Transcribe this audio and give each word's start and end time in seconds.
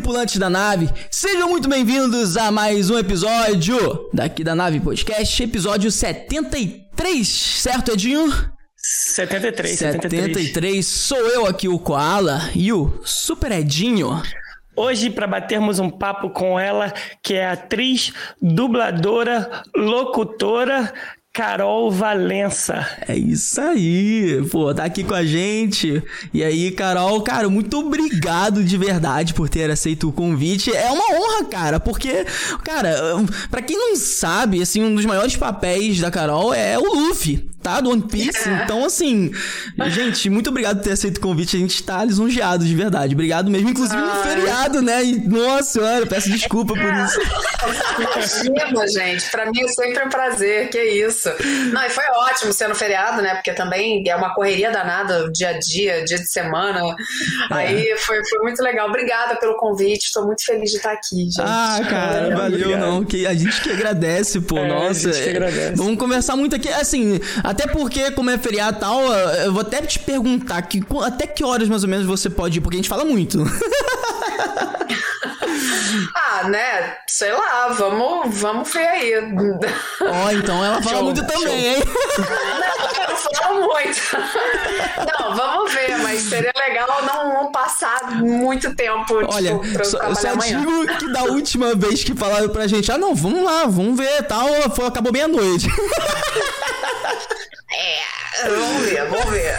tripulantes 0.00 0.38
da 0.38 0.48
nave, 0.48 0.88
sejam 1.10 1.50
muito 1.50 1.68
bem-vindos 1.68 2.34
a 2.38 2.50
mais 2.50 2.88
um 2.88 2.98
episódio 2.98 4.08
daqui 4.14 4.42
da 4.42 4.54
Nave 4.54 4.80
Podcast, 4.80 5.42
episódio 5.42 5.90
73, 5.90 7.28
certo, 7.28 7.92
Edinho? 7.92 8.32
73, 8.76 9.78
73. 9.78 10.34
73. 10.36 10.86
Sou 10.86 11.18
eu 11.18 11.46
aqui, 11.46 11.68
o 11.68 11.78
Koala, 11.78 12.40
e 12.54 12.72
o 12.72 12.98
Super 13.04 13.52
Edinho. 13.52 14.22
Hoje, 14.74 15.10
para 15.10 15.26
batermos 15.26 15.78
um 15.78 15.90
papo 15.90 16.30
com 16.30 16.58
ela, 16.58 16.94
que 17.22 17.34
é 17.34 17.50
atriz, 17.50 18.10
dubladora, 18.40 19.62
locutora, 19.76 20.94
Carol 21.32 21.92
Valença. 21.92 22.84
É 23.06 23.16
isso 23.16 23.60
aí, 23.60 24.44
pô, 24.50 24.74
tá 24.74 24.84
aqui 24.84 25.04
com 25.04 25.14
a 25.14 25.24
gente. 25.24 26.02
E 26.34 26.42
aí, 26.42 26.72
Carol, 26.72 27.22
cara, 27.22 27.48
muito 27.48 27.78
obrigado 27.78 28.64
de 28.64 28.76
verdade 28.76 29.32
por 29.32 29.48
ter 29.48 29.70
aceito 29.70 30.08
o 30.08 30.12
convite. 30.12 30.74
É 30.74 30.90
uma 30.90 31.04
honra, 31.14 31.44
cara, 31.44 31.78
porque, 31.78 32.26
cara, 32.64 32.96
para 33.48 33.62
quem 33.62 33.76
não 33.76 33.94
sabe, 33.94 34.60
assim, 34.60 34.82
um 34.82 34.94
dos 34.94 35.04
maiores 35.04 35.36
papéis 35.36 36.00
da 36.00 36.10
Carol 36.10 36.52
é 36.52 36.76
o 36.76 36.82
Luffy 36.82 37.48
tá? 37.62 37.80
Do 37.80 37.90
One 37.90 38.02
Piece. 38.02 38.48
É. 38.48 38.62
Então, 38.64 38.84
assim, 38.84 39.30
gente, 39.88 40.28
muito 40.30 40.50
obrigado 40.50 40.78
por 40.78 40.84
ter 40.84 40.92
aceito 40.92 41.18
o 41.18 41.20
convite. 41.20 41.56
A 41.56 41.60
gente 41.60 41.82
tá 41.82 42.04
lisonjeado 42.04 42.64
de 42.64 42.74
verdade. 42.74 43.14
Obrigado 43.14 43.50
mesmo. 43.50 43.70
Inclusive 43.70 44.00
no 44.00 44.22
feriado, 44.22 44.82
né? 44.82 45.04
E, 45.04 45.28
nossa 45.28 45.62
senhora, 45.80 46.06
peço 46.06 46.30
desculpa 46.30 46.74
por 46.74 46.82
isso. 46.82 47.20
Imagina, 48.46 48.88
gente. 48.88 49.30
Pra 49.30 49.46
mim 49.46 49.62
é 49.62 49.68
sempre 49.68 50.04
um 50.04 50.08
prazer. 50.08 50.70
Que 50.70 50.82
isso. 50.82 51.28
Não, 51.72 51.84
e 51.84 51.90
foi 51.90 52.04
ótimo 52.28 52.52
ser 52.52 52.68
no 52.68 52.74
feriado, 52.74 53.22
né? 53.22 53.34
Porque 53.34 53.52
também 53.52 54.02
é 54.08 54.16
uma 54.16 54.34
correria 54.34 54.70
danada, 54.70 55.30
dia 55.30 55.50
a 55.50 55.58
dia, 55.58 56.04
dia 56.04 56.18
de 56.18 56.28
semana. 56.28 56.80
É. 57.50 57.54
Aí 57.54 57.96
foi, 57.98 58.24
foi 58.28 58.38
muito 58.40 58.62
legal. 58.62 58.88
Obrigada 58.88 59.36
pelo 59.36 59.56
convite. 59.56 60.06
Estou 60.06 60.26
muito 60.26 60.44
feliz 60.44 60.70
de 60.70 60.76
estar 60.76 60.92
aqui, 60.92 61.24
gente. 61.24 61.40
Ah, 61.40 61.80
cara, 61.88 62.36
valeu, 62.36 62.58
obrigado. 62.60 62.80
não. 62.80 63.04
Que 63.04 63.26
a 63.26 63.34
gente 63.34 63.60
que 63.60 63.70
agradece, 63.70 64.40
pô. 64.40 64.58
É, 64.58 64.68
nossa. 64.68 65.10
Agradece. 65.10 65.74
Vamos 65.76 65.98
conversar 65.98 66.36
muito 66.36 66.56
aqui. 66.56 66.68
Assim, 66.68 67.20
até 67.50 67.66
porque, 67.66 68.12
como 68.12 68.30
é 68.30 68.38
feriado 68.38 68.76
e 68.76 68.80
tal, 68.80 69.12
eu 69.12 69.52
vou 69.52 69.62
até 69.62 69.82
te 69.82 69.98
perguntar 69.98 70.62
que, 70.62 70.80
até 71.02 71.26
que 71.26 71.42
horas 71.42 71.68
mais 71.68 71.82
ou 71.82 71.88
menos 71.88 72.06
você 72.06 72.30
pode 72.30 72.58
ir, 72.58 72.60
porque 72.60 72.76
a 72.76 72.78
gente 72.78 72.88
fala 72.88 73.04
muito. 73.04 73.44
ah, 76.14 76.48
né? 76.48 76.96
Sei 77.06 77.32
lá, 77.32 77.68
vamos, 77.68 78.38
vamos 78.38 78.72
ver 78.72 78.86
aí. 78.86 79.14
Ó, 79.16 80.26
oh, 80.26 80.30
então 80.30 80.64
ela 80.64 80.82
fala 80.82 80.96
show, 80.96 81.04
muito 81.04 81.26
também, 81.26 81.74
hein? 81.74 81.82
Não, 82.18 83.10
eu 83.10 83.16
falo 83.16 83.60
muito. 83.62 84.00
Não, 85.18 85.36
vamos 85.36 85.72
ver, 85.72 85.98
mas 85.98 86.20
seria 86.22 86.52
legal 86.56 87.02
não, 87.04 87.34
não 87.34 87.52
passar 87.52 88.12
muito 88.12 88.74
tempo. 88.74 89.18
Tipo, 89.20 89.34
Olha, 89.34 89.58
tipo, 89.58 89.84
só, 89.84 90.14
só 90.14 90.34
digo 90.34 90.86
que 90.98 91.12
da 91.12 91.24
última 91.24 91.74
vez 91.74 92.04
que 92.04 92.14
falaram 92.14 92.48
pra 92.48 92.66
gente, 92.66 92.90
ah, 92.90 92.98
não, 92.98 93.14
vamos 93.14 93.42
lá, 93.42 93.64
vamos 93.66 93.96
ver 93.96 94.22
tal, 94.26 94.48
foi, 94.74 94.86
acabou 94.86 95.12
meia-noite. 95.12 95.68
É, 97.72 98.48
vamos 98.48 98.82
ver, 98.82 99.06
vamos 99.08 99.30
ver. 99.30 99.56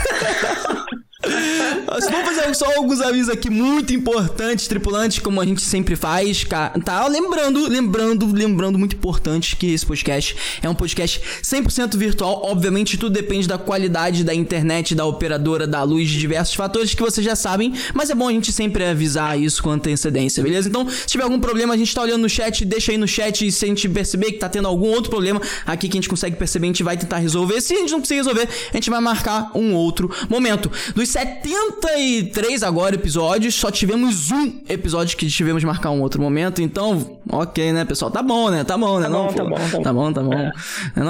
Vamos 1.23 2.35
fazer 2.35 2.55
só 2.55 2.65
alguns 2.75 2.99
avisos 2.99 3.29
aqui 3.29 3.49
muito 3.49 3.93
importantes, 3.93 4.67
tripulantes, 4.67 5.19
como 5.19 5.39
a 5.39 5.45
gente 5.45 5.61
sempre 5.61 5.95
faz, 5.95 6.43
tá? 6.83 7.07
Lembrando, 7.07 7.67
lembrando, 7.67 8.33
lembrando, 8.33 8.79
muito 8.79 8.95
importante 8.95 9.55
que 9.55 9.71
esse 9.71 9.85
podcast 9.85 10.35
é 10.63 10.69
um 10.69 10.73
podcast 10.73 11.21
100% 11.43 11.95
virtual. 11.95 12.41
Obviamente, 12.45 12.97
tudo 12.97 13.13
depende 13.13 13.47
da 13.47 13.57
qualidade 13.57 14.23
da 14.23 14.33
internet, 14.33 14.95
da 14.95 15.05
operadora, 15.05 15.67
da 15.67 15.83
luz, 15.83 16.09
de 16.09 16.17
diversos 16.17 16.55
fatores 16.55 16.93
que 16.93 17.01
vocês 17.01 17.23
já 17.23 17.35
sabem, 17.35 17.73
mas 17.93 18.09
é 18.09 18.15
bom 18.15 18.27
a 18.27 18.31
gente 18.31 18.51
sempre 18.51 18.83
avisar 18.83 19.39
isso 19.39 19.61
com 19.61 19.69
antecedência, 19.69 20.41
beleza? 20.41 20.69
Então, 20.69 20.89
se 20.89 21.05
tiver 21.05 21.23
algum 21.23 21.39
problema, 21.39 21.73
a 21.73 21.77
gente 21.77 21.93
tá 21.93 22.01
olhando 22.01 22.21
no 22.21 22.29
chat, 22.29 22.65
deixa 22.65 22.91
aí 22.91 22.97
no 22.97 23.07
chat 23.07 23.45
e 23.45 23.51
se 23.51 23.65
a 23.65 23.67
gente 23.67 23.87
perceber 23.87 24.31
que 24.31 24.39
tá 24.39 24.49
tendo 24.49 24.67
algum 24.67 24.87
outro 24.87 25.11
problema 25.11 25.39
aqui 25.65 25.87
que 25.87 25.97
a 25.97 25.99
gente 25.99 26.09
consegue 26.09 26.35
perceber, 26.35 26.65
a 26.65 26.69
gente 26.69 26.83
vai 26.83 26.97
tentar 26.97 27.17
resolver. 27.17 27.61
Se 27.61 27.73
a 27.73 27.77
gente 27.77 27.91
não 27.91 27.99
conseguir 27.99 28.19
resolver, 28.19 28.47
a 28.71 28.77
gente 28.77 28.89
vai 28.89 29.01
marcar 29.01 29.51
um 29.53 29.73
outro 29.73 30.09
momento. 30.29 30.71
Dos 30.95 31.10
73 31.11 32.63
agora 32.63 32.95
episódios, 32.95 33.53
só 33.55 33.69
tivemos 33.69 34.31
um 34.31 34.63
episódio 34.67 35.17
que 35.17 35.27
tivemos 35.27 35.63
marcar 35.63 35.91
um 35.91 36.01
outro 36.01 36.19
momento, 36.21 36.61
então, 36.61 37.19
ok, 37.29 37.73
né, 37.73 37.85
pessoal? 37.85 38.09
Tá 38.09 38.23
bom, 38.23 38.49
né? 38.49 38.63
Tá 38.63 38.77
bom, 38.77 38.99
né? 38.99 39.07
Tá 39.07 39.09
não, 39.09 39.27
bom, 39.27 39.33
tá 39.33 39.43
bom, 39.43 39.55
tá 39.55 39.67
bom. 39.67 39.81
Tá 39.81 39.93
bom, 39.93 40.13
tá 40.13 40.23
bom. 40.23 40.33
É. 40.33 40.51
É 40.95 41.01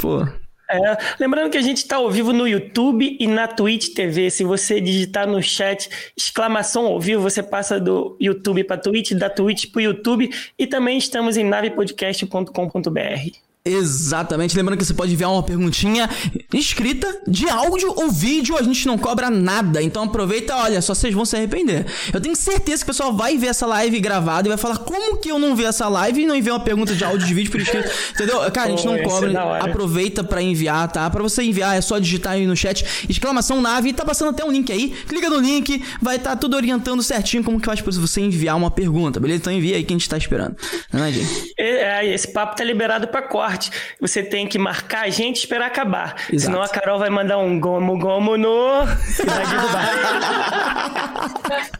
pô. 0.00 0.24
É, 0.70 0.98
lembrando 1.18 1.50
que 1.50 1.56
a 1.56 1.62
gente 1.62 1.78
está 1.78 1.96
ao 1.96 2.10
vivo 2.10 2.30
no 2.32 2.46
YouTube 2.46 3.16
e 3.18 3.26
na 3.26 3.48
Twitch 3.48 3.94
TV. 3.94 4.30
Se 4.30 4.44
você 4.44 4.80
digitar 4.80 5.26
no 5.26 5.42
chat 5.42 5.88
exclamação 6.16 6.86
ao 6.86 7.00
vivo, 7.00 7.22
você 7.22 7.42
passa 7.42 7.80
do 7.80 8.16
YouTube 8.20 8.62
para 8.64 8.76
Twitch, 8.76 9.12
da 9.12 9.30
Twitch 9.30 9.72
para 9.72 9.78
o 9.78 9.82
YouTube. 9.82 10.30
E 10.58 10.66
também 10.66 10.98
estamos 10.98 11.38
em 11.38 11.44
navepodcast.com.br. 11.44 13.47
Exatamente. 13.68 14.56
Lembrando 14.56 14.78
que 14.78 14.84
você 14.84 14.94
pode 14.94 15.12
enviar 15.12 15.30
uma 15.30 15.42
perguntinha 15.42 16.08
escrita 16.52 17.22
de 17.26 17.48
áudio 17.48 17.92
ou 17.96 18.10
vídeo, 18.10 18.56
a 18.56 18.62
gente 18.62 18.86
não 18.86 18.96
cobra 18.96 19.30
nada. 19.30 19.82
Então 19.82 20.04
aproveita, 20.04 20.56
olha, 20.56 20.80
só 20.80 20.94
vocês 20.94 21.14
vão 21.14 21.24
se 21.24 21.36
arrepender. 21.36 21.86
Eu 22.12 22.20
tenho 22.20 22.34
certeza 22.34 22.84
que 22.84 22.90
o 22.90 22.94
pessoal 22.94 23.12
vai 23.12 23.36
ver 23.36 23.48
essa 23.48 23.66
live 23.66 24.00
gravada 24.00 24.48
e 24.48 24.50
vai 24.50 24.58
falar 24.58 24.78
como 24.78 25.18
que 25.18 25.30
eu 25.30 25.38
não 25.38 25.54
vi 25.54 25.64
essa 25.64 25.88
live 25.88 26.22
e 26.22 26.26
não 26.26 26.34
enviei 26.34 26.52
uma 26.52 26.60
pergunta 26.60 26.94
de 26.94 27.04
áudio 27.04 27.26
de 27.26 27.34
vídeo 27.34 27.50
por 27.50 27.60
escrito. 27.60 27.88
Entendeu? 28.14 28.38
Cara, 28.50 28.68
a 28.68 28.70
gente 28.70 28.86
não 28.86 28.98
cobra. 29.02 29.58
Aproveita 29.62 30.24
para 30.24 30.42
enviar, 30.42 30.90
tá? 30.90 31.08
Para 31.10 31.22
você 31.22 31.42
enviar 31.42 31.76
é 31.76 31.80
só 31.80 31.98
digitar 31.98 32.34
aí 32.34 32.46
no 32.46 32.56
chat 32.56 32.84
exclamação 33.08 33.60
nave, 33.60 33.92
tá 33.92 34.04
passando 34.04 34.30
até 34.30 34.44
um 34.44 34.50
link 34.50 34.72
aí. 34.72 34.90
Clica 35.06 35.28
no 35.28 35.38
link, 35.38 35.82
vai 36.00 36.16
estar 36.16 36.30
tá 36.30 36.36
tudo 36.36 36.56
orientando 36.56 37.02
certinho 37.02 37.42
como 37.42 37.60
que 37.60 37.66
faz 37.66 37.80
para 37.80 37.92
você 37.92 38.20
enviar 38.20 38.56
uma 38.56 38.70
pergunta, 38.70 39.20
beleza? 39.20 39.40
Então 39.40 39.52
envia 39.52 39.76
aí 39.76 39.84
que 39.84 39.92
a 39.92 39.96
gente 39.96 40.08
tá 40.08 40.16
esperando. 40.16 40.56
Não 40.92 41.04
é, 41.04 41.12
gente? 41.12 41.52
É, 41.58 42.06
esse 42.14 42.28
papo 42.28 42.56
tá 42.56 42.64
liberado 42.64 43.08
para 43.08 43.22
corte 43.22 43.57
você 44.00 44.22
tem 44.22 44.46
que 44.46 44.58
marcar 44.58 45.04
a 45.04 45.10
gente 45.10 45.36
e 45.36 45.40
esperar 45.40 45.66
acabar. 45.66 46.16
Exato. 46.32 46.40
Senão 46.40 46.62
a 46.62 46.68
Carol 46.68 46.98
vai 46.98 47.10
mandar 47.10 47.38
um 47.38 47.58
gomo 47.58 47.98
gomo 47.98 48.36
no 48.36 48.84
e 48.84 49.24
vai 49.24 49.46
derrubar. 49.46 49.88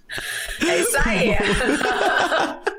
é 0.66 0.80
isso 0.80 0.96
aí. 1.04 1.36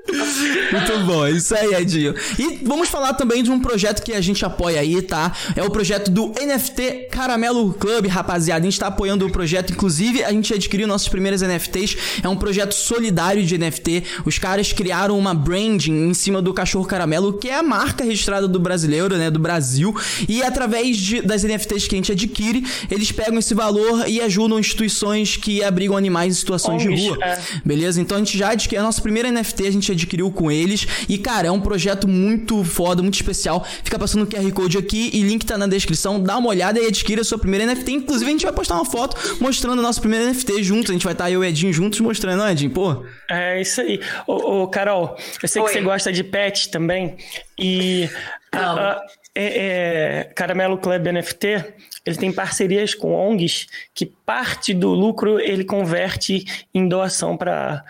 Muito 0.71 1.05
bom, 1.05 1.25
é 1.25 1.31
isso 1.31 1.55
aí, 1.55 1.73
Edinho. 1.75 2.15
E 2.37 2.59
vamos 2.63 2.89
falar 2.89 3.13
também 3.13 3.43
de 3.43 3.51
um 3.51 3.59
projeto 3.59 4.01
que 4.01 4.13
a 4.13 4.21
gente 4.21 4.43
apoia 4.43 4.79
aí, 4.79 5.01
tá? 5.01 5.31
É 5.55 5.63
o 5.63 5.69
projeto 5.69 6.09
do 6.09 6.29
NFT 6.29 7.09
Caramelo 7.11 7.73
Club, 7.73 8.07
rapaziada. 8.07 8.61
A 8.61 8.69
gente 8.69 8.79
tá 8.79 8.87
apoiando 8.87 9.25
o 9.25 9.31
projeto, 9.31 9.71
inclusive 9.71 10.23
a 10.23 10.31
gente 10.31 10.53
adquiriu 10.53 10.87
nossos 10.87 11.07
primeiros 11.07 11.41
NFTs. 11.41 11.97
É 12.23 12.29
um 12.29 12.35
projeto 12.35 12.73
solidário 12.73 13.45
de 13.45 13.57
NFT. 13.57 14.03
Os 14.25 14.37
caras 14.37 14.73
criaram 14.73 15.17
uma 15.17 15.33
branding 15.33 16.09
em 16.09 16.13
cima 16.13 16.41
do 16.41 16.53
cachorro 16.53 16.85
caramelo, 16.85 17.33
que 17.33 17.49
é 17.49 17.55
a 17.55 17.63
marca 17.63 18.03
registrada 18.03 18.47
do 18.47 18.59
brasileiro, 18.59 19.17
né? 19.17 19.29
Do 19.29 19.39
Brasil. 19.39 19.95
E 20.27 20.41
através 20.41 20.97
de, 20.97 21.21
das 21.21 21.43
NFTs 21.43 21.87
que 21.87 21.95
a 21.95 21.97
gente 21.97 22.11
adquire, 22.11 22.65
eles 22.89 23.11
pegam 23.11 23.37
esse 23.37 23.53
valor 23.53 24.07
e 24.07 24.21
ajudam 24.21 24.59
instituições 24.59 25.37
que 25.37 25.63
abrigam 25.63 25.95
animais 25.95 26.33
em 26.33 26.39
situações 26.39 26.81
de 26.81 26.87
rua. 26.87 27.18
É. 27.21 27.37
Beleza? 27.63 28.01
Então 28.01 28.17
a 28.17 28.19
gente 28.19 28.37
já 28.37 28.51
adquiriu 28.51 28.81
a 28.81 28.83
nossa 28.83 29.01
primeira 29.01 29.31
NFT, 29.31 29.67
a 29.67 29.71
gente 29.71 29.91
adquiriu 29.91 30.31
com 30.31 30.51
eles. 30.51 30.87
E, 31.07 31.17
cara, 31.17 31.47
é 31.47 31.51
um 31.51 31.61
projeto 31.61 32.07
muito 32.07 32.63
foda, 32.63 33.01
muito 33.01 33.15
especial. 33.15 33.65
Fica 33.83 33.97
passando 33.97 34.23
o 34.23 34.27
QR 34.27 34.51
Code 34.51 34.77
aqui 34.77 35.09
e 35.13 35.21
link 35.21 35.45
tá 35.45 35.57
na 35.57 35.67
descrição. 35.67 36.21
Dá 36.21 36.37
uma 36.37 36.49
olhada 36.49 36.79
e 36.79 36.87
adquira 36.87 37.21
a 37.21 37.23
sua 37.23 37.37
primeira 37.37 37.65
NFT. 37.65 37.91
Inclusive, 37.91 38.29
a 38.29 38.31
gente 38.31 38.43
vai 38.43 38.53
postar 38.53 38.75
uma 38.75 38.85
foto 38.85 39.15
mostrando 39.39 39.79
a 39.79 39.83
nossa 39.83 39.99
primeira 39.99 40.29
NFT 40.29 40.63
juntos. 40.63 40.89
A 40.89 40.93
gente 40.93 41.03
vai 41.03 41.13
estar 41.13 41.25
tá 41.25 41.31
eu 41.31 41.43
e 41.43 41.47
o 41.47 41.49
Edinho 41.49 41.73
juntos 41.73 41.99
mostrando, 41.99 42.39
não, 42.39 42.49
Edinho? 42.49 42.71
Pô. 42.71 43.05
É 43.29 43.61
isso 43.61 43.81
aí. 43.81 43.99
Ô, 44.27 44.63
ô 44.63 44.67
Carol, 44.67 45.17
eu 45.41 45.47
sei 45.47 45.61
Oi. 45.61 45.67
que 45.67 45.73
você 45.73 45.81
gosta 45.81 46.11
de 46.11 46.23
pet 46.23 46.69
também. 46.69 47.17
E. 47.57 48.09
A, 48.51 48.99
é, 49.35 49.43
é, 49.43 50.23
Caramelo 50.35 50.77
Club 50.77 51.07
NFT, 51.07 51.73
ele 52.05 52.17
tem 52.17 52.31
parcerias 52.31 52.93
com 52.93 53.13
ONGs 53.13 53.67
que 53.93 54.05
parte 54.05 54.73
do 54.73 54.89
lucro 54.89 55.39
ele 55.39 55.63
converte 55.63 56.45
em 56.73 56.87
doação 56.87 57.37
para 57.37 57.83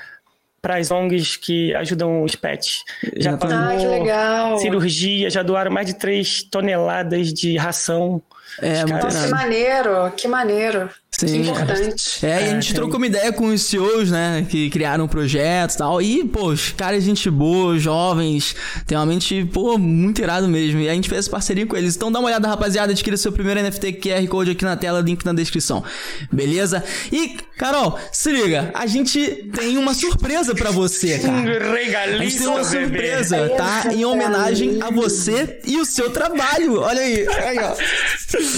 para 0.61 0.75
as 0.75 0.91
ONGs 0.91 1.37
que 1.37 1.73
ajudam 1.75 2.21
os 2.21 2.35
pets. 2.35 2.83
Já 3.15 3.37
pagou 3.37 3.55
ah, 3.55 4.57
cirurgia, 4.57 5.29
já 5.29 5.41
doaram 5.41 5.71
mais 5.71 5.87
de 5.87 5.93
3 5.93 6.43
toneladas 6.43 7.33
de 7.33 7.55
ração. 7.55 8.21
É, 8.61 8.85
muito 8.85 9.07
que 9.07 9.27
maneiro, 9.27 10.11
que 10.15 10.27
maneiro. 10.27 10.89
Sim. 11.11 11.43
Que 11.43 11.49
importante. 11.49 12.25
É, 12.25 12.29
é, 12.29 12.41
e 12.41 12.49
a 12.49 12.53
gente 12.53 12.73
trocou 12.73 12.97
uma 12.97 13.07
ideia 13.07 13.33
com 13.33 13.47
os 13.47 13.63
CEOs, 13.63 14.09
né, 14.09 14.45
que 14.47 14.69
criaram 14.69 15.07
projetos 15.07 15.75
e 15.75 15.77
tal. 15.77 16.01
E, 16.01 16.23
pô, 16.23 16.45
os 16.45 16.71
caras, 16.71 17.03
gente 17.03 17.29
boa, 17.29 17.77
jovens, 17.77 18.55
tem 18.85 18.97
uma 18.97 19.05
mente, 19.05 19.43
pô, 19.51 19.77
muito 19.77 20.21
irado 20.21 20.47
mesmo. 20.47 20.79
E 20.79 20.87
a 20.87 20.93
gente 20.93 21.09
fez 21.09 21.19
essa 21.19 21.29
parceria 21.29 21.65
com 21.65 21.75
eles. 21.75 21.95
Então 21.95 22.11
dá 22.11 22.19
uma 22.19 22.27
olhada, 22.29 22.47
rapaziada, 22.47 22.93
adquira 22.93 23.17
seu 23.17 23.31
primeiro 23.31 23.61
NFT 23.61 23.93
QR 23.93 24.25
Code 24.27 24.51
aqui 24.51 24.63
na 24.63 24.77
tela, 24.77 25.01
link 25.01 25.25
na 25.25 25.33
descrição. 25.33 25.83
Beleza? 26.31 26.83
E 27.11 27.35
Carol, 27.57 27.99
se 28.13 28.31
liga, 28.31 28.71
a 28.73 28.85
gente 28.85 29.49
tem 29.53 29.77
uma 29.77 29.93
surpresa 29.93 30.55
para 30.55 30.71
você, 30.71 31.19
cara. 31.19 31.33
Um 31.33 31.73
regalinho. 31.73 32.21
A 32.21 32.23
gente 32.23 32.37
tem 32.37 32.47
uma 32.47 32.63
surpresa, 32.63 33.37
bebê. 33.37 33.55
tá? 33.55 33.83
Em 33.91 34.05
homenagem 34.05 34.81
a 34.81 34.89
você 34.89 35.59
e 35.65 35.77
o 35.77 35.85
seu 35.85 36.09
trabalho. 36.11 36.79
Olha 36.79 37.01
aí, 37.01 37.27
aí 37.27 37.59
ó. 37.59 37.75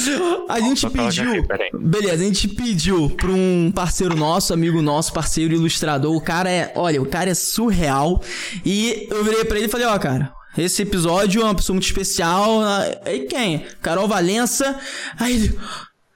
A 0.49 0.59
gente 0.59 0.89
pediu. 0.89 1.45
Beleza, 1.73 2.13
a 2.13 2.25
gente 2.25 2.47
pediu 2.47 3.09
pra 3.09 3.29
um 3.29 3.71
parceiro 3.73 4.15
nosso, 4.15 4.53
amigo 4.53 4.81
nosso, 4.81 5.13
parceiro 5.13 5.53
ilustrador. 5.53 6.15
O 6.15 6.21
cara 6.21 6.49
é, 6.49 6.71
olha, 6.75 7.01
o 7.01 7.05
cara 7.05 7.29
é 7.29 7.33
surreal. 7.33 8.21
E 8.65 9.07
eu 9.09 9.23
virei 9.23 9.45
pra 9.45 9.57
ele 9.57 9.67
e 9.67 9.69
falei, 9.69 9.87
ó, 9.87 9.97
cara, 9.97 10.33
esse 10.57 10.81
episódio 10.81 11.41
é 11.41 11.45
uma 11.45 11.55
pessoa 11.55 11.75
muito 11.75 11.85
especial. 11.85 12.61
Aí 13.05 13.21
quem? 13.21 13.65
Carol 13.81 14.07
Valença. 14.07 14.79
Aí 15.19 15.35
ele. 15.35 15.59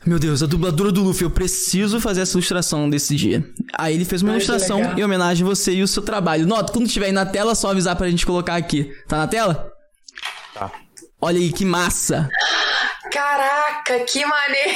Meu 0.05 0.19
Deus, 0.19 0.43
a 0.43 0.45
dubladora 0.45 0.91
do 0.91 1.01
Luffy, 1.01 1.23
eu 1.23 1.31
preciso 1.31 1.99
fazer 1.99 2.21
essa 2.21 2.33
ilustração 2.33 2.87
desse 2.87 3.15
dia. 3.15 3.43
Aí 3.75 3.95
ele 3.95 4.05
fez 4.05 4.21
uma 4.21 4.33
Ai, 4.33 4.37
ilustração 4.37 4.79
em 4.95 5.03
homenagem 5.03 5.43
a 5.43 5.49
você 5.49 5.73
e 5.73 5.81
o 5.81 5.87
seu 5.87 6.03
trabalho. 6.03 6.45
Nota, 6.45 6.71
quando 6.71 6.85
estiver 6.85 7.07
aí 7.07 7.11
na 7.11 7.25
tela, 7.25 7.53
é 7.53 7.55
só 7.55 7.71
avisar 7.71 7.95
pra 7.95 8.07
gente 8.07 8.23
colocar 8.23 8.55
aqui. 8.55 8.91
Tá 9.07 9.17
na 9.17 9.27
tela? 9.27 9.71
Tá. 10.53 10.71
Olha 11.19 11.39
aí, 11.39 11.51
que 11.51 11.65
massa. 11.65 12.29
Caraca, 13.15 13.99
que 14.01 14.25
maneiro! 14.25 14.75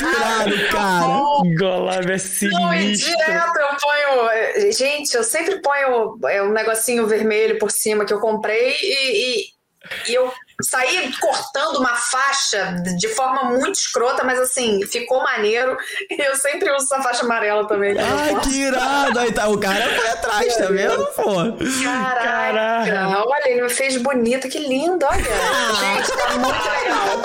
Claro, 0.00 0.70
cara! 0.70 1.56
Golab 1.58 2.10
é 2.10 2.16
sinistro. 2.16 2.62
Não, 2.62 2.72
e 2.74 2.92
direto 2.94 3.58
eu 3.58 3.76
ponho... 3.76 4.72
Gente, 4.72 5.14
eu 5.14 5.22
sempre 5.22 5.60
ponho 5.60 6.18
é, 6.26 6.42
um 6.42 6.52
negocinho 6.52 7.06
vermelho 7.06 7.58
por 7.58 7.70
cima 7.70 8.06
que 8.06 8.14
eu 8.14 8.18
comprei 8.18 8.74
e, 8.80 9.42
e, 9.42 10.10
e 10.10 10.14
eu 10.14 10.32
saí 10.62 11.12
cortando 11.20 11.78
uma 11.78 11.94
faixa 11.94 12.76
de 12.96 13.08
forma 13.08 13.44
muito 13.44 13.74
escrota, 13.74 14.22
mas 14.24 14.38
assim, 14.38 14.84
ficou 14.86 15.22
maneiro. 15.22 15.76
Eu 16.10 16.36
sempre 16.36 16.70
uso 16.70 16.84
essa 16.84 17.02
faixa 17.02 17.24
amarela 17.24 17.66
também. 17.66 17.96
Ai, 17.98 18.40
que 18.40 18.62
irado! 18.62 19.18
Aí 19.18 19.32
tá, 19.32 19.48
o 19.48 19.58
cara 19.58 19.88
foi 19.94 20.08
atrás, 20.08 20.56
tá 20.56 20.66
vendo, 20.66 21.04
pô? 21.16 21.34
Caraca! 21.82 22.54
Caraca. 22.84 23.24
Olha, 23.26 23.50
ele 23.50 23.62
me 23.62 23.68
fez 23.68 23.96
bonito, 23.96 24.48
que 24.48 24.58
lindo, 24.58 25.04
olha. 25.04 25.24
Gente, 25.80 26.16
tá 26.16 26.30
muito 26.38 26.62
legal. 26.70 27.24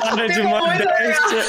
Para 0.00 0.26
de 0.28 0.42
modéstia. 0.42 1.42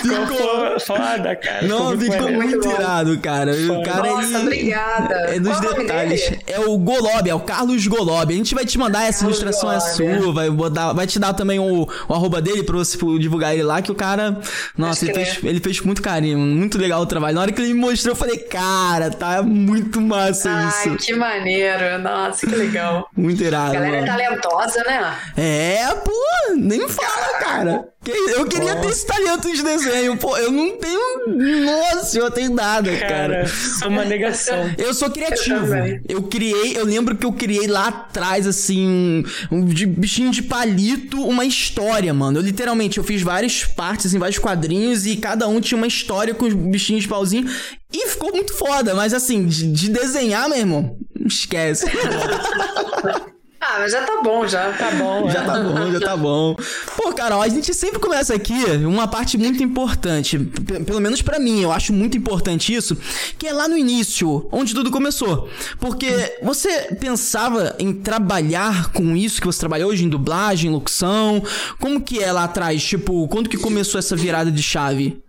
Ficou 0.00 0.80
foda, 0.80 1.36
cara. 1.36 1.66
Não, 1.66 1.98
ficou, 1.98 2.12
ficou 2.12 2.32
muito, 2.32 2.58
muito 2.58 2.68
irado, 2.68 3.18
cara. 3.18 3.52
O 3.52 3.82
cara, 3.82 4.08
Nossa, 4.08 4.28
ele... 4.28 4.38
obrigada. 4.38 5.14
É 5.14 5.38
nos 5.38 5.60
Qual 5.60 5.74
detalhes. 5.74 6.32
É 6.46 6.60
o 6.60 6.76
Golob, 6.78 7.28
é 7.28 7.34
o 7.34 7.40
Carlos 7.40 7.86
Golob. 7.86 8.32
A 8.32 8.36
gente 8.36 8.54
vai 8.54 8.64
te 8.64 8.78
mandar 8.78 9.06
essa 9.06 9.20
Carlos 9.20 9.38
ilustração, 9.40 9.72
é 9.72 9.80
sua, 9.80 10.32
vai 10.32 10.50
dar, 10.70 10.92
vai 10.92 11.06
te 11.06 11.18
dar 11.18 11.32
também 11.34 11.58
o, 11.58 11.88
o 12.08 12.14
arroba 12.14 12.40
dele 12.40 12.62
pra 12.62 12.76
você 12.76 12.96
divulgar 13.18 13.54
ele 13.54 13.62
lá, 13.62 13.80
que 13.82 13.92
o 13.92 13.94
cara. 13.94 14.40
Nossa, 14.76 15.04
ele 15.04 15.14
fez, 15.14 15.38
ele 15.42 15.60
fez 15.60 15.80
com 15.80 15.86
muito 15.86 16.02
carinho, 16.02 16.38
muito 16.38 16.78
legal 16.78 17.00
o 17.00 17.06
trabalho. 17.06 17.34
Na 17.34 17.42
hora 17.42 17.52
que 17.52 17.60
ele 17.60 17.74
me 17.74 17.80
mostrou, 17.80 18.12
eu 18.12 18.16
falei, 18.16 18.38
cara, 18.38 19.10
tá 19.10 19.42
muito 19.42 20.00
massa 20.00 20.50
Ai, 20.50 20.68
isso. 20.68 20.88
Ai, 20.90 20.96
que 20.96 21.14
maneiro. 21.14 21.98
Nossa, 21.98 22.46
que 22.46 22.54
legal. 22.54 23.08
Muito 23.16 23.42
irado. 23.42 23.76
A 23.76 23.80
galera 23.80 23.96
é 23.98 24.04
talentosa, 24.04 24.84
né? 24.84 25.14
É, 25.36 25.94
pô, 25.94 26.12
nem 26.56 26.86
fala, 26.88 27.38
cara. 27.38 27.88
Eu 28.10 28.46
queria 28.46 28.76
ter 28.76 28.88
esse 28.88 29.06
talento 29.06 29.52
de 29.52 29.62
desenho, 29.62 30.16
pô. 30.16 30.36
Eu 30.36 30.50
não 30.50 30.76
tenho. 30.76 31.64
Nossa, 31.64 32.18
eu 32.18 32.30
tenho 32.30 32.52
nada, 32.52 32.90
cara. 32.96 33.08
cara. 33.08 33.50
É 33.82 33.86
uma 33.86 34.04
negação. 34.04 34.56
Eu 34.78 34.94
sou 34.94 35.10
criativo. 35.10 35.74
Eu, 35.74 36.00
eu, 36.08 36.22
criei, 36.22 36.76
eu 36.76 36.84
lembro 36.84 37.16
que 37.16 37.24
eu 37.24 37.32
criei 37.32 37.66
lá 37.66 37.88
atrás, 37.88 38.46
assim, 38.46 39.24
um 39.50 39.64
de 39.64 39.86
bichinho 39.86 40.30
de 40.30 40.42
palito, 40.42 41.20
uma 41.22 41.44
história, 41.44 42.12
mano. 42.14 42.38
Eu 42.38 42.42
literalmente, 42.42 42.98
eu 42.98 43.04
fiz 43.04 43.22
várias 43.22 43.64
partes, 43.64 44.14
em 44.14 44.18
vários 44.18 44.38
quadrinhos, 44.38 45.06
e 45.06 45.16
cada 45.16 45.48
um 45.48 45.60
tinha 45.60 45.76
uma 45.76 45.86
história 45.86 46.34
com 46.34 46.46
os 46.46 46.54
bichinhos 46.54 47.02
de 47.02 47.08
pauzinho. 47.08 47.48
E 47.92 48.08
ficou 48.08 48.32
muito 48.32 48.52
foda, 48.52 48.94
mas 48.94 49.14
assim, 49.14 49.46
de, 49.46 49.70
de 49.72 49.88
desenhar, 49.88 50.48
meu 50.48 50.58
irmão, 50.58 50.98
esquece. 51.26 51.86
Ah, 53.68 53.78
mas 53.80 53.90
já 53.90 54.02
tá 54.02 54.22
bom, 54.22 54.46
já. 54.46 54.72
Tá 54.72 54.90
bom, 54.92 55.28
Já 55.28 55.42
é. 55.42 55.44
tá 55.44 55.60
bom, 55.60 55.90
já 55.90 56.00
tá 56.00 56.16
bom. 56.16 56.56
Pô, 56.96 57.12
Carol, 57.12 57.42
a 57.42 57.48
gente 57.48 57.74
sempre 57.74 57.98
começa 57.98 58.32
aqui 58.32 58.54
uma 58.86 59.08
parte 59.08 59.36
muito 59.36 59.60
importante, 59.62 60.38
pelo 60.38 61.00
menos 61.00 61.20
para 61.20 61.40
mim, 61.40 61.62
eu 61.62 61.72
acho 61.72 61.92
muito 61.92 62.16
importante 62.16 62.72
isso, 62.72 62.96
que 63.36 63.46
é 63.46 63.52
lá 63.52 63.66
no 63.66 63.76
início, 63.76 64.48
onde 64.52 64.72
tudo 64.72 64.90
começou. 64.90 65.48
Porque 65.80 66.38
você 66.42 66.94
pensava 67.00 67.74
em 67.78 67.92
trabalhar 67.92 68.92
com 68.92 69.16
isso 69.16 69.40
que 69.40 69.46
você 69.46 69.58
trabalhou 69.58 69.90
hoje, 69.90 70.04
em 70.04 70.08
dublagem, 70.08 70.70
locução? 70.70 71.42
Como 71.80 72.00
que 72.00 72.22
é 72.22 72.30
lá 72.30 72.44
atrás? 72.44 72.84
Tipo, 72.84 73.26
quando 73.28 73.48
que 73.48 73.56
começou 73.56 73.98
essa 73.98 74.14
virada 74.14 74.50
de 74.50 74.62
chave? 74.62 75.25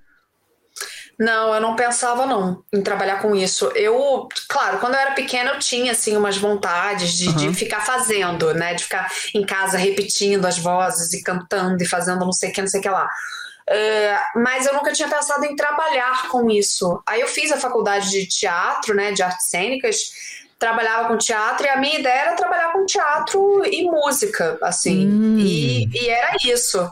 Não, 1.19 1.54
eu 1.54 1.60
não 1.60 1.75
pensava 1.75 2.28
não 2.28 2.64
em 2.72 2.81
trabalhar 2.81 3.22
com 3.22 3.36
isso. 3.36 3.66
Eu, 3.75 4.28
claro, 4.48 4.78
quando 4.80 4.94
eu 4.94 5.00
era 5.00 5.12
pequena 5.12 5.52
eu 5.52 5.60
tinha 5.60 5.92
assim 5.92 6.16
umas 6.16 6.38
vontades 6.38 7.14
de, 7.14 7.30
uhum. 7.30 7.36
de 7.36 7.54
ficar 7.56 7.81
fazendo, 7.81 8.54
né? 8.54 8.75
De 8.75 8.84
ficar 8.84 9.12
em 9.34 9.44
casa 9.44 9.78
repetindo 9.78 10.46
as 10.46 10.60
vozes 10.60 11.14
e 11.14 11.24
cantando 11.24 11.81
e 11.81 11.88
fazendo 11.88 12.19
não 12.19 12.31
sei 12.31 12.52
o 12.52 12.54
que, 12.54 12.62
não 12.62 12.68
sei 12.68 12.80
o 12.80 12.84
que 12.84 12.90
lá. 12.90 13.10
Uh, 13.69 14.40
mas 14.40 14.66
eu 14.66 14.74
nunca 14.74 14.94
tinha 14.94 15.10
pensado 15.10 15.44
em 15.44 15.56
trabalhar 15.56 16.30
com 16.30 16.50
isso. 16.50 17.02
Aí 17.06 17.19
eu 17.19 17.28
fiz 17.28 17.52
a 17.52 17.58
faculdade 17.58 18.10
de 18.12 18.25
teatro, 18.25 18.96
né, 18.96 19.12
de 19.12 19.22
artes 19.22 19.50
cênicas, 19.50 19.98
trabalhava 20.58 21.08
com 21.08 21.18
teatro 21.18 21.66
e 21.66 21.69
a 21.69 21.78
minha 21.78 22.00
ideia 22.00 22.22
era 22.22 22.36
trabalhar 22.36 22.72
com 22.72 22.86
teatro 22.86 23.64
e 23.66 23.84
música, 23.84 24.58
assim. 24.62 25.08
Hum. 25.08 25.38
E, 25.40 25.88
e, 25.94 26.10
era 26.10 26.36
isso. 26.46 26.90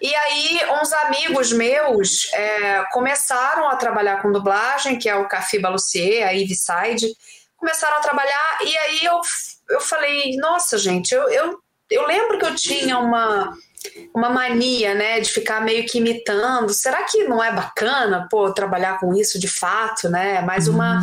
E 0.00 0.14
aí, 0.14 0.60
uns 0.80 0.92
amigos 0.92 1.52
meus 1.52 2.32
é, 2.32 2.84
começaram 2.92 3.68
a 3.68 3.76
trabalhar 3.76 4.22
com 4.22 4.32
dublagem, 4.32 4.98
que 4.98 5.08
é 5.08 5.16
o 5.16 5.28
Cafi 5.28 5.58
Balucier, 5.58 6.26
a 6.26 6.32
Ivy 6.32 6.54
Side, 6.54 7.06
começaram 7.56 7.96
a 7.96 8.00
trabalhar, 8.00 8.58
e 8.62 8.76
aí 8.76 9.04
eu, 9.04 9.20
eu 9.70 9.80
falei, 9.80 10.36
nossa, 10.36 10.78
gente, 10.78 11.12
eu, 11.12 11.28
eu, 11.28 11.58
eu 11.90 12.06
lembro 12.06 12.38
que 12.38 12.44
eu 12.44 12.54
tinha 12.54 12.98
uma 12.98 13.52
uma 14.14 14.30
mania, 14.30 14.94
né, 14.94 15.20
de 15.20 15.30
ficar 15.30 15.60
meio 15.60 15.84
que 15.86 15.98
imitando. 15.98 16.72
Será 16.72 17.04
que 17.04 17.24
não 17.24 17.42
é 17.42 17.52
bacana, 17.52 18.26
pô, 18.30 18.52
trabalhar 18.52 18.98
com 18.98 19.14
isso 19.14 19.38
de 19.38 19.48
fato, 19.48 20.08
né? 20.08 20.36
É 20.36 20.42
mais 20.42 20.68
uma 20.68 21.00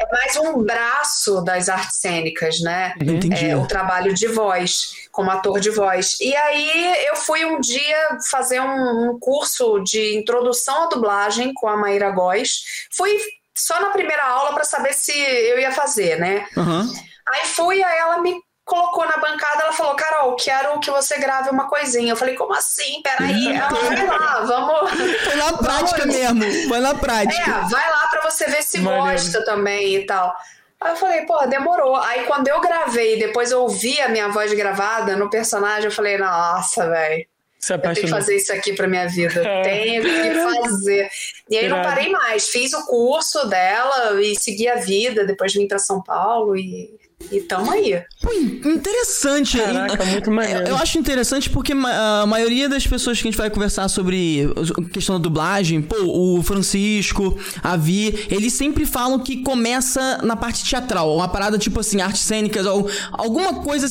é 0.00 0.12
mais 0.12 0.36
um 0.36 0.62
braço 0.62 1.40
das 1.42 1.68
artes 1.68 1.98
cênicas, 2.00 2.60
né? 2.60 2.94
Entendi. 3.00 3.46
É, 3.46 3.56
o 3.56 3.66
trabalho 3.66 4.12
de 4.12 4.26
voz, 4.26 5.08
como 5.10 5.30
ator 5.30 5.60
de 5.60 5.70
voz. 5.70 6.16
E 6.20 6.34
aí 6.34 7.06
eu 7.06 7.16
fui 7.16 7.44
um 7.44 7.60
dia 7.60 8.18
fazer 8.30 8.60
um, 8.60 9.10
um 9.10 9.18
curso 9.18 9.78
de 9.80 10.16
introdução 10.16 10.84
à 10.84 10.86
dublagem 10.86 11.52
com 11.54 11.68
a 11.68 11.76
Maíra 11.76 12.10
Góes. 12.10 12.86
Fui 12.90 13.16
só 13.56 13.80
na 13.80 13.90
primeira 13.90 14.24
aula 14.24 14.52
para 14.52 14.64
saber 14.64 14.92
se 14.92 15.12
eu 15.12 15.58
ia 15.58 15.72
fazer, 15.72 16.18
né? 16.18 16.46
Uhum. 16.56 16.92
Aí 17.28 17.46
fui, 17.46 17.82
aí 17.82 17.98
ela 17.98 18.20
me 18.20 18.34
colocou 18.64 19.06
na 19.06 19.18
bancada, 19.18 19.62
ela 19.62 19.72
falou, 19.72 19.94
Carol, 19.94 20.34
quero 20.36 20.80
que 20.80 20.90
você 20.90 21.18
grave 21.18 21.50
uma 21.50 21.68
coisinha. 21.68 22.12
Eu 22.12 22.16
falei, 22.16 22.34
como 22.34 22.54
assim? 22.54 23.02
Peraí, 23.02 23.48
ela, 23.48 23.68
vai 23.68 24.06
lá, 24.06 24.40
vamos. 24.40 24.90
Foi 25.22 25.34
na 25.36 25.52
prática 25.58 26.06
vamos. 26.06 26.14
mesmo, 26.14 26.68
foi 26.68 26.80
na 26.80 26.94
prática. 26.94 27.50
É, 27.50 27.68
vai 27.68 27.90
lá 27.90 28.08
pra 28.10 28.30
você 28.30 28.46
ver 28.46 28.62
se 28.62 28.78
gosta 28.78 29.44
também 29.44 29.96
e 29.96 30.06
tal. 30.06 30.34
Aí 30.80 30.92
eu 30.92 30.96
falei, 30.96 31.22
pô, 31.22 31.46
demorou. 31.46 31.96
Aí 31.96 32.24
quando 32.24 32.48
eu 32.48 32.60
gravei, 32.60 33.18
depois 33.18 33.50
eu 33.50 33.62
ouvi 33.62 34.00
a 34.00 34.08
minha 34.08 34.28
voz 34.28 34.52
gravada 34.52 35.16
no 35.16 35.30
personagem, 35.30 35.84
eu 35.84 35.92
falei, 35.92 36.16
nossa, 36.18 36.88
velho. 36.88 37.26
Eu 37.70 37.78
tenho 37.78 37.94
que 37.94 38.08
fazer 38.08 38.36
isso 38.36 38.52
aqui 38.52 38.74
pra 38.74 38.86
minha 38.86 39.08
vida. 39.08 39.42
Tenho 39.62 40.02
que 40.02 40.62
fazer. 40.62 41.08
E 41.48 41.56
aí 41.56 41.66
não 41.68 41.80
parei 41.80 42.10
mais. 42.10 42.48
Fiz 42.50 42.74
o 42.74 42.84
curso 42.84 43.46
dela 43.48 44.20
e 44.20 44.38
segui 44.38 44.68
a 44.68 44.76
vida. 44.76 45.24
Depois 45.24 45.54
vim 45.54 45.66
para 45.66 45.78
São 45.78 46.02
Paulo 46.02 46.54
e 46.54 46.94
e 47.30 47.40
tamo 47.40 47.70
aí. 47.70 48.02
Pô, 48.22 48.32
interessante. 48.32 49.58
Caraca, 49.58 50.04
muito 50.04 50.30
maneiro. 50.30 50.68
Eu 50.68 50.76
acho 50.76 50.98
interessante 50.98 51.50
porque 51.50 51.72
a 51.72 52.24
maioria 52.26 52.68
das 52.68 52.86
pessoas 52.86 53.20
que 53.20 53.28
a 53.28 53.30
gente 53.30 53.38
vai 53.38 53.50
conversar 53.50 53.88
sobre 53.88 54.48
questão 54.92 55.16
da 55.16 55.22
dublagem, 55.22 55.82
pô, 55.82 55.96
o 56.04 56.42
Francisco, 56.42 57.38
a 57.62 57.76
Vi, 57.76 58.26
eles 58.30 58.52
sempre 58.52 58.86
falam 58.86 59.18
que 59.18 59.42
começa 59.42 60.20
na 60.22 60.36
parte 60.36 60.64
teatral, 60.64 61.14
uma 61.14 61.28
parada 61.28 61.58
tipo 61.58 61.80
assim, 61.80 62.00
artes 62.00 62.22
cênicas, 62.22 62.66
ou 62.66 62.88
alguma 63.12 63.54
coisa 63.62 63.86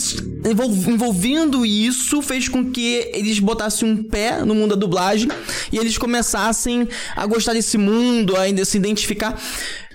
envolvendo 0.87 1.65
isso 1.65 2.21
fez 2.21 2.47
com 2.47 2.71
que 2.71 3.09
eles 3.13 3.39
botassem 3.39 3.89
um 3.89 4.03
pé 4.03 4.43
no 4.43 4.53
mundo 4.53 4.71
da 4.71 4.75
dublagem 4.75 5.29
e 5.71 5.77
eles 5.77 5.97
começassem 5.97 6.87
a 7.15 7.25
gostar 7.25 7.53
desse 7.53 7.77
mundo, 7.77 8.35
a 8.35 8.65
se 8.65 8.77
identificar. 8.77 9.39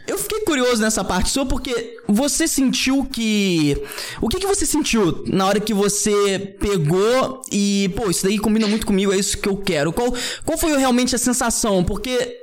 Eu 0.09 0.17
fiquei 0.17 0.41
curioso 0.41 0.81
nessa 0.81 1.05
parte 1.05 1.29
sua 1.29 1.45
porque 1.45 1.99
você 2.09 2.49
sentiu 2.49 3.05
que. 3.05 3.77
O 4.23 4.29
que, 4.29 4.39
que 4.39 4.47
você 4.47 4.65
sentiu 4.65 5.23
na 5.27 5.47
hora 5.47 5.61
que 5.61 5.75
você 5.75 6.57
pegou 6.59 7.43
e, 7.53 7.93
pô, 7.95 8.11
isso 8.11 8.25
daí 8.25 8.39
combina 8.39 8.67
muito 8.67 8.87
comigo, 8.87 9.13
é 9.13 9.19
isso 9.19 9.37
que 9.37 9.49
eu 9.49 9.57
quero? 9.59 9.93
Qual, 9.93 10.15
qual 10.47 10.57
foi 10.57 10.75
realmente 10.79 11.15
a 11.15 11.19
sensação? 11.19 11.85
Porque 11.85 12.39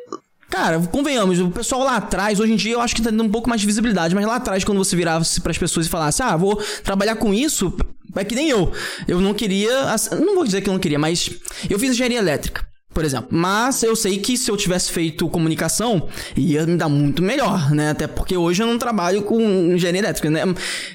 Cara, 0.48 0.79
convenhamos, 0.79 1.39
o 1.39 1.50
pessoal 1.50 1.84
lá 1.84 1.98
atrás, 1.98 2.39
hoje 2.39 2.53
em 2.53 2.55
dia 2.55 2.74
eu 2.74 2.79
acho 2.79 2.95
que 2.95 3.01
tá 3.01 3.10
dando 3.10 3.24
um 3.24 3.31
pouco 3.31 3.50
mais 3.50 3.60
de 3.60 3.67
visibilidade, 3.67 4.13
mas 4.13 4.25
lá 4.25 4.36
atrás, 4.36 4.63
quando 4.63 4.77
você 4.77 4.95
virava 4.95 5.25
para 5.41 5.51
as 5.51 5.57
pessoas 5.57 5.88
e 5.88 5.89
falasse, 5.89 6.22
ah, 6.22 6.38
vou 6.38 6.55
trabalhar 6.84 7.15
com 7.15 7.34
isso, 7.34 7.75
é 8.15 8.24
que 8.24 8.36
nem 8.36 8.50
eu. 8.50 8.72
Eu 9.07 9.19
não 9.19 9.34
queria. 9.34 9.95
Não 10.12 10.36
vou 10.36 10.45
dizer 10.45 10.62
que 10.62 10.69
eu 10.69 10.74
não 10.74 10.79
queria, 10.79 11.00
mas 11.00 11.31
eu 11.67 11.79
fiz 11.79 11.91
engenharia 11.91 12.19
elétrica. 12.19 12.65
Por 12.95 13.03
exemplo. 13.03 13.27
Mas 13.29 13.83
eu 13.83 13.93
sei 13.93 14.17
que 14.17 14.37
se 14.37 14.49
eu 14.49 14.55
tivesse 14.55 14.89
feito 14.89 15.27
comunicação, 15.27 16.07
ia 16.35 16.65
me 16.65 16.77
dar 16.77 16.87
muito 16.87 17.21
melhor, 17.21 17.71
né? 17.71 17.89
Até 17.89 18.07
porque 18.07 18.37
hoje 18.37 18.63
eu 18.63 18.67
não 18.67 18.79
trabalho 18.79 19.21
com 19.23 19.41
engenharia 19.41 19.99
elétrica, 19.99 20.29
né? 20.29 20.41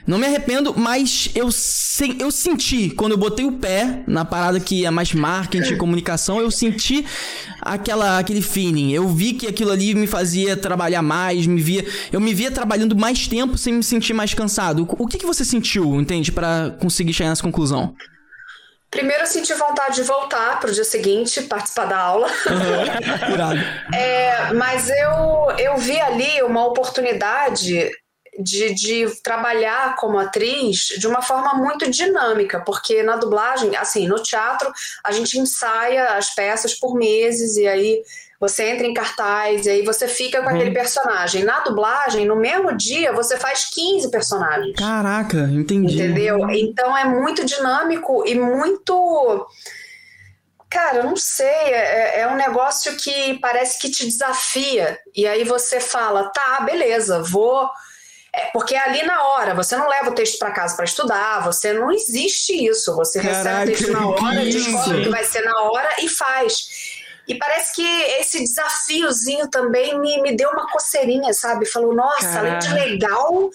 Não 0.07 0.16
me 0.16 0.25
arrependo, 0.25 0.75
mas 0.75 1.30
eu, 1.35 1.52
se, 1.52 2.16
eu 2.19 2.30
senti, 2.30 2.88
quando 2.88 3.12
eu 3.12 3.19
botei 3.19 3.45
o 3.45 3.52
pé 3.52 4.02
na 4.07 4.25
parada 4.25 4.59
que 4.59 4.87
é 4.87 4.90
mais 4.90 5.12
marketing 5.12 5.75
e 5.75 5.76
comunicação, 5.76 6.40
eu 6.40 6.50
senti 6.50 7.04
aquela, 7.61 8.19
aquele 8.19 8.40
feeling. 8.40 8.92
Eu 8.92 9.07
vi 9.07 9.35
que 9.35 9.47
aquilo 9.47 9.71
ali 9.71 9.95
me 9.95 10.07
fazia 10.07 10.57
trabalhar 10.57 11.02
mais, 11.02 11.47
me 11.47 11.61
via, 11.61 11.85
eu 12.11 12.19
me 12.19 12.33
via 12.33 12.50
trabalhando 12.50 12.97
mais 12.97 13.28
tempo 13.28 13.59
sem 13.59 13.75
me 13.75 13.83
sentir 13.83 14.14
mais 14.14 14.33
cansado. 14.33 14.88
O 14.99 15.07
que, 15.07 15.19
que 15.19 15.26
você 15.26 15.45
sentiu, 15.45 16.00
entende, 16.00 16.33
para 16.33 16.75
conseguir 16.80 17.12
chegar 17.12 17.28
nessa 17.28 17.42
conclusão? 17.42 17.95
Primeiro 18.90 19.23
eu 19.23 19.26
senti 19.26 19.54
vontade 19.54 19.97
de 19.97 20.02
voltar 20.02 20.59
para 20.59 20.70
o 20.70 20.73
dia 20.73 20.85
seguinte, 20.85 21.42
participar 21.42 21.85
da 21.85 21.99
aula. 21.99 22.26
Uhum. 22.26 23.94
é, 23.97 24.52
mas 24.52 24.88
eu, 24.88 25.56
eu 25.59 25.76
vi 25.76 26.00
ali 26.00 26.42
uma 26.42 26.66
oportunidade 26.66 27.88
de, 28.38 28.75
de 28.75 29.06
trabalhar 29.23 29.94
como 29.97 30.18
atriz 30.18 30.88
de 30.99 31.06
uma 31.06 31.23
forma 31.23 31.54
muito 31.54 31.88
dinâmica, 31.90 32.61
porque 32.61 33.02
na 33.02 33.16
dublagem, 33.16 33.76
assim, 33.76 34.09
no 34.09 34.23
teatro, 34.23 34.73
a 35.04 35.12
gente 35.12 35.38
ensaia 35.38 36.16
as 36.16 36.35
peças 36.35 36.75
por 36.75 36.97
meses 36.97 37.56
e 37.56 37.66
aí 37.66 38.02
você 38.40 38.70
entra 38.70 38.87
em 38.87 38.94
cartaz 38.94 39.66
e 39.66 39.70
aí 39.70 39.85
você 39.85 40.09
fica 40.09 40.40
com 40.40 40.49
uhum. 40.49 40.56
aquele 40.56 40.70
personagem. 40.70 41.44
Na 41.44 41.61
dublagem, 41.61 42.25
no 42.25 42.35
mesmo 42.35 42.75
dia, 42.75 43.12
você 43.12 43.37
faz 43.37 43.66
15 43.66 44.11
personagens. 44.11 44.75
Caraca, 44.76 45.42
entendi. 45.52 45.97
Entendeu? 45.97 46.49
Então 46.49 46.97
é 46.97 47.04
muito 47.04 47.44
dinâmico 47.44 48.26
e 48.26 48.35
muito. 48.35 49.47
Cara, 50.70 51.02
não 51.02 51.16
sei, 51.16 51.47
é, 51.47 52.20
é, 52.20 52.28
um 52.28 52.37
negócio 52.37 52.97
que 52.97 53.38
parece 53.40 53.78
que 53.78 53.90
te 53.90 54.06
desafia. 54.06 54.99
E 55.14 55.26
aí 55.26 55.44
você 55.44 55.78
fala, 55.78 56.30
tá, 56.30 56.61
beleza, 56.62 57.23
vou. 57.23 57.68
É, 58.32 58.47
porque 58.52 58.75
é 58.75 58.78
ali 58.78 59.02
na 59.02 59.23
hora, 59.25 59.54
você 59.54 59.76
não 59.76 59.88
leva 59.88 60.11
o 60.11 60.14
texto 60.14 60.38
para 60.38 60.52
casa 60.52 60.76
para 60.76 60.85
estudar, 60.85 61.44
você 61.44 61.73
não 61.73 61.90
existe 61.90 62.52
isso. 62.64 62.94
Você 62.94 63.20
Caraca, 63.20 63.37
recebe 63.37 63.62
o 63.62 63.76
texto 63.76 63.92
na 63.92 64.06
hora, 64.09 64.44
descobre 64.44 65.02
que 65.02 65.09
vai 65.11 65.25
ser 65.25 65.42
na 65.42 65.61
hora 65.62 65.88
e 66.00 66.09
faz. 66.09 66.89
E 67.31 67.39
parece 67.39 67.77
que 67.77 68.03
esse 68.19 68.41
desafiozinho 68.41 69.49
também 69.49 69.97
me, 70.01 70.21
me 70.21 70.35
deu 70.35 70.51
uma 70.51 70.69
coceirinha, 70.69 71.33
sabe? 71.33 71.65
Falou, 71.65 71.95
nossa, 71.95 72.29
Caraca. 72.29 72.49
além 72.49 72.59
de 72.59 72.91
legal, 72.91 73.51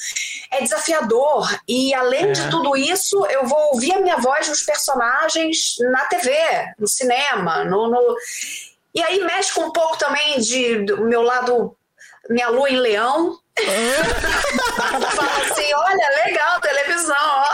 é 0.50 0.62
desafiador. 0.62 1.60
E 1.68 1.94
além 1.94 2.30
é. 2.30 2.32
de 2.32 2.50
tudo 2.50 2.78
isso, 2.78 3.26
eu 3.26 3.46
vou 3.46 3.74
ouvir 3.74 3.92
a 3.92 4.00
minha 4.00 4.16
voz 4.16 4.48
nos 4.48 4.64
personagens 4.64 5.76
na 5.92 6.06
TV, 6.06 6.34
no 6.80 6.88
cinema, 6.88 7.66
no, 7.66 7.90
no... 7.90 8.16
E 8.94 9.04
aí 9.04 9.22
mexe 9.26 9.54
com 9.54 9.66
um 9.66 9.74
pouco 9.74 9.98
também 9.98 10.40
de, 10.40 10.86
do 10.86 11.04
meu 11.04 11.22
lado, 11.22 11.76
minha 12.30 12.48
lua 12.48 12.70
em 12.70 12.78
leão, 12.78 13.38
Fala 14.76 15.38
assim, 15.50 15.74
olha, 15.74 16.26
legal, 16.26 16.60
televisão, 16.60 17.16
ó. 17.18 17.46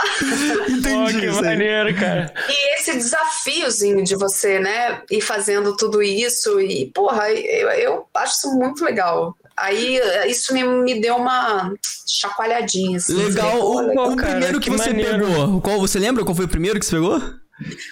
Entendi. 0.70 1.20
que 1.20 1.42
maneiro, 1.42 1.96
cara. 1.96 2.34
E 2.50 2.76
esse 2.76 2.94
desafiozinho 2.94 4.04
de 4.04 4.16
você, 4.16 4.60
né, 4.60 5.02
ir 5.12 5.22
fazendo 5.22 5.76
tudo 5.78 6.02
isso 6.02 6.60
e, 6.60 6.88
porra, 6.88 7.30
eu, 7.32 7.70
eu 7.70 8.08
acho 8.16 8.34
isso 8.34 8.58
muito 8.58 8.84
legal. 8.84 9.36
Aí 9.56 10.00
isso 10.28 10.54
me, 10.54 10.64
me 10.64 11.00
deu 11.00 11.18
uma 11.18 11.72
chacoalhadinha. 12.08 12.98
Assim, 12.98 13.14
legal. 13.14 13.60
O, 13.60 13.92
o, 13.92 14.16
cara, 14.16 14.32
primeiro 14.32 14.60
que, 14.60 14.72
que 14.72 14.78
você 14.78 14.90
maneiro. 14.90 15.26
pegou, 15.28 15.62
qual 15.62 15.80
você 15.80 16.00
lembra 16.00 16.24
qual 16.24 16.36
foi 16.36 16.46
o 16.46 16.50
primeiro 16.50 16.80
que 16.80 16.86
você 16.86 16.96
pegou? 16.96 17.22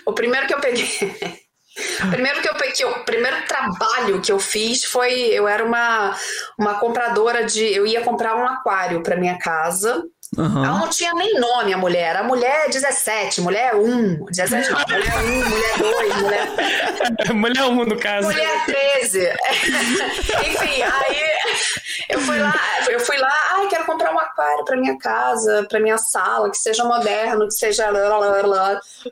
O 0.07 0.13
primeiro 0.13 0.47
que 0.47 0.53
eu 0.53 0.59
peguei. 0.59 1.47
Primeiro 2.11 2.41
que 2.41 2.49
eu 2.49 2.59
o 2.85 3.03
primeiro 3.03 3.37
trabalho 3.45 4.21
que 4.21 4.31
eu 4.31 4.39
fiz 4.39 4.85
foi 4.85 5.11
eu 5.11 5.47
era 5.47 5.63
uma, 5.63 6.15
uma 6.57 6.79
compradora 6.79 7.43
de 7.43 7.63
eu 7.65 7.85
ia 7.85 8.01
comprar 8.01 8.35
um 8.35 8.45
aquário 8.45 9.01
para 9.01 9.17
minha 9.17 9.37
casa 9.37 10.03
Uhum. 10.37 10.63
Ela 10.63 10.79
não 10.79 10.89
tinha 10.89 11.13
nem 11.13 11.39
nome, 11.39 11.73
a 11.73 11.77
mulher. 11.77 12.15
A 12.15 12.23
mulher 12.23 12.69
17, 12.69 13.41
mulher 13.41 13.75
1. 13.75 14.25
17 14.25 14.71
não, 14.71 14.79
mulher 14.79 15.17
1, 15.17 15.49
mulher 15.49 15.77
2, 15.77 16.15
mulher. 16.21 17.33
mulher 17.33 17.63
1 17.63 17.85
no 17.85 17.99
caso. 17.99 18.27
Mulher 18.27 18.65
13. 18.65 19.19
Enfim, 20.49 20.81
aí 20.83 21.29
eu 22.09 22.19
fui 22.21 22.39
lá, 22.39 22.53
eu 22.89 22.99
fui 22.99 23.17
lá, 23.17 23.33
ai, 23.51 23.67
quero 23.67 23.85
comprar 23.85 24.13
um 24.13 24.19
aquário 24.19 24.65
para 24.65 24.77
minha 24.77 24.97
casa, 24.97 25.65
para 25.67 25.79
minha 25.79 25.97
sala, 25.97 26.49
que 26.49 26.57
seja 26.57 26.83
moderno, 26.83 27.47
que 27.47 27.53
seja. 27.53 27.89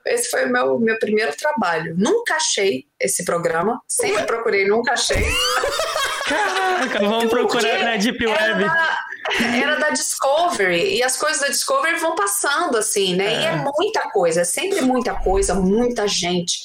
Esse 0.05 0.29
foi 0.29 0.45
o 0.45 0.51
meu, 0.51 0.79
meu 0.79 0.99
primeiro 0.99 1.35
trabalho. 1.35 1.95
Nunca 1.97 2.35
achei 2.35 2.85
esse 2.99 3.25
programa, 3.25 3.81
sempre 3.87 4.23
procurei, 4.23 4.67
nunca 4.67 4.93
achei. 4.93 5.23
Caraca, 6.27 6.99
vamos 6.99 7.29
procurar 7.29 7.83
na 7.83 7.95
Deep 7.95 8.25
Web. 8.25 8.65
Da, 8.65 8.97
era 9.61 9.75
da 9.75 9.89
Discovery 9.89 10.95
e 10.95 11.03
as 11.03 11.17
coisas 11.17 11.41
da 11.41 11.47
Discovery 11.47 11.99
vão 11.99 12.15
passando 12.15 12.77
assim, 12.77 13.15
né? 13.15 13.33
É. 13.33 13.41
E 13.41 13.45
é 13.45 13.55
muita 13.55 14.09
coisa, 14.11 14.41
é 14.41 14.45
sempre 14.45 14.81
muita 14.81 15.15
coisa, 15.15 15.53
muita 15.53 16.07
gente. 16.07 16.57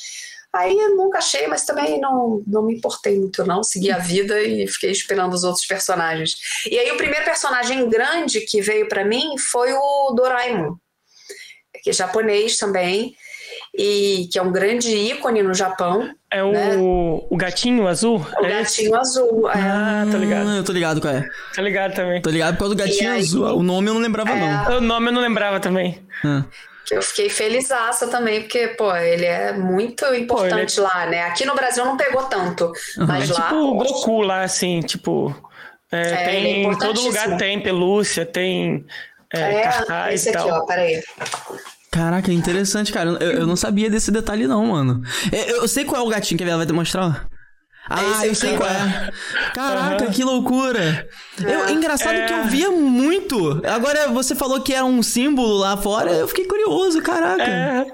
Aí 0.54 0.76
eu 0.76 0.96
nunca 0.96 1.18
achei, 1.18 1.46
mas 1.46 1.64
também 1.64 1.98
não, 1.98 2.42
não 2.46 2.62
me 2.64 2.76
importei 2.76 3.18
muito, 3.18 3.44
não. 3.44 3.62
Segui 3.62 3.90
a 3.90 3.98
vida 3.98 4.40
e 4.42 4.66
fiquei 4.66 4.90
esperando 4.90 5.32
os 5.32 5.44
outros 5.44 5.66
personagens. 5.66 6.34
E 6.70 6.78
aí 6.78 6.90
o 6.92 6.96
primeiro 6.96 7.24
personagem 7.24 7.88
grande 7.88 8.42
que 8.42 8.60
veio 8.60 8.86
para 8.86 9.04
mim 9.04 9.38
foi 9.38 9.72
o 9.72 10.12
Doraemon, 10.14 10.74
que 11.82 11.88
é 11.88 11.92
japonês 11.92 12.58
também 12.58 13.16
e 13.74 14.28
que 14.30 14.38
é 14.38 14.42
um 14.42 14.52
grande 14.52 14.94
ícone 14.94 15.42
no 15.42 15.54
Japão. 15.54 16.14
É 16.30 16.42
o, 16.42 16.52
né? 16.52 16.76
o 16.76 17.36
gatinho 17.36 17.86
azul? 17.86 18.24
O 18.38 18.44
é 18.44 18.48
gatinho 18.48 18.88
esse? 18.88 18.94
azul. 18.94 19.50
É. 19.50 19.58
Ah, 19.58 20.06
tô 20.10 20.16
ligado. 20.18 20.50
eu 20.50 20.64
tô 20.64 20.72
ligado 20.72 21.00
qual 21.00 21.14
é. 21.14 21.28
Tô 21.54 21.62
ligado 21.62 21.94
também. 21.94 22.20
Tô 22.20 22.30
ligado 22.30 22.54
por 22.54 22.60
causa 22.60 22.74
do 22.74 22.78
gatinho 22.78 23.12
aí, 23.12 23.20
azul. 23.20 23.46
O 23.56 23.62
nome 23.62 23.88
eu 23.88 23.94
não 23.94 24.00
lembrava, 24.00 24.30
é... 24.30 24.40
não. 24.40 24.78
O 24.78 24.80
nome 24.80 25.08
eu 25.08 25.12
não 25.12 25.22
lembrava 25.22 25.58
também. 25.58 25.98
Ah. 26.24 26.44
Eu 26.90 27.00
fiquei 27.00 27.30
felizaça 27.30 28.08
também, 28.08 28.42
porque, 28.42 28.68
pô, 28.68 28.94
ele 28.94 29.24
é 29.24 29.52
muito 29.52 30.04
importante 30.14 30.76
pô, 30.76 30.82
é... 30.82 30.84
lá, 30.84 31.06
né? 31.06 31.22
Aqui 31.22 31.46
no 31.46 31.54
Brasil 31.54 31.84
não 31.84 31.96
pegou 31.96 32.24
tanto. 32.24 32.66
Uhum. 32.98 33.06
Mas 33.06 33.30
é 33.30 33.32
lá. 33.32 33.40
Tipo 33.44 33.56
o 33.56 33.74
Goku 33.74 34.20
lá, 34.20 34.42
assim, 34.42 34.80
tipo. 34.80 35.34
É, 35.90 36.00
é, 36.00 36.24
tem, 36.24 36.64
em 36.64 36.78
todo 36.78 37.00
lugar 37.02 37.36
tem 37.36 37.60
pelúcia, 37.60 38.24
tem 38.24 38.86
é, 39.32 39.56
é 39.56 39.62
cartaz 39.62 40.14
esse 40.14 40.30
e 40.30 40.32
tal. 40.32 40.48
Aqui, 40.48 40.58
ó, 40.58 40.66
peraí. 40.66 41.02
Caraca, 41.92 42.30
é 42.30 42.34
interessante, 42.34 42.90
cara. 42.90 43.10
Eu, 43.20 43.32
eu 43.32 43.46
não 43.46 43.54
sabia 43.54 43.90
desse 43.90 44.10
detalhe, 44.10 44.46
não, 44.46 44.64
mano. 44.64 45.02
Eu, 45.30 45.58
eu 45.58 45.68
sei 45.68 45.84
qual 45.84 46.02
é 46.02 46.04
o 46.04 46.08
gatinho 46.08 46.38
que 46.38 46.44
ela 46.44 46.56
vai 46.56 46.66
demonstrar. 46.66 47.28
Ah, 47.86 48.26
eu 48.26 48.34
sei 48.34 48.56
qual 48.56 48.68
é. 48.68 49.10
Caraca, 49.52 50.04
uhum. 50.04 50.10
que 50.10 50.24
loucura. 50.24 51.06
Eu, 51.38 51.66
é 51.66 51.72
engraçado 51.72 52.14
é... 52.14 52.26
que 52.26 52.32
eu 52.32 52.44
via 52.44 52.70
muito. 52.70 53.60
Agora 53.66 54.08
você 54.08 54.34
falou 54.34 54.62
que 54.62 54.72
era 54.72 54.84
um 54.84 55.02
símbolo 55.02 55.58
lá 55.58 55.76
fora, 55.76 56.10
eu 56.12 56.26
fiquei 56.26 56.46
curioso, 56.46 57.02
caraca. 57.02 57.42
É. 57.42 57.84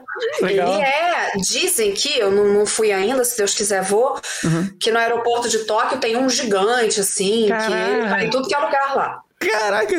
Legal. 0.43 0.75
Ele 0.75 0.83
é, 0.83 1.33
dizem 1.37 1.93
que, 1.93 2.17
eu 2.19 2.31
não, 2.31 2.45
não, 2.53 2.67
fui 2.67 2.93
ainda, 2.93 3.25
se 3.25 3.37
Deus 3.37 3.53
quiser 3.53 3.83
vou, 3.83 4.21
uhum. 4.45 4.69
que 4.79 4.93
no 4.93 4.99
aeroporto 4.99 5.49
de 5.49 5.59
Tóquio 5.61 5.99
tem 5.99 6.17
um 6.17 6.29
gigante, 6.29 7.01
assim, 7.01 7.47
Caraca. 7.49 7.69
que 7.69 8.09
tá 8.09 8.25
em 8.25 8.31
tudo 8.31 8.47
que 8.47 8.55
é 8.55 8.59
lugar 8.59 8.95
lá. 8.95 9.23
Caraca, 9.39 9.97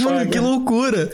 mano, 0.00 0.30
que 0.30 0.38
loucura. 0.38 1.10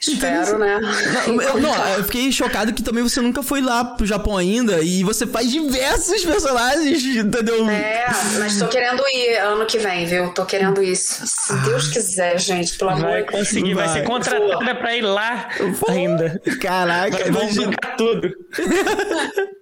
Espero, 0.00 0.58
né? 0.58 0.80
Não, 1.26 1.42
eu, 1.42 1.60
não, 1.60 1.88
eu 1.96 2.04
fiquei 2.04 2.30
chocado 2.30 2.72
que 2.72 2.82
também 2.82 3.02
você 3.02 3.20
nunca 3.20 3.42
foi 3.42 3.60
lá 3.60 3.84
pro 3.84 4.06
Japão 4.06 4.36
ainda 4.36 4.80
e 4.80 5.02
você 5.02 5.26
faz 5.26 5.50
diversos 5.50 6.24
personagens, 6.24 7.04
entendeu? 7.04 7.68
É, 7.68 8.06
mas 8.38 8.58
tô 8.58 8.68
querendo 8.68 9.02
ir 9.08 9.38
ano 9.38 9.66
que 9.66 9.78
vem, 9.78 10.06
viu? 10.06 10.32
Tô 10.32 10.44
querendo 10.44 10.82
isso. 10.82 11.26
Se 11.26 11.56
Deus 11.64 11.88
quiser, 11.88 12.38
gente, 12.38 12.76
pelo 12.78 12.90
amor 12.90 13.10
Vai 13.10 13.22
conseguir, 13.24 13.74
vai, 13.74 13.86
vai 13.86 13.98
ser 13.98 14.06
contratada 14.06 14.74
pra 14.76 14.96
ir 14.96 15.02
lá 15.02 15.48
ainda. 15.88 16.40
Caraca, 16.60 17.32
vamos 17.32 17.56
bancar 17.56 17.96
tudo. 17.96 18.30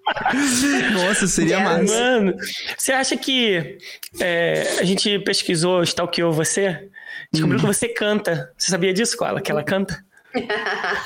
Nossa, 0.93 1.27
seria 1.27 1.61
massa. 1.61 1.95
Mano, 1.95 2.35
você 2.77 2.93
acha 2.93 3.17
que 3.17 3.79
é, 4.21 4.77
a 4.79 4.85
gente 4.85 5.19
pesquisou, 5.21 5.83
stalkeou 5.83 6.33
você? 6.33 6.89
Descobriu 7.33 7.59
hum. 7.59 7.61
que 7.63 7.67
você 7.67 7.89
canta. 7.89 8.53
Você 8.57 8.71
sabia 8.71 8.93
disso, 8.93 9.17
Koala? 9.17 9.41
Que 9.41 9.51
ela 9.51 9.65
canta? 9.65 10.05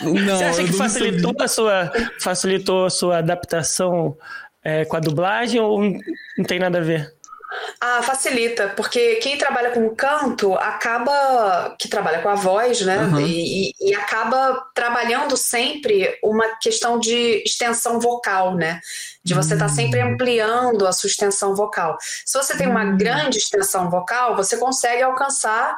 Não, 0.03 0.37
Você 0.37 0.45
acha 0.45 0.65
que 0.65 0.73
facilitou 0.73 1.35
a, 1.41 1.49
sua, 1.49 1.93
facilitou 2.21 2.87
a 2.87 2.91
sua 2.91 3.19
adaptação 3.19 4.17
é, 4.63 4.85
com 4.85 4.97
a 4.97 5.01
dublagem 5.01 5.61
ou 5.61 5.81
não 5.81 6.45
tem 6.47 6.59
nada 6.59 6.79
a 6.79 6.83
ver? 6.83 7.15
Ah, 7.81 8.01
facilita, 8.03 8.69
porque 8.77 9.17
quem 9.17 9.37
trabalha 9.37 9.73
com 9.73 9.95
canto 9.95 10.55
acaba, 10.55 11.75
que 11.79 11.89
trabalha 11.89 12.23
com 12.23 12.29
a 12.29 12.35
voz, 12.37 12.81
né? 12.83 12.99
Uhum. 12.99 13.21
E, 13.21 13.73
e, 13.81 13.95
acaba 13.95 14.65
trabalhando 14.73 15.37
sempre 15.37 16.17
uma 16.23 16.47
questão 16.61 16.99
de 16.99 17.43
extensão 17.45 17.99
vocal, 17.99 18.55
né? 18.55 18.81
De 19.25 19.35
você 19.35 19.55
estar 19.55 19.67
tá 19.67 19.73
sempre 19.73 20.03
hum. 20.03 20.13
ampliando 20.13 20.87
a 20.87 20.93
sua 20.93 21.09
extensão 21.09 21.55
vocal. 21.55 21.97
Se 22.25 22.39
você 22.39 22.57
tem 22.57 22.69
uma 22.69 22.85
uhum. 22.85 22.97
grande 22.97 23.39
extensão 23.39 23.91
vocal, 23.91 24.37
você 24.37 24.57
consegue 24.57 25.03
alcançar 25.03 25.77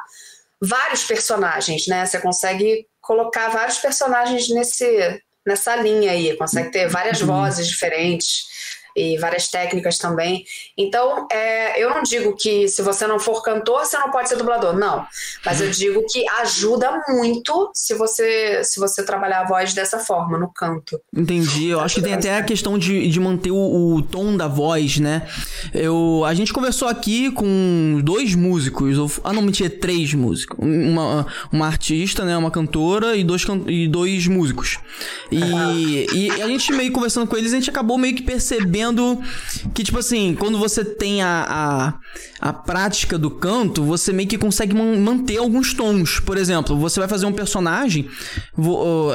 vários 0.61 1.03
personagens, 1.03 1.87
né? 1.87 2.05
Você 2.05 2.19
consegue 2.19 2.85
colocar 3.03 3.49
vários 3.49 3.77
personagens 3.77 4.49
nesse, 4.49 5.21
nessa 5.45 5.75
linha 5.75 6.11
aí, 6.11 6.35
consegue 6.37 6.71
ter 6.71 6.87
várias 6.87 7.21
uhum. 7.21 7.27
vozes 7.27 7.67
diferentes. 7.67 8.45
E 8.95 9.17
várias 9.17 9.47
técnicas 9.47 9.97
também. 9.97 10.45
Então, 10.77 11.27
é, 11.31 11.81
eu 11.81 11.89
não 11.89 12.03
digo 12.03 12.35
que 12.35 12.67
se 12.67 12.81
você 12.81 13.07
não 13.07 13.19
for 13.19 13.41
cantor, 13.41 13.85
você 13.85 13.97
não 13.97 14.11
pode 14.11 14.29
ser 14.29 14.35
dublador, 14.35 14.77
não. 14.77 15.05
Mas 15.45 15.61
eu 15.61 15.69
digo 15.69 16.05
que 16.11 16.27
ajuda 16.41 17.01
muito 17.09 17.71
se 17.73 17.93
você 17.93 18.63
se 18.63 18.79
você 18.79 19.03
trabalhar 19.03 19.41
a 19.41 19.47
voz 19.47 19.73
dessa 19.73 19.99
forma, 19.99 20.37
no 20.37 20.51
canto. 20.51 20.99
Entendi. 21.15 21.67
Eu 21.67 21.79
acho 21.79 21.95
que 21.95 22.01
tem 22.01 22.13
até 22.13 22.37
a 22.37 22.43
questão 22.43 22.77
de, 22.77 23.07
de 23.07 23.19
manter 23.19 23.51
o, 23.51 23.95
o 23.95 24.01
tom 24.01 24.35
da 24.35 24.47
voz, 24.47 24.99
né? 24.99 25.27
Eu, 25.73 26.23
a 26.25 26.33
gente 26.33 26.53
conversou 26.53 26.87
aqui 26.87 27.31
com 27.31 27.99
dois 28.03 28.35
músicos, 28.35 28.97
ou, 28.97 29.11
ah 29.23 29.33
não, 29.33 29.41
mentira, 29.41 29.69
três 29.69 30.13
músicos. 30.13 30.57
Uma, 30.59 31.25
uma 31.51 31.67
artista, 31.67 32.23
né, 32.23 32.37
uma 32.37 32.51
cantora 32.51 33.15
e 33.15 33.23
dois, 33.23 33.45
e 33.67 33.87
dois 33.87 34.27
músicos. 34.27 34.79
E, 35.31 36.07
e 36.13 36.31
a 36.41 36.47
gente 36.47 36.71
meio 36.73 36.91
conversando 36.91 37.27
com 37.27 37.37
eles, 37.37 37.51
a 37.53 37.55
gente 37.55 37.69
acabou 37.69 37.97
meio 37.97 38.15
que 38.15 38.23
percebendo 38.23 38.82
que, 39.73 39.83
tipo 39.83 39.99
assim, 39.99 40.35
quando 40.37 40.57
você 40.57 40.83
tem 40.83 41.21
a, 41.21 41.45
a, 42.41 42.49
a 42.49 42.53
prática 42.53 43.17
do 43.17 43.31
canto, 43.31 43.83
você 43.83 44.11
meio 44.11 44.27
que 44.27 44.37
consegue 44.37 44.75
man 44.75 44.97
manter 44.97 45.37
alguns 45.37 45.73
tons. 45.73 46.19
Por 46.19 46.37
exemplo, 46.37 46.77
você 46.77 46.99
vai 46.99 47.07
fazer 47.07 47.25
um 47.25 47.33
personagem, 47.33 48.07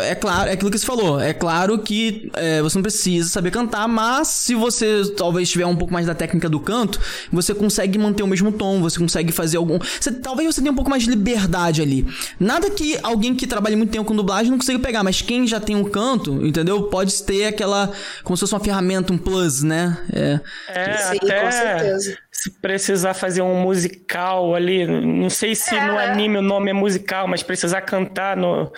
é 0.03 0.15
claro, 0.15 0.49
é 0.49 0.53
aquilo 0.53 0.71
que 0.71 0.79
você 0.79 0.87
falou, 0.87 1.21
é 1.21 1.33
claro 1.33 1.79
que 1.79 2.31
é, 2.35 2.63
você 2.63 2.77
não 2.77 2.83
precisa 2.83 3.29
saber 3.29 3.51
cantar, 3.51 3.87
mas 3.89 4.29
se 4.29 4.55
você 4.55 5.03
talvez 5.17 5.51
tiver 5.51 5.67
um 5.67 5.77
pouco 5.77 5.93
mais 5.93 6.07
da 6.07 6.15
técnica 6.15 6.49
do 6.49 6.61
canto, 6.61 7.01
você 7.33 7.55
consegue 7.55 7.99
manter 7.99 8.23
o 8.23 8.27
mesmo 8.27 8.53
tom, 8.53 8.81
você 8.81 8.99
consegue 8.99 9.33
fazer 9.33 9.57
algum. 9.57 9.79
Você, 9.79 10.13
talvez 10.13 10.55
você 10.55 10.61
tenha 10.61 10.73
um 10.73 10.77
pouco 10.77 10.91
mais 10.91 11.03
de 11.03 11.11
liberdade 11.11 11.83
ali. 11.83 12.07
Nada 12.39 12.71
que 12.71 12.99
alguém 13.03 13.35
que 13.35 13.47
trabalhe 13.47 13.77
muito 13.77 13.91
tempo 13.91 14.05
com 14.05 14.17
dublagem 14.17 14.51
não 14.51 14.59
consiga 14.59 14.79
pegar, 14.79 15.03
mas 15.03 15.23
quem 15.23 15.47
já 15.47 15.61
tem 15.61 15.77
um 15.77 15.85
canto, 15.85 16.45
entendeu? 16.47 16.85
Pode 16.85 17.23
ter 17.23 17.47
aquela. 17.47 17.91
como 18.25 18.37
se 18.37 18.41
fosse 18.41 18.55
uma 18.55 18.61
ferramenta, 18.61 19.13
um 19.13 19.19
plus, 19.19 19.58
né? 19.63 19.99
É, 20.13 20.41
é 20.69 20.97
Sim, 20.97 21.19
até 21.23 21.41
com 21.41 21.53
certeza. 21.53 22.19
se 22.31 22.51
precisar 22.61 23.15
fazer 23.15 23.43
um 23.43 23.61
musical 23.61 24.55
ali, 24.55 24.87
não 24.87 25.31
sei 25.31 25.55
se 25.55 25.75
é. 25.75 25.87
no 25.87 25.99
anime 25.99 26.39
o 26.39 26.43
nome 26.43 26.71
é 26.71 26.73
musical, 26.73 27.27
mas 27.27 27.43
precisar 27.43 27.81
cantar 27.83 28.37
no, 28.37 28.73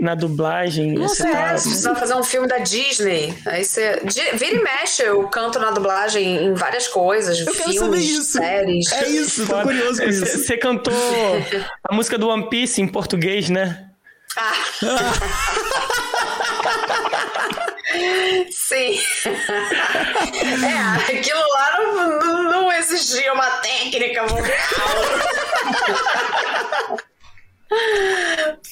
na 0.00 0.14
dublagem. 0.14 0.92
Não 0.92 1.08
sei, 1.08 1.32
tá... 1.32 1.56
se 1.56 1.68
precisar 1.68 1.94
fazer 1.96 2.14
um 2.14 2.22
filme 2.22 2.46
da 2.46 2.58
Disney, 2.58 3.36
aí 3.46 3.64
você. 3.64 4.00
Vira 4.34 4.56
e 4.56 4.62
mexe, 4.62 5.02
eu 5.02 5.26
canto 5.28 5.58
na 5.58 5.70
dublagem 5.70 6.46
em 6.46 6.54
várias 6.54 6.86
coisas, 6.86 7.40
eu 7.40 7.52
filmes, 7.52 8.26
séries. 8.26 8.92
É 8.92 9.08
isso, 9.08 9.46
tô 9.46 9.60
curioso 9.62 10.00
com 10.00 10.08
isso. 10.08 10.24
Você 10.24 10.56
cantou 10.56 10.94
a 11.84 11.94
música 11.94 12.16
do 12.16 12.28
One 12.28 12.48
Piece 12.48 12.80
em 12.80 12.86
português, 12.86 13.50
né? 13.50 13.86
Ah. 14.36 14.52
Sim. 18.50 18.98
É, 20.64 21.16
aquilo 21.18 21.40
lá 21.54 21.78
não, 21.78 22.42
não, 22.44 22.72
exigia 22.72 23.32
uma 23.32 23.50
técnica 23.60 24.26
vocal. 24.26 24.48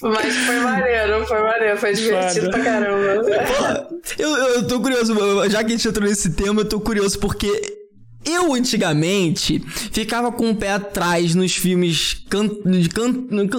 Mas 0.02 0.36
foi 0.36 0.60
maneiro, 0.60 1.26
foi 1.26 1.42
maneiro, 1.42 1.76
foi 1.78 1.92
divertido 1.94 2.50
pra 2.50 2.62
caramba. 2.62 3.88
eu, 4.18 4.36
eu 4.36 4.66
tô 4.66 4.80
curioso, 4.80 5.14
já 5.50 5.62
que 5.62 5.72
a 5.72 5.76
gente 5.76 5.88
entrou 5.88 6.08
nesse 6.08 6.30
tema, 6.30 6.62
eu 6.62 6.68
tô 6.68 6.80
curioso 6.80 7.18
porque 7.18 7.85
eu, 8.26 8.52
antigamente, 8.52 9.62
ficava 9.92 10.32
com 10.32 10.50
o 10.50 10.54
pé 10.54 10.72
atrás 10.72 11.34
nos 11.34 11.54
filmes 11.54 12.16
can... 12.28 12.48
de 12.48 12.88
can... 12.88 13.12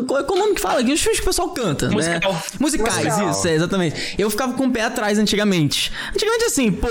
Qual 0.05 0.19
é 0.19 0.23
o 0.23 0.35
nome 0.35 0.55
que 0.55 0.61
fala 0.61 0.81
aqui? 0.81 0.91
Os 0.91 1.01
filmes 1.01 1.19
que 1.19 1.25
o 1.25 1.29
pessoal 1.29 1.49
canta, 1.49 1.89
Musical. 1.89 2.33
né? 2.33 2.41
Musicais, 2.59 3.05
Musical. 3.05 3.31
isso, 3.31 3.47
é, 3.47 3.55
exatamente. 3.55 4.15
Eu 4.17 4.29
ficava 4.29 4.53
com 4.53 4.65
o 4.65 4.71
pé 4.71 4.81
atrás 4.81 5.17
antigamente. 5.17 5.91
Antigamente, 6.13 6.45
assim, 6.45 6.71
pô, 6.71 6.87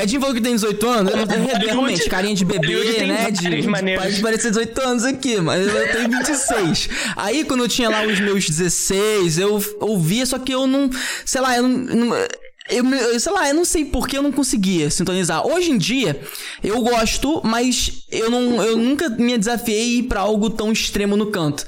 Edinho 0.00 0.20
falou 0.20 0.34
que 0.34 0.40
tem 0.40 0.54
18 0.54 0.88
anos, 0.88 1.12
eu, 1.12 1.26
realmente, 1.66 2.08
carinha 2.08 2.34
de 2.34 2.44
bebê, 2.44 3.06
né? 3.06 3.30
De, 3.30 3.62
de, 3.62 3.96
pode 3.96 4.20
parecer 4.20 4.48
18 4.50 4.80
anos 4.80 5.04
aqui, 5.04 5.40
mas 5.40 5.66
eu 5.66 5.92
tenho 5.92 6.08
26. 6.10 6.88
Aí, 7.16 7.44
quando 7.44 7.64
eu 7.64 7.68
tinha 7.68 7.90
lá 7.90 8.02
os 8.02 8.18
meus 8.18 8.48
16, 8.48 9.38
eu 9.38 9.62
ouvia, 9.80 10.24
só 10.24 10.38
que 10.38 10.52
eu 10.52 10.66
não, 10.66 10.90
sei 11.24 11.40
lá, 11.40 11.56
eu 11.56 11.68
não 11.68 12.14
eu, 12.70 13.20
sei 13.20 13.32
lá, 13.32 13.48
eu 13.48 13.54
não 13.54 13.64
sei 13.64 13.84
por 13.84 14.06
que 14.08 14.16
eu 14.16 14.22
não 14.22 14.32
conseguia 14.32 14.90
sintonizar. 14.90 15.46
Hoje 15.46 15.70
em 15.70 15.78
dia, 15.78 16.20
eu 16.62 16.80
gosto, 16.82 17.40
mas 17.44 18.04
eu, 18.10 18.30
não, 18.30 18.62
eu 18.62 18.76
nunca 18.76 19.08
me 19.08 19.36
desafiei 19.36 20.02
para 20.02 20.20
algo 20.20 20.50
tão 20.50 20.72
extremo 20.72 21.16
no 21.16 21.26
canto. 21.26 21.66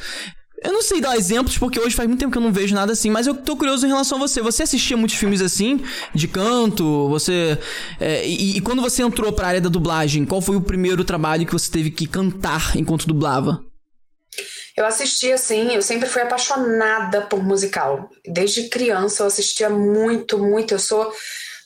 Eu 0.65 0.73
não 0.73 0.81
sei 0.81 1.01
dar 1.01 1.17
exemplos, 1.17 1.59
porque 1.59 1.81
hoje 1.81 1.95
faz 1.95 2.09
muito 2.09 2.21
tempo 2.21 2.31
que 2.31 2.39
eu 2.39 2.43
não 2.43 2.53
vejo 2.53 2.73
nada 2.73 2.93
assim, 2.93 3.11
mas 3.11 3.27
eu 3.27 3.35
tô 3.35 3.57
curioso 3.57 3.85
em 3.85 3.89
relação 3.89 4.17
a 4.17 4.21
você. 4.21 4.41
Você 4.41 4.63
assistia 4.63 4.97
muitos 4.97 5.17
filmes 5.17 5.41
assim, 5.43 5.81
de 6.15 6.29
canto? 6.29 7.09
Você. 7.09 7.59
É, 7.99 8.27
e, 8.27 8.59
e, 8.59 8.61
quando 8.61 8.81
você 8.81 9.03
entrou 9.03 9.33
pra 9.33 9.49
área 9.49 9.61
da 9.61 9.69
dublagem, 9.69 10.25
qual 10.25 10.41
foi 10.41 10.57
o 10.57 10.61
primeiro 10.61 11.03
trabalho 11.05 11.45
que 11.45 11.53
você 11.53 11.71
teve 11.71 11.91
que 11.91 12.07
cantar 12.07 12.77
enquanto 12.77 13.09
dublava? 13.09 13.61
Eu 14.77 14.87
assistia, 14.87 15.35
assim, 15.35 15.75
eu 15.75 15.83
sempre 15.83 16.09
fui 16.09 16.23
apaixonada 16.23 17.23
por 17.23 17.43
musical. 17.43 18.09
Desde 18.27 18.69
criança 18.69 19.23
eu 19.23 19.27
assistia 19.27 19.69
muito, 19.69 20.39
muito. 20.39 20.75
Eu 20.75 20.79
sou 20.79 21.13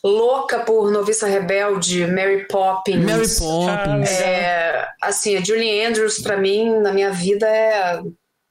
louca 0.02 0.60
por 0.60 0.90
Noviça 0.90 1.26
Rebelde, 1.26 2.06
Mary 2.06 2.46
Poppins. 2.46 3.04
Mary 3.04 3.28
Poppins. 3.38 4.10
É, 4.10 4.86
assim, 5.02 5.36
a 5.36 5.44
Julie 5.44 5.84
Andrews, 5.84 6.18
para 6.18 6.36
mim, 6.36 6.80
na 6.80 6.92
minha 6.92 7.10
vida, 7.10 7.46
é, 7.46 8.00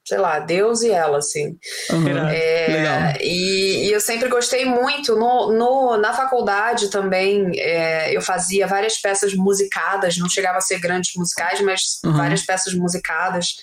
sei 0.06 0.18
lá, 0.18 0.38
Deus 0.38 0.82
e 0.82 0.90
ela, 0.90 1.18
assim. 1.18 1.58
Uhum, 1.90 2.28
é, 2.28 2.66
legal. 2.68 3.00
E, 3.20 3.88
e, 3.88 3.92
eu 3.92 4.00
sempre 4.00 4.28
gostei 4.28 4.64
muito. 4.64 5.16
No, 5.16 5.52
no 5.52 5.96
na 5.96 6.12
faculdade 6.12 6.90
também, 6.90 7.50
é, 7.58 8.16
eu 8.16 8.22
fazia 8.22 8.66
várias 8.66 8.98
peças 8.98 9.34
musicadas, 9.34 10.16
não 10.16 10.28
chegava 10.28 10.58
a 10.58 10.62
ser 10.62 10.78
grandes 10.78 11.12
musicais, 11.16 11.60
mas 11.60 11.98
uhum. 12.04 12.12
várias 12.16 12.42
peças 12.42 12.72
musicadas. 12.74 13.56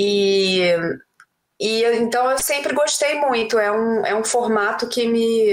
E, 0.00 0.62
e 1.58 1.82
então 1.96 2.30
eu 2.30 2.38
sempre 2.38 2.72
gostei 2.72 3.18
muito. 3.18 3.58
É 3.58 3.72
um, 3.72 4.06
é 4.06 4.14
um 4.14 4.22
formato 4.22 4.88
que 4.88 5.08
me, 5.08 5.52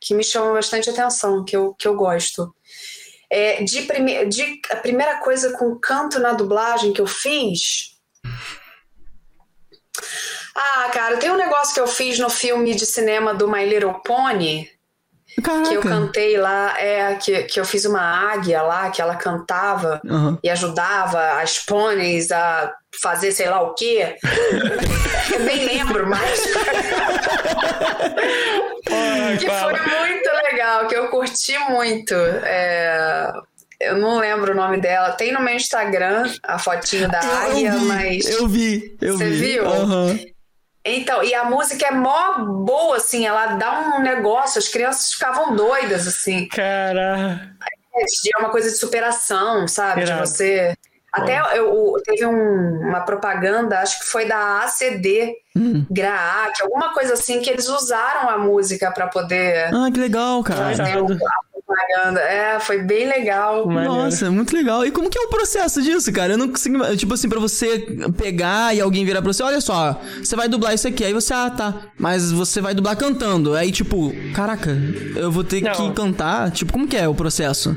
que 0.00 0.12
me 0.12 0.24
chama 0.24 0.54
bastante 0.54 0.90
atenção, 0.90 1.44
que 1.44 1.56
eu, 1.56 1.72
que 1.74 1.86
eu 1.86 1.94
gosto. 1.94 2.52
É, 3.30 3.62
de, 3.62 3.82
prime, 3.82 4.26
de 4.26 4.60
a 4.70 4.76
primeira 4.76 5.18
coisa 5.20 5.56
com 5.56 5.78
canto 5.78 6.18
na 6.18 6.32
dublagem 6.32 6.92
que 6.92 7.00
eu 7.00 7.06
fiz. 7.06 7.96
Ah, 10.52 10.90
cara, 10.92 11.18
tem 11.18 11.30
um 11.30 11.36
negócio 11.36 11.74
que 11.74 11.80
eu 11.80 11.86
fiz 11.86 12.18
no 12.18 12.30
filme 12.30 12.74
de 12.74 12.84
cinema 12.84 13.34
do 13.34 13.48
My 13.48 13.64
Little 13.64 14.00
Pony. 14.02 14.68
Caraca. 15.42 15.68
Que 15.68 15.74
eu 15.74 15.82
cantei 15.82 16.36
lá, 16.38 16.74
é, 16.80 17.14
que, 17.16 17.42
que 17.44 17.60
eu 17.60 17.64
fiz 17.64 17.84
uma 17.84 18.00
águia 18.00 18.62
lá, 18.62 18.90
que 18.90 19.02
ela 19.02 19.16
cantava 19.16 20.00
uhum. 20.04 20.38
e 20.42 20.48
ajudava 20.48 21.40
as 21.40 21.58
pôneis 21.58 22.32
a 22.32 22.72
fazer 23.02 23.32
sei 23.32 23.48
lá 23.48 23.60
o 23.60 23.74
quê. 23.74 24.16
eu 25.34 25.40
nem 25.40 25.64
lembro 25.64 26.08
mais. 26.08 26.40
que 29.38 29.50
foi 29.50 29.72
muito 29.72 30.30
legal, 30.50 30.88
que 30.88 30.94
eu 30.94 31.08
curti 31.08 31.58
muito. 31.68 32.14
É, 32.14 33.30
eu 33.80 33.98
não 33.98 34.18
lembro 34.18 34.52
o 34.52 34.56
nome 34.56 34.80
dela. 34.80 35.12
Tem 35.12 35.32
no 35.32 35.42
meu 35.42 35.54
Instagram 35.54 36.32
a 36.42 36.58
fotinho 36.58 37.08
da 37.10 37.20
eu 37.20 37.32
águia, 37.32 37.72
vi, 37.72 37.84
mas. 37.84 38.26
Eu 38.26 38.48
vi, 38.48 38.96
eu 39.02 39.18
Você 39.18 39.28
vi. 39.28 39.36
viu? 39.36 39.66
Uhum. 39.66 40.35
Então, 40.86 41.22
e 41.24 41.34
a 41.34 41.44
música 41.44 41.86
é 41.86 41.90
mó 41.90 42.38
boa, 42.38 42.96
assim, 42.96 43.26
ela 43.26 43.56
dá 43.56 43.96
um 43.96 44.00
negócio, 44.00 44.58
as 44.58 44.68
crianças 44.68 45.12
ficavam 45.12 45.56
doidas, 45.56 46.06
assim. 46.06 46.46
Cara. 46.48 47.56
É 47.92 48.38
uma 48.38 48.50
coisa 48.50 48.70
de 48.70 48.76
superação, 48.76 49.66
sabe? 49.66 50.04
De 50.04 50.12
você. 50.12 50.76
Até 51.12 51.40
eu, 51.58 51.94
teve 52.04 52.26
um, 52.26 52.88
uma 52.88 53.00
propaganda, 53.00 53.80
acho 53.80 54.00
que 54.00 54.04
foi 54.04 54.26
da 54.26 54.60
ACD, 54.64 55.34
hum. 55.56 55.86
Graac, 55.90 56.62
alguma 56.62 56.92
coisa 56.92 57.14
assim, 57.14 57.40
que 57.40 57.48
eles 57.48 57.68
usaram 57.68 58.28
a 58.28 58.36
música 58.36 58.90
para 58.92 59.06
poder. 59.06 59.74
Ah, 59.74 59.90
que 59.90 59.98
legal, 59.98 60.42
cara. 60.44 60.76
Fazer 60.76 60.98
o, 60.98 61.06
propaganda. 61.66 62.20
É, 62.20 62.60
foi 62.60 62.82
bem 62.82 63.06
legal. 63.06 63.66
Nossa, 63.66 64.30
muito 64.30 64.54
legal. 64.54 64.86
E 64.86 64.90
como 64.90 65.10
que 65.10 65.18
é 65.18 65.22
o 65.22 65.28
processo 65.28 65.82
disso, 65.82 66.12
cara? 66.12 66.34
Eu 66.34 66.38
não 66.38 66.48
consigo. 66.48 66.96
Tipo 66.96 67.14
assim, 67.14 67.28
pra 67.28 67.40
você 67.40 67.78
pegar 68.16 68.74
e 68.74 68.80
alguém 68.80 69.04
virar 69.04 69.20
pra 69.20 69.32
você, 69.32 69.42
olha 69.42 69.60
só, 69.60 70.00
você 70.22 70.36
vai 70.36 70.48
dublar 70.48 70.74
isso 70.74 70.86
aqui. 70.86 71.04
Aí 71.04 71.12
você, 71.12 71.34
ah, 71.34 71.50
tá. 71.50 71.74
Mas 71.98 72.30
você 72.30 72.60
vai 72.60 72.74
dublar 72.74 72.96
cantando. 72.96 73.54
Aí, 73.54 73.72
tipo, 73.72 74.12
caraca, 74.34 74.70
eu 75.16 75.30
vou 75.30 75.42
ter 75.42 75.60
não. 75.60 75.72
que 75.72 75.92
cantar. 75.92 76.50
Tipo, 76.52 76.72
como 76.72 76.86
que 76.86 76.96
é 76.96 77.08
o 77.08 77.14
processo? 77.14 77.76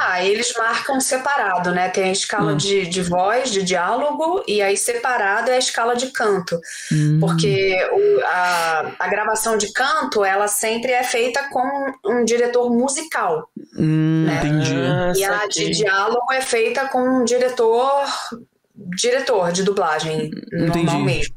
Ah, 0.00 0.24
eles 0.24 0.52
marcam 0.56 1.00
separado, 1.00 1.72
né? 1.72 1.88
Tem 1.88 2.04
a 2.04 2.12
escala 2.12 2.52
hum. 2.52 2.56
de, 2.56 2.86
de 2.86 3.02
voz, 3.02 3.50
de 3.50 3.64
diálogo, 3.64 4.44
e 4.46 4.62
aí 4.62 4.76
separado 4.76 5.50
é 5.50 5.56
a 5.56 5.58
escala 5.58 5.96
de 5.96 6.12
canto. 6.12 6.58
Hum. 6.92 7.18
Porque 7.20 7.76
o, 7.92 8.24
a, 8.24 8.92
a 8.98 9.08
gravação 9.08 9.58
de 9.58 9.72
canto, 9.72 10.24
ela 10.24 10.46
sempre 10.46 10.92
é 10.92 11.02
feita 11.02 11.48
com 11.50 11.92
um 12.04 12.24
diretor 12.24 12.70
musical. 12.70 13.50
Hum, 13.76 14.26
né? 14.26 14.40
Entendi. 14.44 15.20
E 15.20 15.24
a 15.24 15.46
de 15.48 15.70
diálogo 15.70 16.32
é 16.32 16.40
feita 16.40 16.86
com 16.86 17.00
um 17.00 17.24
diretor 17.24 18.06
diretor 18.96 19.50
de 19.50 19.64
dublagem, 19.64 20.30
entendi. 20.52 20.84
normal 20.84 21.00
mesmo. 21.00 21.34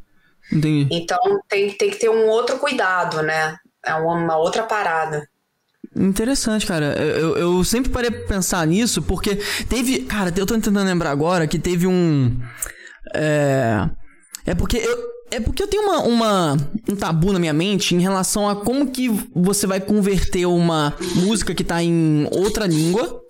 Entendi. 0.51 0.87
Então 0.91 1.19
tem, 1.47 1.71
tem 1.71 1.89
que 1.89 1.97
ter 1.97 2.09
um 2.09 2.27
outro 2.27 2.59
cuidado, 2.59 3.23
né? 3.23 3.57
É 3.83 3.95
uma 3.95 4.37
outra 4.37 4.63
parada. 4.63 5.27
Interessante, 5.95 6.65
cara. 6.65 6.95
Eu, 6.97 7.37
eu 7.37 7.63
sempre 7.63 7.91
parei 7.91 8.09
pra 8.09 8.35
pensar 8.35 8.65
nisso, 8.65 9.01
porque 9.01 9.35
teve. 9.67 9.99
Cara, 10.01 10.33
eu 10.35 10.45
tô 10.45 10.53
tentando 10.53 10.83
lembrar 10.83 11.11
agora 11.11 11.47
que 11.47 11.59
teve 11.59 11.85
um. 11.85 12.39
É. 13.13 13.89
É 14.45 14.55
porque 14.55 14.77
eu, 14.77 14.97
é 15.31 15.39
porque 15.39 15.61
eu 15.61 15.67
tenho 15.67 15.83
uma, 15.83 15.99
uma, 15.99 16.57
um 16.89 16.95
tabu 16.95 17.31
na 17.31 17.39
minha 17.39 17.53
mente 17.53 17.93
em 17.95 17.99
relação 17.99 18.49
a 18.49 18.55
como 18.55 18.89
que 18.89 19.07
você 19.35 19.67
vai 19.67 19.79
converter 19.79 20.45
uma 20.45 20.93
música 21.15 21.53
que 21.53 21.63
tá 21.63 21.81
em 21.83 22.27
outra 22.31 22.65
língua 22.65 23.21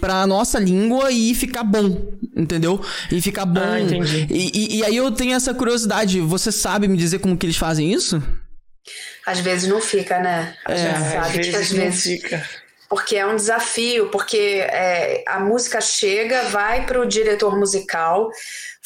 pra 0.00 0.26
nossa 0.26 0.58
língua 0.58 1.10
e 1.10 1.34
ficar 1.34 1.64
bom, 1.64 2.10
entendeu? 2.36 2.80
E 3.10 3.20
ficar 3.20 3.44
bom. 3.44 3.60
Ah, 3.60 3.80
entendi. 3.80 4.26
E, 4.30 4.50
e, 4.54 4.78
e, 4.78 4.84
aí 4.84 4.96
eu 4.96 5.10
tenho 5.10 5.34
essa 5.34 5.52
curiosidade. 5.52 6.20
Você 6.20 6.52
sabe 6.52 6.88
me 6.88 6.96
dizer 6.96 7.18
como 7.18 7.36
que 7.36 7.46
eles 7.46 7.56
fazem 7.56 7.92
isso? 7.92 8.22
Às 9.26 9.40
vezes 9.40 9.68
não 9.68 9.80
fica, 9.80 10.20
né? 10.20 10.56
A 10.64 10.72
é, 10.72 10.76
gente 10.76 10.98
sabe 10.98 11.40
às 11.40 11.48
que 11.48 11.56
às 11.56 11.72
vezes. 11.72 12.22
Fica. 12.22 12.48
Porque 12.88 13.16
é 13.16 13.26
um 13.26 13.34
desafio, 13.34 14.08
porque 14.10 14.64
é, 14.64 15.24
a 15.26 15.40
música 15.40 15.80
chega, 15.80 16.44
vai 16.44 16.86
para 16.86 17.00
o 17.00 17.06
diretor 17.06 17.58
musical 17.58 18.30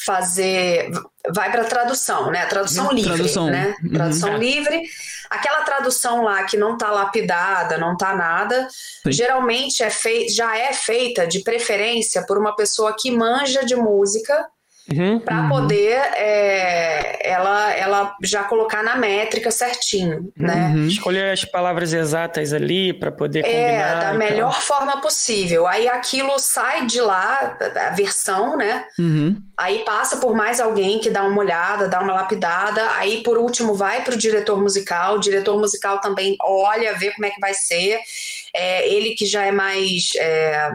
fazer. 0.03 0.89
Vai 1.31 1.51
para 1.51 1.65
tradução, 1.65 2.31
né? 2.31 2.47
Tradução 2.47 2.87
uhum, 2.87 2.93
livre. 2.93 3.13
Tradução, 3.13 3.45
né? 3.45 3.75
Uhum. 3.83 3.91
tradução 3.91 4.37
livre. 4.37 4.81
Aquela 5.29 5.61
tradução 5.61 6.23
lá 6.23 6.43
que 6.43 6.57
não 6.57 6.73
está 6.73 6.89
lapidada, 6.89 7.77
não 7.77 7.93
está 7.93 8.15
nada, 8.15 8.67
Sim. 9.03 9.11
geralmente 9.11 9.83
é 9.83 9.89
fei 9.89 10.27
já 10.27 10.57
é 10.57 10.73
feita 10.73 11.25
de 11.25 11.41
preferência 11.41 12.25
por 12.25 12.37
uma 12.37 12.55
pessoa 12.55 12.95
que 12.99 13.11
manja 13.11 13.63
de 13.63 13.75
música 13.75 14.45
Uhum, 14.91 15.19
para 15.19 15.41
uhum. 15.41 15.49
poder 15.49 16.01
é, 16.15 17.29
ela, 17.29 17.73
ela 17.73 18.15
já 18.23 18.43
colocar 18.43 18.83
na 18.83 18.95
métrica 18.95 19.51
certinho, 19.51 20.31
né? 20.35 20.73
Uhum. 20.75 20.87
Escolher 20.87 21.31
as 21.31 21.45
palavras 21.45 21.93
exatas 21.93 22.53
ali 22.53 22.93
para 22.93 23.11
poder 23.11 23.43
combinar. 23.43 23.59
É, 23.61 23.99
da 23.99 24.13
melhor 24.13 24.61
forma 24.61 25.01
possível. 25.01 25.67
Aí 25.67 25.87
aquilo 25.87 26.37
sai 26.39 26.85
de 26.85 26.99
lá, 26.99 27.57
a 27.87 27.89
versão, 27.91 28.57
né? 28.57 28.85
Uhum. 28.99 29.41
Aí 29.57 29.79
passa 29.85 30.17
por 30.17 30.35
mais 30.35 30.59
alguém 30.59 30.99
que 30.99 31.09
dá 31.09 31.23
uma 31.23 31.39
olhada, 31.39 31.87
dá 31.87 31.99
uma 31.99 32.13
lapidada. 32.13 32.89
Aí, 32.95 33.21
por 33.23 33.37
último, 33.37 33.75
vai 33.75 34.03
para 34.03 34.15
o 34.15 34.17
diretor 34.17 34.59
musical. 34.59 35.15
O 35.15 35.19
diretor 35.19 35.57
musical 35.57 35.99
também 36.01 36.35
olha, 36.41 36.97
vê 36.97 37.11
como 37.11 37.25
é 37.25 37.29
que 37.29 37.39
vai 37.39 37.53
ser. 37.53 37.99
É, 38.53 38.87
ele 38.91 39.11
que 39.15 39.25
já 39.25 39.45
é 39.45 39.51
mais... 39.51 40.09
É, 40.17 40.71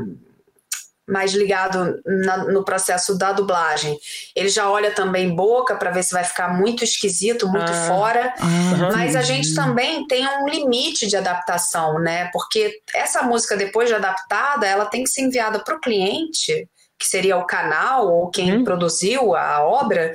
mais 1.06 1.32
ligado 1.32 2.00
na, 2.04 2.38
no 2.38 2.64
processo 2.64 3.16
da 3.16 3.32
dublagem. 3.32 3.96
Ele 4.34 4.48
já 4.48 4.68
olha 4.68 4.90
também 4.90 5.34
boca 5.34 5.76
para 5.76 5.90
ver 5.90 6.02
se 6.02 6.12
vai 6.12 6.24
ficar 6.24 6.54
muito 6.54 6.82
esquisito, 6.82 7.48
muito 7.48 7.70
ah, 7.70 7.86
fora. 7.86 8.34
Ah, 8.40 8.90
mas 8.92 9.14
a 9.14 9.22
gente 9.22 9.54
também 9.54 10.06
tem 10.06 10.26
um 10.26 10.48
limite 10.48 11.06
de 11.06 11.16
adaptação, 11.16 12.00
né? 12.00 12.28
Porque 12.32 12.80
essa 12.94 13.22
música 13.22 13.56
depois 13.56 13.88
de 13.88 13.94
adaptada, 13.94 14.66
ela 14.66 14.86
tem 14.86 15.04
que 15.04 15.10
ser 15.10 15.22
enviada 15.22 15.60
para 15.60 15.76
o 15.76 15.80
cliente, 15.80 16.68
que 16.98 17.06
seria 17.06 17.36
o 17.36 17.46
canal 17.46 18.08
ou 18.08 18.30
quem 18.30 18.56
hum. 18.56 18.64
produziu 18.64 19.36
a 19.36 19.62
obra, 19.64 20.12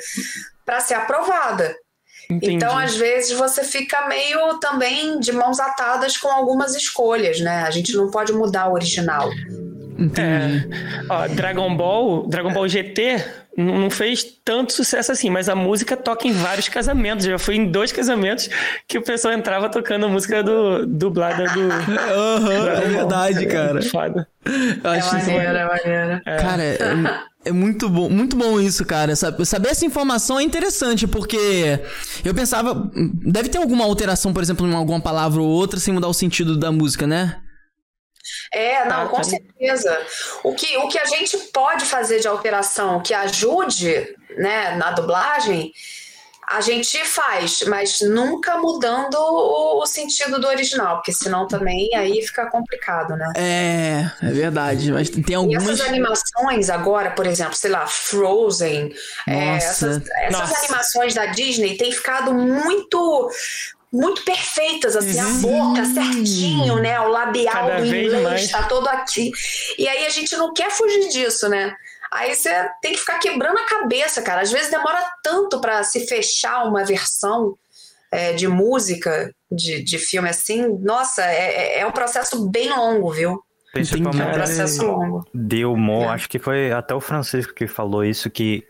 para 0.65 0.79
ser 0.79 0.95
aprovada. 0.95 1.75
Entendi. 2.29 2.53
Então, 2.53 2.77
às 2.77 2.95
vezes, 2.95 3.37
você 3.37 3.63
fica 3.63 4.07
meio 4.07 4.57
também 4.59 5.19
de 5.19 5.33
mãos 5.33 5.59
atadas 5.59 6.15
com 6.15 6.29
algumas 6.29 6.75
escolhas, 6.75 7.41
né? 7.41 7.63
A 7.63 7.71
gente 7.71 7.93
não 7.93 8.09
pode 8.09 8.31
mudar 8.31 8.69
o 8.69 8.73
original. 8.73 9.29
É, 10.17 11.05
ó, 11.09 11.27
Dragon 11.27 11.75
Ball, 11.75 12.27
Dragon 12.27 12.51
Ball 12.53 12.67
GT 12.67 13.23
não 13.57 13.89
fez 13.89 14.25
tanto 14.45 14.71
sucesso 14.71 15.11
assim, 15.11 15.29
mas 15.29 15.49
a 15.49 15.55
música 15.55 15.97
toca 15.97 16.27
em 16.27 16.31
vários 16.31 16.69
casamentos. 16.69 17.25
Já 17.25 17.37
fui 17.37 17.55
em 17.55 17.69
dois 17.69 17.91
casamentos 17.91 18.49
que 18.87 18.97
o 18.97 19.01
pessoal 19.01 19.33
entrava 19.33 19.69
tocando 19.69 20.05
a 20.05 20.09
música 20.09 20.41
do 20.41 20.85
dublada 20.85 21.45
do. 21.49 21.59
Uhum, 21.61 22.67
é 22.67 22.81
verdade, 22.87 23.45
cara. 23.47 23.81
Foda. 23.81 24.27
Eu 24.45 24.89
acho 24.91 25.15
é 25.15 25.19
maneiro, 25.19 25.57
é 25.57 25.65
maneiro. 25.67 26.21
É. 26.25 26.37
Cara, 26.37 26.63
é, 26.63 26.77
é, 27.45 27.51
muito 27.51 27.89
bom, 27.89 28.09
muito 28.09 28.35
bom 28.37 28.59
isso, 28.59 28.85
cara. 28.85 29.15
Saber 29.15 29.69
essa 29.69 29.85
informação 29.85 30.39
é 30.39 30.43
interessante, 30.43 31.05
porque 31.05 31.79
eu 32.23 32.33
pensava. 32.33 32.89
Deve 33.25 33.49
ter 33.49 33.57
alguma 33.57 33.83
alteração, 33.83 34.33
por 34.33 34.41
exemplo, 34.41 34.65
em 34.65 34.73
alguma 34.73 35.01
palavra 35.01 35.41
ou 35.41 35.47
outra, 35.47 35.79
sem 35.79 35.93
mudar 35.93 36.07
o 36.07 36.13
sentido 36.13 36.57
da 36.57 36.71
música, 36.71 37.05
né? 37.05 37.37
É, 38.53 38.83
não, 38.85 39.05
tá, 39.05 39.07
com 39.07 39.17
tá. 39.17 39.23
certeza. 39.23 40.07
O 40.43 40.53
que, 40.53 40.77
o 40.77 40.87
que 40.87 40.99
a 40.99 41.05
gente 41.05 41.37
pode 41.53 41.85
fazer 41.85 42.19
de 42.19 42.27
alteração 42.27 43.01
que 43.01 43.13
ajude 43.13 44.15
né, 44.37 44.75
na 44.75 44.91
dublagem, 44.91 45.71
a 46.51 46.59
gente 46.59 46.97
faz, 47.05 47.61
mas 47.61 48.01
nunca 48.01 48.57
mudando 48.57 49.15
o, 49.15 49.81
o, 49.81 49.85
sentido 49.85 50.37
do 50.37 50.47
original, 50.47 50.97
porque 50.97 51.13
senão 51.13 51.47
também 51.47 51.89
aí 51.95 52.21
fica 52.21 52.45
complicado, 52.47 53.15
né? 53.15 53.31
É, 53.37 54.11
é 54.21 54.31
verdade. 54.31 54.91
Mas 54.91 55.09
tem 55.09 55.35
algumas. 55.35 55.63
E 55.63 55.71
essas 55.71 55.87
animações 55.87 56.69
agora, 56.69 57.11
por 57.11 57.25
exemplo, 57.25 57.55
sei 57.55 57.71
lá, 57.71 57.87
Frozen, 57.87 58.93
é, 59.27 59.55
essas, 59.55 60.01
essas 60.23 60.63
animações 60.63 61.13
da 61.13 61.27
Disney 61.27 61.77
têm 61.77 61.91
ficado 61.91 62.33
muito 62.33 63.31
muito 63.91 64.23
perfeitas, 64.23 64.95
assim, 64.95 65.19
a 65.19 65.25
boca 65.41 65.83
certinho, 65.85 66.75
né? 66.77 66.99
O 67.01 67.09
labial 67.09 67.53
Cada 67.53 67.81
do 67.81 67.85
inglês 67.85 68.43
está 68.43 68.63
todo 68.63 68.87
aqui. 68.87 69.31
E 69.77 69.87
aí 69.87 70.05
a 70.05 70.09
gente 70.09 70.35
não 70.37 70.53
quer 70.53 70.71
fugir 70.71 71.09
disso, 71.09 71.49
né? 71.49 71.75
Aí 72.11 72.33
você 72.33 72.49
tem 72.81 72.93
que 72.93 72.99
ficar 72.99 73.19
quebrando 73.19 73.57
a 73.57 73.65
cabeça, 73.65 74.21
cara. 74.21 74.41
Às 74.41 74.51
vezes 74.51 74.69
demora 74.69 75.01
tanto 75.23 75.59
para 75.59 75.83
se 75.83 76.07
fechar 76.07 76.63
uma 76.63 76.85
versão 76.85 77.57
é, 78.11 78.33
de 78.33 78.47
música, 78.47 79.33
de, 79.51 79.83
de 79.83 79.97
filme 79.97 80.29
assim. 80.29 80.67
Nossa, 80.79 81.23
é, 81.23 81.77
é, 81.77 81.79
é 81.79 81.85
um 81.85 81.91
processo 81.91 82.49
bem 82.49 82.69
longo, 82.69 83.11
viu? 83.11 83.41
Principalmente 83.73 84.21
é 84.21 84.25
um 84.25 84.33
processo 84.33 84.85
longo. 84.85 85.25
De 85.33 85.65
humor, 85.65 86.03
é. 86.03 86.07
acho 86.07 86.29
que 86.29 86.37
foi 86.37 86.71
até 86.71 86.93
o 86.93 86.99
Francisco 86.99 87.53
que 87.53 87.67
falou 87.67 88.03
isso, 88.03 88.29
que 88.29 88.65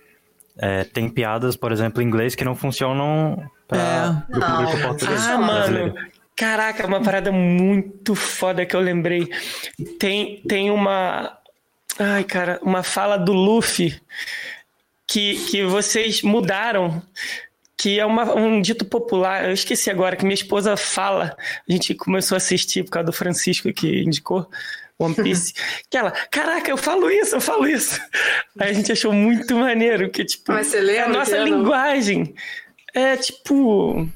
é, 0.61 0.83
tem 0.83 1.09
piadas, 1.09 1.55
por 1.55 1.71
exemplo, 1.71 2.03
em 2.03 2.05
inglês 2.05 2.35
que 2.35 2.45
não 2.45 2.53
funcionam 2.53 3.43
pra, 3.67 4.23
é. 4.29 4.39
público 4.39 4.87
português. 4.87 5.27
Ah, 5.27 5.37
mano. 5.39 5.95
Caraca, 6.35 6.85
uma 6.85 7.01
parada 7.01 7.31
muito 7.31 8.13
foda 8.13 8.63
que 8.63 8.75
eu 8.75 8.79
lembrei. 8.79 9.27
Tem, 9.99 10.41
tem 10.47 10.69
uma. 10.69 11.35
Ai, 11.99 12.23
cara, 12.23 12.59
uma 12.61 12.83
fala 12.83 13.17
do 13.17 13.33
Luffy 13.33 13.99
que, 15.07 15.35
que 15.45 15.63
vocês 15.63 16.21
mudaram. 16.21 17.01
Que 17.75 17.99
é 17.99 18.05
uma, 18.05 18.35
um 18.35 18.61
dito 18.61 18.85
popular, 18.85 19.45
eu 19.45 19.53
esqueci 19.53 19.89
agora, 19.89 20.15
que 20.15 20.23
minha 20.23 20.35
esposa 20.35 20.77
fala. 20.77 21.35
A 21.67 21.71
gente 21.71 21.95
começou 21.95 22.35
a 22.35 22.37
assistir 22.37 22.83
por 22.83 22.91
causa 22.91 23.07
do 23.07 23.13
Francisco 23.13 23.73
que 23.73 24.03
indicou. 24.03 24.47
One 25.03 25.15
Piece, 25.15 25.53
que 25.89 25.97
ela, 25.97 26.11
caraca, 26.11 26.69
eu 26.69 26.77
falo 26.77 27.09
isso, 27.09 27.35
eu 27.35 27.41
falo 27.41 27.67
isso. 27.67 27.99
Aí 28.59 28.69
a 28.69 28.73
gente 28.73 28.91
achou 28.91 29.11
muito 29.11 29.55
maneiro, 29.55 30.09
que 30.09 30.23
tipo, 30.23 30.51
Mas 30.51 30.67
você 30.67 30.79
lembra 30.79 31.05
a 31.05 31.09
nossa 31.09 31.37
linguagem. 31.37 32.33
É 32.93 33.15
tipo. 33.17 34.07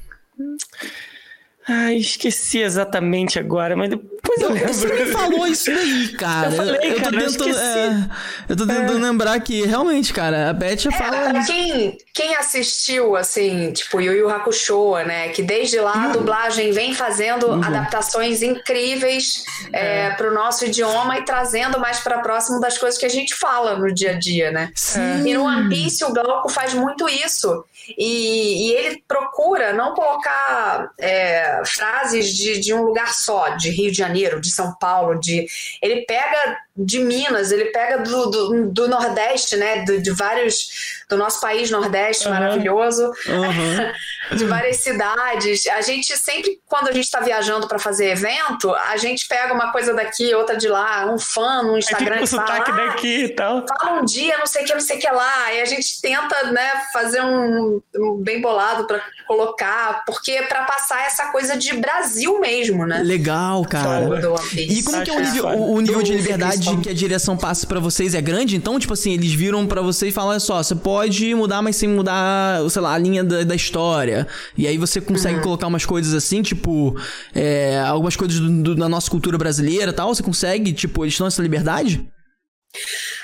Ai, 1.68 1.96
esqueci 1.96 2.60
exatamente 2.60 3.40
agora, 3.40 3.74
mas 3.74 3.90
depois 3.90 4.40
eu 4.40 4.52
lembro. 4.52 4.72
Você 4.72 4.86
me 4.86 5.06
falou 5.06 5.48
isso 5.48 5.66
daí, 5.66 6.08
cara. 6.16 6.46
Eu, 6.46 6.52
falei, 6.52 6.76
eu, 6.76 6.92
eu 6.92 7.02
tô 7.02 7.10
tentando, 7.10 7.48
eu, 7.48 7.58
é, 7.58 8.10
eu 8.48 8.56
tô 8.56 8.66
tentando 8.66 8.98
é. 8.98 9.00
lembrar 9.00 9.40
que 9.40 9.66
realmente, 9.66 10.12
cara, 10.12 10.50
a 10.50 10.52
Beth 10.52 10.86
é, 10.86 10.92
fala 10.92 11.30
pra 11.30 11.44
quem, 11.44 11.98
quem 12.14 12.36
assistiu, 12.36 13.16
assim, 13.16 13.72
tipo, 13.72 14.00
Yu 14.00 14.12
Yu 14.12 14.30
Hakusho, 14.30 14.94
né, 14.98 15.30
que 15.30 15.42
desde 15.42 15.80
lá 15.80 15.92
a 15.92 16.06
uhum. 16.06 16.12
dublagem 16.12 16.70
vem 16.70 16.94
fazendo 16.94 17.48
uhum. 17.48 17.64
adaptações 17.64 18.42
incríveis 18.42 19.44
é. 19.72 20.06
é. 20.06 20.10
pro 20.10 20.32
nosso 20.32 20.66
idioma 20.66 21.18
e 21.18 21.24
trazendo 21.24 21.80
mais 21.80 21.98
para 21.98 22.20
próximo 22.20 22.60
das 22.60 22.78
coisas 22.78 22.96
que 22.96 23.06
a 23.06 23.10
gente 23.10 23.34
fala 23.34 23.76
no 23.76 23.92
dia 23.92 24.12
a 24.12 24.18
dia, 24.18 24.52
né? 24.52 24.70
Sim. 24.72 25.26
E 25.26 25.34
no 25.34 25.42
One 25.42 25.68
Piece 25.68 26.04
o 26.04 26.12
Glauco 26.12 26.48
faz 26.48 26.74
muito 26.74 27.08
isso. 27.08 27.64
E, 27.96 28.68
e 28.68 28.72
ele 28.72 29.04
procura 29.06 29.72
não 29.72 29.94
colocar 29.94 30.90
é, 30.98 31.62
frases 31.64 32.34
de, 32.34 32.60
de 32.60 32.74
um 32.74 32.82
lugar 32.82 33.12
só, 33.12 33.50
de 33.50 33.70
Rio 33.70 33.90
de 33.90 33.98
Janeiro, 33.98 34.40
de 34.40 34.50
São 34.50 34.74
Paulo, 34.78 35.18
de 35.20 35.46
ele 35.82 36.04
pega 36.06 36.58
de 36.76 36.98
Minas, 36.98 37.50
ele 37.52 37.66
pega 37.66 38.02
do, 38.02 38.26
do, 38.26 38.70
do 38.70 38.88
Nordeste, 38.88 39.56
né? 39.56 39.82
Do, 39.84 40.00
de 40.00 40.10
vários. 40.10 41.04
do 41.08 41.16
nosso 41.16 41.40
país 41.40 41.70
Nordeste, 41.70 42.26
uhum. 42.26 42.34
maravilhoso, 42.34 43.06
uhum. 43.26 44.36
de 44.36 44.44
várias 44.44 44.76
cidades. 44.78 45.66
A 45.68 45.80
gente 45.80 46.16
sempre, 46.18 46.60
quando 46.66 46.88
a 46.88 46.92
gente 46.92 47.04
está 47.04 47.20
viajando 47.20 47.66
para 47.66 47.78
fazer 47.78 48.10
evento, 48.10 48.74
a 48.74 48.96
gente 48.98 49.26
pega 49.26 49.54
uma 49.54 49.72
coisa 49.72 49.94
daqui, 49.94 50.34
outra 50.34 50.56
de 50.56 50.68
lá, 50.68 51.06
um 51.06 51.18
fã 51.18 51.62
no 51.62 51.78
Instagram. 51.78 52.16
É 52.16 52.26
fala, 52.26 52.56
ah, 52.56 52.70
daqui 52.88 53.24
e 53.24 53.28
tal. 53.30 53.64
Fala 53.66 54.00
um 54.00 54.04
dia, 54.04 54.36
não 54.36 54.46
sei 54.46 54.62
o 54.62 54.66
que, 54.66 54.74
não 54.74 54.80
sei 54.80 54.98
o 54.98 55.00
que 55.00 55.10
lá. 55.10 55.54
E 55.54 55.62
a 55.62 55.64
gente 55.64 56.00
tenta, 56.02 56.50
né, 56.50 56.72
fazer 56.92 57.22
um, 57.22 57.80
um 57.96 58.16
bem 58.16 58.40
bolado 58.40 58.86
para 58.86 59.00
colocar, 59.26 60.04
porque 60.04 60.42
para 60.42 60.64
passar 60.64 61.06
essa 61.06 61.30
coisa 61.32 61.56
de 61.56 61.74
Brasil 61.76 62.38
mesmo, 62.38 62.84
né? 62.84 63.00
Legal, 63.02 63.64
cara. 63.64 64.06
E 64.54 64.82
como 64.82 65.02
que 65.02 65.10
é 65.10 65.14
o 65.14 65.20
nível, 65.20 65.46
o, 65.46 65.74
o 65.74 65.80
nível 65.80 66.02
de 66.02 66.14
liberdade 66.14 66.65
que 66.80 66.88
a 66.88 66.94
direção 66.94 67.36
passa 67.36 67.66
para 67.66 67.78
vocês? 67.78 68.14
É 68.14 68.20
grande? 68.20 68.56
Então, 68.56 68.78
tipo 68.78 68.92
assim, 68.92 69.12
eles 69.12 69.32
viram 69.32 69.66
para 69.66 69.82
você 69.82 70.08
e 70.08 70.12
falam, 70.12 70.30
olha 70.30 70.40
só, 70.40 70.62
você 70.62 70.74
pode 70.74 71.34
mudar, 71.34 71.62
mas 71.62 71.76
sem 71.76 71.88
mudar, 71.88 72.68
sei 72.70 72.82
lá, 72.82 72.94
a 72.94 72.98
linha 72.98 73.22
da, 73.22 73.44
da 73.44 73.54
história. 73.54 74.26
E 74.56 74.66
aí 74.66 74.78
você 74.78 75.00
consegue 75.00 75.36
uhum. 75.36 75.42
colocar 75.42 75.66
umas 75.66 75.84
coisas 75.84 76.14
assim, 76.14 76.42
tipo, 76.42 76.96
é, 77.34 77.78
algumas 77.80 78.16
coisas 78.16 78.40
do, 78.40 78.62
do, 78.62 78.74
da 78.74 78.88
nossa 78.88 79.10
cultura 79.10 79.38
brasileira 79.38 79.90
e 79.90 79.94
tal. 79.94 80.14
Você 80.14 80.22
consegue, 80.22 80.72
tipo, 80.72 81.04
eles 81.04 81.16
dão 81.16 81.26
essa 81.26 81.42
liberdade? 81.42 82.06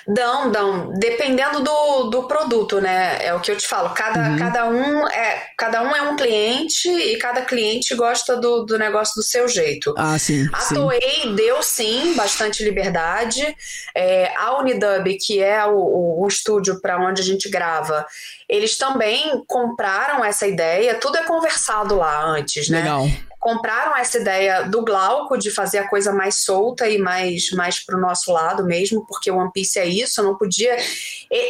Dão, 0.07 0.51
dão. 0.51 0.93
Dependendo 0.99 1.61
do, 1.61 2.05
do 2.05 2.23
produto, 2.25 2.81
né? 2.81 3.25
É 3.25 3.33
o 3.35 3.41
que 3.41 3.51
eu 3.51 3.57
te 3.57 3.67
falo. 3.67 3.91
Cada, 3.91 4.31
uhum. 4.31 4.37
cada, 4.37 4.69
um 4.69 5.09
é, 5.09 5.51
cada 5.57 5.83
um 5.83 5.95
é 5.95 6.03
um 6.03 6.17
cliente 6.17 6.89
e 6.89 7.17
cada 7.19 7.43
cliente 7.43 7.95
gosta 7.95 8.37
do, 8.37 8.65
do 8.65 8.79
negócio 8.79 9.15
do 9.15 9.23
seu 9.23 9.47
jeito. 9.47 9.95
Ah, 9.97 10.19
sim. 10.19 10.49
A 10.53 10.61
sim. 10.61 10.75
Toei 10.75 11.35
deu 11.37 11.63
sim 11.63 12.15
bastante 12.15 12.65
liberdade. 12.65 13.57
É, 13.95 14.33
a 14.37 14.59
Unidub, 14.59 15.17
que 15.25 15.41
é 15.41 15.65
o, 15.67 16.23
o 16.23 16.27
estúdio 16.27 16.81
para 16.81 16.99
onde 16.99 17.23
a 17.23 17.25
gente 17.25 17.49
grava, 17.49 18.05
eles 18.49 18.77
também 18.77 19.43
compraram 19.47 20.25
essa 20.25 20.47
ideia. 20.47 20.97
Tudo 20.97 21.19
é 21.19 21.23
conversado 21.23 21.97
lá 21.97 22.25
antes, 22.25 22.69
né? 22.69 22.79
Legal 22.79 23.07
compraram 23.43 23.97
essa 23.97 24.19
ideia 24.19 24.63
do 24.69 24.85
Glauco 24.85 25.37
de 25.37 25.51
fazer 25.51 25.79
a 25.79 25.89
coisa 25.89 26.13
mais 26.13 26.45
solta 26.45 26.89
e 26.89 26.97
mais, 26.97 27.51
mais 27.51 27.85
pro 27.85 28.01
nosso 28.01 28.33
lado 28.33 28.65
mesmo, 28.65 29.05
porque 29.05 29.33
o 29.33 29.37
One 29.37 29.51
Piece 29.53 29.81
é 29.81 29.85
isso, 29.85 30.23
não 30.23 30.39
podia. 30.39 30.77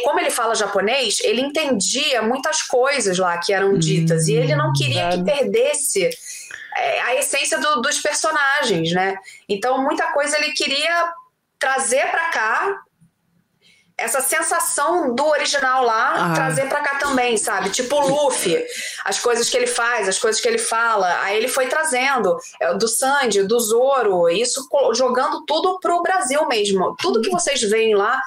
Como 0.03 0.19
ele 0.19 0.31
fala 0.31 0.55
japonês, 0.55 1.19
ele 1.19 1.41
entendia 1.41 2.23
muitas 2.23 2.63
coisas 2.63 3.19
lá 3.19 3.37
que 3.37 3.53
eram 3.53 3.77
ditas, 3.77 4.23
hum, 4.23 4.31
e 4.31 4.33
ele 4.37 4.55
não 4.55 4.73
queria 4.73 5.09
que 5.09 5.23
perdesse 5.23 6.09
é, 6.75 7.01
a 7.03 7.15
essência 7.15 7.59
do, 7.59 7.81
dos 7.81 7.99
personagens, 7.99 8.91
né? 8.91 9.15
Então, 9.47 9.83
muita 9.83 10.11
coisa 10.13 10.35
ele 10.39 10.51
queria 10.53 11.13
trazer 11.59 12.09
para 12.09 12.31
cá 12.31 12.81
essa 14.03 14.21
sensação 14.21 15.15
do 15.15 15.25
original 15.25 15.83
lá 15.83 16.31
ah. 16.31 16.33
trazer 16.33 16.67
para 16.67 16.81
cá 16.81 16.95
também, 16.97 17.37
sabe? 17.37 17.69
Tipo 17.69 17.95
o 17.95 18.25
Luffy, 18.25 18.61
as 19.05 19.17
coisas 19.19 19.49
que 19.49 19.55
ele 19.55 19.67
faz, 19.67 20.09
as 20.09 20.19
coisas 20.19 20.41
que 20.41 20.47
ele 20.47 20.57
fala. 20.57 21.21
Aí 21.21 21.37
ele 21.37 21.47
foi 21.47 21.67
trazendo 21.67 22.37
é, 22.59 22.73
do 22.73 22.87
Sandy, 22.87 23.43
do 23.43 23.59
Zoro, 23.59 24.29
isso 24.29 24.67
jogando 24.93 25.45
tudo 25.45 25.79
pro 25.79 26.01
Brasil 26.01 26.45
mesmo. 26.47 26.95
Tudo 26.99 27.21
que 27.21 27.29
vocês 27.29 27.61
veem 27.61 27.95
lá, 27.95 28.19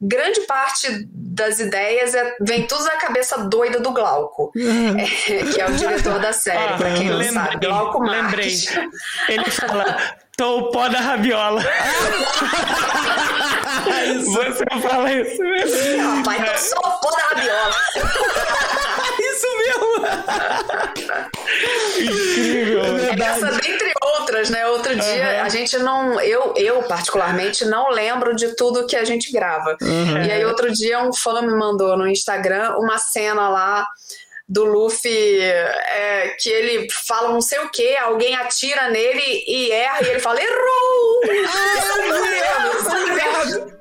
grande 0.00 0.42
parte 0.42 0.86
das 1.10 1.58
ideias 1.58 2.14
é, 2.14 2.36
vem 2.40 2.66
tudo 2.66 2.84
na 2.84 2.96
cabeça 2.96 3.38
doida 3.48 3.80
do 3.80 3.92
Glauco, 3.92 4.52
é, 4.56 5.42
que 5.52 5.60
é 5.60 5.66
o 5.66 5.72
diretor 5.72 6.20
da 6.20 6.32
série, 6.32 6.74
ah, 6.74 6.76
pra 6.76 6.94
quem 6.94 7.10
não 7.10 7.18
lembrei, 7.18 7.32
sabe. 7.32 7.66
Glauco 7.66 8.02
Lembrei. 8.02 8.54
Ele 9.28 9.50
fala, 9.50 10.16
tô 10.36 10.58
o 10.58 10.70
pó 10.70 10.88
da 10.88 11.00
rabiola. 11.00 11.62
isso. 14.06 14.32
Você 14.32 14.64
fala 14.82 15.12
isso 15.12 15.42
mesmo. 15.42 16.16
Rapaz, 16.16 16.46
eu 16.46 16.58
sou 16.58 16.78
o 16.78 17.00
pó 17.00 17.10
da 17.10 17.22
rabiola. 17.30 17.74
isso 19.18 19.46
mesmo. 19.58 19.86
Incrível. 21.98 22.82
É 22.82 23.14
Essa, 23.18 23.50
dentre 23.52 23.92
outras, 24.02 24.50
né? 24.50 24.66
Outro 24.66 24.92
uhum. 24.92 24.98
dia, 24.98 25.42
a 25.42 25.48
gente 25.48 25.78
não. 25.78 26.20
Eu, 26.20 26.52
eu, 26.56 26.82
particularmente, 26.82 27.64
não 27.64 27.90
lembro 27.90 28.36
de 28.36 28.54
tudo 28.54 28.86
que 28.86 28.96
a 28.96 29.04
gente 29.04 29.32
grava. 29.32 29.76
Uhum. 29.80 30.22
E 30.22 30.30
aí, 30.30 30.44
outro 30.44 30.70
dia, 30.70 31.02
um 31.02 31.14
fã 31.14 31.40
me 31.40 31.54
mandou 31.54 31.96
no 31.96 32.06
Instagram 32.06 32.76
uma 32.76 32.98
cena 32.98 33.48
lá 33.48 33.86
do 34.48 34.64
Luffy 34.64 35.40
é, 35.40 36.36
que 36.38 36.48
ele 36.48 36.86
fala 37.06 37.32
não 37.32 37.40
sei 37.40 37.58
o 37.60 37.70
que, 37.70 37.96
alguém 37.96 38.36
atira 38.36 38.88
nele 38.88 39.44
e 39.46 39.72
erra 39.72 40.02
e 40.02 40.08
ele 40.10 40.20
fala, 40.20 40.40
errou! 40.40 41.20
Ah, 41.48 41.82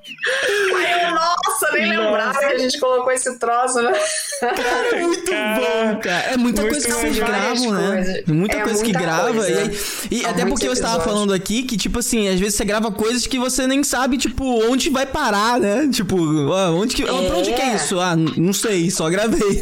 Aí 0.76 1.04
eu, 1.04 1.12
nossa, 1.12 1.72
nem 1.74 1.94
nossa. 1.94 2.06
lembrava 2.06 2.40
que 2.40 2.46
a 2.46 2.58
gente 2.58 2.80
colocou 2.80 3.12
esse 3.12 3.38
troço, 3.38 3.82
né? 3.82 3.92
Cara, 4.40 4.98
muito 5.02 5.32
cara, 5.32 5.56
bom, 5.56 6.00
cara. 6.00 6.34
É 6.34 6.38
muita 6.38 6.68
coisa 6.68 6.88
que 6.88 6.94
vocês 6.94 7.18
gravam, 7.18 7.72
né? 7.72 8.24
Muita 8.28 8.58
é 8.58 8.62
coisa 8.62 8.84
muita 8.84 9.00
que 9.00 9.06
grava. 9.06 9.34
Coisa. 9.34 9.72
E, 10.10 10.22
e 10.22 10.26
até 10.26 10.46
porque 10.46 10.68
eu 10.68 10.74
estava 10.74 11.04
falando 11.04 11.34
aqui 11.34 11.64
que, 11.64 11.78
tipo 11.78 12.00
assim, 12.00 12.28
às 12.28 12.40
vezes 12.40 12.56
você 12.56 12.66
grava 12.66 12.92
coisas 12.92 13.28
que 13.28 13.38
você 13.38 13.68
nem 13.68 13.84
sabe, 13.84 14.18
tipo, 14.18 14.44
onde 14.70 14.90
vai 14.90 15.06
parar, 15.06 15.60
né? 15.60 15.88
Tipo, 15.92 16.18
onde 16.18 16.96
que. 16.96 17.04
É. 17.04 17.06
Pra 17.06 17.38
onde 17.38 17.54
que 17.54 17.62
é 17.62 17.76
isso? 17.76 18.00
Ah, 18.00 18.16
não 18.16 18.54
sei, 18.54 18.90
só 18.90 19.10
gravei. 19.10 19.62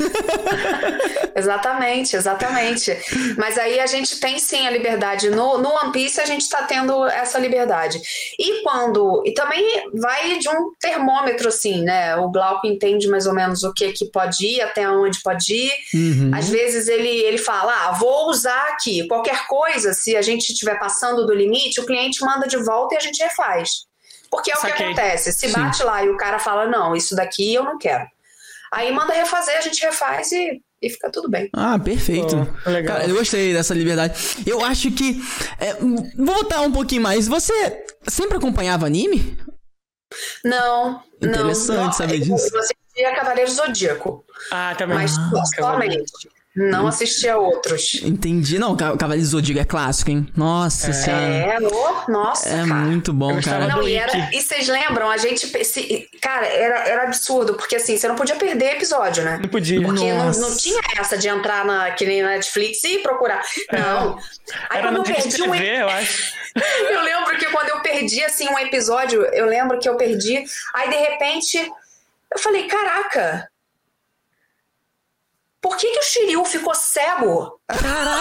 exatamente, 1.36 2.16
exatamente. 2.16 2.98
Mas 3.38 3.58
aí 3.58 3.80
a 3.80 3.86
gente 3.86 4.20
tem 4.20 4.40
sim 4.40 4.66
a 4.66 4.70
liberdade. 4.70 5.30
No, 5.30 5.58
no 5.58 5.70
One 5.70 5.92
Piece 5.92 6.22
a 6.22 6.26
gente 6.26 6.48
tá 6.48 6.64
tendo 6.64 7.06
essa 7.06 7.38
liberdade. 7.38 8.00
E 8.40 8.64
quando. 8.64 9.24
E 9.26 9.34
também 9.34 9.90
vai 9.94 10.40
de 10.40 10.50
um 10.50 10.53
termômetro, 10.80 11.48
assim, 11.48 11.84
né? 11.84 12.16
O 12.16 12.30
Glauco 12.30 12.68
entende 12.68 13.08
mais 13.08 13.26
ou 13.26 13.34
menos 13.34 13.64
o 13.64 13.74
que, 13.74 13.92
que 13.94 14.06
pode 14.06 14.46
ir, 14.46 14.62
até 14.62 14.90
onde 14.90 15.22
pode 15.22 15.54
ir. 15.54 15.72
Uhum. 15.94 16.32
Às 16.34 16.50
vezes 16.50 16.88
ele, 16.88 17.10
ele 17.10 17.38
fala: 17.38 17.88
ah, 17.88 17.92
vou 17.94 18.30
usar 18.30 18.70
aqui. 18.70 19.08
Qualquer 19.08 19.48
coisa, 19.48 19.94
se 19.94 20.16
a 20.16 20.22
gente 20.22 20.52
estiver 20.52 20.80
passando 20.80 21.26
do 21.26 21.34
limite, 21.34 21.80
o 21.80 21.86
cliente 21.86 22.24
manda 22.24 22.48
de 22.48 22.58
volta 22.58 22.96
e 22.96 22.98
a 22.98 23.02
gente 23.02 23.22
refaz. 23.22 23.70
Porque 24.30 24.52
é 24.52 24.56
Saquei. 24.56 24.72
o 24.72 24.76
que 24.76 24.84
acontece. 24.84 25.32
Se 25.34 25.48
Sim. 25.48 25.54
bate 25.54 25.84
lá 25.84 26.04
e 26.04 26.10
o 26.10 26.18
cara 26.18 26.40
fala: 26.40 26.68
não, 26.68 26.96
isso 26.96 27.16
daqui 27.16 27.54
eu 27.54 27.64
não 27.64 27.78
quero. 27.78 28.06
Aí 28.72 28.92
manda 28.92 29.14
refazer, 29.14 29.58
a 29.58 29.62
gente 29.62 29.84
refaz 29.84 30.32
e 30.32 30.60
e 30.84 30.90
fica 30.90 31.10
tudo 31.10 31.30
bem. 31.30 31.50
Ah, 31.54 31.80
perfeito. 31.80 32.36
Oh, 32.66 32.70
legal. 32.70 32.98
Cara, 32.98 33.10
eu 33.10 33.16
gostei 33.16 33.54
dessa 33.54 33.74
liberdade. 33.74 34.14
Eu 34.46 34.64
acho 34.66 34.92
que. 34.92 35.24
É, 35.58 35.78
voltar 36.18 36.60
um 36.60 36.72
pouquinho 36.74 37.02
mais. 37.02 37.26
Você 37.26 37.86
sempre 38.06 38.36
acompanhava 38.36 38.86
anime? 38.86 39.38
Não. 40.44 41.04
Interessante 41.22 41.78
não, 41.78 41.92
saber 41.92 42.20
disso. 42.20 42.50
Eu 42.54 42.60
assistia 42.60 43.16
Cavaleiro 43.16 43.52
Zodíaco. 43.52 44.26
Ah, 44.52 44.76
também. 44.78 44.98
Mas 44.98 45.18
ah, 45.18 45.46
somente. 45.56 46.30
Não 46.56 46.86
assisti 46.86 47.28
a 47.28 47.36
outros. 47.36 48.00
Entendi. 48.04 48.60
Não, 48.60 48.78
Cavaleiro 48.78 49.26
Zodíaco 49.26 49.60
é 49.60 49.66
clássico, 49.66 50.12
hein? 50.12 50.28
Nossa 50.38 50.92
é. 50.92 50.94
senhora. 50.94 51.24
É, 51.24 51.58
oh, 51.60 52.12
nossa. 52.12 52.48
É 52.48 52.58
cara. 52.58 52.74
muito 52.76 53.12
bom, 53.12 53.42
cara. 53.42 53.68
Não, 53.68 53.88
e, 53.88 53.96
era, 53.96 54.30
e 54.32 54.40
vocês 54.40 54.68
lembram? 54.68 55.10
A 55.10 55.18
gente. 55.18 55.48
Se, 55.66 56.08
cara, 56.22 56.46
era, 56.46 56.88
era 56.88 57.04
absurdo, 57.04 57.56
porque 57.56 57.78
assim, 57.78 57.98
você 57.98 58.08
não 58.08 58.16
podia 58.16 58.36
perder 58.36 58.74
episódio, 58.74 59.24
né? 59.24 59.40
Não 59.42 59.50
podia. 59.50 59.82
Porque 59.82 60.14
não, 60.14 60.32
não, 60.32 60.56
tinha 60.56 60.80
essa 61.00 61.18
de 61.18 61.28
entrar 61.28 61.66
na, 61.66 61.90
que 61.90 62.06
nem 62.06 62.22
na 62.22 62.30
Netflix 62.30 62.84
e 62.84 63.00
procurar. 63.00 63.42
É. 63.72 63.80
Não. 63.80 64.20
Aí 64.70 64.78
era 64.78 64.90
quando 64.90 64.98
eu 64.98 65.04
perdi 65.04 65.30
TV, 65.36 65.50
um. 65.50 65.56
Eu, 65.56 65.90
acho. 65.90 66.34
eu 66.92 67.02
lembro 67.02 67.36
que 67.36 67.46
quando 67.48 67.70
eu 67.70 67.80
perdi, 67.82 68.24
assim, 68.24 68.48
um 68.48 68.60
episódio, 68.60 69.24
eu 69.34 69.48
lembro 69.48 69.80
que 69.80 69.90
eu 69.90 69.98
perdi. 69.98 70.44
Aí, 70.76 70.88
de 70.88 70.98
repente, 70.98 71.58
eu 72.32 72.40
falei, 72.40 72.68
caraca 72.68 73.50
por 75.64 75.78
que, 75.78 75.90
que 75.90 76.00
o 76.00 76.04
Shiryu 76.04 76.44
ficou 76.44 76.76
cego? 76.76 77.58
Caraca! 77.70 78.14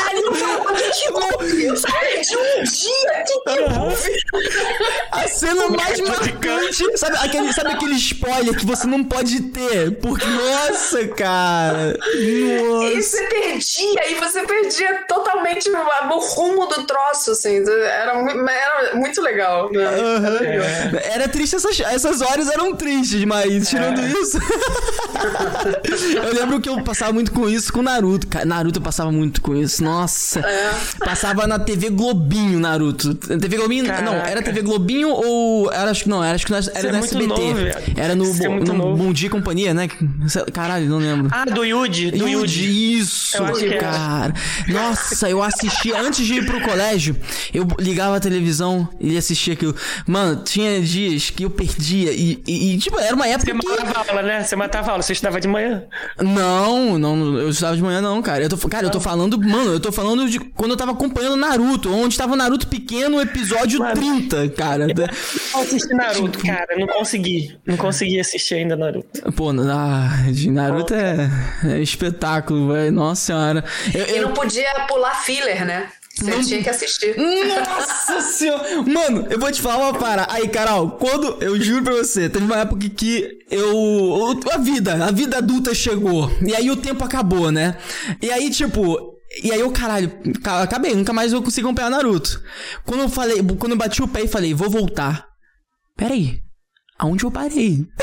Caralho! 0.32 0.62
O 0.62 0.74
que 0.74 0.90
que 0.90 1.12
houve? 1.12 1.64
Eu 1.64 1.76
só 1.76 1.88
perdi 1.88 2.36
um 2.36 2.62
dia! 2.62 3.20
O 3.20 3.24
que 3.24 3.40
que 3.40 3.78
houve? 3.78 4.12
A 5.12 5.28
cena 5.28 5.68
mais 5.68 6.00
marcante. 6.00 6.98
Sabe 6.98 7.16
aquele, 7.18 7.52
sabe 7.52 7.72
aquele 7.72 7.94
spoiler 7.94 8.56
que 8.56 8.66
você 8.66 8.86
não 8.86 9.04
pode 9.04 9.40
ter? 9.40 9.92
Porque, 9.98 10.26
nossa, 10.26 11.06
cara! 11.08 11.96
Nossa. 11.98 12.84
E 12.86 13.02
você 13.02 13.22
perdia, 13.26 14.10
e 14.10 14.14
você 14.14 14.42
perdia 14.42 15.04
totalmente 15.08 15.70
o 15.70 16.18
rumo 16.18 16.66
do 16.66 16.86
troço, 16.86 17.32
assim. 17.32 17.62
Era, 17.68 18.12
era 18.50 18.94
muito 18.94 19.20
legal. 19.20 19.70
Né? 19.70 19.84
Uhum. 19.84 20.98
Era 21.02 21.28
triste, 21.28 21.56
essas, 21.56 21.78
essas 21.80 22.20
horas 22.20 22.48
eram 22.50 22.74
tristes, 22.74 23.24
mas 23.24 23.68
tirando 23.68 24.00
é. 24.00 24.06
isso. 24.06 24.38
eu 26.16 26.34
lembro 26.34 26.60
que 26.60 26.68
eu 26.68 26.82
passava 26.82 27.12
muito 27.12 27.32
com 27.32 27.48
isso 27.48 27.72
com 27.72 27.82
Naruto. 27.82 28.26
Naruto 28.44 28.78
eu 28.78 28.82
passava 28.82 29.10
muito 29.10 29.40
com 29.40 29.54
isso. 29.54 29.82
Nossa. 29.82 30.13
É. 30.38 30.70
Passava 31.04 31.46
na 31.46 31.58
TV 31.58 31.90
Globinho, 31.90 32.60
Naruto. 32.60 33.14
TV 33.14 33.56
Globinho. 33.56 33.86
Caraca. 33.86 34.04
Não, 34.04 34.14
era 34.14 34.42
TV 34.42 34.62
Globinho 34.62 35.08
ou. 35.08 35.72
Era, 35.72 35.90
acho 35.90 36.04
que 36.04 36.08
não, 36.08 36.22
era, 36.22 36.34
acho 36.34 36.46
que 36.46 36.52
era 36.52 36.88
é 36.88 36.92
no 36.92 36.98
SBT. 36.98 37.26
Novo, 37.26 37.60
era 37.96 38.14
no, 38.14 38.24
é 38.24 38.48
no 38.48 38.96
Bom 38.96 39.12
Dia 39.12 39.26
e 39.26 39.30
Companhia, 39.30 39.74
né? 39.74 39.88
Caralho, 40.52 40.88
não 40.88 40.98
lembro. 40.98 41.28
Ah, 41.32 41.44
do 41.44 41.64
Yuji. 41.64 42.12
Do 42.12 42.28
Yuji. 42.28 42.98
Isso, 42.98 43.38
cara. 43.80 44.32
Nossa, 44.68 45.28
eu 45.28 45.42
assistia 45.42 46.00
antes 46.00 46.24
de 46.24 46.34
ir 46.34 46.46
pro 46.46 46.60
colégio. 46.60 47.16
Eu 47.52 47.66
ligava 47.78 48.16
a 48.16 48.20
televisão 48.20 48.88
e 49.00 49.16
assistia 49.16 49.54
aquilo. 49.54 49.74
Mano, 50.06 50.42
tinha 50.44 50.80
dias 50.80 51.30
que 51.30 51.44
eu 51.44 51.50
perdia. 51.50 52.12
E, 52.12 52.42
e, 52.46 52.74
e 52.74 52.78
tipo, 52.78 52.98
era 52.98 53.14
uma 53.14 53.26
época. 53.26 53.52
Você 53.52 53.60
que... 53.60 53.68
matava 53.68 54.10
aula, 54.10 54.22
né? 54.22 54.42
Você 54.42 54.56
matava 54.56 54.90
aula. 54.92 55.02
Você 55.02 55.12
estava 55.12 55.40
de 55.40 55.48
manhã? 55.48 55.84
Não, 56.20 56.98
não, 56.98 57.38
eu 57.38 57.48
estava 57.50 57.76
de 57.76 57.82
manhã 57.82 58.00
não, 58.00 58.22
cara. 58.22 58.44
Eu 58.44 58.48
tô, 58.48 58.56
cara, 58.68 58.86
eu 58.86 58.90
tô 58.90 59.00
falando, 59.00 59.38
mano, 59.40 59.72
eu 59.72 59.80
tô 59.80 59.90
falando 59.90 60.03
de 60.28 60.38
quando 60.38 60.72
eu 60.72 60.76
tava 60.76 60.92
acompanhando 60.92 61.36
Naruto, 61.36 61.92
onde 61.92 62.16
tava 62.16 62.34
o 62.34 62.36
Naruto 62.36 62.66
pequeno, 62.66 63.20
episódio 63.20 63.80
mano. 63.80 63.94
30, 63.94 64.48
cara. 64.50 64.86
Eu 64.86 65.60
assisti 65.60 65.94
Naruto, 65.94 66.38
cara. 66.38 66.76
Não 66.78 66.86
consegui. 66.86 67.56
Não 67.66 67.76
consegui 67.76 68.20
assistir 68.20 68.54
ainda 68.54 68.76
Naruto. 68.76 69.32
Pô, 69.32 69.50
ah, 69.50 70.26
de 70.30 70.50
Naruto 70.50 70.94
é, 70.94 71.30
é 71.64 71.80
espetáculo, 71.80 72.72
velho. 72.72 72.92
Nossa 72.92 73.26
senhora. 73.26 73.64
Eu, 73.92 74.04
eu... 74.04 74.16
E 74.16 74.20
não 74.20 74.32
podia 74.32 74.72
pular 74.86 75.14
filler, 75.22 75.64
né? 75.64 75.88
Você 76.16 76.30
não... 76.30 76.42
tinha 76.42 76.62
que 76.62 76.70
assistir. 76.70 77.16
Nossa 77.16 78.20
senhora! 78.20 78.82
Mano, 78.82 79.26
eu 79.28 79.38
vou 79.38 79.50
te 79.50 79.60
falar 79.60 79.90
uma 79.90 79.98
para. 79.98 80.26
Aí, 80.30 80.48
Carol, 80.48 80.92
quando. 80.92 81.42
Eu 81.42 81.60
juro 81.60 81.82
pra 81.82 81.94
você, 81.94 82.28
teve 82.28 82.44
uma 82.44 82.58
época 82.58 82.88
que 82.88 83.40
eu. 83.50 84.40
A 84.52 84.58
vida, 84.58 85.04
a 85.04 85.10
vida 85.10 85.38
adulta 85.38 85.74
chegou. 85.74 86.30
E 86.46 86.54
aí 86.54 86.70
o 86.70 86.76
tempo 86.76 87.04
acabou, 87.04 87.50
né? 87.50 87.76
E 88.22 88.30
aí, 88.30 88.48
tipo, 88.50 89.13
e 89.42 89.52
aí 89.52 89.60
eu, 89.60 89.70
caralho, 89.72 90.12
acabei, 90.62 90.94
nunca 90.94 91.12
mais 91.12 91.32
vou 91.32 91.42
conseguir 91.42 91.66
acompanhar 91.66 91.90
Naruto. 91.90 92.42
Quando 92.84 93.00
eu 93.02 93.08
falei, 93.08 93.42
quando 93.58 93.72
eu 93.72 93.78
bati 93.78 94.02
o 94.02 94.08
pé 94.08 94.22
e 94.22 94.28
falei, 94.28 94.54
vou 94.54 94.70
voltar. 94.70 95.26
Pera 95.96 96.14
aí, 96.14 96.40
aonde 96.98 97.24
eu 97.24 97.30
parei? 97.30 97.86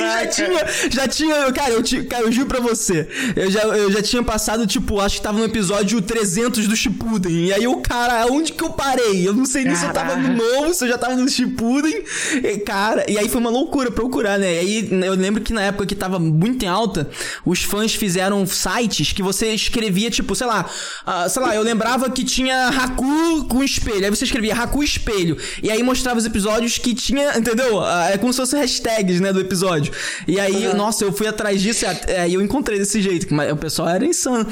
já 0.00 0.26
tinha, 0.26 0.66
já 0.90 1.08
tinha, 1.08 1.52
cara, 1.52 1.70
eu, 1.72 1.82
cara, 2.08 2.24
eu 2.24 2.32
juro 2.32 2.46
pra 2.46 2.60
você, 2.60 3.08
eu 3.34 3.50
já, 3.50 3.62
eu 3.62 3.90
já 3.90 4.02
tinha 4.02 4.22
passado, 4.22 4.66
tipo, 4.66 5.00
acho 5.00 5.16
que 5.16 5.22
tava 5.22 5.38
no 5.38 5.44
episódio 5.44 6.00
300 6.00 6.66
do 6.66 6.76
Shippuden, 6.76 7.46
e 7.46 7.52
aí 7.52 7.66
o 7.66 7.76
cara, 7.76 8.26
onde 8.30 8.52
que 8.52 8.62
eu 8.62 8.70
parei? 8.70 9.26
Eu 9.26 9.34
não 9.34 9.44
sei 9.44 9.64
nem 9.64 9.74
se 9.74 9.84
eu 9.84 9.92
tava 9.92 10.16
no 10.16 10.34
novo, 10.34 10.74
se 10.74 10.84
eu 10.84 10.88
já 10.88 10.98
tava 10.98 11.16
no 11.16 11.28
Shippuden, 11.28 12.02
e, 12.42 12.58
cara, 12.58 13.04
e 13.08 13.18
aí 13.18 13.28
foi 13.28 13.40
uma 13.40 13.50
loucura 13.50 13.90
procurar, 13.90 14.38
né, 14.38 14.54
e 14.54 14.58
aí 14.58 14.88
eu 15.04 15.14
lembro 15.14 15.42
que 15.42 15.52
na 15.52 15.62
época 15.62 15.86
que 15.86 15.94
tava 15.94 16.18
muito 16.18 16.64
em 16.64 16.68
alta, 16.68 17.08
os 17.44 17.62
fãs 17.62 17.94
fizeram 17.94 18.46
sites 18.46 19.12
que 19.12 19.22
você 19.22 19.52
escrevia, 19.52 20.10
tipo, 20.10 20.34
sei 20.34 20.46
lá, 20.46 20.66
uh, 21.06 21.28
sei 21.28 21.42
lá, 21.42 21.54
eu 21.54 21.62
lembrava 21.62 22.10
que 22.10 22.24
tinha 22.24 22.68
Haku 22.68 23.44
com 23.48 23.62
espelho, 23.62 24.04
aí 24.04 24.10
você 24.10 24.24
escrevia 24.24 24.54
Haku 24.54 24.82
espelho, 24.82 25.36
e 25.62 25.70
aí 25.70 25.82
mostrava 25.82 26.18
os 26.18 26.26
episódios 26.26 26.78
que 26.78 26.94
tinha, 26.94 27.36
entendeu? 27.36 27.78
Uh, 27.78 28.08
é 28.12 28.18
como 28.18 28.32
se 28.32 28.38
fosse 28.38 28.56
hashtags, 28.76 29.20
né, 29.20 29.32
do 29.32 29.40
episódio. 29.40 29.92
E 30.26 30.38
aí, 30.38 30.66
uhum. 30.66 30.76
nossa, 30.76 31.04
eu 31.04 31.12
fui 31.12 31.26
atrás 31.26 31.60
disso 31.60 31.84
e 31.84 32.12
aí 32.12 32.34
eu 32.34 32.42
encontrei 32.42 32.78
desse 32.78 33.00
jeito. 33.00 33.32
Mas 33.32 33.52
o 33.52 33.56
pessoal 33.56 33.88
era 33.88 34.04
insano. 34.04 34.46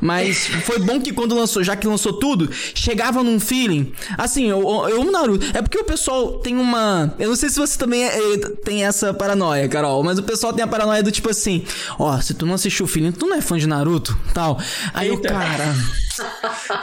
Mas 0.00 0.46
foi 0.64 0.78
bom 0.78 1.00
que 1.00 1.12
quando 1.12 1.34
lançou, 1.34 1.62
já 1.62 1.76
que 1.76 1.86
lançou 1.86 2.14
tudo, 2.14 2.50
chegava 2.74 3.22
num 3.22 3.40
feeling. 3.40 3.92
Assim, 4.16 4.48
eu, 4.48 4.60
eu 4.88 5.02
amo 5.02 5.10
Naruto. 5.10 5.46
É 5.54 5.62
porque 5.62 5.78
o 5.78 5.84
pessoal 5.84 6.38
tem 6.38 6.56
uma. 6.56 7.14
Eu 7.18 7.30
não 7.30 7.36
sei 7.36 7.48
se 7.48 7.58
você 7.58 7.78
também 7.78 8.04
é, 8.04 8.34
é, 8.34 8.38
tem 8.64 8.84
essa 8.84 9.12
paranoia, 9.14 9.68
Carol, 9.68 10.02
mas 10.02 10.18
o 10.18 10.22
pessoal 10.22 10.52
tem 10.52 10.64
a 10.64 10.68
paranoia 10.68 11.02
do 11.02 11.10
tipo 11.10 11.30
assim: 11.30 11.64
ó, 11.98 12.14
oh, 12.14 12.22
se 12.22 12.34
tu 12.34 12.46
não 12.46 12.54
assistiu 12.54 12.84
o 12.84 12.88
feeling, 12.88 13.12
tu 13.12 13.26
não 13.26 13.36
é 13.36 13.40
fã 13.40 13.58
de 13.58 13.66
Naruto, 13.66 14.18
tal. 14.34 14.58
Aí 14.94 15.10
o 15.10 15.20
cara. 15.20 15.74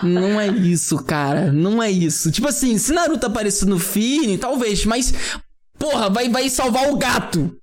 Não 0.01 0.39
é 0.39 0.47
isso, 0.47 0.97
cara. 1.03 1.51
Não 1.51 1.81
é 1.81 1.91
isso. 1.91 2.31
Tipo 2.31 2.47
assim, 2.47 2.77
se 2.77 2.91
Naruto 2.91 3.25
aparecer 3.25 3.67
no 3.67 3.77
feeling, 3.77 4.37
talvez, 4.37 4.85
mas 4.85 5.13
Porra, 5.77 6.09
vai, 6.09 6.29
vai 6.29 6.49
salvar 6.49 6.89
o 6.89 6.97
gato. 6.97 7.57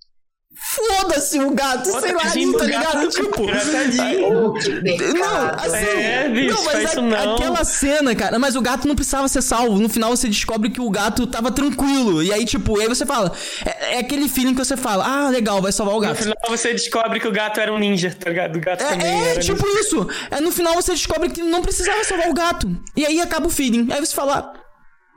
Foda-se 0.56 1.38
o 1.40 1.50
gato, 1.50 1.90
Pô, 1.90 2.00
sei 2.00 2.12
lá, 2.12 2.22
tá 2.22 2.64
ligado? 2.64 3.08
Tipo, 3.08 3.42
não, 5.18 5.46
assim, 5.58 6.00
é, 6.00 6.28
bicho, 6.28 6.54
não, 6.54 6.64
mas 6.64 6.96
a, 6.96 7.02
não. 7.02 7.34
aquela 7.34 7.64
cena, 7.64 8.14
cara, 8.14 8.38
mas 8.38 8.56
o 8.56 8.62
gato 8.62 8.88
não 8.88 8.94
precisava 8.94 9.28
ser 9.28 9.42
salvo. 9.42 9.78
No 9.78 9.88
final 9.88 10.10
você 10.10 10.28
descobre 10.28 10.70
que 10.70 10.80
o 10.80 10.88
gato 10.88 11.26
tava 11.26 11.50
tranquilo. 11.50 12.22
E 12.22 12.32
aí, 12.32 12.44
tipo, 12.44 12.80
aí 12.80 12.88
você 12.88 13.04
fala, 13.04 13.32
é, 13.64 13.96
é 13.96 13.98
aquele 13.98 14.28
feeling 14.28 14.54
que 14.54 14.64
você 14.64 14.76
fala, 14.76 15.04
ah, 15.04 15.28
legal, 15.28 15.60
vai 15.60 15.70
salvar 15.70 15.96
o 15.96 16.00
gato. 16.00 16.12
No 16.12 16.22
final 16.22 16.36
você 16.48 16.72
descobre 16.72 17.20
que 17.20 17.28
o 17.28 17.32
gato 17.32 17.60
era 17.60 17.72
um 17.72 17.78
ninja, 17.78 18.16
tá 18.18 18.30
ligado? 18.30 18.56
O 18.56 18.60
gato 18.60 18.82
é, 18.82 18.88
também 18.88 19.28
é, 19.28 19.38
tipo 19.38 19.66
ninja. 19.66 19.80
isso. 19.80 20.08
É, 20.30 20.40
no 20.40 20.50
final 20.50 20.74
você 20.74 20.92
descobre 20.92 21.30
que 21.30 21.42
não 21.42 21.62
precisava 21.62 22.02
salvar 22.04 22.30
o 22.30 22.34
gato. 22.34 22.70
E 22.96 23.04
aí 23.04 23.20
acaba 23.20 23.46
o 23.46 23.50
feeling. 23.50 23.92
Aí 23.92 24.00
você 24.00 24.14
fala, 24.14 24.52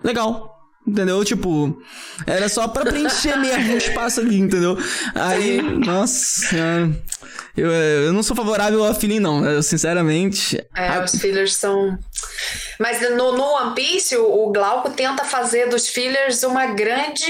legal, 0.03 0.56
Entendeu? 0.87 1.23
Tipo, 1.25 1.77
era 2.25 2.47
só 2.47 2.65
pra 2.67 2.85
preencher 2.85 3.35
mesmo 3.37 3.73
o 3.73 3.77
espaço 3.77 4.21
ali, 4.21 4.39
entendeu? 4.39 4.77
Aí, 5.13 5.61
nossa, 5.61 6.55
eu, 7.57 7.69
eu 7.69 8.13
não 8.13 8.23
sou 8.23 8.35
favorável 8.35 8.85
a 8.85 8.93
feeling, 8.93 9.19
não. 9.19 9.43
Eu, 9.43 9.61
sinceramente. 9.61 10.63
É, 10.73 10.87
a... 10.87 11.03
os 11.03 11.19
fillers 11.19 11.55
são. 11.55 11.97
Mas 12.79 13.01
no, 13.01 13.33
no 13.33 13.43
One 13.43 13.75
Piece, 13.75 14.15
o, 14.15 14.47
o 14.47 14.51
Glauco 14.53 14.91
tenta 14.91 15.25
fazer 15.25 15.67
dos 15.67 15.89
fillers 15.89 16.43
uma 16.43 16.67
grande, 16.67 17.25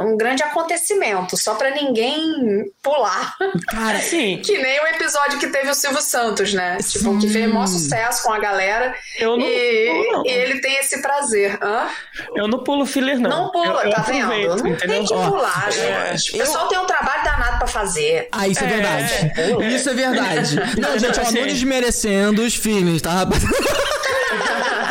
um 0.00 0.16
grande 0.16 0.42
acontecimento, 0.42 1.36
só 1.36 1.54
pra 1.54 1.70
ninguém 1.70 2.64
pular. 2.82 3.36
Cara, 3.68 3.98
sim. 4.00 4.40
que 4.44 4.58
nem 4.58 4.80
o 4.80 4.86
episódio 4.86 5.38
que 5.38 5.48
teve 5.48 5.70
o 5.70 5.74
Silvio 5.74 6.00
Santos, 6.00 6.52
né? 6.54 6.78
Sim. 6.80 6.98
Tipo, 6.98 7.18
que 7.18 7.28
fez 7.28 7.48
maior 7.48 7.66
sucesso 7.66 8.22
com 8.22 8.32
a 8.32 8.38
galera. 8.38 8.94
Eu 9.18 9.36
não, 9.36 9.46
e, 9.46 10.10
não. 10.12 10.26
e 10.26 10.28
ele 10.28 10.60
tem 10.60 10.76
esse 10.76 11.00
prazer. 11.02 11.58
Hã? 11.62 11.88
Eu 12.34 12.48
não 12.48 12.64
pulo 12.64 12.86
filler, 12.86 13.18
não. 13.18 13.30
Não 13.30 13.50
pula, 13.50 13.84
eu, 13.84 13.92
tá 13.92 14.02
vendo? 14.02 14.28
Não 14.28 14.66
entendeu? 14.66 14.78
tem 14.78 15.04
que 15.04 15.14
pular, 15.14 15.68
é, 15.68 16.16
gente. 16.16 16.34
O 16.34 16.38
pessoal 16.38 16.64
eu... 16.64 16.68
tem 16.68 16.78
um 16.78 16.86
trabalho 16.86 17.24
danado 17.24 17.58
pra 17.58 17.66
fazer. 17.66 18.28
Ah, 18.32 18.48
isso 18.48 18.62
é, 18.62 18.66
é 18.66 18.70
verdade. 18.70 19.74
Isso 19.74 19.90
é 19.90 19.94
verdade. 19.94 20.56
Não, 20.80 20.98
gente, 20.98 21.20
ó, 21.20 21.24
não 21.32 21.46
desmerecendo 21.46 22.42
os 22.42 22.54
filmes, 22.54 23.02
tá, 23.02 23.10
rapaz? 23.10 23.42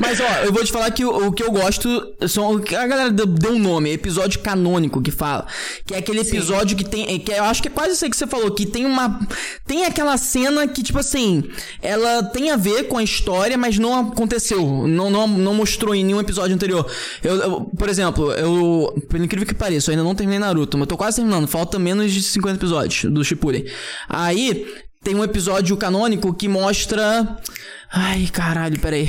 Mas 0.00 0.20
ó, 0.20 0.44
eu 0.44 0.52
vou 0.52 0.64
te 0.64 0.72
falar 0.72 0.90
que 0.90 1.04
o, 1.04 1.28
o, 1.28 1.32
que 1.32 1.42
eu 1.42 1.50
gosto 1.50 2.14
são. 2.28 2.56
A 2.56 2.86
galera 2.86 3.10
deu 3.10 3.52
um 3.52 3.58
nome, 3.58 3.90
episódio 3.90 4.40
canônico 4.40 5.02
que 5.02 5.10
fala. 5.10 5.46
Que 5.86 5.94
é 5.94 5.98
aquele 5.98 6.20
episódio 6.20 6.76
Sim. 6.76 6.84
que 6.84 6.90
tem. 6.90 7.18
Que 7.20 7.32
eu 7.32 7.44
acho 7.44 7.62
que 7.62 7.68
é 7.68 7.70
quase 7.70 7.94
isso 7.94 8.04
aí 8.04 8.10
que 8.10 8.16
você 8.16 8.26
falou, 8.26 8.50
que 8.50 8.66
tem 8.66 8.84
uma. 8.84 9.20
Tem 9.66 9.84
aquela 9.84 10.16
cena 10.16 10.66
que, 10.66 10.82
tipo 10.82 10.98
assim, 10.98 11.44
ela 11.82 12.22
tem 12.24 12.50
a 12.50 12.56
ver 12.56 12.84
com 12.84 12.98
a 12.98 13.02
história, 13.02 13.56
mas 13.56 13.78
não 13.78 14.08
aconteceu. 14.08 14.86
Não, 14.86 15.10
não, 15.10 15.26
não 15.26 15.54
mostrou 15.54 15.94
em 15.94 16.04
nenhum 16.04 16.20
episódio 16.20 16.54
anterior. 16.54 16.90
Eu, 17.22 17.36
eu 17.36 17.60
por 17.76 17.88
exemplo, 17.88 18.32
eu. 18.32 18.94
Por 19.08 19.20
incrível 19.20 19.46
que 19.46 19.54
pareça, 19.54 19.90
eu 19.90 19.92
ainda 19.92 20.04
não 20.04 20.14
terminei 20.14 20.38
Naruto, 20.38 20.78
mas 20.78 20.88
tô 20.88 20.96
quase 20.96 21.16
terminando. 21.16 21.46
Falta 21.46 21.78
menos 21.78 22.12
de 22.12 22.22
50 22.22 22.56
episódios 22.56 23.12
do 23.12 23.24
Shippuden. 23.24 23.64
Aí, 24.08 24.66
tem 25.02 25.14
um 25.14 25.22
episódio 25.22 25.76
canônico 25.76 26.32
que 26.32 26.48
mostra. 26.48 27.36
Ai, 27.92 28.28
caralho, 28.32 28.80
peraí. 28.80 29.08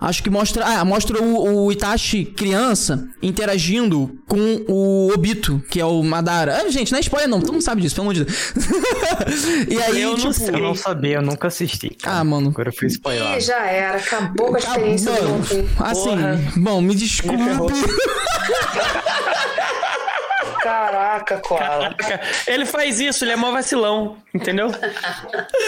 Acho 0.00 0.22
que 0.22 0.30
mostra. 0.30 0.64
Ah, 0.64 0.84
mostra 0.84 1.20
o, 1.20 1.64
o, 1.64 1.72
Itachi 1.72 2.24
criança 2.24 3.08
interagindo 3.20 4.16
com 4.28 4.64
o 4.68 5.10
Obito, 5.12 5.60
que 5.68 5.80
é 5.80 5.84
o 5.84 6.00
Madara. 6.04 6.62
Ah, 6.62 6.70
gente, 6.70 6.92
não 6.92 6.98
é 6.98 7.00
spoiler, 7.00 7.28
não. 7.28 7.40
Todo 7.40 7.52
mundo 7.52 7.62
sabe 7.62 7.82
disso, 7.82 7.96
pelo 7.96 8.04
amor 8.08 8.14
de 8.14 8.24
Deus. 8.24 8.52
e 9.68 9.82
aí, 9.82 10.02
eu 10.02 10.14
tipo. 10.14 10.26
Não 10.26 10.32
sei. 10.32 10.54
Eu 10.54 10.60
não 10.60 10.74
sabia, 10.76 11.16
eu 11.16 11.22
nunca 11.22 11.48
assisti. 11.48 11.90
Cara. 11.90 12.20
Ah, 12.20 12.24
mano. 12.24 12.50
Agora 12.50 12.68
eu 12.68 12.72
fui 12.72 12.86
spoiler. 12.86 13.38
Ih, 13.38 13.40
já 13.40 13.66
era. 13.66 13.98
Acabou 13.98 14.48
com 14.48 14.56
a 14.56 14.58
experiência 14.58 15.12
Acabou. 15.12 15.38
do 15.38 15.84
Assim, 15.84 16.10
Porra. 16.10 16.40
bom, 16.56 16.80
me 16.80 16.94
desculpe. 16.94 17.42
Caraca, 20.68 21.38
Koala. 21.38 21.96
Ele 22.46 22.66
faz 22.66 23.00
isso, 23.00 23.24
ele 23.24 23.32
é 23.32 23.36
mó 23.36 23.50
vacilão, 23.50 24.18
entendeu? 24.34 24.70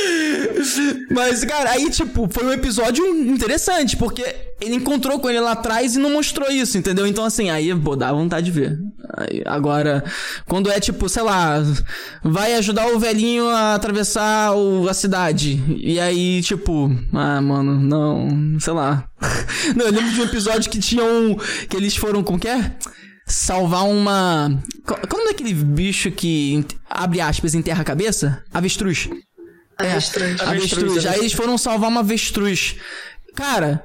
Mas, 1.10 1.42
cara, 1.42 1.70
aí, 1.70 1.88
tipo, 1.88 2.28
foi 2.30 2.44
um 2.44 2.52
episódio 2.52 3.02
interessante, 3.06 3.96
porque 3.96 4.22
ele 4.60 4.74
encontrou 4.74 5.18
com 5.18 5.30
ele 5.30 5.40
lá 5.40 5.52
atrás 5.52 5.96
e 5.96 5.98
não 5.98 6.10
mostrou 6.10 6.50
isso, 6.50 6.76
entendeu? 6.76 7.06
Então, 7.06 7.24
assim, 7.24 7.48
aí, 7.48 7.74
pô, 7.74 7.96
dá 7.96 8.12
vontade 8.12 8.44
de 8.44 8.52
ver. 8.52 8.78
Aí, 9.16 9.42
agora, 9.46 10.04
quando 10.46 10.70
é 10.70 10.78
tipo, 10.78 11.08
sei 11.08 11.22
lá, 11.22 11.62
vai 12.22 12.52
ajudar 12.56 12.88
o 12.88 12.98
velhinho 12.98 13.48
a 13.48 13.76
atravessar 13.76 14.54
o, 14.54 14.86
a 14.86 14.92
cidade. 14.92 15.64
E 15.78 15.98
aí, 15.98 16.42
tipo, 16.42 16.94
ah, 17.14 17.40
mano, 17.40 17.80
não, 17.80 18.60
sei 18.60 18.74
lá. 18.74 19.06
Não, 19.76 19.84
eu 19.84 19.92
lembro 19.92 20.10
de 20.12 20.20
um 20.22 20.24
episódio 20.24 20.70
que 20.70 20.78
tinha 20.78 21.04
um. 21.04 21.36
que 21.68 21.76
eles 21.76 21.94
foram, 21.94 22.22
como 22.22 22.38
que 22.38 22.48
é? 22.48 22.72
Salvar 23.30 23.84
uma. 23.84 24.50
Como 25.08 25.28
é 25.28 25.30
aquele 25.30 25.54
bicho 25.54 26.10
que, 26.10 26.64
abre 26.88 27.20
aspas, 27.20 27.54
enterra 27.54 27.82
a 27.82 27.84
cabeça? 27.84 28.42
Avestruz. 28.52 29.08
Avestruz. 29.78 30.40
É, 30.40 30.44
avestruz. 30.44 31.06
Aí 31.06 31.20
eles 31.20 31.32
foram 31.32 31.56
salvar 31.56 31.88
uma 31.88 32.00
avestruz. 32.00 32.76
Cara, 33.34 33.82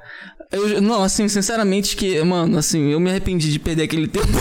eu, 0.52 0.82
não, 0.82 1.04
assim, 1.04 1.28
sinceramente 1.28 1.96
que, 1.96 2.22
mano, 2.24 2.58
assim, 2.58 2.92
eu 2.92 3.00
me 3.00 3.10
arrependi 3.10 3.52
de 3.52 3.60
perder 3.60 3.84
aquele 3.84 4.08
tempo. 4.08 4.28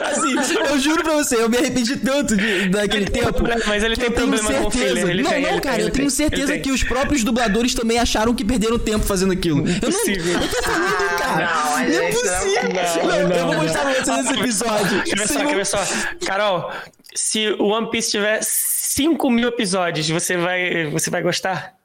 assim, 0.00 0.34
eu 0.54 0.78
juro 0.78 0.95
pra 1.16 1.24
você, 1.24 1.36
eu 1.36 1.48
me 1.48 1.56
arrependi 1.56 1.96
tanto 1.96 2.36
de, 2.36 2.68
daquele 2.68 3.06
tempo. 3.06 3.32
Problema, 3.32 3.62
mas 3.66 3.82
ele 3.82 3.96
tem 3.96 4.10
problema 4.10 4.38
certeza. 4.38 4.60
com 4.60 4.68
o 4.68 4.70
filler. 4.70 5.08
Ele 5.08 5.22
não, 5.22 5.30
tem, 5.30 5.42
não, 5.42 5.60
cara, 5.60 5.76
tem, 5.76 5.84
eu 5.84 5.90
tenho 5.90 6.10
certeza 6.10 6.58
que 6.58 6.70
os 6.70 6.82
próprios 6.82 7.24
dubladores 7.24 7.74
também 7.74 7.98
acharam 7.98 8.34
que 8.34 8.44
perderam 8.44 8.78
tempo 8.78 9.04
fazendo 9.04 9.32
aquilo. 9.32 9.58
Eu 9.60 9.64
não, 9.64 10.42
eu 10.42 10.48
tô 10.48 10.62
falando, 10.62 11.18
cara. 11.18 11.46
Não, 11.46 11.78
é 11.78 12.08
impossível. 12.10 12.62
Não, 13.02 13.28
não, 13.28 13.36
eu 13.36 13.46
vou 13.46 13.54
mostrar 13.62 13.82
pra 13.82 14.04
você 14.04 14.12
nesse 14.12 14.32
episódio. 14.34 15.02
Quer 15.04 15.18
ver 15.18 15.28
só, 15.28 15.44
quer 15.44 15.56
ver 15.56 15.66
só. 15.66 15.78
Carol, 16.24 16.72
se 17.14 17.48
o 17.58 17.66
One 17.66 17.90
Piece 17.90 18.10
tiver 18.10 18.40
5 18.42 19.30
mil 19.30 19.48
episódios, 19.48 20.08
você 20.08 20.36
vai, 20.36 20.86
você 20.90 21.10
vai 21.10 21.22
gostar? 21.22 21.75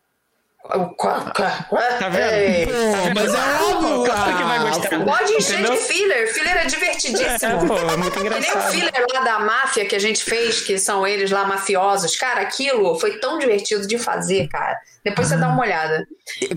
Tá 0.68 2.10
vendo? 2.10 2.72
Pô, 2.72 3.14
mas 3.16 3.34
é 3.34 3.64
óbvio, 3.64 4.04
claro 4.06 4.38
que 4.38 4.44
vai 4.44 4.60
gostar. 4.60 5.04
Pode 5.04 5.34
encher 5.34 5.60
Entendeu? 5.60 5.74
de 5.74 5.80
filler. 5.80 6.34
Filler 6.34 6.58
é 6.58 6.66
divertidíssimo. 6.66 7.52
É, 7.52 7.66
pô, 7.68 7.78
é 7.78 7.98
muito 7.98 8.20
engraçado. 8.20 8.72
Que 8.72 8.78
nem 8.78 8.88
o 8.88 8.90
filler 8.90 9.06
lá 9.14 9.22
da 9.22 9.40
máfia 9.40 9.86
que 9.86 9.96
a 9.96 10.00
gente 10.00 10.24
fez, 10.24 10.62
que 10.62 10.78
são 10.78 11.06
eles 11.06 11.32
lá 11.32 11.46
mafiosos. 11.46 12.16
Cara, 12.16 12.42
aquilo 12.42 12.98
foi 13.00 13.18
tão 13.18 13.38
divertido 13.38 13.88
de 13.88 13.98
fazer, 13.98 14.48
cara. 14.48 14.80
Depois 15.04 15.28
você 15.28 15.38
dá 15.38 15.48
uma 15.48 15.62
olhada. 15.62 16.08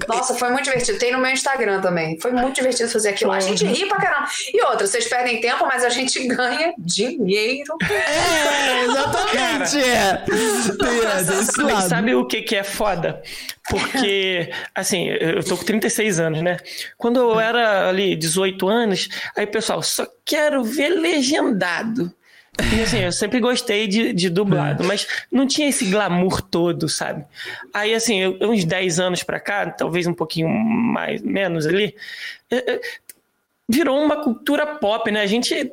Nossa, 0.06 0.34
foi 0.34 0.50
muito 0.50 0.64
divertido. 0.64 0.98
Tem 0.98 1.12
no 1.12 1.18
meu 1.18 1.30
Instagram 1.30 1.80
também. 1.80 2.20
Foi 2.20 2.30
muito 2.30 2.56
divertido 2.56 2.90
fazer 2.90 3.10
aquilo. 3.10 3.32
A 3.32 3.40
gente 3.40 3.64
ri 3.64 3.86
pra 3.86 3.96
caramba. 3.96 4.28
E 4.52 4.62
outra, 4.66 4.86
vocês 4.86 5.08
perdem 5.08 5.40
tempo, 5.40 5.66
mas 5.66 5.82
a 5.82 5.88
gente 5.88 6.22
ganha 6.28 6.74
dinheiro. 6.78 7.76
É, 7.90 8.84
exatamente. 8.84 9.78
é. 9.82 10.24
Sabe, 11.44 11.88
sabe 11.88 12.14
o 12.14 12.26
que, 12.26 12.42
que 12.42 12.56
é 12.56 12.62
foda? 12.62 13.22
Porque, 13.68 14.50
assim, 14.74 15.08
eu 15.08 15.42
tô 15.42 15.56
com 15.56 15.64
36 15.64 16.20
anos, 16.20 16.42
né? 16.42 16.58
Quando 16.98 17.20
eu 17.20 17.40
era 17.40 17.88
ali 17.88 18.14
18 18.16 18.68
anos, 18.68 19.08
aí 19.36 19.46
pessoal, 19.46 19.82
só 19.82 20.06
quero 20.24 20.62
ver 20.62 20.90
legendado. 20.90 22.12
E 22.76 22.82
assim, 22.82 23.00
eu 23.00 23.12
sempre 23.12 23.40
gostei 23.40 23.88
de, 23.88 24.12
de 24.12 24.30
dublado, 24.30 24.84
mas 24.84 25.06
não 25.30 25.46
tinha 25.46 25.68
esse 25.68 25.86
glamour 25.86 26.40
todo, 26.40 26.88
sabe? 26.88 27.24
Aí, 27.72 27.94
assim, 27.94 28.20
eu, 28.20 28.38
uns 28.42 28.64
10 28.64 29.00
anos 29.00 29.22
pra 29.22 29.40
cá, 29.40 29.70
talvez 29.70 30.06
um 30.06 30.14
pouquinho 30.14 30.48
mais, 30.48 31.20
menos 31.20 31.66
ali, 31.66 31.96
é, 32.50 32.74
é, 32.74 32.80
virou 33.68 34.00
uma 34.00 34.22
cultura 34.22 34.66
pop, 34.66 35.10
né? 35.10 35.20
A 35.20 35.26
gente 35.26 35.72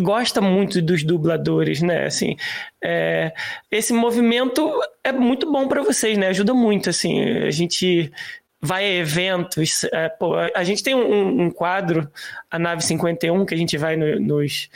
gosta 0.00 0.40
muito 0.40 0.80
dos 0.80 1.02
dubladores, 1.02 1.82
né? 1.82 2.06
Assim, 2.06 2.36
é, 2.82 3.32
esse 3.70 3.92
movimento 3.92 4.70
é 5.02 5.12
muito 5.12 5.50
bom 5.50 5.66
para 5.66 5.82
vocês, 5.82 6.16
né? 6.16 6.28
Ajuda 6.28 6.54
muito, 6.54 6.90
assim, 6.90 7.22
a 7.22 7.50
gente 7.50 8.10
vai 8.60 8.84
a 8.84 8.94
eventos. 8.94 9.84
É, 9.84 10.08
pô, 10.08 10.34
a 10.36 10.64
gente 10.64 10.82
tem 10.82 10.94
um, 10.94 11.42
um, 11.42 11.50
quadro, 11.50 12.10
a 12.50 12.58
Nave 12.58 12.82
51, 12.82 13.44
que 13.46 13.54
a 13.54 13.58
gente 13.58 13.76
vai 13.76 13.96
no, 13.96 14.20
nos 14.20 14.68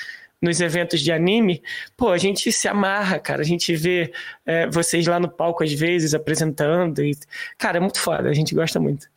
nos 0.45 0.61
eventos 0.61 1.01
de 1.01 1.11
anime, 1.11 1.63
pô, 1.97 2.11
a 2.11 2.19
gente 2.19 2.53
se 2.53 2.69
amarra, 2.69 3.19
cara. 3.19 3.41
A 3.41 3.45
gente 3.45 3.75
vê 3.75 4.13
é, 4.45 4.69
vocês 4.69 5.07
lá 5.07 5.19
no 5.19 5.29
palco 5.29 5.65
às 5.65 5.73
vezes 5.73 6.15
apresentando. 6.15 7.03
E, 7.03 7.17
cara, 7.59 7.79
é 7.79 7.81
muito 7.81 7.99
foda, 7.99 8.29
a 8.29 8.35
gente 8.35 8.55
gosta 8.55 8.79
muito. 8.79 9.09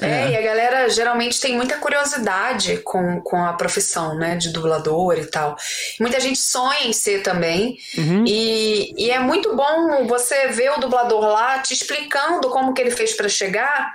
É, 0.00 0.06
é, 0.06 0.30
e 0.32 0.36
a 0.36 0.42
galera 0.42 0.88
geralmente 0.90 1.40
tem 1.40 1.56
muita 1.56 1.78
curiosidade 1.78 2.78
com, 2.78 3.20
com 3.22 3.42
a 3.42 3.54
profissão, 3.54 4.14
né, 4.14 4.36
de 4.36 4.52
dublador 4.52 5.18
e 5.18 5.24
tal. 5.26 5.56
Muita 5.98 6.20
gente 6.20 6.38
sonha 6.38 6.86
em 6.86 6.92
ser 6.92 7.22
também. 7.22 7.78
Uhum. 7.96 8.24
E, 8.26 8.94
e 8.96 9.10
é 9.10 9.18
muito 9.18 9.56
bom 9.56 10.06
você 10.06 10.48
ver 10.48 10.70
o 10.72 10.80
dublador 10.80 11.22
lá 11.22 11.58
te 11.60 11.72
explicando 11.72 12.50
como 12.50 12.74
que 12.74 12.82
ele 12.82 12.90
fez 12.90 13.14
para 13.14 13.28
chegar, 13.28 13.92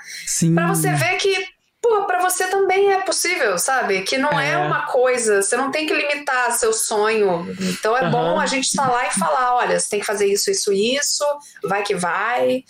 para 0.55 0.67
você 0.67 0.91
ver 0.93 1.17
que 1.17 1.45
pô, 1.81 2.05
para 2.05 2.21
você 2.21 2.47
também 2.47 2.93
é 2.93 3.01
possível, 3.01 3.57
sabe? 3.57 4.01
Que 4.03 4.17
não 4.17 4.39
é. 4.39 4.51
é. 4.51 4.57
uma 4.57 4.85
coisa, 4.85 5.41
você 5.41 5.57
não 5.57 5.71
tem 5.71 5.87
que 5.87 5.93
limitar 5.93 6.51
seu 6.51 6.71
sonho. 6.71 7.47
Então 7.59 7.97
é 7.97 8.03
uhum. 8.03 8.11
bom 8.11 8.39
a 8.39 8.45
gente 8.45 8.65
estar 8.65 8.85
tá 8.85 8.91
lá 8.91 9.07
e 9.07 9.11
falar, 9.11 9.55
olha, 9.55 9.79
você 9.79 9.89
tem 9.89 9.99
que 9.99 10.05
fazer 10.05 10.27
isso, 10.27 10.51
isso, 10.51 10.71
isso, 10.71 11.25
vai 11.63 11.83
que 11.83 11.95
vai. 11.95 12.63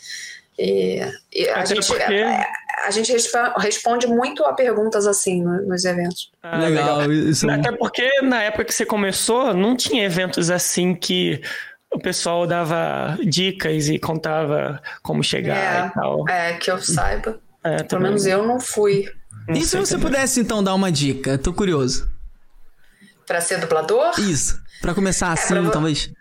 E, 0.58 1.02
e 1.34 1.50
a, 1.50 1.66
gente, 1.66 1.88
porque... 1.88 2.04
a, 2.04 2.14
é, 2.14 2.48
a, 2.86 2.92
gente 2.92 3.12
responde 3.58 4.06
muito 4.08 4.44
a 4.46 4.54
perguntas 4.54 5.08
assim 5.08 5.44
nos 5.44 5.84
eventos. 5.86 6.32
Ah, 6.42 6.58
legal. 6.58 7.00
legal. 7.00 7.12
Isso 7.12 7.50
é 7.50 7.56
Até 7.56 7.72
porque 7.72 8.22
na 8.22 8.44
época 8.44 8.66
que 8.66 8.74
você 8.74 8.86
começou, 8.86 9.54
não 9.54 9.76
tinha 9.76 10.06
eventos 10.06 10.50
assim 10.50 10.94
que 10.94 11.42
o 11.92 12.00
pessoal 12.00 12.48
dava 12.48 13.18
dicas 13.26 13.90
e 13.90 14.00
contava 14.00 14.82
como 15.02 15.24
chegar 15.24 15.58
é, 15.58 15.88
e 15.88 15.90
tal. 15.92 16.30
É, 16.30 16.54
que 16.54 16.72
eu 16.72 16.82
saiba. 16.82 17.40
É, 17.64 17.84
Pelo 17.84 18.02
menos 18.02 18.26
eu 18.26 18.46
não 18.46 18.60
fui. 18.60 19.06
Não 19.48 19.56
e 19.56 19.62
se 19.64 19.78
você 19.78 19.94
também. 19.94 20.10
pudesse 20.10 20.40
então 20.40 20.64
dar 20.64 20.74
uma 20.74 20.92
dica? 20.92 21.38
Tô 21.38 21.54
curioso. 21.54 22.10
Para 23.26 23.42
ser 23.42 23.60
dublador? 23.60 24.20
Isso. 24.20 24.60
Para 24.82 24.94
começar 24.94 25.30
é, 25.30 25.34
assim, 25.34 25.62
pra 25.62 25.72
talvez. 25.72 26.12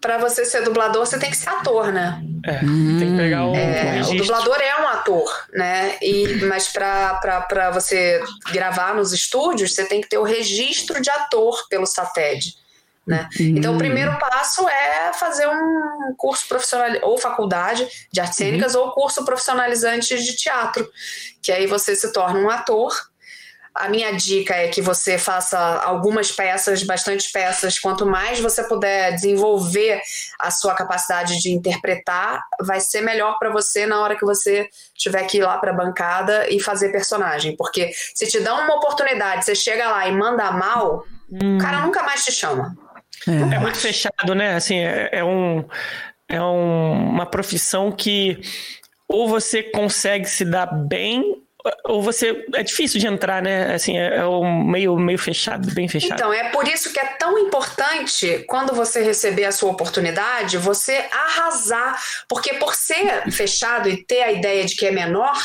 Para 0.00 0.16
você 0.18 0.44
ser 0.44 0.62
dublador, 0.62 1.04
você 1.04 1.18
tem 1.18 1.30
que 1.30 1.36
ser 1.36 1.50
ator, 1.50 1.92
né? 1.92 2.22
É, 2.46 2.64
hum. 2.64 2.98
tem 2.98 3.10
que 3.10 3.16
pegar 3.16 3.46
o. 3.46 3.54
É, 3.54 4.00
o 4.02 4.16
dublador 4.16 4.56
é 4.60 4.82
um 4.82 4.88
ator, 4.88 5.46
né? 5.52 5.98
E, 6.00 6.36
mas 6.46 6.68
para 6.68 7.70
você 7.74 8.22
gravar 8.52 8.94
nos 8.94 9.12
estúdios, 9.12 9.74
você 9.74 9.84
tem 9.84 10.00
que 10.00 10.08
ter 10.08 10.18
o 10.18 10.22
registro 10.22 11.00
de 11.02 11.10
ator 11.10 11.68
pelo 11.68 11.86
SATED. 11.86 12.54
Né? 13.06 13.28
Uhum. 13.38 13.46
Então, 13.56 13.74
o 13.74 13.78
primeiro 13.78 14.16
passo 14.18 14.68
é 14.68 15.12
fazer 15.14 15.48
um 15.48 16.14
curso 16.16 16.46
profissional, 16.46 16.90
ou 17.02 17.18
faculdade 17.18 17.88
de 18.12 18.20
artes 18.20 18.36
cênicas, 18.36 18.74
uhum. 18.74 18.82
ou 18.82 18.92
curso 18.92 19.24
profissionalizante 19.24 20.22
de 20.22 20.36
teatro, 20.36 20.88
que 21.42 21.50
aí 21.50 21.66
você 21.66 21.96
se 21.96 22.12
torna 22.12 22.38
um 22.38 22.50
ator. 22.50 22.92
A 23.72 23.88
minha 23.88 24.12
dica 24.12 24.54
é 24.54 24.68
que 24.68 24.82
você 24.82 25.16
faça 25.16 25.58
algumas 25.58 26.30
peças, 26.30 26.82
bastante 26.82 27.30
peças. 27.30 27.78
Quanto 27.78 28.04
mais 28.04 28.40
você 28.40 28.64
puder 28.64 29.14
desenvolver 29.14 30.02
a 30.38 30.50
sua 30.50 30.74
capacidade 30.74 31.38
de 31.40 31.50
interpretar, 31.50 32.42
vai 32.60 32.80
ser 32.80 33.00
melhor 33.00 33.38
para 33.38 33.48
você 33.50 33.86
na 33.86 34.02
hora 34.02 34.16
que 34.16 34.24
você 34.24 34.68
tiver 34.94 35.24
que 35.24 35.38
ir 35.38 35.42
lá 35.42 35.56
para 35.58 35.70
a 35.70 35.74
bancada 35.74 36.48
e 36.50 36.60
fazer 36.60 36.90
personagem. 36.90 37.56
Porque 37.56 37.92
se 38.14 38.26
te 38.26 38.40
dão 38.40 38.60
uma 38.64 38.74
oportunidade, 38.74 39.44
você 39.44 39.54
chega 39.54 39.88
lá 39.88 40.06
e 40.06 40.12
manda 40.12 40.50
mal, 40.50 41.04
hum. 41.30 41.56
o 41.56 41.60
cara 41.60 41.80
nunca 41.80 42.02
mais 42.02 42.24
te 42.24 42.32
chama. 42.32 42.76
É, 43.28 43.56
é 43.56 43.58
muito 43.58 43.78
fechado, 43.78 44.34
né? 44.34 44.54
Assim, 44.54 44.78
é, 44.78 45.10
é 45.12 45.24
um, 45.24 45.64
é 46.28 46.40
um, 46.40 47.08
uma 47.10 47.26
profissão 47.26 47.92
que 47.92 48.40
ou 49.08 49.28
você 49.28 49.62
consegue 49.62 50.26
se 50.26 50.44
dar 50.44 50.66
bem 50.66 51.42
ou 51.84 52.02
você 52.02 52.44
é 52.54 52.62
difícil 52.62 52.98
de 52.98 53.06
entrar, 53.06 53.42
né? 53.42 53.74
Assim, 53.74 53.98
é, 53.98 54.16
é 54.16 54.26
um 54.26 54.64
meio 54.64 54.96
meio 54.96 55.18
fechado, 55.18 55.72
bem 55.74 55.88
fechado. 55.88 56.14
Então, 56.14 56.32
é 56.32 56.48
por 56.50 56.66
isso 56.66 56.92
que 56.92 56.98
é 56.98 57.04
tão 57.18 57.38
importante 57.38 58.44
quando 58.48 58.74
você 58.74 59.02
receber 59.02 59.44
a 59.44 59.52
sua 59.52 59.70
oportunidade, 59.70 60.56
você 60.56 61.04
arrasar, 61.12 62.00
porque 62.28 62.54
por 62.54 62.74
ser 62.74 63.30
fechado 63.30 63.88
e 63.88 64.04
ter 64.04 64.22
a 64.22 64.32
ideia 64.32 64.64
de 64.64 64.74
que 64.74 64.86
é 64.86 64.90
menor, 64.90 65.36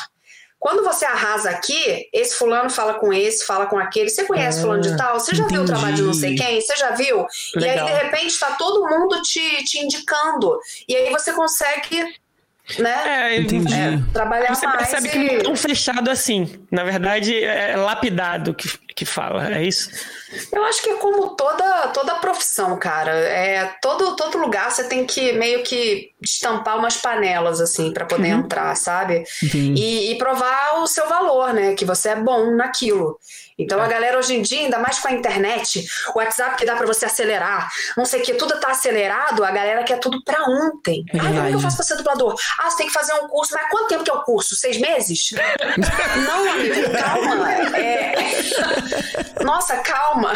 quando 0.65 0.83
você 0.83 1.05
arrasa 1.05 1.51
aqui, 1.51 2.09
esse 2.11 2.33
fulano 2.37 2.71
fala 2.71 2.95
com 2.95 3.13
esse, 3.13 3.45
fala 3.45 3.67
com 3.67 3.77
aquele. 3.77 4.09
Você 4.09 4.25
conhece 4.25 4.57
ah, 4.57 4.61
fulano 4.63 4.81
de 4.81 4.97
tal? 4.97 5.19
Você 5.19 5.35
já 5.35 5.43
entendi. 5.43 5.53
viu 5.53 5.63
o 5.63 5.67
trabalho 5.67 5.95
de 5.95 6.01
não 6.01 6.11
sei 6.11 6.33
quem? 6.33 6.59
Você 6.59 6.75
já 6.75 6.89
viu? 6.89 7.23
Legal. 7.55 7.87
E 7.87 7.91
aí, 7.91 7.99
de 7.99 8.03
repente, 8.03 8.31
está 8.31 8.49
todo 8.53 8.89
mundo 8.89 9.21
te, 9.21 9.63
te 9.63 9.77
indicando. 9.77 10.57
E 10.89 10.95
aí 10.95 11.11
você 11.11 11.33
consegue 11.33 12.15
né? 12.79 13.33
É, 13.33 13.37
entendi. 13.37 13.73
É, 13.73 14.01
trabalhar 14.11 14.53
Você 14.53 14.65
mais 14.65 14.77
percebe 14.79 15.07
e... 15.07 15.11
que 15.11 15.17
não 15.17 15.39
é 15.39 15.43
tão 15.43 15.55
fechado 15.55 16.09
assim. 16.09 16.59
Na 16.71 16.83
verdade, 16.83 17.43
é 17.43 17.75
lapidado 17.75 18.53
que, 18.53 18.69
que 18.95 19.05
fala, 19.05 19.53
é 19.53 19.63
isso? 19.63 19.89
Eu 20.51 20.63
acho 20.63 20.81
que 20.81 20.89
é 20.89 20.95
como 20.95 21.35
toda, 21.35 21.87
toda 21.89 22.15
profissão, 22.15 22.77
cara. 22.77 23.11
É, 23.11 23.65
todo, 23.81 24.15
todo 24.15 24.37
lugar 24.37 24.71
você 24.71 24.85
tem 24.85 25.05
que 25.05 25.33
meio 25.33 25.63
que 25.63 26.11
estampar 26.21 26.77
umas 26.77 26.97
panelas, 26.97 27.61
assim, 27.61 27.93
para 27.93 28.05
poder 28.05 28.33
uhum. 28.33 28.39
entrar, 28.39 28.75
sabe? 28.75 29.23
E, 29.43 30.11
e, 30.11 30.17
provar 30.17 30.79
o 30.79 30.87
seu 30.87 31.07
valor, 31.07 31.53
né? 31.53 31.75
Que 31.75 31.85
você 31.85 32.09
é 32.09 32.15
bom 32.15 32.55
naquilo. 32.55 33.19
Então 33.57 33.81
a 33.81 33.87
galera 33.87 34.17
hoje 34.17 34.35
em 34.35 34.41
dia, 34.41 34.59
ainda 34.61 34.77
mais 34.77 34.99
com 34.99 35.07
a 35.07 35.11
internet, 35.11 35.85
o 36.13 36.19
WhatsApp 36.19 36.57
que 36.57 36.65
dá 36.65 36.75
para 36.75 36.85
você 36.85 37.05
acelerar, 37.05 37.69
não 37.95 38.05
sei 38.05 38.21
o 38.21 38.23
que, 38.23 38.33
tudo 38.33 38.59
tá 38.59 38.71
acelerado, 38.71 39.43
a 39.43 39.51
galera 39.51 39.83
quer 39.83 39.99
tudo 39.99 40.21
para 40.23 40.43
ontem. 40.43 41.05
É 41.13 41.19
ah, 41.19 41.23
como 41.23 41.39
é 41.39 41.49
que 41.49 41.55
eu 41.55 41.59
faço 41.59 41.77
pra 41.77 41.85
ser 41.85 41.95
dublador? 41.95 42.35
Ah, 42.59 42.69
você 42.69 42.77
tem 42.77 42.87
que 42.87 42.93
fazer 42.93 43.13
um 43.13 43.27
curso, 43.27 43.53
mas 43.53 43.69
quanto 43.69 43.87
tempo 43.87 44.03
que 44.03 44.11
é 44.11 44.13
o 44.13 44.23
curso? 44.23 44.55
Seis 44.55 44.77
meses? 44.77 45.29
não, 46.27 46.51
amigo, 46.51 46.91
calma. 46.91 47.53
É... 47.77 48.15
Nossa, 49.43 49.77
calma. 49.77 50.33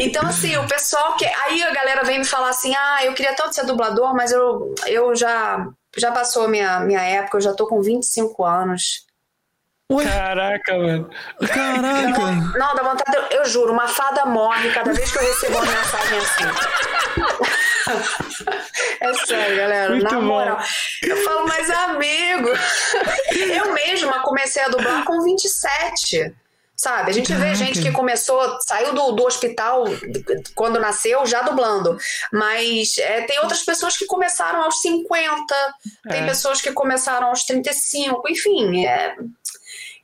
então, 0.00 0.26
assim, 0.26 0.56
o 0.56 0.66
pessoal 0.66 1.16
que. 1.16 1.24
Aí 1.24 1.62
a 1.62 1.72
galera 1.72 2.02
vem 2.02 2.18
me 2.18 2.24
falar 2.24 2.48
assim: 2.48 2.74
ah, 2.74 3.04
eu 3.04 3.14
queria 3.14 3.34
tanto 3.34 3.54
ser 3.54 3.64
dublador, 3.64 4.14
mas 4.14 4.32
eu, 4.32 4.74
eu 4.86 5.14
já, 5.14 5.66
já 5.96 6.10
passou 6.10 6.44
a 6.44 6.48
minha, 6.48 6.80
minha 6.80 7.02
época, 7.02 7.36
eu 7.36 7.42
já 7.42 7.54
tô 7.54 7.66
com 7.66 7.80
25 7.80 8.44
anos. 8.44 9.07
Ué? 9.90 10.04
Caraca, 10.04 10.76
mano. 10.76 11.08
Caraca. 11.46 12.18
Não, 12.18 12.58
não, 12.58 12.74
dá 12.74 12.82
vontade, 12.82 13.16
eu, 13.16 13.38
eu, 13.38 13.44
juro, 13.46 13.72
uma 13.72 13.88
fada 13.88 14.26
morre 14.26 14.70
cada 14.70 14.92
vez 14.92 15.10
que 15.10 15.16
eu 15.16 15.22
recebo 15.22 15.56
uma 15.56 15.64
mensagem 15.64 16.18
assim. 16.18 16.44
é 19.00 19.14
sério, 19.14 19.56
galera. 19.56 19.90
Muito 19.90 20.12
na 20.12 20.20
moral. 20.20 20.58
Eu 21.02 21.16
falo, 21.24 21.48
mas 21.48 21.70
amigo, 21.70 22.50
eu 23.32 23.72
mesma 23.72 24.20
comecei 24.20 24.62
a 24.62 24.68
dublar 24.68 25.04
com 25.04 25.22
27. 25.22 26.34
Sabe? 26.76 27.10
A 27.10 27.12
gente 27.12 27.32
Caraca. 27.32 27.48
vê 27.48 27.54
gente 27.56 27.82
que 27.82 27.90
começou, 27.90 28.56
saiu 28.60 28.94
do, 28.94 29.10
do 29.10 29.24
hospital 29.24 29.84
quando 30.54 30.78
nasceu 30.78 31.26
já 31.26 31.42
dublando. 31.42 31.98
Mas 32.32 32.96
é, 32.98 33.22
tem 33.22 33.40
outras 33.40 33.64
pessoas 33.64 33.96
que 33.96 34.06
começaram 34.06 34.62
aos 34.62 34.80
50, 34.82 35.54
é. 36.06 36.08
tem 36.10 36.26
pessoas 36.26 36.60
que 36.60 36.70
começaram 36.70 37.28
aos 37.28 37.42
35, 37.42 38.22
enfim. 38.28 38.86
É, 38.86 39.16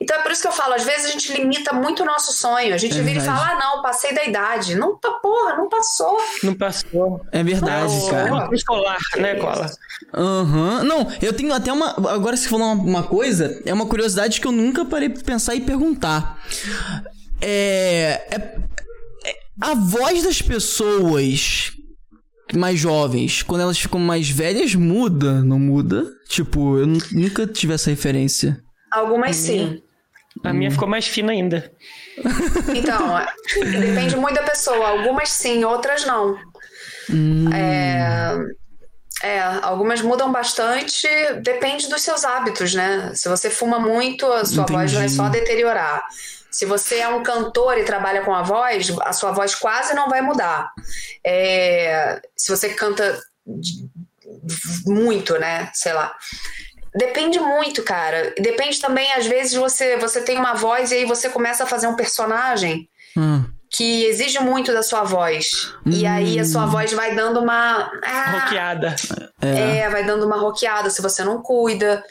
então 0.01 0.17
é 0.17 0.21
por 0.21 0.31
isso 0.31 0.41
que 0.41 0.47
eu 0.47 0.51
falo, 0.51 0.73
às 0.73 0.83
vezes 0.83 1.05
a 1.05 1.09
gente 1.09 1.31
limita 1.33 1.71
muito 1.73 2.03
o 2.03 2.05
nosso 2.05 2.33
sonho. 2.33 2.73
A 2.73 2.77
gente 2.77 2.99
é 2.99 3.01
vira 3.01 3.19
e 3.19 3.25
fala, 3.25 3.51
ah, 3.51 3.55
não, 3.57 3.81
passei 3.81 4.13
da 4.13 4.25
idade. 4.25 4.75
Não, 4.75 4.97
porra, 4.97 5.55
não 5.55 5.69
passou. 5.69 6.17
Não 6.43 6.53
passou. 6.53 7.21
É 7.31 7.43
verdade, 7.43 7.93
não, 7.93 8.09
cara. 8.09 8.29
Não, 8.29 8.53
escolar, 8.53 8.97
né, 9.17 9.35
Cola? 9.35 9.71
Aham. 10.13 10.79
Uhum. 10.79 10.83
Não, 10.83 11.11
eu 11.21 11.33
tenho 11.33 11.53
até 11.53 11.71
uma. 11.71 11.91
Agora, 12.11 12.35
se 12.35 12.49
falou 12.49 12.73
uma, 12.73 12.83
uma 12.83 13.03
coisa, 13.03 13.61
é 13.65 13.73
uma 13.73 13.85
curiosidade 13.85 14.41
que 14.41 14.47
eu 14.47 14.51
nunca 14.51 14.83
parei 14.83 15.09
pra 15.09 15.23
pensar 15.23 15.55
e 15.55 15.61
perguntar. 15.61 16.41
É, 17.41 18.27
é, 18.31 18.57
é. 19.25 19.35
A 19.61 19.73
voz 19.73 20.23
das 20.23 20.41
pessoas 20.41 21.71
mais 22.53 22.79
jovens, 22.79 23.41
quando 23.41 23.61
elas 23.61 23.79
ficam 23.79 23.99
mais 23.99 24.29
velhas, 24.29 24.75
muda, 24.75 25.41
não 25.41 25.57
muda? 25.57 26.05
Tipo, 26.27 26.77
eu 26.77 26.85
nunca 26.85 27.47
tive 27.47 27.73
essa 27.73 27.89
referência. 27.89 28.61
Algumas 28.91 29.35
sim. 29.35 29.81
A 30.45 30.53
minha 30.53 30.71
ficou 30.71 30.87
mais 30.87 31.07
fina 31.07 31.31
ainda. 31.31 31.71
Então, 32.75 33.25
depende 33.79 34.15
muito 34.15 34.35
da 34.35 34.43
pessoa. 34.43 34.89
Algumas 34.89 35.29
sim, 35.29 35.63
outras 35.63 36.05
não. 36.05 36.37
Hum. 37.09 37.53
É, 37.53 38.37
é, 39.23 39.39
algumas 39.61 40.01
mudam 40.01 40.31
bastante, 40.31 41.07
depende 41.41 41.87
dos 41.87 42.01
seus 42.01 42.23
hábitos, 42.23 42.73
né? 42.73 43.11
Se 43.13 43.27
você 43.29 43.49
fuma 43.49 43.79
muito, 43.79 44.25
a 44.25 44.45
sua 44.45 44.63
Entendi. 44.63 44.79
voz 44.79 44.93
vai 44.93 45.09
só 45.09 45.29
deteriorar. 45.29 46.03
Se 46.51 46.65
você 46.65 46.99
é 46.99 47.07
um 47.07 47.23
cantor 47.23 47.77
e 47.77 47.83
trabalha 47.83 48.21
com 48.21 48.33
a 48.33 48.41
voz, 48.41 48.89
a 49.01 49.13
sua 49.13 49.31
voz 49.31 49.55
quase 49.55 49.93
não 49.93 50.09
vai 50.09 50.21
mudar. 50.21 50.71
É, 51.25 52.21
se 52.35 52.49
você 52.49 52.69
canta 52.69 53.19
muito, 54.85 55.37
né? 55.37 55.69
Sei 55.73 55.91
lá. 55.91 56.13
Depende 56.95 57.39
muito, 57.39 57.83
cara. 57.83 58.33
Depende 58.39 58.79
também, 58.79 59.11
às 59.13 59.27
vezes, 59.27 59.53
você, 59.53 59.97
você 59.97 60.21
tem 60.21 60.37
uma 60.37 60.53
voz 60.53 60.91
e 60.91 60.95
aí 60.95 61.05
você 61.05 61.29
começa 61.29 61.65
a 61.65 61.67
fazer 61.67 61.87
um 61.87 61.95
personagem 61.95 62.87
hum. 63.17 63.43
que 63.69 64.05
exige 64.05 64.39
muito 64.39 64.71
da 64.71 64.81
sua 64.81 65.03
voz. 65.03 65.73
Hum. 65.85 65.91
E 65.91 66.05
aí 66.05 66.39
a 66.39 66.45
sua 66.45 66.65
voz 66.65 66.93
vai 66.93 67.13
dando 67.13 67.41
uma. 67.41 67.91
Ah, 68.01 68.39
roqueada. 68.39 68.95
É. 69.41 69.79
é, 69.79 69.89
vai 69.89 70.05
dando 70.05 70.25
uma 70.25 70.37
roqueada 70.37 70.89
se 70.89 71.01
você 71.01 71.23
não 71.23 71.41
cuida. 71.41 72.01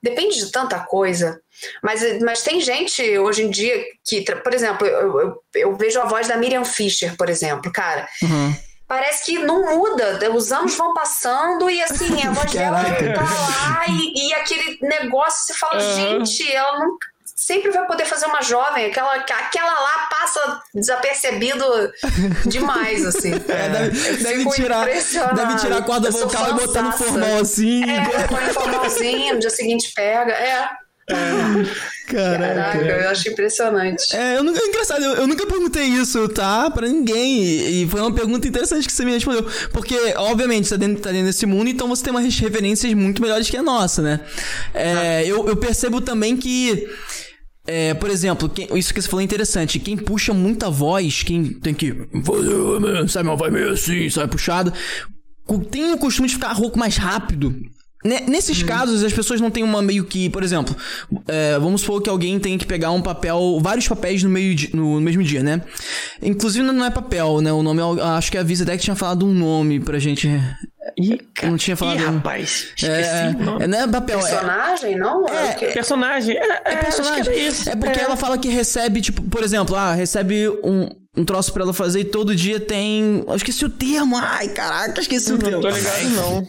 Depende 0.00 0.36
de 0.36 0.52
tanta 0.52 0.78
coisa. 0.80 1.40
Mas, 1.82 2.20
mas 2.20 2.42
tem 2.42 2.60
gente 2.60 3.18
hoje 3.18 3.42
em 3.42 3.50
dia 3.50 3.84
que, 4.04 4.22
por 4.22 4.54
exemplo, 4.54 4.86
eu, 4.86 5.20
eu, 5.20 5.42
eu 5.54 5.76
vejo 5.76 6.00
a 6.00 6.04
voz 6.04 6.28
da 6.28 6.36
Miriam 6.36 6.64
Fischer, 6.64 7.16
por 7.16 7.28
exemplo, 7.28 7.72
cara. 7.72 8.08
Uhum. 8.22 8.54
Parece 8.86 9.24
que 9.24 9.38
não 9.38 9.76
muda, 9.76 10.18
os 10.34 10.52
anos 10.52 10.76
vão 10.76 10.92
passando 10.92 11.70
e 11.70 11.82
assim, 11.82 12.22
a 12.22 12.30
voz 12.30 12.52
dela 12.52 12.82
tá 12.82 13.22
lá 13.22 13.84
e, 13.88 14.28
e, 14.28 14.34
aquele 14.34 14.78
negócio, 14.82 15.46
você 15.46 15.54
fala, 15.54 15.82
uhum. 15.82 15.94
gente, 15.94 16.52
ela 16.52 16.78
não 16.78 16.98
sempre 17.34 17.70
vai 17.70 17.86
poder 17.86 18.04
fazer 18.06 18.26
uma 18.26 18.40
jovem, 18.42 18.86
aquela, 18.86 19.14
aquela 19.14 19.72
lá 19.72 20.08
passa 20.10 20.62
desapercebido 20.74 21.64
demais, 22.46 23.04
assim. 23.04 23.32
É, 23.48 23.68
deve, 23.68 24.16
deve 24.22 24.50
tirar, 24.50 24.86
deve 24.86 25.56
tirar 25.56 25.78
a 25.78 25.82
corda 25.82 26.10
vocal 26.10 26.50
e 26.50 26.52
botar 26.54 26.82
no 26.82 26.92
formal 26.92 27.38
assim. 27.38 27.82
É, 27.84 28.26
põe 28.26 28.46
no 28.46 28.54
formalzinho, 28.54 29.34
no 29.34 29.40
dia 29.40 29.50
seguinte 29.50 29.92
pega, 29.94 30.32
é. 30.32 30.68
Caraca. 32.06 32.78
Caraca, 32.78 32.78
eu 32.78 33.10
acho 33.10 33.28
impressionante. 33.28 34.14
É, 34.14 34.38
eu 34.38 34.44
nunca, 34.44 34.60
é 34.62 34.66
engraçado, 34.66 35.04
eu, 35.04 35.12
eu, 35.14 35.26
nunca 35.26 35.46
perguntei 35.46 35.84
isso, 35.84 36.28
tá? 36.28 36.70
Pra 36.70 36.88
ninguém. 36.88 37.42
E, 37.42 37.82
e, 37.82 37.88
foi 37.88 38.00
uma 38.00 38.12
pergunta 38.12 38.48
interessante 38.48 38.86
que 38.86 38.92
você 38.92 39.04
me 39.04 39.12
respondeu. 39.12 39.46
Porque, 39.72 39.96
obviamente, 40.16 40.68
você 40.68 40.74
tá 40.74 40.86
dentro, 40.86 41.02
tá 41.02 41.10
dentro 41.10 41.26
desse 41.26 41.46
mundo, 41.46 41.68
então 41.68 41.88
você 41.88 42.02
tem 42.04 42.10
umas 42.10 42.34
referências 42.38 42.92
muito 42.94 43.20
melhores 43.20 43.50
que 43.50 43.56
a 43.56 43.62
nossa, 43.62 44.02
né? 44.02 44.20
É, 44.72 44.92
ah. 44.92 45.24
eu, 45.24 45.46
eu 45.48 45.56
percebo 45.56 46.00
também 46.00 46.36
que. 46.36 46.88
É, 47.66 47.94
por 47.94 48.10
exemplo, 48.10 48.46
quem, 48.48 48.68
isso 48.78 48.92
que 48.92 49.00
você 49.00 49.08
falou 49.08 49.22
é 49.22 49.24
interessante. 49.24 49.78
Quem 49.78 49.96
puxa 49.96 50.34
muita 50.34 50.70
voz, 50.70 51.22
quem 51.22 51.44
tem 51.44 51.74
que. 51.74 51.94
Sabe, 53.08 53.28
uma 53.28 53.36
voz 53.36 53.52
meio 53.52 53.70
assim, 53.70 54.08
sai 54.08 54.28
puxado. 54.28 54.72
Tem 55.70 55.92
o 55.92 55.98
costume 55.98 56.28
de 56.28 56.34
ficar 56.34 56.52
rouco 56.52 56.78
mais 56.78 56.96
rápido. 56.96 57.54
Nesses 58.04 58.62
hum. 58.62 58.66
casos, 58.66 59.02
as 59.02 59.14
pessoas 59.14 59.40
não 59.40 59.50
têm 59.50 59.62
uma 59.62 59.80
meio 59.80 60.04
que, 60.04 60.28
por 60.28 60.42
exemplo, 60.42 60.76
é, 61.26 61.58
vamos 61.58 61.80
supor 61.80 62.02
que 62.02 62.10
alguém 62.10 62.38
tem 62.38 62.58
que 62.58 62.66
pegar 62.66 62.90
um 62.90 63.00
papel, 63.00 63.58
vários 63.62 63.88
papéis 63.88 64.22
no, 64.22 64.28
meio 64.28 64.54
de, 64.54 64.76
no 64.76 65.00
mesmo 65.00 65.22
dia, 65.22 65.42
né? 65.42 65.62
Inclusive 66.22 66.66
não 66.66 66.84
é 66.84 66.90
papel, 66.90 67.40
né? 67.40 67.50
O 67.50 67.62
nome, 67.62 67.80
acho 68.02 68.30
que 68.30 68.36
a 68.36 68.42
Visa 68.42 68.62
Deck 68.62 68.82
tinha 68.82 68.94
falado 68.94 69.24
um 69.24 69.32
nome 69.32 69.80
pra 69.80 69.98
gente. 69.98 70.28
Ih, 70.98 71.18
cara. 71.32 71.50
Não 71.50 71.56
tinha 71.56 71.76
falado. 71.76 71.98
Ih, 71.98 72.04
rapaz, 72.04 72.66
esqueci 72.76 72.90
é, 72.90 73.34
é, 73.60 73.66
não 73.66 73.78
é 73.78 73.88
papel. 73.88 74.18
Personagem, 74.18 74.98
não? 74.98 75.26
É, 75.26 75.64
é 75.64 75.72
personagem. 75.72 76.36
É, 76.36 76.60
é 76.62 76.76
personagem. 76.76 77.46
Isso. 77.46 77.70
É 77.70 77.74
porque 77.74 78.00
ela 78.00 78.16
fala 78.16 78.36
que 78.36 78.48
recebe, 78.48 79.00
tipo, 79.00 79.22
por 79.22 79.42
exemplo, 79.42 79.74
ah, 79.76 79.94
recebe 79.94 80.46
um, 80.62 80.90
um 81.16 81.24
troço 81.24 81.54
pra 81.54 81.62
ela 81.62 81.72
fazer 81.72 82.00
e 82.00 82.04
todo 82.04 82.36
dia 82.36 82.60
tem. 82.60 83.24
Eu 83.26 83.34
esqueci 83.34 83.64
o 83.64 83.70
termo. 83.70 84.14
Ai, 84.18 84.48
caraca, 84.48 85.00
esqueci 85.00 85.32
o 85.32 85.38
termo. 85.38 85.62
Não 85.62 85.70
tô 85.70 85.74
ligado, 85.74 86.10
não. 86.10 86.46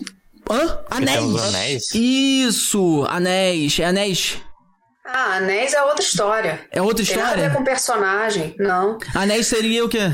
Hã? 0.50 0.80
Anéis. 0.89 1.43
anéis. 1.43 1.84
Isso, 1.93 3.06
anéis. 3.10 3.80
É 3.80 3.86
anéis. 3.86 4.38
Ah, 5.06 5.36
anéis 5.36 5.74
é 5.74 5.82
outra 5.84 6.04
história. 6.04 6.68
É 6.72 6.82
outra 6.82 7.04
história? 7.04 7.24
Tem 7.24 7.32
nada 7.36 7.46
a 7.46 7.50
ver 7.50 7.56
com 7.56 7.64
personagem, 7.64 8.56
não. 8.60 8.98
Anéis 9.14 9.48
seria 9.48 9.86
o 9.86 9.89
quê? 9.89 10.12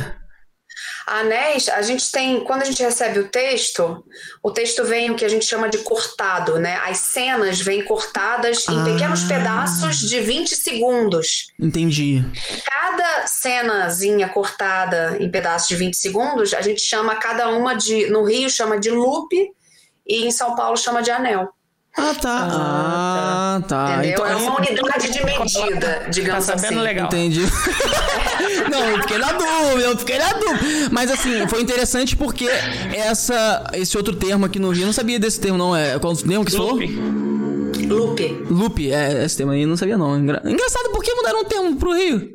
Anéis, 1.07 1.67
a 1.67 1.81
gente 1.81 2.09
tem, 2.11 2.41
quando 2.43 2.61
a 2.61 2.65
gente 2.65 2.81
recebe 2.81 3.19
o 3.19 3.27
texto, 3.27 4.03
o 4.41 4.51
texto 4.51 4.85
vem 4.85 5.11
o 5.11 5.15
que 5.15 5.25
a 5.25 5.29
gente 5.29 5.45
chama 5.45 5.67
de 5.67 5.79
cortado, 5.79 6.57
né? 6.59 6.79
As 6.85 6.99
cenas 6.99 7.59
vêm 7.59 7.83
cortadas 7.83 8.65
ah. 8.67 8.71
em 8.71 8.83
pequenos 8.83 9.23
pedaços 9.23 9.97
de 9.97 10.19
20 10.21 10.55
segundos. 10.55 11.47
Entendi. 11.59 12.23
Cada 12.63 13.27
cenazinha 13.27 14.29
cortada 14.29 15.17
em 15.19 15.29
pedaços 15.29 15.67
de 15.67 15.75
20 15.75 15.95
segundos, 15.95 16.53
a 16.53 16.61
gente 16.61 16.81
chama 16.81 17.15
cada 17.15 17.49
uma 17.49 17.73
de, 17.75 18.09
no 18.09 18.23
Rio 18.23 18.49
chama 18.49 18.79
de 18.79 18.89
loop 18.89 19.51
e 20.07 20.25
em 20.25 20.31
São 20.31 20.55
Paulo 20.55 20.77
chama 20.77 21.01
de 21.01 21.11
anel. 21.11 21.49
Ah, 21.97 22.15
tá. 22.19 22.47
Ah, 22.49 23.61
tá. 23.67 23.67
tá. 23.67 23.93
Entendeu? 23.97 24.11
Então, 24.11 24.25
é 24.25 24.35
uma 24.35 24.57
unidade 24.57 25.11
de 25.11 25.25
medida, 25.25 26.07
digamos 26.09 26.45
tá 26.45 26.53
assim. 26.53 26.75
legal. 26.75 27.07
Entendi. 27.07 27.41
não, 28.71 28.89
eu 28.89 29.01
fiquei 29.01 29.17
na 29.17 29.31
dúvida, 29.33 29.81
eu 29.81 29.97
fiquei 29.97 30.17
na 30.17 30.33
dúvida. 30.33 30.89
Mas 30.89 31.11
assim, 31.11 31.45
foi 31.47 31.61
interessante 31.61 32.15
porque 32.15 32.47
essa, 32.93 33.69
esse 33.73 33.97
outro 33.97 34.15
termo 34.15 34.45
aqui 34.45 34.57
no 34.57 34.69
Rio, 34.69 34.83
eu 34.83 34.85
não 34.85 34.93
sabia 34.93 35.19
desse 35.19 35.41
termo, 35.41 35.57
não. 35.57 35.75
É, 35.75 35.99
qual 35.99 36.15
termo 36.15 36.45
que 36.45 36.51
você 36.51 36.57
falou? 36.57 36.79
Loop. 37.87 38.45
Loop, 38.49 38.91
é, 38.91 39.25
esse 39.25 39.37
termo 39.37 39.51
aí 39.51 39.63
eu 39.63 39.67
não 39.67 39.75
sabia, 39.75 39.97
não. 39.97 40.17
Engraçado, 40.17 40.91
por 40.91 41.03
que 41.03 41.13
mudaram 41.13 41.41
o 41.41 41.45
termo 41.45 41.75
pro 41.75 41.93
Rio? 41.93 42.29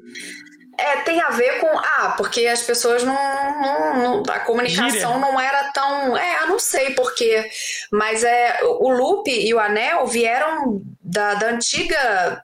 É, 0.78 0.96
tem 1.02 1.20
a 1.20 1.30
ver 1.30 1.60
com. 1.60 1.78
Ah, 1.78 2.14
porque 2.16 2.46
as 2.46 2.62
pessoas 2.62 3.02
não. 3.02 3.14
não, 3.14 4.22
não 4.22 4.34
a 4.34 4.40
comunicação 4.40 4.90
Gíria. 4.90 5.18
não 5.18 5.40
era 5.40 5.72
tão. 5.72 6.16
É, 6.16 6.42
eu 6.42 6.48
não 6.48 6.58
sei 6.58 6.94
porquê. 6.94 7.48
Mas 7.90 8.22
é, 8.24 8.60
o 8.62 8.90
loop 8.90 9.30
e 9.30 9.52
o 9.54 9.58
anel 9.58 10.06
vieram 10.06 10.82
da, 11.00 11.34
da 11.34 11.48
antiga 11.48 12.42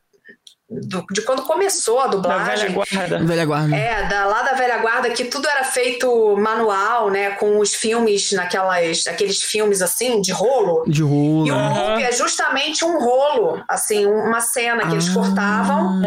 do, 0.80 1.04
de 1.10 1.22
quando 1.22 1.42
começou 1.42 2.00
a 2.00 2.06
dublagem. 2.06 2.44
Da 2.46 2.54
velha 2.54 2.72
guarda. 2.72 3.18
Velha 3.24 3.44
guarda. 3.44 3.76
É, 3.76 4.08
da, 4.08 4.24
lá 4.26 4.42
da 4.42 4.52
velha 4.54 4.78
guarda, 4.78 5.10
que 5.10 5.24
tudo 5.24 5.48
era 5.48 5.64
feito 5.64 6.36
manual, 6.36 7.10
né? 7.10 7.30
Com 7.32 7.58
os 7.58 7.74
filmes, 7.74 8.32
naquelas, 8.32 9.06
aqueles 9.06 9.42
filmes 9.42 9.82
assim, 9.82 10.20
de 10.20 10.32
rolo. 10.32 10.84
De 10.86 11.02
rolo. 11.02 11.46
E 11.46 11.50
o 11.50 11.54
loop 11.54 12.02
é 12.02 12.12
justamente 12.12 12.84
um 12.84 12.98
rolo, 12.98 13.62
assim, 13.68 14.06
uma 14.06 14.40
cena 14.40 14.86
que 14.86 14.92
eles 14.92 15.08
ah. 15.10 15.14
cortavam 15.14 16.02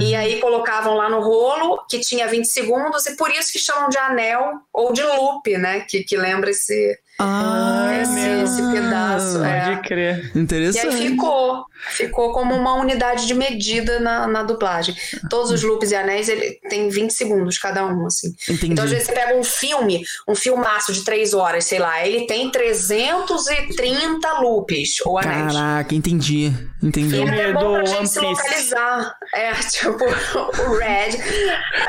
e 0.00 0.14
aí 0.14 0.40
colocavam 0.40 0.94
lá 0.94 1.08
no 1.08 1.20
rolo, 1.20 1.84
que 1.88 2.00
tinha 2.00 2.26
20 2.26 2.44
segundos, 2.46 3.06
e 3.06 3.16
por 3.16 3.30
isso 3.30 3.52
que 3.52 3.58
chamam 3.58 3.88
de 3.88 3.98
anel 3.98 4.54
ou 4.72 4.92
de 4.92 5.02
loop, 5.02 5.56
né? 5.58 5.80
Que, 5.80 6.02
que 6.02 6.16
lembra 6.16 6.50
esse 6.50 6.98
ah, 7.20 7.88
esse, 8.00 8.20
esse 8.44 8.62
pedaço. 8.70 9.42
É. 9.42 9.60
Pode 9.60 9.72
é. 9.72 9.82
crer. 9.82 10.32
Interessante. 10.36 10.96
E 10.96 11.00
aí 11.00 11.08
ficou. 11.08 11.66
Ficou 11.90 12.32
como 12.32 12.54
uma 12.54 12.74
unidade 12.74 13.26
de 13.26 13.34
medida 13.34 14.00
na, 14.00 14.26
na 14.26 14.42
dublagem. 14.42 14.94
Todos 15.30 15.50
os 15.50 15.62
loops 15.62 15.90
e 15.90 15.96
anéis 15.96 16.28
ele 16.28 16.58
tem 16.68 16.88
20 16.88 17.10
segundos 17.12 17.56
cada 17.56 17.86
um, 17.86 18.06
assim. 18.06 18.34
Entendi. 18.48 18.72
Então, 18.72 18.84
às 18.84 18.90
vezes, 18.90 19.06
você 19.06 19.12
pega 19.12 19.36
um 19.36 19.44
filme, 19.44 20.04
um 20.26 20.34
filmaço 20.34 20.92
de 20.92 21.04
3 21.04 21.34
horas, 21.34 21.64
sei 21.64 21.78
lá, 21.78 22.04
ele 22.06 22.26
tem 22.26 22.50
330 22.50 24.40
loops 24.40 25.00
ou 25.04 25.18
anéis. 25.18 25.52
Caraca, 25.52 25.94
entendi. 25.94 26.52
Entendi. 26.82 27.16
E 27.16 27.22
é 27.22 27.52
bom 27.52 27.74
pra 27.74 27.84
gente 27.84 28.08
se 28.08 28.20
localizar. 28.20 29.14
É, 29.34 29.52
tipo, 29.70 30.04
o 30.04 30.78
Red. 30.78 31.16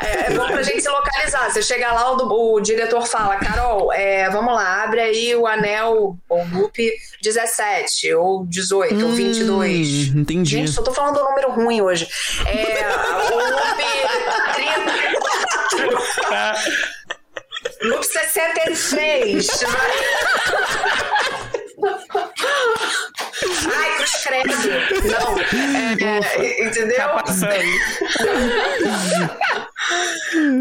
É, 0.02 0.32
é 0.32 0.36
bom 0.36 0.46
pra 0.46 0.62
gente 0.62 0.80
se 0.80 0.88
localizar. 0.88 1.50
Você 1.50 1.62
chega 1.62 1.92
lá, 1.92 2.12
o, 2.12 2.54
o 2.54 2.60
diretor 2.60 3.06
fala, 3.06 3.36
Carol, 3.36 3.92
é, 3.92 4.30
vamos 4.30 4.54
lá, 4.54 4.84
abre 4.84 5.00
aí 5.00 5.19
o 5.34 5.46
anel 5.46 6.16
ou 6.28 6.44
loop 6.52 6.92
17, 7.22 8.12
ou 8.14 8.46
18, 8.46 8.94
hum, 8.94 9.08
ou 9.08 9.12
22. 9.12 10.08
Entendi. 10.14 10.50
Gente, 10.50 10.70
só 10.70 10.82
tô 10.82 10.92
falando 10.92 11.18
um 11.20 11.24
número 11.24 11.50
ruim 11.52 11.80
hoje. 11.80 12.06
É, 12.46 12.86
o 13.30 13.36
loop 13.50 13.82
30. 14.54 14.92
loop 17.82 18.04
63. 18.06 19.48
Ai, 23.74 23.96
cruz 23.96 24.12
credo. 24.24 24.54
Não. 25.04 25.38
É, 26.06 26.20
é, 26.36 26.64
entendeu? 26.66 26.96
Tá 26.96 27.08
passando. 27.08 27.50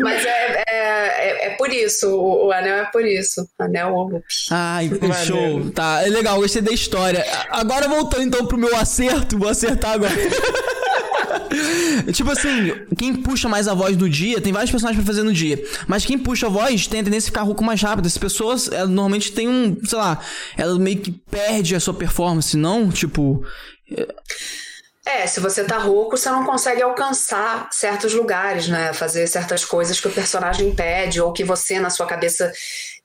Mas 0.02 0.26
é, 0.26 0.30
é, 0.30 0.64
é, 0.68 1.48
é, 1.48 1.50
por 1.58 1.72
isso, 1.72 2.08
o, 2.10 2.48
o, 2.48 2.52
anel 2.52 2.78
é 2.78 2.86
por 2.86 3.06
isso. 3.06 3.48
Anel 3.60 3.94
loop. 3.94 4.24
Ai, 4.50 4.90
show. 5.26 5.70
Tá, 5.72 6.02
é 6.06 6.10
legal, 6.10 6.40
gostei 6.40 6.62
da 6.62 6.72
história. 6.72 7.26
Agora 7.50 7.88
voltando 7.88 8.24
então 8.24 8.46
pro 8.46 8.58
meu 8.58 8.76
acerto, 8.76 9.38
vou 9.38 9.50
acertar 9.50 9.92
agora. 9.92 10.14
tipo 12.14 12.32
assim, 12.32 12.72
quem 12.98 13.14
puxa 13.14 13.50
mais 13.50 13.68
a 13.68 13.74
voz 13.74 13.96
do 13.98 14.10
dia, 14.10 14.42
tem 14.42 14.54
vários 14.54 14.72
personagens 14.72 15.04
pra 15.04 15.14
fazer 15.14 15.24
no 15.24 15.34
dia. 15.34 15.62
Mas 15.88 16.06
quem 16.06 16.18
puxa 16.18 16.48
a 16.48 16.50
voz 16.50 16.88
tem 16.88 17.02
a 17.02 17.04
tendência 17.04 17.28
a 17.28 17.32
ficar 17.32 17.42
rouco 17.44 17.64
mais 17.64 17.82
rápido. 17.82 18.06
As 18.06 18.18
pessoas, 18.18 18.72
elas 18.72 18.90
normalmente 18.90 19.32
tem 19.32 19.48
um, 19.48 19.78
sei 19.84 19.98
lá, 19.98 20.20
ela 20.58 20.80
meio 20.80 21.00
que 21.00 21.12
perde 21.12 21.76
a 21.76 21.80
sua 21.80 21.94
performance, 21.94 22.56
não? 22.56 22.90
Tipo. 22.90 23.44
É, 23.92 24.08
se 25.28 25.40
você 25.40 25.64
tá 25.64 25.78
rouco, 25.78 26.18
você 26.18 26.30
não 26.30 26.46
consegue 26.46 26.82
alcançar 26.82 27.68
certos 27.72 28.14
lugares, 28.14 28.68
né? 28.68 28.94
Fazer 28.94 29.28
certas 29.28 29.64
coisas 29.64 30.00
que 30.00 30.08
o 30.08 30.12
personagem 30.12 30.74
pede 30.74 31.22
ou 31.22 31.34
que 31.34 31.44
você 31.44 31.80
na 31.80 31.90
sua 31.90 32.06
cabeça 32.06 32.52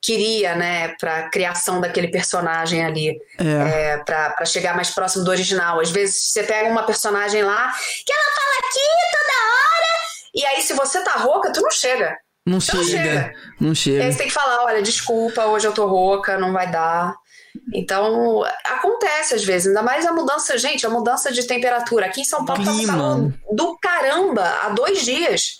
queria, 0.01 0.55
né, 0.55 0.89
pra 0.99 1.29
criação 1.29 1.81
daquele 1.81 2.07
personagem 2.09 2.85
ali, 2.85 3.19
é. 3.39 3.93
É, 3.93 3.97
pra, 3.97 4.29
pra 4.29 4.45
chegar 4.45 4.75
mais 4.75 4.91
próximo 4.91 5.23
do 5.25 5.31
original. 5.31 5.79
Às 5.79 5.89
vezes 5.89 6.31
você 6.31 6.43
pega 6.43 6.69
uma 6.69 6.83
personagem 6.83 7.41
lá 7.41 7.73
que 8.05 8.13
ela 8.13 8.35
fala 8.35 8.59
aqui 8.59 8.87
toda 9.11 9.33
hora, 9.47 9.99
e 10.35 10.45
aí 10.45 10.61
se 10.61 10.73
você 10.73 11.03
tá 11.03 11.13
rouca, 11.13 11.51
tu 11.51 11.59
não 11.59 11.71
chega. 11.71 12.15
Não 12.45 12.61
chega, 12.61 12.77
não 12.77 12.85
chega. 12.85 13.33
Não 13.59 13.75
chega. 13.75 13.97
E 13.97 14.01
aí 14.03 14.11
você 14.11 14.17
tem 14.19 14.27
que 14.27 14.33
falar, 14.33 14.63
olha, 14.65 14.83
desculpa, 14.83 15.45
hoje 15.45 15.65
eu 15.65 15.73
tô 15.73 15.87
rouca, 15.87 16.37
não 16.37 16.53
vai 16.53 16.69
dar. 16.69 17.15
Então, 17.73 18.43
acontece 18.63 19.35
às 19.35 19.43
vezes, 19.43 19.67
ainda 19.67 19.81
mais 19.81 20.05
a 20.05 20.11
mudança, 20.11 20.57
gente, 20.57 20.85
a 20.85 20.89
mudança 20.89 21.31
de 21.31 21.43
temperatura. 21.43 22.05
Aqui 22.05 22.21
em 22.21 22.25
São 22.25 22.45
Paulo 22.45 22.63
Clima. 22.63 22.93
tá 22.93 23.15
um 23.15 23.33
do 23.51 23.77
caramba 23.77 24.43
há 24.63 24.69
dois 24.69 25.03
dias. 25.03 25.57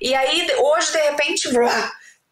E 0.00 0.14
aí, 0.14 0.46
hoje, 0.58 0.92
de 0.92 0.98
repente, 0.98 1.48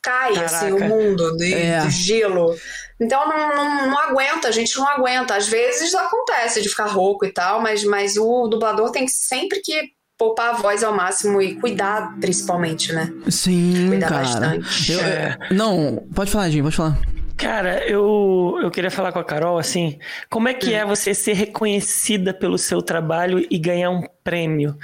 cai 0.03 0.37
assim, 0.45 0.73
o 0.73 0.81
mundo 0.81 1.37
de, 1.37 1.55
é. 1.55 1.81
de 1.81 1.91
gelo. 1.91 2.57
Então 3.01 3.29
não, 3.29 3.49
não, 3.57 3.91
não, 3.91 3.99
aguenta, 3.99 4.49
a 4.49 4.53
gente 4.53 4.77
não 4.77 4.89
aguenta. 4.89 5.37
Às 5.37 5.49
vezes 5.49 5.95
acontece 5.95 6.61
de 6.61 6.69
ficar 6.69 6.87
rouco 6.87 7.25
e 7.25 7.33
tal, 7.33 7.61
mas, 7.61 7.85
mas 7.85 8.17
o 8.17 8.49
dublador 8.49 8.91
tem 8.91 9.09
sempre 9.09 9.61
que 9.61 9.93
poupar 10.19 10.51
a 10.51 10.59
voz 10.59 10.85
ao 10.85 10.95
máximo 10.95 11.41
e 11.43 11.57
cuidar, 11.57 12.17
principalmente, 12.21 12.93
né? 12.93 13.13
Sim, 13.29 13.89
cuidar 13.89 14.09
cara. 14.09 14.23
bastante. 14.23 14.93
Eu, 14.93 15.01
é. 15.01 15.39
Não, 15.51 16.07
pode 16.15 16.31
falar, 16.31 16.51
Jim, 16.51 16.63
pode 16.63 16.77
falar. 16.77 16.97
Cara, 17.37 17.87
eu, 17.89 18.59
eu 18.63 18.71
queria 18.71 18.91
falar 18.91 19.13
com 19.13 19.19
a 19.19 19.25
Carol 19.25 19.59
assim, 19.59 19.99
como 20.31 20.49
é 20.49 20.55
que 20.55 20.75
é 20.75 20.85
você 20.85 21.15
ser 21.15 21.33
reconhecida 21.33 22.33
pelo 22.33 22.59
seu 22.59 22.81
trabalho 22.81 23.47
e 23.51 23.59
ganhar 23.59 23.91
um 23.91 24.03
prêmio? 24.23 24.79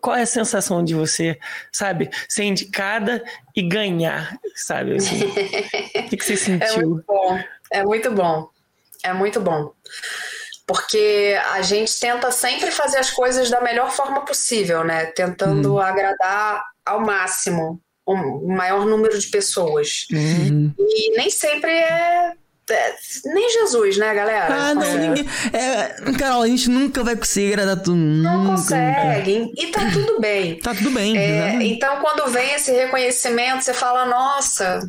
Qual 0.00 0.14
é 0.14 0.22
a 0.22 0.26
sensação 0.26 0.84
de 0.84 0.94
você, 0.94 1.38
sabe, 1.72 2.10
ser 2.28 2.44
indicada 2.44 3.22
e 3.54 3.62
ganhar, 3.62 4.38
sabe? 4.54 4.96
Assim, 4.96 5.24
o 5.24 6.08
que, 6.08 6.16
que 6.16 6.24
você 6.24 6.36
sentiu? 6.36 7.02
É 7.72 7.82
muito 7.82 8.10
bom, 8.10 8.10
é 8.12 8.12
muito 8.12 8.12
bom, 8.12 8.48
é 9.02 9.12
muito 9.12 9.40
bom. 9.40 9.72
Porque 10.66 11.36
a 11.52 11.60
gente 11.62 11.98
tenta 11.98 12.30
sempre 12.30 12.70
fazer 12.70 12.98
as 12.98 13.10
coisas 13.10 13.50
da 13.50 13.60
melhor 13.60 13.90
forma 13.90 14.24
possível, 14.24 14.84
né? 14.84 15.06
Tentando 15.06 15.74
hum. 15.74 15.78
agradar 15.78 16.64
ao 16.86 17.00
máximo 17.00 17.82
o 18.06 18.48
maior 18.48 18.84
número 18.84 19.18
de 19.18 19.26
pessoas. 19.28 20.06
Uhum. 20.12 20.72
E 20.78 21.16
nem 21.16 21.30
sempre 21.30 21.70
é, 21.70 22.32
é. 22.70 22.94
nem 23.26 23.50
Jesus, 23.50 23.96
né, 23.96 24.14
galera? 24.14 24.54
Ah, 24.54 24.74
não, 24.74 24.82
é. 24.82 24.96
ninguém. 24.96 25.26
É, 25.52 26.12
Carol, 26.18 26.42
a 26.42 26.46
gente 26.46 26.68
nunca 26.68 27.02
vai 27.02 27.16
conseguir 27.16 27.54
agradar 27.54 27.82
todo 27.82 27.96
mundo. 27.96 28.22
Não 28.22 28.46
consegue. 28.46 29.52
E 29.56 29.66
tá 29.68 29.90
tudo 29.92 30.20
bem. 30.20 30.58
tá 30.58 30.74
tudo 30.74 30.90
bem. 30.90 31.16
É, 31.16 31.62
então, 31.62 32.00
quando 32.00 32.30
vem 32.30 32.52
esse 32.52 32.72
reconhecimento, 32.72 33.62
você 33.64 33.74
fala: 33.74 34.04
nossa, 34.06 34.80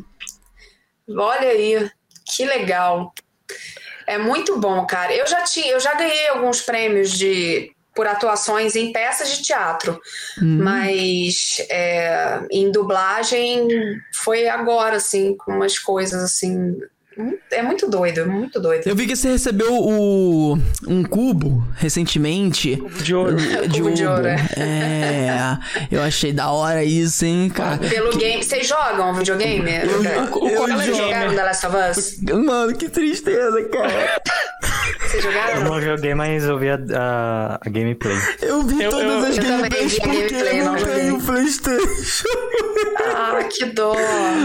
olha 1.08 1.48
aí, 1.48 1.90
que 2.26 2.44
legal. 2.44 3.12
É 4.06 4.18
muito 4.18 4.58
bom, 4.58 4.86
cara. 4.86 5.12
Eu 5.12 5.26
já 5.26 5.42
tinha, 5.42 5.72
eu 5.72 5.80
já 5.80 5.94
ganhei 5.94 6.28
alguns 6.28 6.60
prêmios 6.60 7.10
de 7.10 7.72
por 7.96 8.06
atuações 8.06 8.76
em 8.76 8.92
peças 8.92 9.36
de 9.36 9.42
teatro, 9.42 9.98
uhum. 10.40 10.58
mas 10.62 11.56
é, 11.70 12.40
em 12.50 12.70
dublagem 12.70 13.66
foi 14.12 14.46
agora, 14.46 14.96
assim, 14.96 15.34
com 15.36 15.52
umas 15.52 15.78
coisas 15.78 16.22
assim 16.22 16.76
é 17.50 17.62
muito 17.62 17.88
doido, 17.88 18.20
é 18.20 18.24
muito 18.24 18.60
doido. 18.60 18.86
Eu 18.86 18.94
vi 18.94 19.06
que 19.06 19.16
você 19.16 19.28
recebeu 19.30 19.72
o, 19.72 20.58
um 20.86 21.02
cubo 21.02 21.66
recentemente. 21.74 22.76
Cubo 22.76 23.02
de 23.02 23.14
ouro. 23.14 23.36
De, 23.36 23.68
cubo 23.80 23.90
de 23.90 24.06
ouro, 24.06 24.26
é. 24.26 24.36
é. 24.56 25.58
Eu 25.90 26.02
achei 26.02 26.32
da 26.32 26.50
hora 26.50 26.84
isso, 26.84 27.24
hein, 27.24 27.50
cara. 27.54 27.78
Pelo 27.78 28.10
que... 28.10 28.18
game. 28.18 28.42
Vocês 28.42 28.66
jogam 28.66 29.14
videogame? 29.14 29.70
Eu, 29.70 30.04
eu, 30.04 30.48
eu, 30.48 30.68
eu 30.68 30.94
jogaram 30.94 31.34
The 31.34 31.42
Last 31.42 31.66
of 31.66 31.76
Us? 31.76 32.20
Mano, 32.22 32.76
que 32.76 32.88
tristeza, 32.88 33.62
cara. 33.64 34.20
Vocês 35.00 35.22
jogaram? 35.22 35.60
Eu 35.60 35.64
não 35.64 35.80
joguei, 35.80 36.14
mas 36.14 36.44
eu 36.44 36.58
vi 36.58 36.68
a, 36.68 36.78
a, 36.94 37.54
a 37.54 37.70
gameplay. 37.70 38.16
Eu 38.42 38.62
vi 38.62 38.82
eu, 38.82 38.90
todas 38.90 39.24
as 39.24 39.38
gameplays 39.38 39.98
porque 39.98 40.28
gameplay, 40.28 40.60
eu 40.60 40.64
não 40.64 40.76
tenho 40.76 41.16
Playstation. 41.26 42.28
Ah, 42.98 43.42
que 43.50 43.66
dó. 43.66 43.94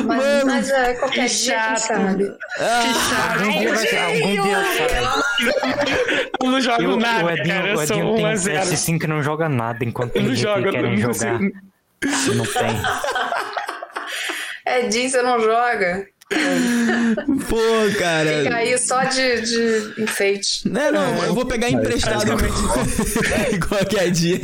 Mas, 0.05 0.17
Mano, 0.17 0.45
mas 0.45 0.69
é, 0.69 0.93
qualquer 0.95 1.29
que 1.29 1.35
dia, 1.35 1.75
sabe. 1.77 2.35
Ah, 2.63 2.81
que 2.83 2.93
chato. 2.93 3.39
Algum 3.39 3.59
dia 3.59 3.73
vai 3.73 4.05
Algum 4.05 4.43
dia 4.43 4.63
sai. 4.77 4.91
Eu 6.39 6.51
não 6.51 6.61
jogo 6.61 6.81
eu, 6.83 6.97
nada, 6.97 7.25
o 7.25 7.29
Edinho, 7.31 7.55
cara. 7.55 7.69
Eu 7.69 7.77
o 7.77 7.81
Edinho 7.81 8.15
tem 8.15 8.25
PS5 8.25 8.99
que 8.99 9.07
não 9.07 9.23
joga 9.23 9.49
nada 9.49 9.83
enquanto 9.83 10.15
não 10.21 10.35
joga, 10.35 10.71
querem 10.71 10.91
não 10.91 11.13
jogar. 11.13 11.39
Não 11.39 12.45
tem. 12.45 12.81
Edinho, 14.85 15.09
você 15.09 15.21
não 15.23 15.39
joga? 15.39 16.07
Pô, 17.49 17.99
cara. 17.99 18.43
Fica 18.43 18.55
aí 18.55 18.77
só 18.77 19.03
de, 19.03 19.41
de 19.41 20.01
enfeite. 20.01 20.67
Não, 20.67 20.81
é, 20.81 20.91
não, 20.91 21.23
eu 21.25 21.35
vou 21.35 21.45
pegar 21.45 21.69
emprestado 21.69 22.31
qualquer 23.67 24.09
dia. 24.11 24.39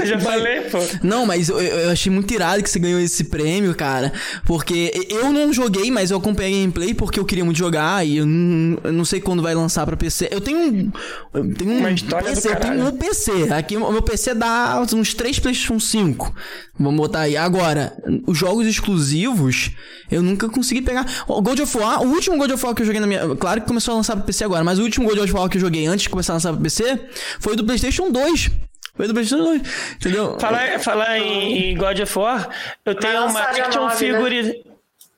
Eu 0.00 0.06
já 0.06 0.16
mas, 0.16 0.24
falei, 0.24 0.60
pô. 0.62 0.78
Não, 1.02 1.24
mas 1.24 1.48
eu, 1.48 1.60
eu, 1.60 1.90
achei 1.90 2.12
muito 2.12 2.32
irado 2.32 2.62
que 2.62 2.68
você 2.68 2.78
ganhou 2.78 3.00
esse 3.00 3.24
prêmio, 3.24 3.74
cara. 3.74 4.12
Porque 4.44 4.92
eu 5.08 5.32
não 5.32 5.52
joguei, 5.52 5.90
mas 5.90 6.10
eu 6.10 6.18
acompanhei 6.18 6.52
a 6.52 6.60
gameplay 6.60 6.94
porque 6.94 7.18
eu 7.18 7.24
queria 7.24 7.44
muito 7.44 7.56
jogar 7.58 8.06
e 8.06 8.18
eu 8.18 8.26
não, 8.26 8.78
eu 8.84 8.92
não 8.92 9.04
sei 9.04 9.20
quando 9.20 9.42
vai 9.42 9.54
lançar 9.54 9.86
pra 9.86 9.96
PC. 9.96 10.28
Eu 10.30 10.40
tenho 10.40 10.58
um. 10.58 10.92
Eu 11.32 11.54
tenho 11.54 11.70
um 11.70 11.78
Uma 11.78 11.90
história 11.90 12.28
PC, 12.28 12.48
eu 12.48 12.56
tenho 12.56 12.86
um 12.86 12.92
PC. 12.92 13.52
Aqui 13.52 13.76
o 13.76 13.92
meu 13.92 14.02
PC 14.02 14.34
dá 14.34 14.80
uns 14.92 15.14
3 15.14 15.38
PlayStation 15.38 15.78
5. 15.80 16.34
Vamos 16.78 16.96
botar 16.96 17.20
aí. 17.20 17.36
Agora, 17.36 17.96
os 18.26 18.36
jogos 18.36 18.66
exclusivos, 18.66 19.70
eu 20.10 20.22
nunca 20.22 20.48
consegui 20.48 20.82
pegar. 20.82 21.06
O 21.26 21.40
God 21.40 21.60
of 21.60 21.78
War, 21.78 22.02
o 22.02 22.06
último 22.06 22.36
God 22.36 22.50
of 22.50 22.64
War 22.64 22.74
que 22.74 22.82
eu 22.82 22.86
joguei 22.86 23.00
na 23.00 23.06
minha. 23.06 23.36
Claro 23.36 23.60
que 23.60 23.66
começou 23.66 23.92
a 23.92 23.96
lançar 23.98 24.16
pro 24.16 24.24
PC 24.24 24.44
agora, 24.44 24.64
mas 24.64 24.78
o 24.78 24.82
último 24.82 25.08
God 25.08 25.18
of 25.18 25.32
War 25.32 25.48
que 25.48 25.56
eu 25.56 25.60
joguei 25.60 25.86
antes 25.86 26.02
de 26.04 26.10
começar 26.10 26.32
a 26.32 26.36
lançar 26.36 26.52
pro 26.52 26.62
PC 26.62 27.00
foi 27.40 27.56
do 27.56 27.64
PlayStation 27.64 28.10
2. 28.10 28.50
Foi 28.94 29.06
do 29.06 29.14
PlayStation 29.14 29.44
2. 29.44 29.62
Entendeu? 29.96 30.38
Falar, 30.38 30.78
falar 30.80 31.18
em, 31.18 31.76
God 31.76 31.98
of 32.00 32.18
War, 32.18 32.48
eu 32.84 32.94
tenho 32.94 33.26
uma 33.26 33.40
action 33.40 33.86
né? 33.86 33.94
figure. 33.96 34.42
Né? 34.42 34.54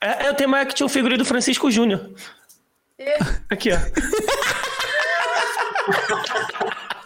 É, 0.01 0.27
eu 0.27 0.33
tenho 0.33 0.47
uma 0.47 0.61
action 0.61 0.87
figure 0.87 1.17
do 1.17 1.25
Francisco 1.25 1.69
Júnior. 1.69 2.09
Aqui, 3.49 3.71
ó. 3.71 3.77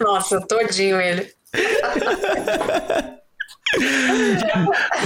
Nossa, 0.00 0.40
todinho 0.40 1.00
ele. 1.00 1.32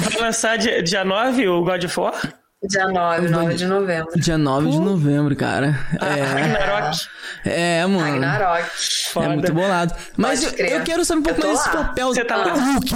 Vai 0.00 0.20
lançar 0.20 0.56
dia, 0.56 0.82
dia 0.82 1.04
9 1.04 1.48
o 1.48 1.64
God 1.64 1.84
of 1.84 2.00
War? 2.00 2.43
Dia 2.68 2.88
9, 2.88 3.28
9 3.28 3.54
de 3.54 3.66
novembro. 3.66 4.12
Dia 4.16 4.38
9 4.38 4.70
de 4.70 4.78
novembro, 4.78 5.36
cara. 5.36 5.78
Ah, 6.00 6.18
é. 6.18 6.22
Ragnarok. 6.22 7.08
É, 7.44 7.86
mano. 7.86 8.00
Ragnarok. 8.00 8.70
É 9.16 9.28
muito 9.28 9.52
bolado. 9.52 9.94
Mas 10.16 10.42
eu, 10.42 10.66
eu, 10.66 10.82
quero 10.82 11.04
saber 11.04 11.20
um 11.20 11.22
pouco 11.22 11.40
mais 11.42 11.58
desse 11.58 11.70
papel. 11.70 12.08
Você 12.08 12.24
tá 12.24 12.36
lá? 12.36 12.54
O 12.54 12.80
quê? 12.80 12.94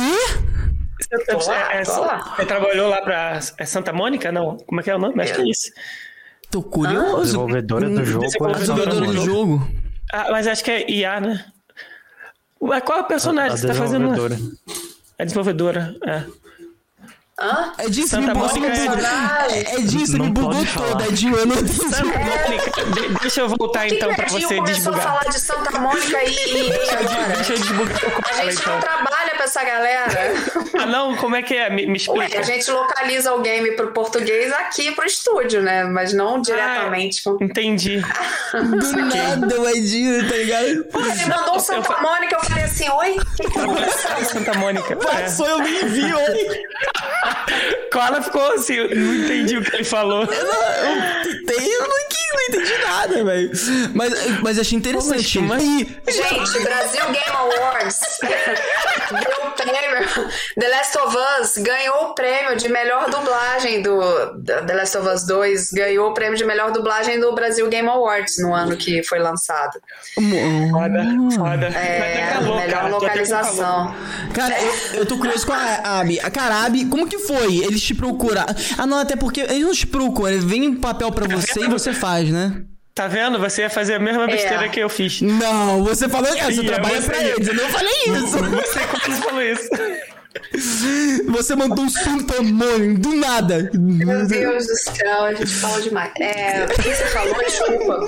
Você, 1.33 1.51
lá, 1.51 1.75
é, 1.75 1.85
você 1.85 2.47
trabalhou 2.47 2.89
lá 2.89 3.03
pra 3.03 3.39
é 3.59 3.65
Santa 3.67 3.93
Mônica? 3.93 4.33
Não. 4.33 4.57
Como 4.57 4.81
é 4.81 4.85
que 4.85 4.91
é 4.91 4.97
o 4.97 4.99
nome? 4.99 5.23
Acho 5.23 5.35
que 5.35 5.43
é 5.43 5.49
isso. 5.49 5.71
Tô 6.51 6.63
curioso. 6.63 7.17
Ah, 7.17 7.23
desenvolvedora 7.23 7.89
do 7.91 8.05
jogo. 8.05 8.25
Desenvolvedora 8.25 9.07
do 9.07 9.25
jogo. 9.25 9.71
Ah, 10.11 10.29
mas 10.31 10.47
acho 10.47 10.65
que 10.65 10.71
é 10.71 10.91
IA, 10.91 11.21
né? 11.21 11.45
Qual 12.59 12.99
é 12.99 13.03
o 13.03 13.05
personagem 13.05 13.51
a, 13.51 13.53
a 13.53 13.55
que 13.55 13.61
você 13.61 13.67
tá 13.67 13.75
fazendo? 13.75 14.49
É 15.19 15.25
desenvolvedora, 15.25 15.95
é. 16.07 16.25
Hã? 17.41 17.73
Edinho, 17.79 18.09
você 18.09 18.19
me 18.19 18.27
bugou 18.27 18.49
é... 19.49 19.75
Edinho, 19.77 20.07
você 20.07 20.19
me 20.19 20.31
bugou 20.31 20.67
toda, 20.77 21.07
Edinho. 21.07 21.37
Eu 21.37 21.47
não 21.47 21.57
Santa 21.57 22.19
Mônica. 22.19 23.21
Deixa 23.21 23.41
eu 23.43 23.49
voltar 23.49 23.87
que 23.87 23.95
então 23.95 24.11
que 24.11 24.17
pra 24.17 24.29
você 24.29 24.61
desbugar. 24.61 24.99
a 24.99 25.03
falar 25.03 25.25
de 25.31 25.39
Santa 25.39 25.79
Mônica 25.79 26.25
e, 26.25 26.69
e 26.69 26.91
agora? 26.91 27.37
Deixa 27.37 27.53
eu 27.53 27.59
desbugar 27.59 27.97
o 27.97 28.41
A 28.41 28.45
gente 28.45 28.61
então. 28.61 28.73
não 28.73 28.81
trabalha 28.81 29.31
pra 29.37 29.45
essa 29.45 29.63
galera. 29.63 30.35
Ah, 30.81 30.87
não? 30.87 31.15
Como 31.17 31.37
é 31.37 31.43
que 31.43 31.55
é? 31.55 31.71
Me, 31.71 31.87
me 31.87 31.97
explica. 31.97 32.35
Ué, 32.35 32.39
a 32.39 32.43
gente 32.43 32.69
localiza 32.73 33.33
o 33.33 33.41
game 33.41 33.71
pro 33.73 33.93
português 33.93 34.53
aqui 34.53 34.91
pro 34.91 35.07
estúdio, 35.07 35.63
né? 35.63 35.85
Mas 35.85 36.13
não 36.13 36.41
diretamente. 36.43 37.23
Ah, 37.25 37.37
entendi. 37.41 38.03
Do 38.53 38.97
nada 38.97 39.61
o 39.61 39.69
Edinho, 39.69 40.29
tá 40.29 40.35
ligado? 40.35 40.85
Pô, 40.91 41.01
ele 41.01 41.27
mandou 41.27 41.61
Santa 41.61 41.93
eu... 41.93 42.03
Mônica, 42.03 42.35
eu 42.35 42.41
falei 42.41 42.65
assim, 42.65 42.89
oi? 42.89 43.17
O 43.17 43.37
que 43.37 43.49
que 43.49 43.59
aconteceu? 43.59 44.25
Santa 44.25 44.59
Mônica. 44.59 44.97
Passou, 44.97 45.47
é. 45.47 45.53
eu 45.53 45.59
nem 45.59 45.89
vi, 45.89 46.13
oi. 46.13 46.65
Cola 47.93 48.23
ficou 48.23 48.53
assim, 48.53 48.75
eu 48.75 48.95
não 48.95 49.15
entendi 49.15 49.57
o 49.57 49.63
que 49.63 49.77
ele 49.77 49.85
falou. 49.85 50.25
Eu 50.25 50.45
não, 50.45 50.63
eu 50.73 51.81
não, 51.81 51.89
não 51.89 52.43
entendi 52.49 52.79
nada, 52.79 53.25
velho. 53.25 53.51
Mas, 53.95 54.13
mas 54.43 54.59
achei 54.59 54.79
interessante. 54.79 55.39
Mas... 55.41 55.63
Gente, 55.63 56.61
Brasil 56.61 57.05
Game 57.05 57.37
Awards. 57.37 58.01
deu 59.11 59.48
prêmio. 59.59 60.09
The 60.59 60.69
Last 60.69 60.99
of 60.99 61.17
Us 61.17 61.59
ganhou 61.59 62.11
o 62.11 62.15
prêmio 62.15 62.57
de 62.57 62.69
melhor 62.69 63.11
dublagem 63.11 63.83
do 63.83 64.01
The 64.45 64.75
Last 64.75 64.97
of 64.97 65.09
Us 65.09 65.27
2, 65.27 65.73
ganhou 65.73 66.11
o 66.11 66.15
prêmio 66.15 66.37
de 66.37 66.45
melhor 66.45 66.71
dublagem 66.73 67.19
do 67.19 67.33
Brasil 67.35 67.69
Game 67.69 67.89
Awards 67.89 68.39
no 68.39 68.55
ano 68.55 68.77
que 68.77 69.03
foi 69.03 69.19
lançado. 69.19 69.81
Foda, 70.71 71.05
foda. 71.37 71.67
É, 71.67 72.31
calor, 72.33 72.57
melhor 72.57 72.81
cara, 72.81 72.89
localização. 72.89 73.95
Cara, 74.35 74.55
eu, 74.61 75.01
eu, 75.01 75.07
tô 75.07 75.19
curioso 75.19 75.47
com 75.47 75.53
a 75.53 76.01
Abby. 76.01 76.21
A 76.21 76.31
cara, 76.31 76.65
Abby, 76.65 76.85
como 76.87 77.09
que 77.09 77.19
foi? 77.19 77.59
Eles 77.59 77.83
te 77.83 77.95
procuraram. 77.95 78.55
Ah, 78.77 78.87
não, 78.87 78.99
até 78.99 79.17
porque 79.17 79.41
eles 79.41 79.63
não 79.63 79.73
te 79.73 79.87
procuram, 79.87 80.33
eles 80.33 80.45
vêm 80.45 80.69
um 80.69 80.81
papel 80.81 81.11
pra 81.13 81.27
você 81.27 81.65
e 81.65 81.69
você 81.69 81.93
faz, 81.93 82.31
né? 82.31 82.63
Tá 82.99 83.07
vendo? 83.07 83.39
Você 83.39 83.63
ia 83.63 83.71
fazer 83.71 83.95
a 83.95 83.99
mesma 84.01 84.27
besteira 84.27 84.65
é. 84.65 84.69
que 84.69 84.81
eu 84.81 84.89
fiz. 84.89 85.21
Não, 85.21 85.85
você 85.85 86.09
falou 86.09 86.35
que 86.35 86.45
você 86.47 86.65
trabalha 86.65 87.01
pra 87.01 87.23
eles. 87.23 87.47
Eu 87.47 87.55
não 87.55 87.69
falei 87.69 87.95
isso. 88.09 88.39
Você 88.39 88.81
quase 88.89 89.23
falou 89.23 89.41
isso. 89.41 89.69
Você 91.29 91.55
mandou 91.55 91.85
um 91.85 91.91
santamônio 91.91 92.99
do 92.99 93.15
nada. 93.15 93.71
Meu 93.75 94.27
Deus 94.27 94.67
do 94.67 94.77
céu, 94.77 95.25
a 95.25 95.35
gente 95.35 95.55
fala 95.55 95.81
demais. 95.83 96.13
É, 96.21 96.65
o 96.65 96.69
que 96.69 96.83
você 96.83 97.05
falou? 97.07 97.35
Desculpa. 97.45 98.01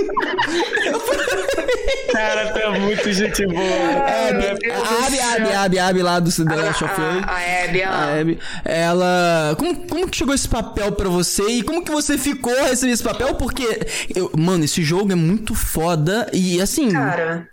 Cara, 2.12 2.40
é 2.40 2.78
muito 2.78 3.12
gente 3.12 3.46
boa. 3.46 3.62
É, 3.62 4.30
a 4.30 5.06
Abby, 5.06 5.20
Abby, 5.20 5.52
Abby, 5.52 5.78
Abby 5.78 6.02
lá 6.02 6.18
do 6.18 6.30
Last 6.30 6.84
of 6.84 6.94
Us. 6.94 7.24
A 7.26 7.64
Abby, 7.64 7.82
a 7.82 8.20
Abby. 8.20 8.38
Ela. 8.64 9.54
Como, 9.58 9.86
como 9.86 10.08
que 10.08 10.16
chegou 10.16 10.34
esse 10.34 10.48
papel 10.48 10.92
pra 10.92 11.08
você 11.08 11.46
e 11.46 11.62
como 11.62 11.84
que 11.84 11.90
você 11.90 12.16
ficou 12.16 12.56
a 12.58 12.68
receber 12.68 12.92
esse 12.92 13.02
papel? 13.02 13.34
Porque, 13.34 13.86
eu, 14.14 14.30
mano, 14.36 14.64
esse 14.64 14.82
jogo 14.82 15.12
é 15.12 15.16
muito 15.16 15.54
foda 15.54 16.28
e 16.32 16.60
assim. 16.60 16.90
Cara. 16.90 17.48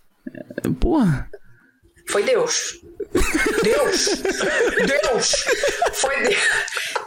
Porra. 0.79 1.29
Foi 2.09 2.23
Deus. 2.23 2.86
Deus! 3.63 4.05
Deus! 4.85 5.45
Foi 5.93 6.21
Deus. 6.21 6.37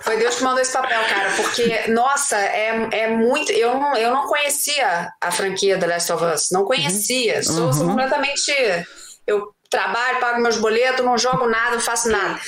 Foi 0.02 0.16
Deus 0.16 0.34
que 0.36 0.42
mandou 0.42 0.60
esse 0.60 0.72
papel, 0.72 1.00
cara, 1.08 1.30
porque, 1.36 1.88
nossa, 1.88 2.36
é, 2.38 2.88
é 2.92 3.08
muito. 3.08 3.52
Eu 3.52 3.74
não, 3.74 3.96
eu 3.96 4.10
não 4.10 4.26
conhecia 4.26 5.12
a 5.20 5.30
franquia 5.30 5.78
The 5.78 5.86
Last 5.86 6.12
of 6.12 6.24
Us, 6.24 6.48
não 6.50 6.64
conhecia. 6.64 7.36
Uhum. 7.36 7.42
Sou, 7.42 7.72
sou, 7.72 7.86
completamente. 7.86 8.52
Eu 9.26 9.54
trabalho, 9.68 10.18
pago 10.18 10.40
meus 10.40 10.56
boletos, 10.56 11.04
não 11.04 11.16
jogo 11.16 11.46
nada, 11.46 11.76
não 11.76 11.80
faço 11.80 12.08
nada 12.08 12.40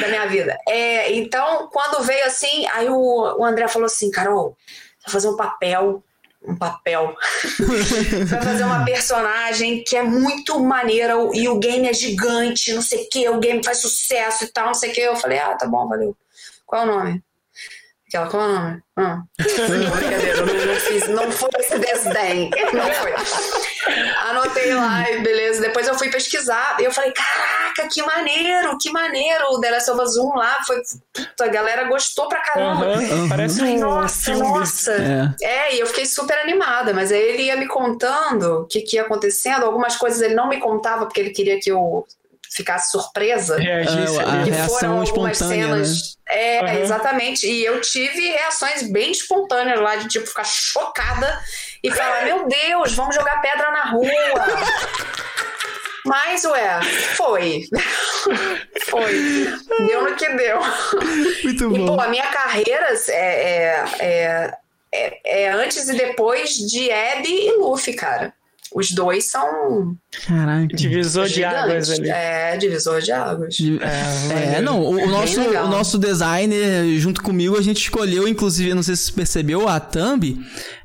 da 0.00 0.08
minha 0.08 0.26
vida. 0.26 0.58
É, 0.68 1.12
então, 1.12 1.68
quando 1.72 2.02
veio 2.02 2.26
assim, 2.26 2.66
aí 2.72 2.88
o, 2.88 3.36
o 3.38 3.44
André 3.44 3.68
falou 3.68 3.86
assim: 3.86 4.10
Carol, 4.10 4.56
vou 5.04 5.12
fazer 5.12 5.28
um 5.28 5.36
papel 5.36 6.02
um 6.46 6.56
papel. 6.56 7.14
vai 8.28 8.42
fazer 8.42 8.64
uma 8.64 8.84
personagem 8.84 9.82
que 9.84 9.96
é 9.96 10.02
muito 10.02 10.60
maneira 10.60 11.14
e 11.32 11.48
o 11.48 11.58
game 11.58 11.88
é 11.88 11.92
gigante, 11.92 12.72
não 12.72 12.82
sei 12.82 13.04
o 13.04 13.08
que, 13.08 13.28
o 13.28 13.40
game 13.40 13.64
faz 13.64 13.78
sucesso 13.78 14.44
e 14.44 14.48
tal, 14.48 14.66
não 14.66 14.74
sei 14.74 14.90
o 14.90 14.94
que. 14.94 15.00
Eu 15.00 15.16
falei, 15.16 15.38
ah, 15.38 15.54
tá 15.54 15.66
bom, 15.66 15.88
valeu. 15.88 16.16
Qual 16.64 16.82
é 16.82 16.84
o 16.84 16.88
nome? 16.88 17.22
Aquela, 18.16 18.28
qual 18.28 18.42
é 18.42 18.46
o 18.46 18.52
nome? 18.52 18.82
Ah. 18.96 19.22
Brincadeira, 19.38 20.46
não, 20.46 20.66
não, 20.66 20.74
fiz, 20.76 21.08
não 21.08 21.30
foi 21.30 21.50
esse 21.58 21.78
desdém. 21.78 22.50
Não 22.72 22.92
foi. 22.94 23.14
Anotei 24.30 24.72
lá 24.72 25.10
e 25.10 25.20
beleza. 25.20 25.60
Depois 25.60 25.86
eu 25.86 25.98
fui 25.98 26.10
pesquisar 26.10 26.78
e 26.80 26.84
eu 26.84 26.92
falei, 26.92 27.12
caraca, 27.12 27.88
que 27.92 28.02
maneiro, 28.02 28.78
que 28.78 28.90
maneiro. 28.90 29.44
O 29.50 29.60
The 29.60 29.70
Last 29.70 29.90
of 29.90 30.00
Us 30.00 30.16
1 30.16 30.34
lá 30.34 30.58
foi. 30.66 30.80
Puta, 31.12 31.44
a 31.44 31.48
galera 31.48 31.84
gostou 31.84 32.28
pra 32.28 32.40
caramba. 32.40 32.86
Uhum, 32.86 33.22
uhum. 33.22 33.28
Parece 33.28 33.62
um 33.62 33.78
nossa, 33.78 34.34
nossa. 34.34 34.92
É. 35.42 35.46
é. 35.46 35.76
e 35.76 35.80
eu 35.80 35.86
fiquei 35.86 36.06
super 36.06 36.38
animada, 36.38 36.94
mas 36.94 37.12
aí 37.12 37.20
ele 37.20 37.42
ia 37.44 37.56
me 37.56 37.68
contando 37.68 38.62
o 38.62 38.66
que, 38.66 38.80
que 38.80 38.96
ia 38.96 39.02
acontecendo. 39.02 39.64
Algumas 39.64 39.96
coisas 39.96 40.22
ele 40.22 40.34
não 40.34 40.48
me 40.48 40.58
contava 40.58 41.04
porque 41.04 41.20
ele 41.20 41.30
queria 41.30 41.60
que 41.60 41.70
eu 41.70 42.06
ficasse 42.56 42.90
surpresa. 42.90 43.58
Reagisse. 43.58 44.18
É, 44.18 44.22
a 44.22 44.42
reação 44.42 45.02
espontânea, 45.02 45.34
cenas, 45.34 46.16
né? 46.26 46.34
É, 46.34 46.60
uhum. 46.62 46.82
exatamente. 46.82 47.46
E 47.46 47.64
eu 47.64 47.80
tive 47.82 48.30
reações 48.30 48.90
bem 48.90 49.12
espontâneas 49.12 49.80
lá, 49.80 49.96
de 49.96 50.08
tipo, 50.08 50.26
ficar 50.26 50.44
chocada 50.44 51.40
e 51.82 51.90
falar: 51.90 52.24
Meu 52.24 52.48
Deus, 52.48 52.94
vamos 52.94 53.14
jogar 53.14 53.40
pedra 53.42 53.70
na 53.70 53.84
rua. 53.90 54.08
Mas, 56.06 56.44
ué, 56.44 56.80
foi. 57.16 57.64
foi. 58.88 59.58
Deu 59.86 60.08
no 60.08 60.14
que 60.14 60.28
deu. 60.34 60.60
Muito 61.42 61.68
bom. 61.68 61.76
E, 61.76 61.86
pô, 61.86 62.00
a 62.00 62.06
minha 62.06 62.26
carreira 62.28 62.94
é, 63.08 63.12
é, 63.12 63.84
é, 63.98 64.58
é, 64.92 65.42
é 65.42 65.48
antes 65.48 65.88
e 65.88 65.96
depois 65.96 66.50
de 66.50 66.92
Abby 66.92 67.48
e 67.48 67.58
Luffy, 67.58 67.92
cara. 67.94 68.32
Os 68.74 68.90
dois 68.90 69.30
são. 69.30 69.96
Caraca. 70.26 70.74
Divisor 70.74 71.26
de 71.28 71.44
águas 71.44 71.90
ali. 71.90 72.10
É, 72.10 72.56
divisor 72.56 73.00
de 73.00 73.12
águas. 73.12 73.56
É, 73.80 74.56
é 74.56 74.60
não, 74.60 74.80
o, 74.80 74.90
o 74.90 75.06
nosso, 75.06 75.40
o 75.40 75.68
nosso 75.68 75.98
designer, 75.98 76.98
junto 76.98 77.22
comigo, 77.22 77.56
a 77.56 77.62
gente 77.62 77.78
escolheu, 77.78 78.26
inclusive, 78.26 78.74
não 78.74 78.82
sei 78.82 78.96
se 78.96 79.04
você 79.04 79.12
percebeu, 79.12 79.68
a 79.68 79.78
thumb 79.78 80.38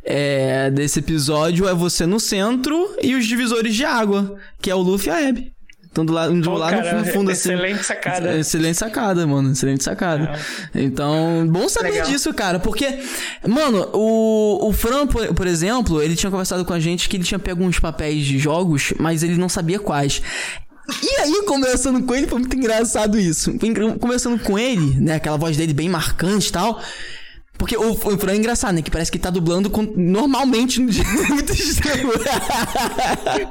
é, 0.03 0.69
desse 0.71 0.99
episódio 0.99 1.67
é 1.67 1.73
você 1.73 2.05
no 2.05 2.19
centro 2.19 2.95
e 3.01 3.15
os 3.15 3.25
divisores 3.25 3.75
de 3.75 3.86
água, 3.86 4.38
que 4.61 4.69
é 4.69 4.75
o 4.75 4.79
Luffy 4.79 5.09
e 5.09 5.11
a 5.11 5.29
Abby. 5.29 5.53
Estão 5.91 6.05
do 6.05 6.13
lado, 6.13 6.41
Pô, 6.41 6.53
lá 6.53 6.69
cara, 6.69 6.99
no 6.99 7.05
fundo, 7.05 7.31
assim. 7.31 7.49
Excelente 7.49 7.83
sacada. 7.83 8.37
Excelente 8.37 8.77
sacada, 8.77 9.27
mano. 9.27 9.51
Excelente 9.51 9.83
sacada. 9.83 10.39
É. 10.73 10.81
Então, 10.81 11.45
bom 11.49 11.67
saber 11.67 11.91
Legal. 11.91 12.07
disso, 12.07 12.33
cara. 12.33 12.59
Porque, 12.59 12.99
mano, 13.45 13.89
o, 13.91 14.69
o 14.69 14.71
Fran, 14.71 15.05
por, 15.05 15.33
por, 15.33 15.45
exemplo, 15.45 16.01
ele 16.01 16.15
tinha 16.15 16.31
conversado 16.31 16.63
com 16.63 16.71
a 16.71 16.79
gente 16.79 17.09
que 17.09 17.17
ele 17.17 17.25
tinha 17.25 17.37
pego 17.37 17.61
uns 17.61 17.77
papéis 17.77 18.23
de 18.23 18.39
jogos, 18.39 18.93
mas 18.99 19.21
ele 19.21 19.35
não 19.35 19.49
sabia 19.49 19.79
quais. 19.79 20.21
E 21.03 21.19
aí, 21.19 21.43
conversando 21.45 22.01
com 22.03 22.15
ele, 22.15 22.25
foi 22.25 22.39
muito 22.39 22.55
engraçado 22.55 23.19
isso. 23.19 23.51
Conversando 23.99 24.39
com 24.39 24.57
ele, 24.57 24.97
né? 24.97 25.15
Aquela 25.15 25.35
voz 25.35 25.57
dele 25.57 25.73
bem 25.73 25.89
marcante 25.89 26.47
e 26.47 26.51
tal. 26.53 26.81
Porque 27.62 27.78
o, 27.78 27.91
o 27.91 28.18
Fran 28.18 28.32
é 28.32 28.36
engraçado, 28.38 28.74
né? 28.74 28.82
Que 28.82 28.89
parece 28.89 29.12
que 29.12 29.20
tá 29.20 29.30
dublando 29.30 29.70
com, 29.70 29.84
normalmente 29.84 30.82
no 30.82 30.89
dia 30.89 31.03
muito 31.30 31.53
estranho. 31.53 32.09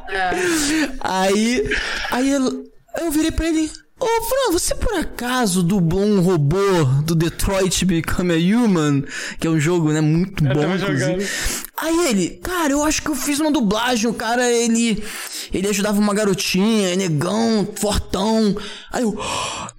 É. 0.08 0.90
aí, 0.98 1.70
aí 2.10 2.32
eu, 2.32 2.64
eu 3.02 3.12
virei 3.12 3.30
pra 3.30 3.46
ele. 3.46 3.70
Ô, 4.00 4.04
oh, 4.04 4.22
Fran, 4.24 4.52
você 4.52 4.74
por 4.74 4.94
acaso 4.94 5.62
dublou 5.62 6.02
um 6.02 6.20
robô 6.20 6.58
do 7.04 7.14
Detroit 7.14 7.84
Become 7.84 8.32
a 8.32 8.36
Human? 8.36 9.04
Que 9.38 9.46
é 9.46 9.50
um 9.50 9.60
jogo, 9.60 9.92
né, 9.92 10.00
muito 10.00 10.44
eu 10.44 10.54
bom, 10.54 10.74
inclusive. 10.74 11.28
Aí 11.80 12.08
ele, 12.08 12.40
cara, 12.42 12.72
eu 12.72 12.84
acho 12.84 13.02
que 13.02 13.08
eu 13.08 13.14
fiz 13.14 13.40
uma 13.40 13.50
dublagem, 13.50 14.10
o 14.10 14.14
cara, 14.14 14.50
ele 14.50 15.02
ele 15.52 15.68
ajudava 15.68 15.98
uma 15.98 16.14
garotinha, 16.14 16.94
negão, 16.94 17.66
fortão. 17.74 18.54
Aí 18.92 19.02
eu, 19.02 19.18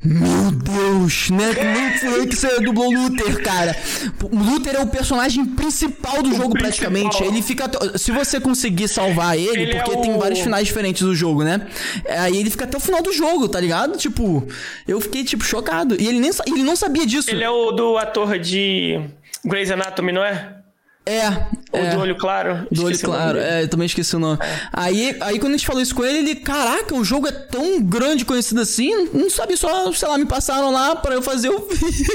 meu 0.04 0.52
Deus, 0.52 1.30
né? 1.30 1.46
Não 1.48 2.12
foi 2.12 2.28
que 2.28 2.36
você 2.36 2.60
dublou 2.60 2.88
o 2.88 3.04
Luther, 3.04 3.42
cara. 3.42 3.76
O 4.24 4.36
Luther 4.36 4.76
é 4.76 4.80
o 4.80 4.88
personagem 4.88 5.46
principal 5.46 6.22
do 6.22 6.30
o 6.30 6.34
jogo, 6.34 6.54
principal. 6.54 6.92
praticamente. 6.92 7.24
Ele 7.24 7.42
fica. 7.42 7.70
Se 7.98 8.12
você 8.12 8.40
conseguir 8.40 8.88
salvar 8.88 9.38
ele, 9.38 9.62
ele 9.62 9.76
porque 9.76 9.92
é 9.92 9.98
o... 9.98 10.02
tem 10.02 10.18
vários 10.18 10.40
finais 10.40 10.68
diferentes 10.68 11.04
do 11.04 11.16
jogo, 11.16 11.44
né? 11.44 11.68
Aí 12.08 12.38
ele 12.38 12.50
fica 12.50 12.66
até 12.66 12.78
o 12.78 12.82
final 12.82 13.02
do 13.02 13.14
jogo, 13.14 13.48
tá 13.48 13.60
ligado? 13.60 13.98
Tipo, 13.98 14.46
eu 14.88 15.00
fiquei, 15.00 15.24
tipo, 15.24 15.44
chocado. 15.44 15.96
E 16.00 16.08
ele, 16.08 16.20
nem, 16.20 16.32
ele 16.48 16.64
não 16.64 16.76
sabia 16.76 17.06
disso. 17.06 17.30
Ele 17.30 17.44
é 17.44 17.50
o 17.50 17.72
do 17.72 17.98
ator 17.98 18.38
de 18.38 19.00
Grey's 19.46 19.72
Anatomy, 19.72 20.12
não 20.12 20.24
é? 20.24 20.61
É. 21.06 21.30
O 21.74 21.78
é. 21.78 21.96
do 21.96 22.00
olho 22.00 22.16
claro. 22.16 22.68
Do 22.72 22.86
olho 22.86 23.00
claro, 23.00 23.40
é, 23.40 23.64
eu 23.64 23.68
também 23.68 23.88
esqueci 23.88 24.16
o 24.16 24.20
nome. 24.20 24.38
É. 24.42 24.60
Aí, 24.72 25.18
aí 25.22 25.40
quando 25.40 25.54
a 25.54 25.58
gente 25.58 25.66
falou 25.66 25.82
isso 25.82 25.96
com 25.96 26.06
ele, 26.06 26.20
ele, 26.20 26.36
caraca, 26.36 26.94
o 26.94 27.04
jogo 27.04 27.28
é 27.28 27.32
tão 27.32 27.82
grande 27.82 28.24
conhecido 28.24 28.62
assim, 28.62 29.10
não 29.12 29.30
sabe 29.30 29.58
só, 29.58 29.92
sei 29.92 30.08
lá, 30.08 30.18
me 30.18 30.26
passaram 30.26 30.72
lá 30.72 30.96
para 30.96 31.16
eu 31.16 31.22
fazer 31.22 31.50
o 31.50 31.68
vídeo. 31.68 32.06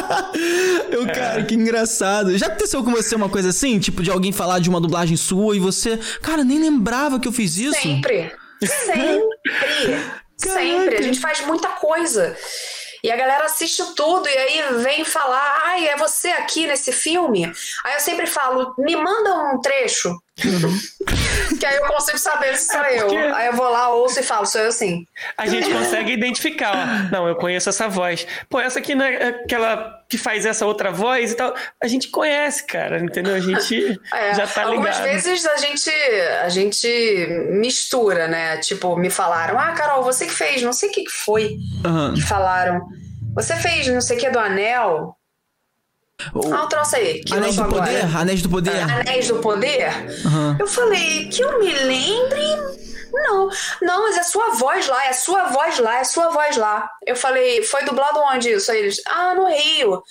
eu, 0.90 1.06
é. 1.06 1.12
cara, 1.12 1.44
que 1.44 1.54
engraçado. 1.54 2.36
Já 2.38 2.46
aconteceu 2.46 2.82
com 2.82 2.90
você 2.90 3.14
uma 3.14 3.28
coisa 3.28 3.50
assim? 3.50 3.78
Tipo, 3.78 4.02
de 4.02 4.10
alguém 4.10 4.32
falar 4.32 4.58
de 4.58 4.70
uma 4.70 4.80
dublagem 4.80 5.16
sua 5.16 5.54
e 5.54 5.60
você, 5.60 5.98
cara, 6.22 6.42
nem 6.42 6.58
lembrava 6.58 7.20
que 7.20 7.28
eu 7.28 7.32
fiz 7.32 7.58
isso? 7.58 7.80
Sempre. 7.80 8.32
Sempre. 8.64 9.22
Sempre. 10.38 10.96
A 10.96 11.02
gente 11.02 11.20
faz 11.20 11.44
muita 11.44 11.68
coisa. 11.68 12.36
E 13.02 13.10
a 13.10 13.16
galera 13.16 13.44
assiste 13.44 13.94
tudo 13.94 14.28
e 14.28 14.36
aí 14.36 14.62
vem 14.82 15.04
falar, 15.04 15.62
ai, 15.64 15.88
é 15.88 15.96
você 15.96 16.28
aqui 16.28 16.66
nesse 16.66 16.92
filme? 16.92 17.44
Aí 17.84 17.94
eu 17.94 18.00
sempre 18.00 18.26
falo, 18.26 18.74
me 18.78 18.96
manda 18.96 19.34
um 19.34 19.60
trecho 19.60 20.16
que 21.58 21.66
aí 21.66 21.76
eu 21.76 21.86
consigo 21.86 22.18
saber 22.18 22.56
se 22.56 22.72
sou 22.72 22.80
é 22.80 23.00
porque... 23.00 23.16
eu. 23.16 23.34
Aí 23.34 23.46
eu 23.48 23.52
vou 23.54 23.68
lá, 23.68 23.90
ouço 23.90 24.20
e 24.20 24.22
falo, 24.22 24.46
sou 24.46 24.60
eu 24.60 24.72
sim. 24.72 25.06
A 25.36 25.46
gente 25.46 25.70
consegue 25.70 26.12
identificar, 26.12 26.72
ó. 26.74 27.12
Não, 27.12 27.28
eu 27.28 27.34
conheço 27.36 27.68
essa 27.68 27.88
voz. 27.88 28.26
Pô, 28.48 28.60
essa 28.60 28.78
aqui 28.78 28.94
não 28.94 29.04
é 29.04 29.28
aquela 29.28 29.98
que 30.08 30.16
faz 30.16 30.46
essa 30.46 30.64
outra 30.64 30.90
voz 30.90 31.32
e 31.32 31.34
tal. 31.34 31.54
A 31.82 31.86
gente 31.88 32.08
conhece, 32.08 32.64
cara, 32.64 32.98
entendeu? 33.00 33.34
A 33.34 33.40
gente 33.40 34.00
é, 34.14 34.34
já 34.34 34.46
tá 34.46 34.64
ligado. 34.64 34.86
Algumas 34.86 34.98
vezes 34.98 35.44
a 35.46 35.56
gente, 35.56 35.90
a 36.42 36.48
gente 36.48 37.26
mistura, 37.50 38.28
né? 38.28 38.58
Tipo, 38.58 38.96
me 38.96 39.10
falaram, 39.10 39.58
ah, 39.58 39.72
Carol, 39.72 40.02
você 40.02 40.26
que 40.26 40.32
fez, 40.32 40.62
não 40.62 40.72
sei 40.72 40.88
o 40.88 40.92
que 40.92 41.08
foi 41.08 41.56
uhum. 41.84 42.14
que 42.14 42.22
falaram. 42.22 42.86
Você 43.34 43.54
fez 43.56 43.86
não 43.88 44.00
sei 44.00 44.16
o 44.16 44.20
que 44.20 44.30
do 44.30 44.38
Anel. 44.38 45.17
O... 46.34 46.52
Ah, 46.52 46.64
um 46.64 46.68
troço 46.68 46.96
aí. 46.96 47.20
Que 47.20 47.34
Anéis 47.34 47.56
do 47.56 47.62
agora. 47.62 47.84
Poder? 47.86 48.16
Anéis 48.16 48.42
do 48.42 48.48
Poder? 48.48 48.82
Anéis 48.82 49.28
do 49.28 49.36
Poder? 49.36 49.88
Uhum. 50.24 50.56
Eu 50.58 50.66
falei, 50.66 51.28
que 51.28 51.42
eu 51.42 51.58
me 51.58 51.72
lembre, 51.72 52.42
Não, 53.12 53.48
não, 53.82 54.02
mas 54.02 54.16
é 54.18 54.22
sua 54.22 54.50
voz 54.50 54.86
lá, 54.86 55.06
é 55.06 55.12
sua 55.12 55.44
voz 55.46 55.78
lá, 55.78 55.98
é 55.98 56.04
sua 56.04 56.28
voz 56.30 56.56
lá. 56.56 56.90
Eu 57.06 57.16
falei, 57.16 57.62
foi 57.62 57.84
dublado 57.84 58.18
onde 58.20 58.50
isso? 58.50 58.70
Aí 58.70 58.78
eles, 58.78 59.00
ah, 59.06 59.34
no 59.34 59.46
Rio. 59.46 60.02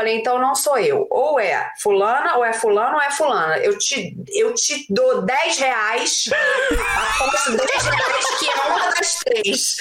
Falei, 0.00 0.16
então 0.16 0.38
não 0.38 0.54
sou 0.54 0.78
eu. 0.78 1.06
Ou 1.10 1.38
é 1.38 1.72
fulana, 1.78 2.38
ou 2.38 2.42
é 2.42 2.54
fulano, 2.54 2.94
ou 2.94 3.02
é 3.02 3.10
fulana. 3.10 3.58
Eu 3.58 3.76
te, 3.76 4.16
eu 4.32 4.54
te 4.54 4.86
dou 4.88 5.20
10 5.20 5.58
reais, 5.58 6.24
aposto 7.20 7.50
10 7.50 7.84
reais 7.84 8.24
que 8.38 8.46
é 8.46 8.66
uma 8.66 8.90
das 8.92 9.14
três. 9.16 9.76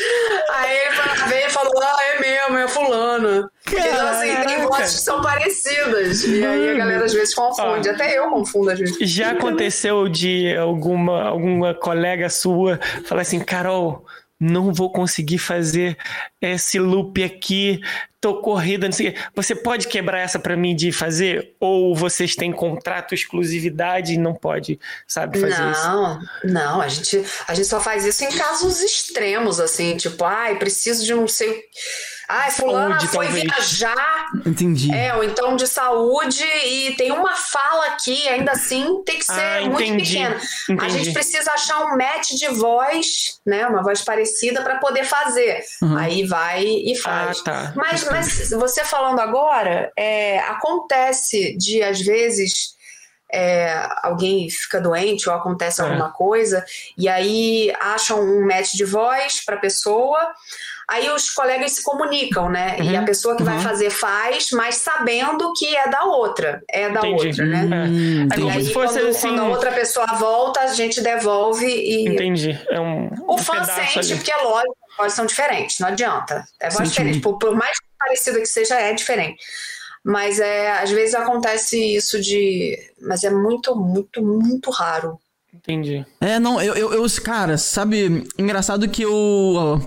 Aí 0.49 0.77
ele 0.77 1.29
veio 1.29 1.47
e 1.47 1.49
falou, 1.49 1.71
ah, 1.81 1.97
é 2.03 2.19
mesmo, 2.19 2.57
é 2.57 2.67
fulana. 2.67 3.49
Então, 3.65 4.07
assim, 4.09 4.35
tem 4.45 4.61
vozes 4.67 4.95
que 4.95 5.01
são 5.03 5.21
parecidas. 5.21 6.25
E 6.25 6.45
aí 6.45 6.69
a 6.71 6.73
galera 6.73 7.05
às 7.05 7.13
vezes 7.13 7.33
confunde. 7.33 7.87
Até 7.87 8.17
eu 8.17 8.29
confundo 8.29 8.71
às 8.71 8.79
vezes. 8.79 8.97
Já 9.09 9.31
aconteceu 9.31 10.09
de 10.09 10.53
alguma, 10.57 11.29
alguma 11.29 11.73
colega 11.73 12.29
sua 12.29 12.77
falar 13.05 13.21
assim, 13.21 13.39
Carol 13.39 14.05
não 14.39 14.73
vou 14.73 14.91
conseguir 14.91 15.37
fazer 15.37 15.97
esse 16.41 16.79
loop 16.79 17.21
aqui, 17.21 17.81
tô 18.21 18.41
corrida, 18.41 18.87
não 18.87 18.91
sei 18.91 19.09
o 19.09 19.13
quê. 19.13 19.19
Você 19.35 19.55
pode 19.55 19.87
quebrar 19.87 20.19
essa 20.19 20.39
para 20.39 20.55
mim 20.55 20.75
de 20.75 20.91
fazer? 20.91 21.55
Ou 21.59 21.95
vocês 21.95 22.35
têm 22.35 22.51
contrato 22.51 23.13
exclusividade 23.13 24.13
e 24.13 24.17
não 24.17 24.33
pode, 24.33 24.79
sabe, 25.07 25.39
fazer 25.39 25.59
não, 25.59 25.71
isso? 25.71 25.87
Não, 25.87 26.19
não, 26.43 26.81
a 26.81 26.87
gente, 26.87 27.23
a 27.47 27.53
gente 27.53 27.67
só 27.67 27.79
faz 27.79 28.05
isso 28.05 28.23
em 28.23 28.31
casos 28.31 28.81
extremos, 28.81 29.59
assim, 29.59 29.95
tipo, 29.95 30.23
ai, 30.23 30.57
preciso 30.57 31.05
de 31.05 31.13
não 31.13 31.27
sei 31.27 31.63
ah, 32.29 32.51
fulana 32.51 32.99
foi 32.99 33.25
talvez. 33.25 33.43
viajar. 33.43 34.27
Entendi. 34.45 34.93
É, 34.93 35.15
ou 35.15 35.23
então 35.23 35.55
de 35.55 35.65
saúde 35.65 36.43
e 36.43 36.93
tem 36.95 37.11
uma 37.11 37.35
fala 37.35 37.87
aqui, 37.87 38.29
ainda 38.29 38.51
assim 38.51 39.01
tem 39.03 39.17
que 39.17 39.25
ser 39.25 39.33
ah, 39.33 39.61
muito 39.65 39.95
pequena. 39.95 40.39
Entendi. 40.69 40.85
A 40.85 40.89
gente 40.89 41.11
precisa 41.11 41.51
achar 41.51 41.83
um 41.85 41.97
match 41.97 42.33
de 42.33 42.47
voz, 42.49 43.39
né? 43.43 43.65
Uma 43.65 43.81
voz 43.81 44.03
parecida 44.03 44.61
para 44.61 44.75
poder 44.77 45.05
fazer. 45.05 45.63
Uhum. 45.81 45.97
Aí 45.97 46.23
vai 46.27 46.63
e 46.63 46.95
faz. 46.95 47.39
Ah, 47.39 47.43
tá. 47.43 47.73
Mas, 47.75 48.03
mas 48.11 48.49
você 48.49 48.83
falando 48.83 49.19
agora, 49.19 49.91
é, 49.95 50.39
acontece 50.39 51.55
de 51.57 51.81
às 51.83 52.01
vezes. 52.01 52.77
É, 53.31 53.87
alguém 54.01 54.49
fica 54.49 54.81
doente 54.81 55.29
ou 55.29 55.35
acontece 55.35 55.79
é. 55.79 55.83
alguma 55.83 56.11
coisa, 56.11 56.65
e 56.97 57.07
aí 57.07 57.71
acham 57.79 58.19
um 58.19 58.43
match 58.43 58.71
de 58.71 58.83
voz 58.83 59.45
para 59.45 59.55
a 59.55 59.59
pessoa, 59.59 60.33
Aí 60.89 61.07
os 61.11 61.29
colegas 61.29 61.73
se 61.73 61.83
comunicam, 61.83 62.49
né? 62.49 62.77
Uhum, 62.79 62.91
e 62.91 62.95
a 62.95 62.99
uhum. 62.99 63.05
pessoa 63.05 63.35
que 63.35 63.43
uhum. 63.43 63.49
vai 63.49 63.59
fazer 63.59 63.91
faz, 63.91 64.49
mas 64.51 64.75
sabendo 64.75 65.53
que 65.53 65.75
é 65.75 65.87
da 65.87 66.03
outra. 66.05 66.63
É 66.67 66.89
da 66.89 66.99
entendi. 67.07 67.27
outra, 67.27 67.45
né? 67.45 67.85
Hum, 67.87 68.27
é. 68.31 68.51
Aí, 68.51 68.73
quando, 68.73 68.97
assim... 68.97 69.19
quando, 69.21 69.39
a 69.39 69.47
outra 69.49 69.71
pessoa 69.71 70.07
volta, 70.17 70.61
a 70.61 70.67
gente 70.73 70.99
devolve 70.99 71.67
e. 71.67 72.07
Entendi. 72.07 72.59
É 72.69 72.79
um, 72.79 73.07
o 73.27 73.35
um 73.35 73.37
fã 73.37 73.63
sente, 73.63 73.99
ali. 73.99 74.15
porque 74.15 74.31
é 74.31 74.37
lógico, 74.37 74.75
vozes 74.97 75.13
são 75.13 75.27
diferentes, 75.27 75.79
não 75.79 75.89
adianta. 75.89 76.43
É 76.59 76.69
voz 76.71 76.89
diferente. 76.89 77.19
Por, 77.19 77.37
por 77.37 77.55
mais 77.55 77.77
parecida 77.99 78.39
que 78.39 78.47
seja, 78.47 78.75
é 78.75 78.91
diferente. 78.91 79.37
Mas 80.03 80.39
é, 80.39 80.71
às 80.71 80.89
vezes 80.89 81.13
acontece 81.13 81.77
isso 81.95 82.19
de. 82.19 82.75
Mas 82.99 83.23
é 83.23 83.29
muito, 83.29 83.75
muito, 83.75 84.23
muito 84.23 84.71
raro. 84.71 85.19
Entendi. 85.53 86.03
É, 86.19 86.39
não, 86.39 86.59
eu, 86.59 86.73
eu, 86.73 86.93
eu 86.93 87.05
cara, 87.23 87.59
sabe, 87.59 88.27
engraçado 88.39 88.89
que 88.89 89.03
eu. 89.03 89.79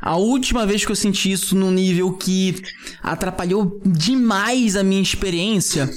A 0.00 0.16
última 0.16 0.66
vez 0.66 0.84
que 0.84 0.90
eu 0.90 0.96
senti 0.96 1.30
isso 1.30 1.54
num 1.54 1.70
nível 1.70 2.12
que 2.12 2.62
atrapalhou 3.02 3.80
demais 3.84 4.74
a 4.76 4.82
minha 4.82 5.02
experiência 5.02 5.90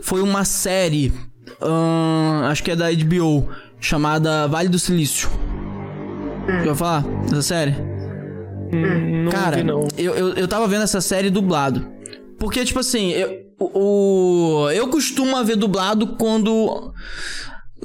foi 0.00 0.22
uma 0.22 0.44
série, 0.44 1.12
hum, 1.60 2.44
acho 2.44 2.62
que 2.62 2.70
é 2.70 2.76
da 2.76 2.90
HBO, 2.90 3.48
chamada 3.78 4.48
Vale 4.48 4.68
do 4.68 4.78
Silício. 4.78 5.28
Já 6.64 6.74
falar 6.74 7.02
dessa 7.24 7.42
série? 7.42 7.74
Hum, 8.72 9.28
Cara, 9.30 9.56
vi. 9.56 9.70
Eu, 9.98 10.14
eu, 10.14 10.28
eu 10.34 10.48
tava 10.48 10.66
vendo 10.66 10.82
essa 10.82 11.00
série 11.00 11.28
dublado. 11.28 11.86
Porque, 12.38 12.64
tipo 12.64 12.80
assim, 12.80 13.10
eu, 13.10 13.42
o, 13.60 14.68
eu 14.72 14.88
costumo 14.88 15.42
ver 15.44 15.56
dublado 15.56 16.16
quando 16.16 16.92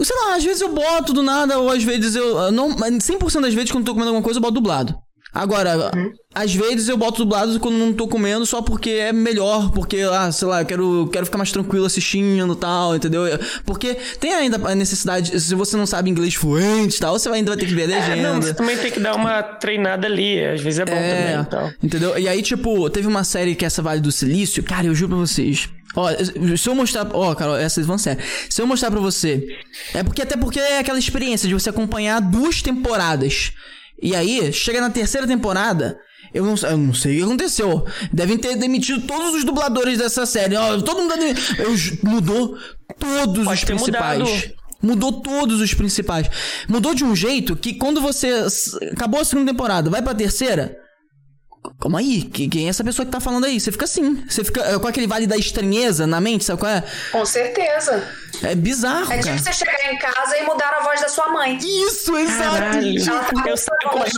Sei 0.02 0.16
lá, 0.16 0.36
às 0.36 0.44
vezes 0.44 0.62
eu 0.62 0.74
boto 0.74 1.12
do 1.12 1.24
nada, 1.24 1.58
ou 1.58 1.72
às 1.72 1.84
vezes 1.84 2.16
eu. 2.16 2.52
Não, 2.52 2.70
100% 2.76 3.42
das 3.42 3.54
vezes 3.54 3.72
quando 3.72 3.82
eu 3.82 3.86
tô 3.86 3.94
comendo 3.94 4.10
alguma 4.10 4.24
coisa 4.24 4.38
eu 4.38 4.42
boto 4.42 4.54
dublado. 4.54 4.96
Agora, 5.34 5.92
uhum. 5.94 6.12
às 6.34 6.54
vezes 6.54 6.88
eu 6.88 6.98
boto 6.98 7.24
dublado 7.24 7.60
quando 7.60 7.76
não 7.76 7.94
tô 7.94 8.08
comendo 8.08 8.46
só 8.46 8.62
porque 8.62 8.90
é 8.90 9.14
melhor, 9.14 9.72
porque, 9.72 9.98
ah, 10.12 10.32
sei 10.32 10.48
lá, 10.48 10.62
eu 10.62 10.66
quero, 10.66 11.10
quero 11.12 11.26
ficar 11.26 11.38
mais 11.38 11.52
tranquilo 11.52 11.86
assistindo 11.86 12.54
e 12.54 12.56
tal, 12.56 12.96
entendeu? 12.96 13.24
Porque 13.66 13.96
tem 14.20 14.34
ainda 14.34 14.58
a 14.68 14.74
necessidade, 14.74 15.40
se 15.40 15.54
você 15.54 15.76
não 15.78 15.86
sabe 15.86 16.10
inglês 16.10 16.34
fluente 16.34 16.98
e 16.98 17.00
tal, 17.00 17.20
você 17.20 17.30
ainda 17.30 17.52
vai 17.52 17.60
ter 17.60 17.68
que 17.68 17.76
ver 17.76 17.84
a 17.84 17.88
legenda. 17.88 18.28
É, 18.28 18.34
não, 18.34 18.42
você 18.42 18.54
também 18.54 18.78
tem 18.78 18.92
que 18.92 19.00
dar 19.00 19.16
uma 19.16 19.44
treinada 19.44 20.08
ali, 20.08 20.44
às 20.44 20.62
vezes 20.62 20.80
é 20.80 20.86
bom 20.86 20.94
é, 20.94 21.10
também 21.10 21.42
e 21.42 21.46
tal. 21.46 21.72
Entendeu? 21.84 22.18
E 22.18 22.28
aí, 22.28 22.42
tipo, 22.42 22.90
teve 22.90 23.08
uma 23.08 23.24
série 23.24 23.54
que 23.54 23.66
é 23.66 23.68
essa 23.68 23.82
Vale 23.82 24.02
do 24.02 24.12
Silício, 24.12 24.64
cara, 24.64 24.88
eu 24.88 24.96
juro 24.96 25.10
pra 25.10 25.20
vocês. 25.20 25.70
Ó, 25.96 26.10
se 26.58 26.70
eu 26.70 26.76
mostrar. 26.76 27.08
Ó, 27.14 27.34
Carol, 27.34 27.58
essas 27.58 27.86
vão 27.86 27.98
ser. 27.98 28.20
Se 28.50 28.62
eu 28.62 28.68
mostrar 28.68 28.92
pra 28.92 29.00
você. 29.00 29.48
É 29.94 30.04
porque, 30.04 30.22
até 30.22 30.38
porque 30.38 30.60
é 30.60 30.80
aquela 30.80 31.00
experiência 31.00 31.48
de 31.48 31.54
você 31.54 31.70
acompanhar 31.70 32.20
duas 32.22 32.62
temporadas. 32.62 33.52
E 34.02 34.16
aí, 34.16 34.52
chega 34.54 34.80
na 34.80 34.90
terceira 34.90 35.26
temporada, 35.26 36.00
eu 36.34 36.46
não, 36.46 36.56
eu 36.70 36.78
não 36.78 36.94
sei 36.94 37.16
o 37.16 37.18
que 37.18 37.24
aconteceu. 37.24 37.86
Devem 38.12 38.38
ter 38.38 38.56
demitido 38.56 39.02
todos 39.08 39.34
os 39.34 39.44
dubladores 39.44 39.98
dessa 39.98 40.26
série. 40.26 40.56
Todo 40.86 41.02
mundo 41.02 41.14
eu, 41.18 42.10
mudou 42.10 42.58
todos 43.00 43.46
Pode 43.46 43.60
os 43.60 43.64
principais. 43.64 44.20
Mudado. 44.20 44.58
Mudou 44.82 45.22
todos 45.22 45.60
os 45.60 45.74
principais. 45.74 46.30
Mudou 46.68 46.94
de 46.94 47.04
um 47.04 47.16
jeito 47.16 47.56
que 47.56 47.74
quando 47.74 48.00
você 48.00 48.46
acabou 48.92 49.20
a 49.20 49.26
segunda 49.26 49.52
temporada, 49.52 49.90
vai 49.90 50.02
pra 50.02 50.14
terceira, 50.14 50.78
Calma 51.80 52.00
aí, 52.00 52.24
quem 52.24 52.66
é 52.66 52.70
essa 52.70 52.84
pessoa 52.84 53.06
que 53.06 53.12
tá 53.12 53.20
falando 53.20 53.46
aí? 53.46 53.60
Você 53.60 53.72
fica 53.72 53.86
assim. 53.86 54.24
Você 54.28 54.44
fica 54.44 54.62
é, 54.62 54.80
com 54.80 54.88
aquele 54.88 55.08
vale 55.08 55.28
da 55.28 55.38
estranheza 55.38 56.08
na 56.08 56.22
mente, 56.22 56.46
sabe 56.46 56.60
qual 56.60 56.72
é? 56.72 56.84
Com 57.12 57.26
certeza. 57.26 58.08
É 58.44 58.56
bizarro. 58.56 59.12
É 59.12 59.18
tipo 59.20 59.38
você 59.38 59.52
chegar 59.52 59.92
em 59.92 59.98
casa 59.98 60.38
e 60.38 60.44
mudar 60.44 60.74
a 60.80 60.84
voz 60.84 61.02
da 61.02 61.10
sua 61.10 61.30
mãe. 61.30 61.58
Isso, 61.58 62.16
exato. 62.18 62.58
Caralho. 62.58 63.10
Ela 63.10 63.24
tá 63.24 63.50
eu 63.50 63.58
sei 63.58 63.74
como 63.90 64.04
é 64.04 64.10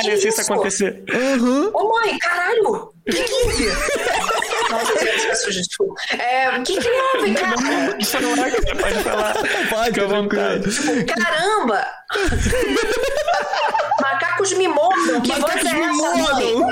que 0.00 0.10
isso, 0.10 0.28
isso 0.28 0.40
acontecer. 0.42 1.04
Uhum. 1.12 1.70
Ô 1.72 1.88
mãe, 1.88 2.18
caralho! 2.18 2.92
Que 3.06 3.22
que 3.22 3.68
é? 3.68 4.35
Nossa, 4.70 5.52
gente, 5.52 5.68
desculpa. 5.68 5.94
É, 6.18 6.58
o 6.58 6.62
que 6.62 6.78
que 6.78 6.88
é? 6.88 7.20
Vem 7.20 7.34
cá. 7.34 7.54
Isso 7.98 8.20
não 8.20 8.44
é 8.44 8.50
que 8.50 8.74
pode 8.74 9.02
falar. 9.02 9.34
Pode, 9.68 9.86
fica 9.86 10.04
à 10.04 10.08
vontade. 10.08 10.70
Tipo, 10.70 11.06
caramba! 11.06 11.86
Macacos 14.00 14.52
me 14.52 14.68
mordam. 14.68 15.20
Que 15.20 15.28
Macacos 15.28 15.62
voz 15.62 15.72
é 15.72 15.74
me 15.74 15.92
mordam. 15.92 16.70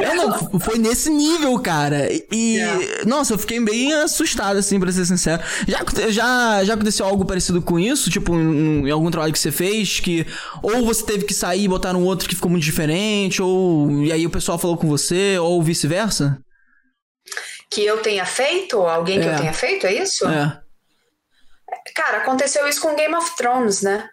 é, 0.00 0.14
não, 0.14 0.60
foi 0.60 0.78
nesse 0.78 1.10
nível, 1.10 1.58
cara. 1.60 2.08
E, 2.12 2.56
yeah. 2.56 3.04
nossa, 3.06 3.34
eu 3.34 3.38
fiquei 3.38 3.60
bem 3.60 3.92
assustado, 3.94 4.56
assim, 4.58 4.80
pra 4.80 4.90
ser 4.90 5.04
sincero. 5.04 5.42
Já, 5.66 5.84
já, 6.10 6.64
já 6.64 6.74
aconteceu 6.74 7.06
algo 7.06 7.24
parecido 7.24 7.62
com 7.62 7.78
isso? 7.78 8.10
Tipo, 8.10 8.34
em, 8.34 8.88
em 8.88 8.90
algum 8.90 9.10
trabalho 9.10 9.32
que 9.32 9.38
você 9.38 9.52
fez, 9.52 10.00
que 10.00 10.26
ou 10.62 10.84
você 10.84 11.04
teve 11.04 11.24
que 11.24 11.34
sair 11.34 11.64
e 11.64 11.68
botar 11.68 11.94
um 11.94 12.04
outro 12.04 12.28
que 12.28 12.34
ficou 12.34 12.50
muito 12.50 12.64
diferente, 12.64 13.40
ou 13.42 13.90
e 14.02 14.12
aí 14.12 14.26
o 14.26 14.30
pessoal 14.30 14.58
falou 14.58 14.76
com 14.76 14.88
você, 14.88 15.38
ou 15.38 15.62
vice-versa? 15.62 16.29
Que 17.70 17.84
eu 17.84 18.02
tenha 18.02 18.26
feito? 18.26 18.80
Alguém 18.86 19.18
é. 19.18 19.22
que 19.22 19.28
eu 19.28 19.32
é. 19.32 19.36
tenha 19.36 19.52
feito, 19.52 19.86
é 19.86 19.92
isso? 19.92 20.26
É. 20.28 20.60
Cara, 21.94 22.18
aconteceu 22.18 22.66
isso 22.66 22.80
com 22.80 22.96
Game 22.96 23.14
of 23.14 23.36
Thrones, 23.36 23.82
né? 23.82 24.08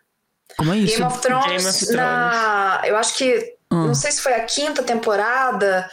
Como 0.57 0.73
é 0.73 0.77
isso? 0.77 0.97
Game 0.97 1.11
of 1.11 1.21
Thrones, 1.21 1.45
Game 1.47 1.65
of 1.65 1.79
Thrones. 1.79 1.95
na. 1.95 2.81
Eu 2.85 2.97
acho 2.97 3.15
que. 3.15 3.57
Hum. 3.71 3.87
Não 3.87 3.95
sei 3.95 4.11
se 4.11 4.21
foi 4.21 4.33
a 4.33 4.45
quinta 4.45 4.81
temporada. 4.81 5.89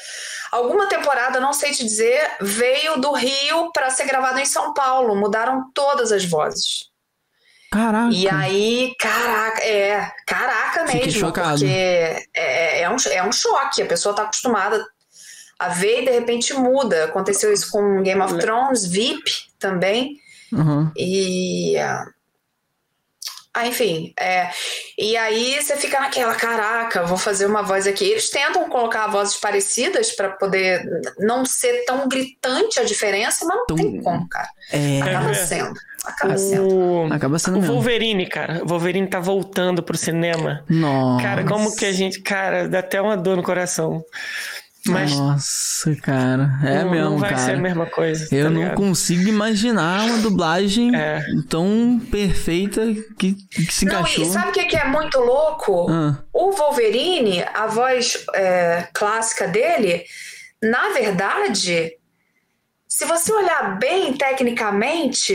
Alguma 0.53 0.89
temporada, 0.89 1.41
não 1.41 1.53
sei 1.53 1.73
te 1.73 1.83
dizer, 1.83 2.31
veio 2.41 3.01
do 3.01 3.12
Rio 3.12 3.73
para 3.73 3.91
ser 3.91 4.05
gravado 4.07 4.39
em 4.39 4.47
São 4.47 4.73
Paulo. 4.73 5.17
Mudaram 5.17 5.71
todas 5.75 6.12
as 6.12 6.25
vozes. 6.25 6.93
Caraca. 7.73 8.15
E 8.15 8.29
aí, 8.29 8.95
caraca, 9.01 9.65
é, 9.65 10.12
caraca 10.25 10.85
mesmo. 10.85 10.99
Fiquei 11.01 11.11
chocado. 11.11 11.59
Porque 11.59 11.67
é, 12.37 12.83
é, 12.83 12.89
um, 12.89 12.97
é 13.11 13.23
um 13.25 13.33
choque. 13.33 13.83
A 13.83 13.87
pessoa 13.87 14.15
tá 14.15 14.23
acostumada 14.23 14.87
a 15.59 15.69
ver 15.69 16.03
e 16.03 16.05
de 16.07 16.11
repente 16.11 16.53
muda. 16.55 17.05
Aconteceu 17.05 17.53
isso 17.53 17.71
com 17.71 18.03
Game 18.03 18.21
of 18.21 18.39
Thrones, 18.39 18.87
VIP 18.87 19.31
também. 19.59 20.19
Uhum. 20.53 20.91
E. 20.97 21.77
Ah, 23.57 23.69
enfim, 23.69 24.13
é, 24.19 24.51
e 24.99 25.17
aí 25.17 25.63
você 25.63 25.77
fica 25.77 26.01
naquela, 26.01 26.35
caraca, 26.35 27.05
vou 27.05 27.17
fazer 27.17 27.47
uma 27.47 27.63
voz 27.63 27.87
aqui. 27.87 28.05
Eles 28.05 28.29
tentam 28.29 28.69
colocar 28.69 29.07
vozes 29.07 29.37
parecidas 29.37 30.11
para 30.11 30.31
poder 30.31 30.85
não 31.21 31.47
ser 31.47 31.85
tão 31.85 32.09
gritante 32.09 32.81
a 32.81 32.85
diferença, 32.85 33.45
mas 33.45 33.57
não 33.57 33.77
tem 33.77 34.03
como, 34.03 34.29
cara. 34.29 34.49
É... 34.73 35.01
Acaba 35.01 35.31
é. 35.31 35.35
sendo. 35.35 35.75
Acaba 36.05 36.37
sendo. 36.37 37.09
Acaba 37.13 37.39
sendo 37.39 37.59
o 37.59 37.63
Wolverine, 37.63 38.27
cara. 38.27 38.63
O 38.63 38.67
Wolverine 38.67 39.07
tá 39.07 39.21
voltando 39.21 39.83
pro 39.85 39.97
cinema. 39.97 40.65
Nossa. 40.69 41.23
Cara, 41.23 41.45
como 41.45 41.75
que 41.75 41.87
a 41.87 41.93
gente. 41.93 42.21
Cara, 42.21 42.69
dá 42.69 42.81
até 42.81 43.01
uma 43.01 43.17
dor 43.17 43.37
no 43.37 43.43
coração. 43.43 44.05
Mas 44.87 45.16
Nossa, 45.16 45.97
cara. 45.97 46.59
É 46.62 46.85
não, 46.85 46.91
mesmo, 46.91 47.11
não 47.11 47.18
vai 47.18 47.30
cara. 47.30 47.43
ser 47.43 47.53
a 47.53 47.57
mesma 47.57 47.87
coisa. 47.87 48.28
Eu 48.30 48.45
tá 48.45 48.51
não 48.51 48.61
ligado? 48.61 48.76
consigo 48.76 49.28
imaginar 49.28 50.05
uma 50.05 50.18
dublagem 50.18 50.95
É. 50.95 51.22
tão 51.49 51.99
perfeita 52.11 52.82
que, 53.18 53.32
que 53.35 53.72
se 53.72 53.87
Não, 53.87 54.01
encaixou. 54.01 54.24
e 54.24 54.28
sabe 54.28 54.49
o 54.49 54.53
que 54.53 54.64
que 54.66 54.76
é 54.76 54.85
muito 54.87 55.18
louco? 55.18 55.87
Ah, 55.91 56.18
O 56.32 56.53
Wolverine, 56.53 57.43
a 57.55 57.66
voz 57.66 58.24
é, 58.35 58.87
clássica 58.93 59.49
dele, 59.49 60.05
na 60.62 60.91
verdade, 60.91 61.93
se 62.87 63.05
você 63.07 63.32
olhar 63.32 63.78
bem 63.78 64.12
tecnicamente, 64.14 65.35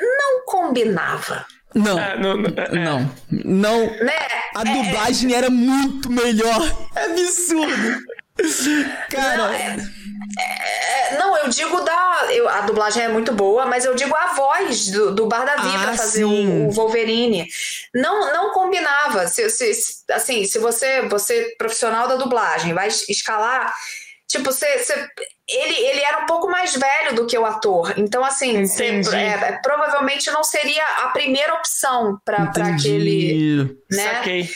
não 0.00 0.44
combinava, 0.46 1.46
não, 1.74 1.98
Ah, 1.98 2.16
não, 2.16 2.36
não, 2.36 2.50
é. 2.56 2.68
não, 2.72 3.10
não. 3.30 3.86
né? 4.04 4.12
A 4.54 4.62
dublagem 4.64 5.32
era 5.34 5.50
muito 5.50 6.10
melhor. 6.10 6.60
É 6.94 7.04
absurdo. 7.06 7.98
Cara, 9.10 9.36
Não, 9.36 9.52
é- 9.52 9.76
É, 10.38 11.16
não, 11.18 11.36
eu 11.36 11.48
digo 11.48 11.80
da. 11.82 12.26
eu- 12.30 12.48
a 12.48 12.62
dublagem 12.62 13.04
é 13.04 13.08
muito 13.08 13.32
boa, 13.32 13.66
mas 13.66 13.84
eu 13.84 13.94
digo 13.94 14.14
a 14.14 14.32
voz 14.34 14.88
do, 14.90 15.14
do 15.14 15.26
Bardavi 15.26 15.68
Ah, 15.76 15.82
pra 15.84 15.96
fazer 15.96 16.24
o, 16.24 16.66
o 16.66 16.70
Wolverine. 16.70 17.46
Não, 17.94 18.32
não 18.32 18.52
combinava. 18.52 19.28
Se, 19.28 19.48
se- 19.50 20.02
assim, 20.10 20.44
se 20.44 20.58
você, 20.58 21.02
você, 21.02 21.54
profissional 21.58 22.08
da 22.08 22.16
dublagem, 22.16 22.72
vai 22.74 22.88
escalar. 22.88 23.72
Tipo, 24.28 24.46
você, 24.50 24.78
você- 24.78 25.08
ele, 25.48 25.74
ele 25.86 26.00
era 26.00 26.22
um 26.22 26.26
pouco 26.26 26.48
mais 26.50 26.74
velho 26.74 27.14
do 27.14 27.26
que 27.26 27.38
o 27.38 27.44
ator. 27.46 27.92
Então, 27.96 28.24
assim, 28.24 28.56
Entendi. 28.56 29.14
é, 29.14 29.60
provavelmente 29.62 30.30
não 30.32 30.42
seria 30.42 30.84
a 31.04 31.08
primeira 31.10 31.54
opção 31.54 32.18
para 32.24 32.42
aquele. 32.44 33.76
Né? 33.90 34.14
Saquei. 34.14 34.50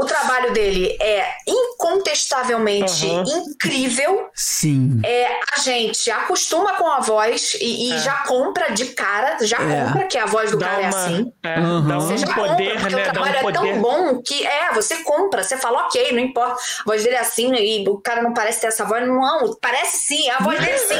O 0.00 0.04
trabalho 0.06 0.52
dele 0.52 0.96
é 1.00 1.26
incontestavelmente 1.46 3.06
Aham. 3.06 3.24
incrível. 3.26 4.30
Sim. 4.34 5.00
É, 5.04 5.26
a 5.56 5.60
gente 5.60 6.10
acostuma 6.10 6.74
com 6.74 6.86
a 6.86 7.00
voz 7.00 7.54
e, 7.60 7.90
e 7.90 7.92
É. 7.92 7.98
já 7.98 8.14
compra 8.24 8.72
de 8.72 8.86
cara, 8.86 9.36
já 9.44 9.58
É. 9.58 9.84
compra 9.84 10.06
que 10.06 10.16
a 10.18 10.26
voz 10.26 10.50
do 10.50 10.56
Dá 10.56 10.66
cara 10.66 10.82
é 10.82 10.86
uma, 10.88 11.04
assim. 11.04 11.32
é, 11.42 11.58
Uhum. 11.60 11.86
dá 11.88 11.94
Você 11.98 12.14
um 12.14 12.18
já 12.18 12.26
poder, 12.34 12.48
compra, 12.74 12.80
porque 12.80 12.94
né? 12.96 13.08
o 13.08 13.12
trabalho 13.12 13.34
um 13.44 13.48
é 13.48 13.52
tão 13.52 13.80
bom 13.82 14.22
que 14.22 14.46
é, 14.46 14.72
você 14.72 14.96
compra, 15.02 15.42
você 15.42 15.56
fala, 15.56 15.86
ok, 15.86 16.12
não 16.12 16.20
importa. 16.20 16.54
A 16.54 16.84
voz 16.84 17.02
dele 17.04 17.16
é 17.16 17.20
assim 17.20 17.54
e 17.54 17.88
o 17.88 17.98
cara 17.98 18.22
não 18.22 18.32
parece 18.32 18.60
ter 18.60 18.68
essa 18.68 18.84
voz. 18.84 19.06
Não, 19.06 19.54
parece 19.60 19.98
sim, 20.06 20.30
a 20.30 20.38
voz 20.38 20.58
dele 20.58 20.78
sim. 20.78 20.94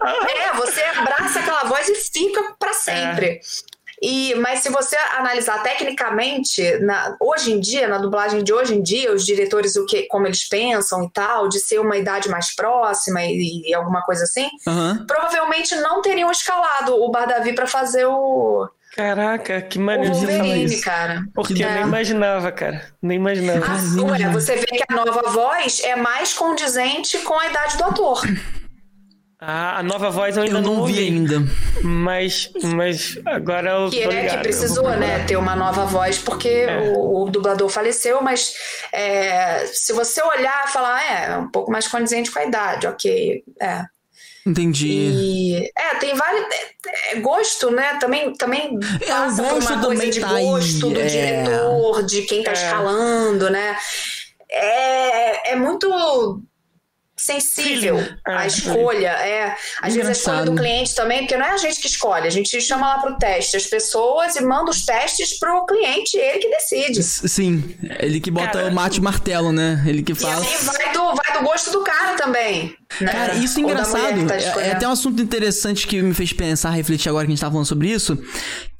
É, 0.00 0.52
você 0.56 0.82
abraça 0.82 1.40
aquela 1.40 1.64
voz 1.64 1.88
e 1.88 1.94
fica 1.94 2.42
pra 2.58 2.72
sempre. 2.74 3.40
E, 4.02 4.34
mas 4.36 4.60
se 4.60 4.68
você 4.68 4.96
analisar 5.16 5.62
tecnicamente, 5.62 6.78
na- 6.80 7.16
hoje 7.20 7.52
em 7.52 7.60
dia, 7.60 7.88
na 7.88 7.98
dublagem 7.98 8.42
de 8.44 8.52
hoje 8.52 8.74
em 8.74 8.82
dia, 8.82 9.12
os 9.12 9.24
diretores, 9.24 9.76
o 9.76 9.86
que, 9.86 10.02
como 10.08 10.26
eles 10.26 10.48
pensam 10.48 11.02
e 11.04 11.10
tal, 11.10 11.48
de 11.48 11.58
ser 11.60 11.78
uma 11.80 11.96
idade 11.96 12.28
mais 12.28 12.54
próxima 12.54 13.22
e, 13.24 13.62
e 13.66 13.74
alguma 13.74 14.02
coisa 14.02 14.24
assim, 14.24 14.48
Aham. 14.66 15.04
provavelmente 15.06 15.74
não 15.76 16.02
teriam 16.02 16.30
escalado 16.30 16.94
o 16.94 17.10
Bardavi 17.10 17.54
pra 17.54 17.66
fazer 17.66 18.04
o, 18.06 18.68
Caraca, 18.94 19.60
que 19.60 19.78
maneiro 19.78 20.14
de 20.14 20.26
falar 20.26 20.56
isso. 20.56 20.82
cara. 20.82 21.22
Porque 21.34 21.62
eu 21.62 21.68
É. 21.68 21.74
nem 21.74 21.82
imaginava, 21.82 22.50
cara. 22.50 22.86
Nem 23.02 23.16
imaginava. 23.18 23.66
Ah, 23.66 23.72
ué, 23.74 24.00
imagino. 24.02 24.32
você 24.32 24.56
vê 24.56 24.64
que 24.66 24.84
a 24.88 24.94
nova 24.94 25.28
voz 25.30 25.80
é 25.84 25.96
mais 25.96 26.32
condizente 26.32 27.18
com 27.18 27.38
a 27.38 27.46
idade 27.46 27.76
do 27.76 27.84
ator. 27.84 28.22
A 29.48 29.80
nova 29.84 30.10
voz 30.10 30.36
eu 30.36 30.42
ainda 30.42 30.58
Eu 30.58 30.62
não 30.62 30.74
vi 30.86 30.92
ouvi, 30.92 30.98
ainda. 30.98 31.40
Mas, 31.80 32.50
mas 32.64 33.16
agora 33.24 33.70
eu 33.70 33.90
Que 33.90 34.02
tô 34.02 34.10
é 34.10 34.22
ligado. 34.22 34.36
que 34.38 34.42
precisou, 34.42 34.90
né, 34.90 35.24
ter 35.24 35.36
uma 35.36 35.54
nova 35.54 35.84
voz, 35.84 36.18
porque 36.18 36.66
o, 36.96 37.22
o 37.22 37.30
dublador 37.30 37.68
faleceu, 37.68 38.20
mas 38.20 38.54
é, 38.92 39.64
se 39.66 39.92
você 39.92 40.20
olhar 40.20 40.64
e 40.66 40.72
falar, 40.72 41.00
é, 41.00 41.32
é 41.32 41.36
um 41.36 41.48
pouco 41.48 41.70
mais 41.70 41.86
condizente 41.86 42.28
com 42.32 42.40
a 42.40 42.44
idade, 42.44 42.88
ok. 42.88 43.44
É. 43.62 43.84
Entendi. 44.44 44.88
E 45.12 45.70
é, 45.78 45.94
tem 46.00 46.14
vários. 46.16 46.42
É, 46.84 47.12
é 47.16 47.20
gosto, 47.20 47.70
né? 47.70 47.98
Também, 48.00 48.32
também 48.34 48.78
É, 49.00 49.04
o 49.04 49.08
passa 49.08 49.42
por 49.44 49.54
gosto 49.54 49.72
uma 49.74 49.84
coisa 49.84 50.06
de 50.10 50.20
tá 50.20 50.30
aí, 50.34 50.44
gosto 50.44 50.90
do 50.90 51.00
é. 51.00 51.06
diretor, 51.06 52.02
de 52.04 52.22
quem 52.22 52.42
tá 52.42 52.50
É. 52.50 52.54
escalando, 52.54 53.48
né? 53.48 53.76
É, 54.50 55.52
é 55.52 55.56
muito 55.56 55.88
sensível 57.16 57.96
a 58.24 58.44
É, 58.44 58.46
escolha. 58.46 59.08
É. 59.08 59.56
Às 59.80 59.94
vezes 59.94 60.08
a 60.08 60.12
escolha 60.12 60.34
Engraçado. 60.34 60.50
do 60.50 60.56
cliente 60.56 60.94
também, 60.94 61.18
porque 61.20 61.36
não 61.36 61.46
é 61.46 61.50
a 61.50 61.56
gente 61.56 61.80
que 61.80 61.86
escolhe, 61.86 62.26
a 62.26 62.30
gente 62.30 62.60
chama 62.60 62.86
lá 62.88 62.98
pro 62.98 63.16
teste 63.18 63.56
as 63.56 63.66
pessoas 63.66 64.36
e 64.36 64.42
manda 64.42 64.70
os 64.70 64.84
testes 64.84 65.38
pro 65.38 65.64
cliente, 65.66 66.16
ele 66.16 66.38
que 66.38 66.48
decide. 66.50 67.02
Sim, 67.02 67.76
ele 67.98 68.20
que 68.20 68.30
bota 68.30 68.52
Cara, 68.52 68.68
o 68.68 68.72
mate 68.74 69.00
martelo, 69.00 69.52
né? 69.52 69.82
Ele 69.86 70.02
que 70.02 70.12
E 70.12 70.14
fala. 70.14 70.44
aí 70.44 70.56
vai 70.58 70.92
do, 70.92 71.14
vai 71.14 71.38
do 71.38 71.44
gosto 71.44 71.70
do 71.70 71.82
cara 71.82 72.16
também. 72.16 72.76
Né? 73.00 73.12
Cara, 73.12 73.34
isso 73.34 73.58
é 73.58 73.62
da 73.62 73.68
engraçado. 73.68 74.26
tá 74.26 74.34
É- 74.36 74.68
é, 74.68 74.72
até 74.72 74.88
um 74.88 74.92
assunto 74.92 75.20
interessante 75.20 75.86
que 75.86 76.00
me 76.00 76.14
fez 76.14 76.32
pensar, 76.32 76.70
refletir 76.70 77.08
agora 77.08 77.26
que 77.26 77.32
a 77.32 77.34
gente 77.34 77.40
tava 77.40 77.52
falando 77.52 77.66
sobre 77.66 77.90
isso. 77.90 78.16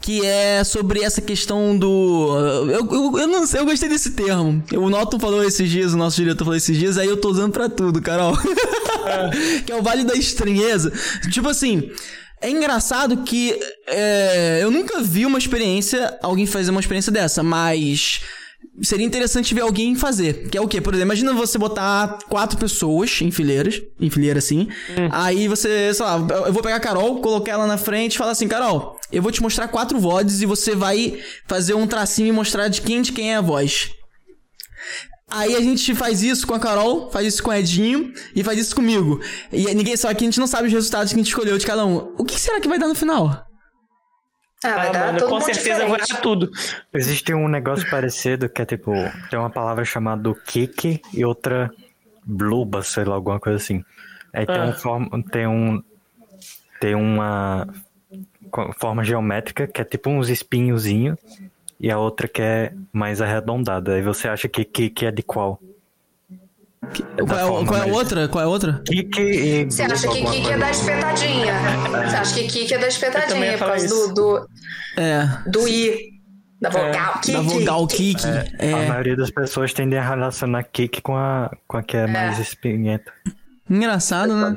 Que 0.00 0.24
é 0.24 0.62
sobre 0.64 1.02
essa 1.02 1.20
questão 1.20 1.76
do. 1.76 2.36
Eu, 2.70 2.86
eu, 2.92 3.18
eu 3.18 3.26
não 3.26 3.46
sei, 3.46 3.60
eu 3.60 3.64
gostei 3.66 3.88
desse 3.88 4.10
termo. 4.12 4.62
O 4.74 4.88
Noto 4.88 5.18
falou 5.18 5.42
esses 5.42 5.68
dias, 5.68 5.92
o 5.92 5.96
nosso 5.96 6.16
diretor 6.16 6.44
falou 6.44 6.56
esses 6.56 6.76
dias, 6.76 6.96
aí 6.96 7.08
eu 7.08 7.16
tô 7.16 7.28
usando 7.30 7.52
pra 7.52 7.68
tudo, 7.68 8.00
Carol. 8.00 8.36
que 9.66 9.72
é 9.72 9.76
o 9.76 9.82
Vale 9.82 10.04
da 10.04 10.14
Estranheza. 10.14 10.92
Tipo 11.30 11.48
assim. 11.48 11.90
É 12.38 12.50
engraçado 12.50 13.22
que 13.24 13.58
é, 13.88 14.58
eu 14.62 14.70
nunca 14.70 15.00
vi 15.00 15.24
uma 15.24 15.38
experiência, 15.38 16.18
alguém 16.22 16.44
fazer 16.44 16.70
uma 16.70 16.80
experiência 16.80 17.10
dessa, 17.10 17.42
mas 17.42 18.20
seria 18.82 19.06
interessante 19.06 19.54
ver 19.54 19.62
alguém 19.62 19.94
fazer. 19.94 20.48
Que 20.48 20.58
é 20.58 20.60
o 20.60 20.68
quê? 20.68 20.80
Por 20.80 20.94
exemplo, 20.94 21.08
imagina 21.08 21.32
você 21.32 21.58
botar 21.58 22.18
quatro 22.28 22.58
pessoas 22.58 23.20
em 23.22 23.30
fileiras, 23.30 23.82
em 24.00 24.10
fileira 24.10 24.38
assim. 24.38 24.68
Aí 25.10 25.48
você, 25.48 25.92
sei 25.94 26.04
lá, 26.04 26.16
eu 26.46 26.52
vou 26.52 26.62
pegar 26.62 26.76
a 26.76 26.80
Carol, 26.80 27.20
colocar 27.20 27.52
ela 27.52 27.66
na 27.66 27.78
frente 27.78 28.14
e 28.14 28.18
falar 28.18 28.32
assim: 28.32 28.48
Carol, 28.48 28.98
eu 29.10 29.22
vou 29.22 29.32
te 29.32 29.42
mostrar 29.42 29.68
quatro 29.68 29.98
vozes 29.98 30.42
e 30.42 30.46
você 30.46 30.74
vai 30.74 31.18
fazer 31.46 31.74
um 31.74 31.86
tracinho 31.86 32.28
e 32.28 32.32
mostrar 32.32 32.68
de 32.68 32.80
quem 32.80 33.02
de 33.02 33.12
quem 33.12 33.32
é 33.32 33.36
a 33.36 33.40
voz. 33.40 33.90
Aí 35.28 35.56
a 35.56 35.60
gente 35.60 35.92
faz 35.94 36.22
isso 36.22 36.46
com 36.46 36.54
a 36.54 36.60
Carol, 36.60 37.10
faz 37.10 37.26
isso 37.26 37.42
com 37.42 37.50
o 37.50 37.54
Edinho 37.54 38.12
e 38.34 38.44
faz 38.44 38.58
isso 38.58 38.76
comigo. 38.76 39.20
E 39.52 39.64
ninguém 39.74 39.96
sabe 39.96 40.14
que 40.14 40.24
a 40.24 40.26
gente 40.26 40.38
não 40.38 40.46
sabe 40.46 40.68
os 40.68 40.72
resultados 40.72 41.12
que 41.12 41.16
a 41.16 41.18
gente 41.18 41.28
escolheu 41.28 41.58
de 41.58 41.66
cada 41.66 41.84
um. 41.84 42.14
O 42.16 42.24
que 42.24 42.38
será 42.38 42.60
que 42.60 42.68
vai 42.68 42.78
dar 42.78 42.86
no 42.86 42.94
final? 42.94 43.45
Ah, 44.64 44.74
vai 44.74 44.88
Ah, 44.88 44.92
dar 44.92 45.06
mano, 45.06 45.18
todo 45.18 45.28
com 45.28 45.34
mundo 45.34 45.44
certeza 45.44 45.82
eu 45.82 45.88
vou 45.88 45.96
diferente. 45.96 46.10
errar 46.12 46.20
tudo. 46.22 46.50
Existe 46.92 47.34
um 47.34 47.46
negócio 47.48 47.88
parecido 47.90 48.48
que 48.48 48.62
é 48.62 48.64
tipo, 48.64 48.92
tem 49.30 49.38
uma 49.38 49.50
palavra 49.50 49.84
chamada 49.84 50.34
kick 50.34 51.00
e 51.12 51.24
outra 51.24 51.70
bluba, 52.24 52.82
sei 52.82 53.04
lá, 53.04 53.14
alguma 53.14 53.38
coisa 53.38 53.56
assim. 53.58 53.84
Aí 54.32 54.46
tem, 54.46 54.56
Ah. 54.56 54.64
um 54.66 54.72
forma, 54.72 55.22
tem 55.30 55.46
um 55.46 55.82
tem 56.80 56.94
uma 56.94 57.66
forma 58.78 59.02
geométrica 59.04 59.66
que 59.66 59.80
é 59.80 59.84
tipo 59.84 60.10
uns 60.10 60.28
espinhozinhos 60.28 61.18
e 61.78 61.90
a 61.90 61.98
outra 61.98 62.26
que 62.28 62.40
é 62.42 62.72
mais 62.92 63.20
arredondada. 63.20 63.94
Aí 63.94 64.02
você 64.02 64.28
acha 64.28 64.48
que 64.48 64.64
kick 64.64 65.04
é 65.06 65.10
de 65.10 65.22
qual? 65.22 65.60
Qual 67.26 67.38
é, 67.38 67.42
a- 67.42 67.46
forma 67.46 67.66
qual 67.66 67.80
é 67.82 67.90
a 67.90 67.92
outra? 67.92 68.28
Qual 68.28 68.42
é 68.42 68.46
a 68.46 68.48
outra? 68.48 68.82
Kick 68.86 69.20
e 69.20 69.64
Você 69.64 69.82
acha 69.82 70.08
que 70.08 70.24
Kiki 70.24 70.50
é 70.50 70.58
da 70.58 70.70
espetadinha? 70.70 71.54
Você 72.08 72.16
acha 72.16 72.34
que 72.34 72.46
Kiki 72.46 72.74
é 72.74 72.78
da 72.78 72.88
espetadinha 72.88 73.58
por 73.58 73.66
causa 73.66 73.88
do, 73.88 74.14
do, 74.14 74.48
É. 74.96 75.28
do 75.46 75.66
I, 75.68 76.12
da 76.60 76.70
vogal. 76.70 77.14
Kiki. 77.20 77.32
Da 77.32 77.40
vogal 77.40 77.86
kick. 77.86 78.24
A 78.26 78.64
É. 78.64 78.88
maioria 78.88 79.16
das 79.16 79.30
pessoas 79.30 79.72
tendem 79.72 79.98
a 79.98 80.08
relacionar 80.08 80.62
kick 80.64 81.00
com 81.02 81.16
a, 81.16 81.50
com 81.66 81.76
a 81.78 81.82
que 81.82 81.96
é, 81.96 82.06
mais 82.06 82.38
espinhenta. 82.38 83.12
Engraçado, 83.68 84.32
né? 84.36 84.54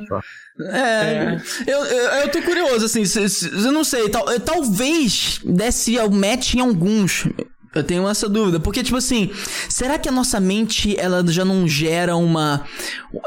É, 0.72 1.36
Eu, 1.66 1.84
eu, 1.84 2.04
eu 2.20 2.30
tô 2.30 2.40
curioso, 2.42 2.84
assim, 2.86 3.04
se- 3.04 3.28
se- 3.28 3.48
eu 3.48 3.72
não 3.72 3.82
sei, 3.82 4.08
tal, 4.08 4.30
eu- 4.30 4.38
talvez 4.38 5.40
desse 5.44 5.98
o 5.98 6.10
match 6.10 6.54
em 6.54 6.60
alguns. 6.60 7.26
Eu 7.72 7.84
tenho 7.84 8.08
essa 8.08 8.28
dúvida, 8.28 8.58
porque, 8.58 8.82
tipo 8.82 8.96
assim, 8.96 9.30
será 9.68 9.96
que 9.96 10.08
a 10.08 10.12
nossa 10.12 10.40
mente, 10.40 10.98
ela 10.98 11.24
já 11.28 11.44
não 11.44 11.68
gera 11.68 12.16
uma. 12.16 12.64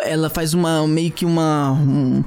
Ela 0.01 0.29
faz 0.29 0.53
uma. 0.53 0.85
meio 0.87 1.11
que 1.11 1.23
uma. 1.25 1.71
um- 1.71 2.23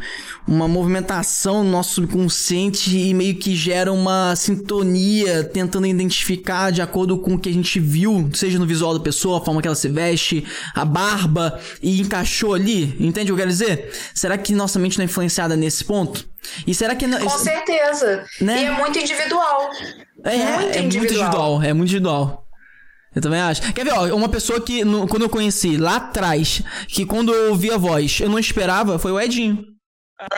uma 0.48 0.68
movimentação 0.68 1.64
no 1.64 1.70
nosso 1.72 1.94
subconsciente 1.96 2.96
e 2.96 3.12
meio 3.12 3.34
que 3.34 3.56
gera 3.56 3.92
uma 3.92 4.36
sintonia 4.36 5.42
tentando 5.42 5.88
identificar 5.88 6.70
de 6.70 6.80
acordo 6.80 7.18
com 7.18 7.34
o 7.34 7.38
que 7.38 7.48
a 7.48 7.52
gente 7.52 7.80
viu, 7.80 8.30
seja 8.32 8.56
no 8.56 8.64
visual 8.64 8.94
da 8.96 9.00
pessoa, 9.00 9.38
a 9.38 9.44
forma 9.44 9.60
que 9.60 9.66
ela 9.66 9.74
se 9.74 9.88
veste, 9.88 10.44
a 10.72 10.84
barba, 10.84 11.58
e 11.82 12.00
encaixou 12.00 12.54
ali? 12.54 12.96
Entende 13.00 13.32
o 13.32 13.34
que 13.34 13.42
eu 13.42 13.44
quero 13.44 13.50
dizer? 13.50 13.90
Será 14.14 14.38
que 14.38 14.52
nossa 14.54 14.78
mente 14.78 14.96
não 14.98 15.02
é 15.02 15.06
influenciada 15.06 15.56
nesse 15.56 15.84
ponto? 15.84 16.24
E 16.64 16.72
será 16.72 16.94
que. 16.94 17.08
Com 17.08 17.28
certeza. 17.38 18.24
Né? 18.40 18.62
E 18.62 18.64
é 18.66 18.70
muito 18.70 18.96
individual. 19.00 19.68
É, 20.24 20.36
Muito 20.36 20.48
é 20.76 20.82
muito 20.82 20.86
individual. 20.86 21.62
É 21.62 21.72
muito 21.72 21.88
individual. 21.90 22.42
Eu 23.14 23.22
também 23.22 23.40
acho. 23.40 23.62
Quer 23.72 23.84
ver, 23.84 23.92
ó, 23.92 24.14
uma 24.14 24.28
pessoa 24.28 24.60
que, 24.60 24.84
no- 24.84 25.06
quando 25.08 25.22
eu 25.22 25.28
conheci 25.30 25.76
lá 25.76 25.96
atrás, 25.96 26.62
que 26.88 27.06
quando 27.06 27.32
eu 27.32 27.50
ouvi 27.50 27.70
a 27.70 27.78
voz, 27.78 28.18
eu 28.20 28.28
não 28.28 28.38
esperava, 28.38 28.98
foi 28.98 29.12
o 29.12 29.20
Edinho. 29.20 29.64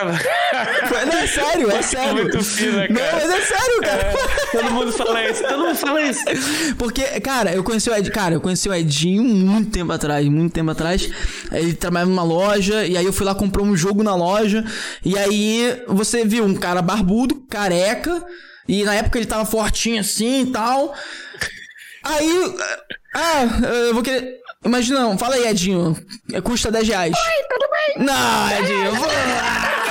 Não, 1.07 1.17
é 1.19 1.25
sério, 1.27 1.71
é 1.71 1.81
sério. 1.81 2.23
Muito 2.23 2.43
fina. 2.43 2.85
Não, 2.89 3.01
mas 3.13 3.29
é 3.29 3.41
sério, 3.41 3.81
cara. 3.81 4.01
É, 4.01 4.57
todo 4.61 4.71
mundo 4.73 4.91
fala 4.91 5.29
isso, 5.29 5.41
todo 5.43 5.57
mundo 5.59 5.75
fala 5.75 6.01
isso. 6.01 6.23
Porque, 6.77 7.01
cara, 7.21 7.53
eu 7.53 7.63
conheci 7.63 7.89
o 7.89 7.95
Ed, 7.95 8.11
cara, 8.11 8.35
eu 8.35 8.41
conheci 8.41 8.67
o 8.67 8.73
Edinho 8.73 9.23
muito 9.23 9.71
tempo 9.71 9.91
atrás, 9.93 10.27
muito 10.27 10.51
tempo 10.53 10.71
atrás. 10.71 11.09
Ele 11.51 11.73
trabalhava 11.73 12.09
numa 12.11 12.23
loja, 12.23 12.85
e 12.85 12.97
aí 12.97 13.05
eu 13.05 13.13
fui 13.13 13.25
lá 13.25 13.33
comprar 13.33 13.63
um 13.63 13.75
jogo 13.75 14.03
na 14.03 14.13
loja. 14.15 14.65
E 15.03 15.17
aí 15.17 15.81
você 15.87 16.25
viu 16.25 16.43
um 16.43 16.55
cara 16.55 16.81
barbudo, 16.81 17.35
careca, 17.49 18.21
e 18.69 18.83
na 18.83 18.93
época 18.93 19.17
ele 19.17 19.25
tava 19.25 19.45
fortinho 19.45 19.99
assim 19.99 20.43
e 20.43 20.51
tal. 20.51 20.93
Aí. 22.03 22.55
Ah, 23.15 23.41
eu 23.87 23.95
vou 23.95 24.03
querer. 24.03 24.37
Imagina, 24.63 24.99
não, 24.99 25.17
fala 25.17 25.33
aí, 25.35 25.47
Edinho. 25.47 25.95
Custa 26.43 26.69
10 26.69 26.87
reais. 26.87 27.15
Oi, 27.17 27.43
tudo 27.49 27.67
bem? 27.71 28.05
Não, 28.05 28.51
Edinho. 28.59 28.91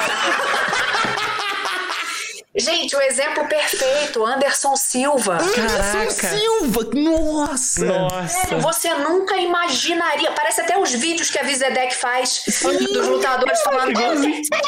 Gente, 2.54 2.94
o 2.94 3.00
exemplo 3.02 3.46
perfeito, 3.48 4.24
Anderson 4.24 4.76
Silva. 4.76 5.38
Anderson 5.40 6.10
Silva, 6.10 6.90
nossa! 6.92 7.84
Nossa! 7.84 8.28
Sério, 8.28 8.60
você 8.60 8.92
nunca 8.94 9.36
imaginaria. 9.36 10.32
Parece 10.32 10.60
até 10.60 10.76
os 10.78 10.92
vídeos 10.92 11.30
que 11.30 11.38
a 11.38 11.44
Vizedec 11.44 11.94
faz 11.94 12.42
Sim. 12.48 12.76
dos 12.92 13.06
lutadores 13.06 13.60
falando. 13.62 13.96
Sai 13.96 14.60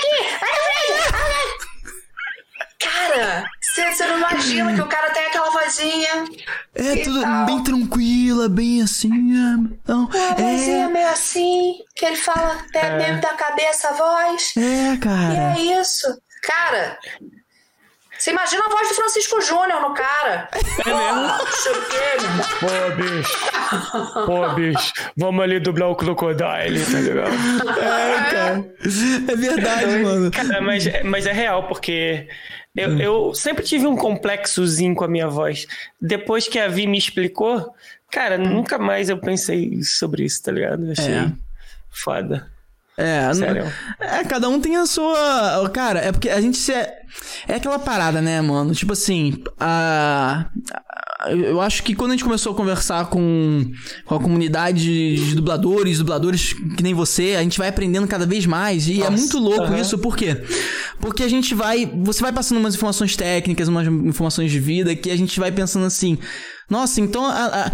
Cara, 2.80 3.44
você 3.60 4.06
não 4.06 4.18
imagina 4.18 4.74
que 4.74 4.80
o 4.80 4.86
cara 4.86 5.10
tem 5.10 5.26
aquela 5.26 5.50
vozinha. 5.50 6.24
É, 6.74 6.96
tudo 6.96 7.20
tal. 7.20 7.46
bem 7.46 7.62
tranquila, 7.62 8.48
bem 8.48 8.82
assim. 8.82 9.10
Não, 9.86 10.08
é, 10.14 10.30
é. 10.30 10.34
vozinha 10.34 10.88
meio 10.88 11.08
assim, 11.08 11.74
que 11.94 12.06
ele 12.06 12.16
fala 12.16 12.54
até 12.54 12.86
é. 12.86 12.96
mesmo 12.96 13.20
da 13.20 13.34
cabeça 13.34 13.88
a 13.88 13.92
voz. 13.92 14.54
É, 14.56 14.96
cara. 14.96 15.58
E 15.58 15.68
é 15.68 15.80
isso. 15.80 16.06
Cara, 16.42 16.98
você 18.20 18.32
imagina 18.32 18.62
a 18.66 18.68
voz 18.68 18.86
do 18.86 18.94
Francisco 18.94 19.40
Júnior 19.40 19.80
no 19.80 19.94
cara. 19.94 20.46
É 20.52 20.92
mesmo? 22.12 22.44
Pô, 22.60 22.96
bicho. 22.96 24.26
Pô, 24.26 24.48
bicho. 24.54 24.92
Vamos 25.16 25.42
ali 25.42 25.58
dublar 25.58 25.88
o 25.88 25.96
Crocodile, 25.96 26.84
tá 26.84 27.00
ligado? 27.00 27.32
É, 27.80 28.30
cara. 28.30 28.74
É 29.26 29.36
verdade, 29.36 29.98
mano. 30.04 30.30
Cara, 30.30 30.60
mas, 30.60 30.84
mas 31.02 31.26
é 31.26 31.32
real, 31.32 31.66
porque 31.66 32.28
eu, 32.76 32.88
hum. 32.90 32.98
eu 33.00 33.34
sempre 33.34 33.64
tive 33.64 33.86
um 33.86 33.96
complexozinho 33.96 34.94
com 34.94 35.04
a 35.04 35.08
minha 35.08 35.28
voz. 35.28 35.66
Depois 36.00 36.48
que 36.48 36.58
a 36.58 36.68
Vi 36.68 36.86
me 36.86 36.98
explicou, 36.98 37.74
cara, 38.10 38.38
nunca 38.38 38.78
mais 38.78 39.08
eu 39.08 39.18
pensei 39.18 39.82
sobre 39.82 40.24
isso, 40.24 40.42
tá 40.42 40.52
ligado? 40.52 40.86
Eu 40.86 40.92
achei 40.92 41.14
é. 41.14 41.32
foda. 41.90 42.50
É, 42.96 43.32
Sério? 43.32 43.72
é, 43.98 44.24
cada 44.24 44.48
um 44.48 44.60
tem 44.60 44.76
a 44.76 44.84
sua. 44.84 45.68
Cara, 45.72 46.00
é 46.00 46.12
porque 46.12 46.28
a 46.28 46.40
gente 46.40 46.58
se. 46.58 46.72
É, 46.72 47.00
é 47.48 47.54
aquela 47.54 47.78
parada, 47.78 48.20
né, 48.20 48.40
mano? 48.40 48.74
Tipo 48.74 48.92
assim, 48.92 49.42
a. 49.58 50.50
Eu 51.28 51.60
acho 51.60 51.82
que 51.82 51.94
quando 51.94 52.12
a 52.12 52.14
gente 52.14 52.24
começou 52.24 52.52
a 52.52 52.56
conversar 52.56 53.06
com, 53.10 53.70
com 54.06 54.14
a 54.14 54.20
comunidade 54.20 55.16
de 55.16 55.34
dubladores, 55.34 55.98
dubladores 55.98 56.54
que 56.54 56.82
nem 56.82 56.94
você, 56.94 57.36
a 57.36 57.42
gente 57.42 57.58
vai 57.58 57.68
aprendendo 57.68 58.08
cada 58.08 58.24
vez 58.24 58.46
mais. 58.46 58.88
E 58.88 59.02
é 59.02 59.04
Nossa, 59.04 59.12
é 59.12 59.16
muito 59.16 59.38
louco 59.38 59.72
uhum. 59.72 59.78
isso, 59.78 59.98
por 59.98 60.16
quê? 60.16 60.42
Porque 60.98 61.22
a 61.22 61.28
gente 61.28 61.54
vai. 61.54 61.84
Você 62.04 62.22
vai 62.22 62.32
passando 62.32 62.58
umas 62.58 62.74
informações 62.74 63.16
técnicas, 63.16 63.68
umas 63.68 63.86
informações 63.86 64.50
de 64.50 64.58
vida, 64.58 64.96
que 64.96 65.10
a 65.10 65.16
gente 65.16 65.38
vai 65.38 65.52
pensando 65.52 65.84
assim. 65.84 66.18
Nossa, 66.70 67.00
então 67.00 67.24
a, 67.26 67.66
a 67.66 67.72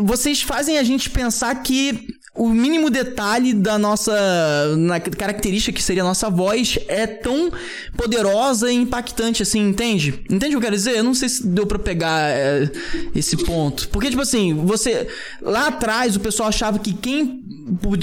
vocês 0.00 0.42
fazem 0.42 0.78
a 0.78 0.82
gente 0.82 1.10
pensar 1.10 1.54
que 1.62 2.06
o 2.34 2.48
mínimo 2.48 2.88
detalhe 2.88 3.52
da 3.52 3.78
nossa 3.78 4.74
na 4.78 4.98
característica 4.98 5.76
que 5.76 5.82
seria 5.82 6.02
a 6.02 6.06
nossa 6.06 6.30
voz 6.30 6.78
é 6.88 7.06
tão 7.06 7.52
poderosa 7.94 8.72
e 8.72 8.74
impactante 8.74 9.42
assim, 9.42 9.60
entende? 9.60 10.24
Entende 10.30 10.46
o 10.46 10.48
que 10.50 10.56
eu 10.56 10.60
quero 10.60 10.76
dizer? 10.76 10.96
Eu 10.96 11.04
não 11.04 11.14
sei 11.14 11.28
se 11.28 11.46
deu 11.46 11.66
para 11.66 11.78
pegar 11.78 12.30
é, 12.30 12.70
esse 13.14 13.36
ponto. 13.36 13.86
Porque 13.90 14.08
tipo 14.08 14.22
assim, 14.22 14.54
você 14.54 15.08
lá 15.42 15.68
atrás 15.68 16.16
o 16.16 16.20
pessoal 16.20 16.48
achava 16.48 16.78
que 16.78 16.94
quem 16.94 17.42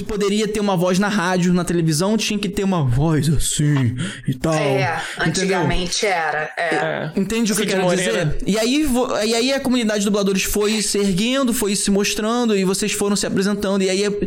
poderia 0.08 0.48
ter 0.48 0.60
uma 0.60 0.78
voz 0.78 1.00
na 1.00 1.08
rádio, 1.08 1.52
na 1.52 1.64
televisão, 1.64 2.16
tinha 2.16 2.40
que 2.40 2.50
ter 2.50 2.64
uma 2.64 2.84
voz 2.84 3.28
assim 3.30 3.96
e 4.28 4.34
tal. 4.36 4.54
É, 4.54 5.02
antigamente 5.20 6.06
era. 6.06 6.52
É. 6.56 6.76
é. 6.76 7.12
Entende 7.16 7.52
o 7.52 7.56
que 7.56 7.64
eu 7.64 7.68
quero 7.68 7.96
dizer? 7.96 8.38
E 8.46 8.60
aí, 8.60 8.88
e 9.26 9.34
aí 9.36 9.54
a 9.54 9.60
comunidade 9.60 10.00
de 10.02 10.06
dubladores 10.06 10.44
foi 10.44 10.82
se 10.84 11.00
erguendo, 11.00 11.52
foi 11.52 11.76
se 11.76 11.90
mostrando 11.90 12.56
e 12.56 12.64
vocês 12.64 12.92
foram 12.92 13.16
se 13.16 13.26
apresentando. 13.26 13.82
E 13.82 13.90
aí 13.90 14.19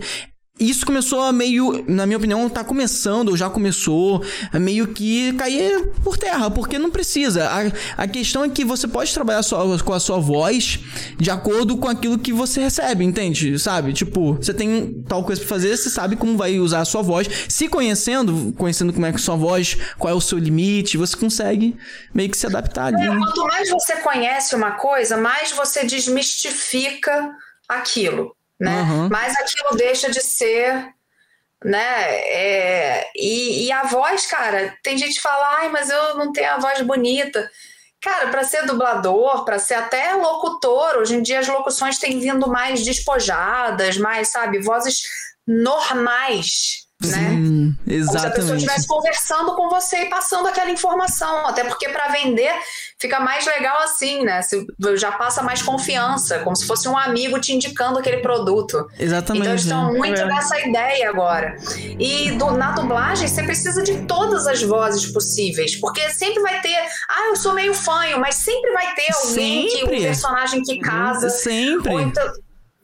isso 0.62 0.86
começou 0.86 1.22
a 1.22 1.32
meio, 1.32 1.84
na 1.88 2.07
minha 2.07 2.16
opinião, 2.16 2.49
tá 2.49 2.62
começando, 2.62 3.30
ou 3.30 3.36
já 3.36 3.51
começou, 3.51 4.22
a 4.53 4.59
meio 4.59 4.88
que 4.88 5.32
cair 5.32 5.88
por 6.05 6.16
terra, 6.16 6.51
porque 6.51 6.78
não 6.78 6.90
precisa. 6.90 7.49
A, 7.49 8.03
a 8.05 8.07
questão 8.07 8.45
é 8.45 8.49
que 8.49 8.64
você 8.64 8.86
pode 8.86 9.12
trabalhar 9.12 9.43
sua, 9.43 9.78
com 9.80 9.93
a 9.93 9.99
sua 9.99 10.18
voz 10.18 10.78
de 11.18 11.30
acordo 11.30 11.76
com 11.76 11.88
aquilo 11.88 12.18
que 12.18 12.32
você 12.32 12.61
recebe, 12.61 13.05
entende? 13.05 13.59
Sabe? 13.59 13.93
Tipo, 13.93 14.34
você 14.34 14.55
tem 14.55 15.03
tal 15.09 15.24
coisa 15.24 15.40
pra 15.40 15.49
fazer, 15.49 15.76
você 15.76 15.90
sabe 15.90 16.16
como 16.16 16.36
vai 16.36 16.59
usar 16.59 16.80
a 16.80 16.84
sua 16.84 17.03
voz. 17.03 17.26
Se 17.49 17.68
conhecendo, 17.68 18.53
conhecendo 18.57 18.93
como 18.93 19.07
é 19.07 19.11
que 19.11 19.16
é 19.16 19.20
a 19.20 19.22
sua 19.22 19.36
voz, 19.36 19.76
qual 19.99 20.12
é 20.12 20.16
o 20.16 20.20
seu 20.20 20.38
limite, 20.38 20.97
você 20.97 21.16
consegue 21.16 21.76
meio 22.14 22.30
que 22.30 22.36
se 22.36 22.47
adaptar 22.47 22.95
ali. 22.95 23.03
É, 23.03 23.09
quanto 23.09 23.45
mais 23.47 23.70
você 23.70 23.97
conhece 23.97 24.55
uma 24.55 24.72
coisa, 24.72 25.16
mais 25.16 25.51
você 25.51 25.84
desmistifica 25.84 27.30
aquilo 27.68 28.32
né? 28.62 28.82
Uhum. 28.82 29.08
Mas 29.10 29.34
aquilo 29.36 29.76
deixa 29.76 30.08
de 30.08 30.20
ser, 30.20 30.94
né? 31.64 32.14
É, 32.14 33.10
e, 33.16 33.66
e, 33.66 33.72
a 33.72 33.82
voz, 33.82 34.24
cara, 34.26 34.72
tem 34.84 34.96
gente 34.96 35.16
que 35.16 35.20
fala, 35.20 35.58
ai, 35.58 35.68
mas 35.68 35.90
eu 35.90 36.16
não 36.16 36.32
tenho 36.32 36.52
a 36.52 36.58
voz 36.58 36.80
bonita. 36.82 37.50
Cara, 38.00 38.28
para 38.28 38.44
ser 38.44 38.64
dublador, 38.64 39.44
para 39.44 39.58
ser 39.58 39.74
até 39.74 40.14
locutor, 40.14 40.96
hoje 40.98 41.16
em 41.16 41.22
dia 41.22 41.40
as 41.40 41.48
locuções 41.48 41.98
têm 41.98 42.20
vindo 42.20 42.48
mais 42.48 42.84
despojadas, 42.84 43.96
mais, 43.96 44.28
sabe, 44.28 44.62
vozes 44.62 45.02
normais 45.44 46.82
né? 47.09 47.30
Sim, 47.30 47.76
exatamente. 47.86 48.07
Como 48.07 48.18
se 48.18 48.26
a 48.26 48.30
pessoa 48.30 48.57
estivesse 48.57 48.86
conversando 48.86 49.55
com 49.55 49.68
você 49.68 49.96
e 50.05 50.07
passando 50.07 50.48
aquela 50.48 50.70
informação. 50.70 51.46
Até 51.46 51.64
porque 51.64 51.88
para 51.88 52.09
vender 52.09 52.53
fica 52.98 53.18
mais 53.18 53.44
legal 53.44 53.82
assim, 53.82 54.22
né? 54.22 54.42
Se, 54.42 54.64
já 54.96 55.11
passa 55.12 55.42
mais 55.42 55.61
confiança, 55.61 56.38
como 56.40 56.55
se 56.55 56.66
fosse 56.66 56.88
um 56.88 56.96
amigo 56.96 57.40
te 57.40 57.53
indicando 57.53 57.98
aquele 57.98 58.18
produto. 58.18 58.86
Exatamente. 58.98 59.42
Então 59.42 59.53
eles 59.53 59.62
estão 59.62 59.92
muito 59.92 60.20
é. 60.20 60.24
nessa 60.24 60.61
ideia 60.61 61.11
agora. 61.11 61.57
E 61.98 62.30
do, 62.32 62.53
na 62.53 62.72
dublagem 62.72 63.26
você 63.26 63.42
precisa 63.42 63.82
de 63.82 64.07
todas 64.07 64.46
as 64.46 64.62
vozes 64.62 65.11
possíveis, 65.11 65.76
porque 65.76 66.09
sempre 66.11 66.40
vai 66.40 66.61
ter, 66.61 66.76
ah, 67.09 67.28
eu 67.28 67.36
sou 67.36 67.53
meio 67.53 67.74
fanho, 67.74 68.20
mas 68.20 68.36
sempre 68.36 68.72
vai 68.72 68.94
ter 68.94 69.12
alguém 69.12 69.68
sempre. 69.68 69.88
que 69.88 69.98
um 69.98 70.03
personagem 70.03 70.62
que 70.62 70.78
casa. 70.78 71.28
Sempre. 71.28 71.92
Ou 71.92 72.00
então, 72.00 72.32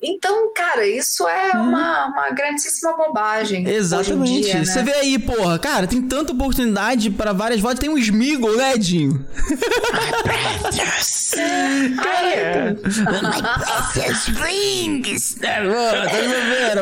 então, 0.01 0.55
cara, 0.55 0.86
isso 0.86 1.26
é 1.26 1.57
hum. 1.57 1.68
uma, 1.68 2.07
uma 2.07 2.30
grandíssima 2.30 2.96
bobagem. 2.96 3.68
Exatamente. 3.68 4.42
Dia, 4.42 4.61
né? 4.61 4.64
Você 4.64 4.80
vê 4.84 4.92
aí, 4.92 5.18
porra, 5.18 5.59
cara, 5.59 5.88
tem 5.88 6.01
tanta 6.01 6.32
oportunidade 6.32 7.11
para 7.11 7.32
várias 7.32 7.61
vozes. 7.61 7.80
Tem 7.80 7.90
um 7.90 7.99
Smigol, 7.99 8.57
né, 8.57 8.74
Edinho? 8.74 9.26
cara, 12.01 12.36
é. 12.36 12.74
Precious 12.74 14.28
rings. 14.38 15.34
Tá 15.34 15.62
me 15.62 15.70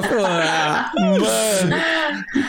porra. 0.08 0.92
Mano. 0.94 1.24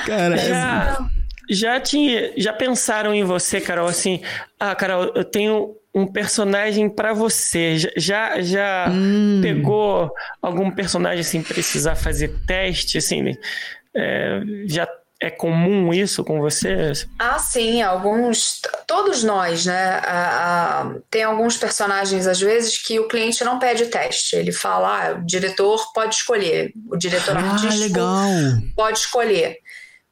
Cara, 0.06 0.38
já, 0.38 0.98
é... 1.00 1.06
já 1.50 1.80
tinha, 1.80 2.34
já 2.36 2.52
pensaram 2.52 3.14
em 3.14 3.24
você, 3.24 3.62
Carol, 3.62 3.88
assim, 3.88 4.22
ah, 4.60 4.76
Carol, 4.76 5.14
eu 5.16 5.24
tenho 5.24 5.78
um 5.98 6.06
personagem 6.06 6.88
para 6.90 7.14
você. 7.14 7.78
Já 7.98 8.40
já 8.42 8.88
hum. 8.90 9.40
pegou 9.42 10.12
algum 10.42 10.70
personagem 10.70 11.22
assim 11.22 11.42
precisar 11.42 11.96
fazer 11.96 12.34
teste 12.46 12.98
assim? 12.98 13.36
É, 13.96 14.42
já 14.68 14.88
é 15.20 15.32
comum 15.32 15.92
isso 15.92 16.24
com 16.24 16.40
você? 16.40 16.92
Ah, 17.18 17.40
sim, 17.40 17.82
alguns, 17.82 18.62
todos 18.86 19.24
nós, 19.24 19.66
né? 19.66 20.00
Ah, 20.04 20.84
ah, 20.84 20.96
tem 21.10 21.24
alguns 21.24 21.58
personagens 21.58 22.28
às 22.28 22.40
vezes 22.40 22.78
que 22.78 23.00
o 23.00 23.08
cliente 23.08 23.44
não 23.44 23.58
pede 23.58 23.88
teste. 23.88 24.36
Ele 24.36 24.52
fala, 24.52 25.08
ah, 25.08 25.14
o 25.16 25.26
diretor 25.26 25.92
pode 25.92 26.16
escolher, 26.16 26.72
o 26.88 26.96
diretor 26.96 27.36
ah, 27.36 27.40
artístico 27.40 27.82
legal. 27.82 28.28
pode 28.76 29.00
escolher 29.00 29.58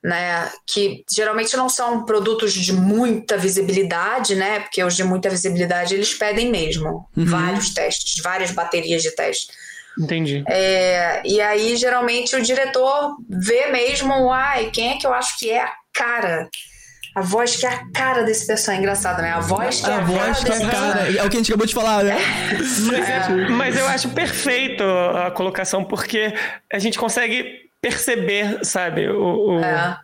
né, 0.05 0.51
que 0.67 1.03
geralmente 1.11 1.57
não 1.57 1.67
são 1.67 2.05
produtos 2.05 2.53
de 2.53 2.71
muita 2.71 3.39
visibilidade, 3.39 4.35
né, 4.35 4.59
porque 4.59 4.83
os 4.83 4.95
de 4.95 5.03
muita 5.03 5.31
visibilidade 5.31 5.95
eles 5.95 6.13
pedem 6.13 6.51
mesmo 6.51 7.09
uhum. 7.17 7.25
vários 7.25 7.73
testes, 7.73 8.21
várias 8.21 8.51
baterias 8.51 9.01
de 9.01 9.09
teste. 9.15 9.47
Entendi. 9.99 10.43
É, 10.47 11.23
e 11.25 11.41
aí 11.41 11.75
geralmente 11.75 12.35
o 12.35 12.41
diretor 12.41 13.15
vê 13.27 13.65
mesmo, 13.71 14.31
ai, 14.31 14.69
quem 14.69 14.91
é 14.91 14.97
que 14.97 15.07
eu 15.07 15.13
acho 15.13 15.39
que 15.39 15.49
é 15.49 15.63
a 15.63 15.73
cara 15.91 16.47
a 17.15 17.21
voz 17.21 17.55
que 17.55 17.65
é 17.65 17.69
a 17.69 17.91
cara 17.93 18.23
desse 18.23 18.45
pessoal 18.45 18.75
é 18.75 18.79
engraçado, 18.81 19.21
né? 19.21 19.31
A 19.31 19.39
voz 19.39 19.79
que 19.79 19.89
é 19.89 19.93
a, 19.93 19.97
a 19.99 20.01
voz 20.01 20.43
que 20.43 20.51
é 20.51 20.57
a 20.57 20.69
cara. 20.69 21.17
É 21.17 21.23
o 21.23 21.29
que 21.29 21.37
a 21.37 21.39
gente 21.39 21.49
acabou 21.49 21.65
de 21.65 21.73
falar, 21.73 22.03
né? 22.03 22.17
mas, 22.91 23.09
é, 23.09 23.49
mas 23.51 23.77
eu 23.77 23.87
acho 23.87 24.09
perfeito 24.09 24.83
a 24.83 25.31
colocação, 25.31 25.81
porque 25.85 26.33
a 26.71 26.77
gente 26.77 26.99
consegue 26.99 27.64
perceber, 27.85 28.59
sabe? 28.63 29.07
O, 29.09 29.57
o... 29.57 29.59
É. 29.59 29.99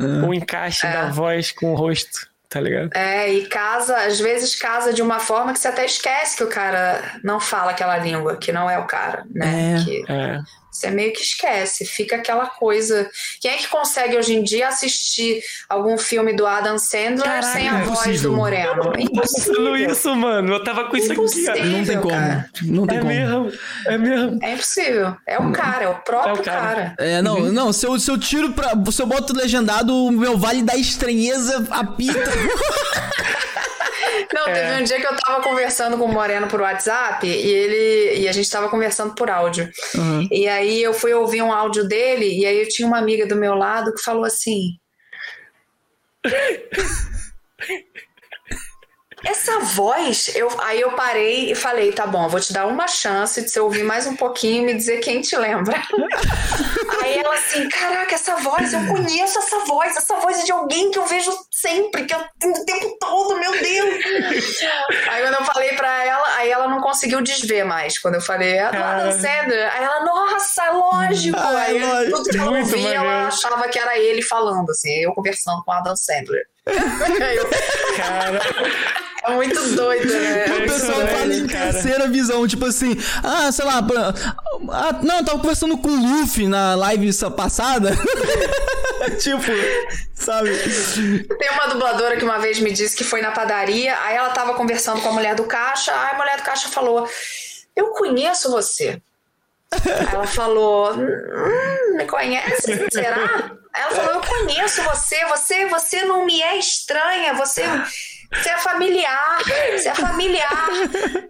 o 0.00 0.32
encaixe 0.32 0.86
é. 0.86 0.92
da 0.92 1.10
voz 1.10 1.50
com 1.50 1.72
o 1.72 1.74
rosto 1.74 2.30
tá 2.50 2.60
ligado? 2.60 2.90
É, 2.94 3.32
e 3.32 3.46
casa, 3.46 3.96
às 3.96 4.18
vezes 4.18 4.56
casa 4.56 4.92
de 4.92 5.00
uma 5.00 5.20
forma 5.20 5.52
que 5.52 5.60
você 5.60 5.68
até 5.68 5.84
esquece 5.84 6.36
que 6.36 6.42
o 6.42 6.48
cara 6.48 7.00
não 7.22 7.38
fala 7.38 7.70
aquela 7.70 7.96
língua, 7.96 8.36
que 8.36 8.50
não 8.50 8.68
é 8.68 8.76
o 8.76 8.86
cara, 8.86 9.24
né? 9.32 9.76
É, 9.76 9.84
que 9.84 10.04
é. 10.08 10.40
Você 10.70 10.90
meio 10.90 11.12
que 11.12 11.20
esquece, 11.20 11.84
fica 11.84 12.16
aquela 12.16 12.46
coisa. 12.46 13.10
Quem 13.40 13.50
é 13.50 13.56
que 13.56 13.68
consegue 13.68 14.16
hoje 14.16 14.34
em 14.34 14.42
dia 14.42 14.68
assistir 14.68 15.42
algum 15.68 15.98
filme 15.98 16.32
do 16.32 16.46
Adam 16.46 16.78
Sandler 16.78 17.24
Caraca, 17.24 17.52
sem 17.52 17.68
a 17.68 17.80
é 17.80 17.82
voz 17.82 18.22
do 18.22 18.32
Moreno? 18.32 18.92
É 18.96 19.02
impossível 19.02 19.76
isso, 19.76 20.14
mano. 20.14 20.54
Eu 20.54 20.64
tava 20.64 20.84
com 20.84 20.96
isso 20.96 21.12
impossível, 21.12 21.52
aqui. 21.52 21.64
Não 21.64 21.84
tem 21.84 22.00
como. 22.00 22.14
Cara. 22.14 22.50
Não 22.62 22.86
tem 22.86 22.96
é 22.96 23.00
como. 23.00 23.12
Mesmo, 23.12 23.52
é 23.86 23.98
mesmo. 23.98 24.38
É 24.42 24.52
impossível. 24.52 25.16
É 25.26 25.38
o 25.38 25.52
cara, 25.52 25.84
é 25.84 25.88
o 25.88 25.94
próprio 25.96 26.36
é 26.36 26.40
o 26.40 26.42
cara. 26.44 26.60
cara. 26.60 26.94
É, 26.98 27.20
não, 27.20 27.40
uhum. 27.40 27.52
não. 27.52 27.72
Se 27.72 27.86
eu, 27.86 27.98
se 27.98 28.10
eu 28.10 28.18
tiro 28.18 28.52
pra. 28.52 28.72
Se 28.92 29.02
eu 29.02 29.06
boto 29.06 29.36
legendado, 29.36 29.92
o 29.92 30.12
meu 30.12 30.38
vale 30.38 30.62
da 30.62 30.76
estranheza 30.76 31.66
apita. 31.70 32.20
Não, 34.32 34.44
teve 34.44 34.60
é. 34.60 34.78
um 34.78 34.82
dia 34.82 35.00
que 35.00 35.06
eu 35.06 35.16
tava 35.16 35.42
conversando 35.42 35.98
com 35.98 36.04
o 36.04 36.12
Moreno 36.12 36.46
por 36.48 36.60
WhatsApp 36.60 37.26
e 37.26 37.30
ele 37.30 38.20
e 38.20 38.28
a 38.28 38.32
gente 38.32 38.50
tava 38.50 38.68
conversando 38.68 39.14
por 39.14 39.30
áudio. 39.30 39.70
Uhum. 39.94 40.28
E 40.30 40.48
aí 40.48 40.82
eu 40.82 40.92
fui 40.92 41.12
ouvir 41.12 41.42
um 41.42 41.52
áudio 41.52 41.86
dele 41.86 42.26
e 42.40 42.46
aí 42.46 42.60
eu 42.60 42.68
tinha 42.68 42.86
uma 42.86 42.98
amiga 42.98 43.26
do 43.26 43.36
meu 43.36 43.54
lado 43.54 43.94
que 43.94 44.02
falou 44.02 44.24
assim: 44.24 44.78
Essa 49.24 49.58
voz, 49.60 50.34
eu, 50.34 50.48
aí 50.60 50.80
eu 50.80 50.92
parei 50.92 51.52
e 51.52 51.54
falei, 51.54 51.92
tá 51.92 52.06
bom, 52.06 52.28
vou 52.28 52.40
te 52.40 52.52
dar 52.52 52.66
uma 52.66 52.88
chance 52.88 53.42
de 53.42 53.50
você 53.50 53.60
ouvir 53.60 53.84
mais 53.84 54.06
um 54.06 54.16
pouquinho 54.16 54.62
e 54.62 54.66
me 54.66 54.74
dizer 54.74 55.00
quem 55.00 55.20
te 55.20 55.36
lembra. 55.36 55.76
aí 57.02 57.18
ela 57.18 57.34
assim, 57.34 57.68
caraca, 57.68 58.14
essa 58.14 58.36
voz, 58.36 58.72
eu 58.72 58.86
conheço 58.86 59.38
essa 59.38 59.58
voz, 59.60 59.96
essa 59.96 60.16
voz 60.16 60.40
é 60.40 60.44
de 60.44 60.52
alguém 60.52 60.90
que 60.90 60.98
eu 60.98 61.06
vejo 61.06 61.30
sempre, 61.50 62.04
que 62.04 62.14
eu 62.14 62.20
o 62.20 62.64
tempo 62.64 62.96
todo, 62.98 63.38
meu 63.38 63.52
Deus. 63.52 64.04
aí 65.10 65.22
quando 65.22 65.34
eu 65.34 65.44
falei 65.44 65.76
pra 65.76 66.04
ela, 66.04 66.36
aí 66.36 66.50
ela 66.50 66.68
não 66.68 66.80
conseguiu 66.80 67.20
desver 67.20 67.64
mais. 67.64 67.98
Quando 67.98 68.14
eu 68.14 68.20
falei, 68.20 68.56
é 68.56 68.70
do 68.70 68.78
Adam 68.78 69.12
Sandler. 69.12 69.70
Aí 69.74 69.84
ela, 69.84 70.04
nossa, 70.04 70.64
é 70.64 70.70
lógico. 70.70 71.38
Ai, 71.38 71.76
aí 71.76 71.84
lógico. 71.84 72.16
tudo 72.16 72.30
que 72.30 72.38
ela 72.38 72.58
ouvia, 72.58 72.94
ela 72.94 73.28
achava 73.28 73.68
que 73.68 73.78
era 73.78 73.98
ele 73.98 74.22
falando, 74.22 74.70
assim, 74.70 74.90
eu 75.02 75.12
conversando 75.12 75.62
com 75.64 75.70
o 75.70 75.74
Adam 75.74 75.96
Sandler. 75.96 76.44
Cara. 77.96 78.40
É 79.22 79.32
muito 79.32 79.76
doido, 79.76 80.12
né? 80.12 80.44
O 80.46 80.62
pessoal 80.62 81.06
fala 81.06 81.34
em 81.34 81.46
terceira 81.46 82.08
visão, 82.08 82.46
tipo 82.48 82.64
assim, 82.64 82.96
ah, 83.22 83.52
sei 83.52 83.64
lá, 83.66 83.78
ah, 83.78 84.98
não, 85.02 85.18
eu 85.18 85.24
tava 85.24 85.38
conversando 85.38 85.76
com 85.76 85.88
o 85.88 86.20
Luffy 86.20 86.48
na 86.48 86.74
live 86.74 87.10
passada. 87.36 87.90
tipo, 89.20 89.52
sabe? 90.14 90.50
Tem 91.38 91.50
uma 91.50 91.66
dubladora 91.66 92.16
que 92.16 92.24
uma 92.24 92.38
vez 92.38 92.60
me 92.60 92.72
disse 92.72 92.96
que 92.96 93.04
foi 93.04 93.20
na 93.20 93.30
padaria, 93.30 93.94
aí 94.02 94.16
ela 94.16 94.30
tava 94.30 94.54
conversando 94.54 95.02
com 95.02 95.10
a 95.10 95.12
mulher 95.12 95.34
do 95.34 95.44
caixa, 95.44 95.92
aí 95.92 96.14
a 96.14 96.18
mulher 96.18 96.38
do 96.38 96.42
caixa 96.42 96.68
falou: 96.68 97.06
Eu 97.76 97.88
conheço 97.88 98.50
você. 98.50 99.02
Ela 100.12 100.26
falou: 100.26 100.94
hum, 100.94 101.96
Me 101.96 102.06
conhece? 102.06 102.88
Será? 102.90 103.52
Ela 103.74 103.90
falou: 103.90 104.14
Eu 104.14 104.20
conheço 104.20 104.82
você, 104.82 105.24
você, 105.26 105.66
você 105.66 106.04
não 106.04 106.24
me 106.24 106.40
é 106.40 106.58
estranha, 106.58 107.34
você 107.34 107.62
você 108.32 108.48
é 108.48 108.58
familiar, 108.58 109.38
você 109.72 109.88
é 109.88 109.94
familiar. 109.94 110.68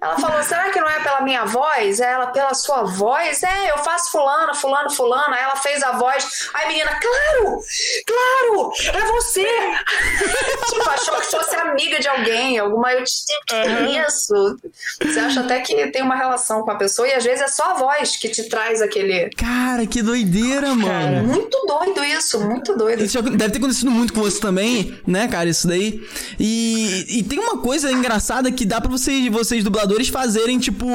Ela 0.00 0.18
falou: 0.18 0.42
será 0.42 0.70
que 0.70 0.78
não 0.78 0.88
é 0.88 1.00
pela 1.00 1.22
minha 1.22 1.46
voz? 1.46 1.98
Ela, 1.98 2.26
pela 2.26 2.52
sua 2.52 2.82
voz? 2.82 3.42
É, 3.42 3.70
eu 3.70 3.78
faço 3.78 4.10
fulano, 4.10 4.54
fulano, 4.54 4.90
fulano. 4.90 5.32
Aí 5.34 5.42
ela 5.42 5.56
fez 5.56 5.82
a 5.82 5.92
voz. 5.92 6.50
Aí 6.52 6.64
a 6.64 6.68
menina, 6.68 6.90
claro, 7.00 7.60
claro, 8.06 8.72
é 8.92 9.12
você. 9.12 9.46
tipo, 10.68 10.90
achou 10.90 11.16
que 11.20 11.30
fosse 11.30 11.56
amiga 11.56 11.98
de 12.00 12.08
alguém, 12.08 12.58
alguma. 12.58 12.92
Eu 12.92 13.04
te 13.04 13.24
conheço. 13.48 14.34
Uhum. 14.34 14.58
Você 15.02 15.20
acha 15.20 15.40
até 15.40 15.60
que 15.60 15.86
tem 15.86 16.02
uma 16.02 16.16
relação 16.16 16.62
com 16.62 16.70
a 16.70 16.76
pessoa 16.76 17.08
e 17.08 17.14
às 17.14 17.24
vezes 17.24 17.40
é 17.40 17.48
só 17.48 17.70
a 17.70 17.74
voz 17.74 18.16
que 18.16 18.28
te 18.28 18.46
traz 18.46 18.82
aquele. 18.82 19.30
Cara, 19.30 19.86
que 19.86 20.02
doideira, 20.02 20.74
mano. 20.74 21.24
Muito 21.24 21.64
doido 21.66 22.04
isso, 22.04 22.38
muito 22.40 22.76
doido. 22.76 23.02
Isso 23.02 23.22
deve 23.22 23.52
ter 23.52 23.58
acontecido 23.58 23.90
muito 23.90 24.12
com 24.12 24.20
você 24.20 24.38
também, 24.38 25.00
né, 25.06 25.26
cara? 25.28 25.48
Isso 25.48 25.66
daí. 25.66 26.06
E 26.38 26.89
e, 27.08 27.22
tem 27.22 27.38
uma 27.38 27.58
coisa 27.58 27.90
engraçada 27.92 28.50
que 28.50 28.64
dá 28.64 28.80
pra 28.80 28.90
vocês, 28.90 29.30
vocês 29.30 29.62
dubladores 29.64 30.08
fazerem, 30.08 30.58
tipo, 30.58 30.86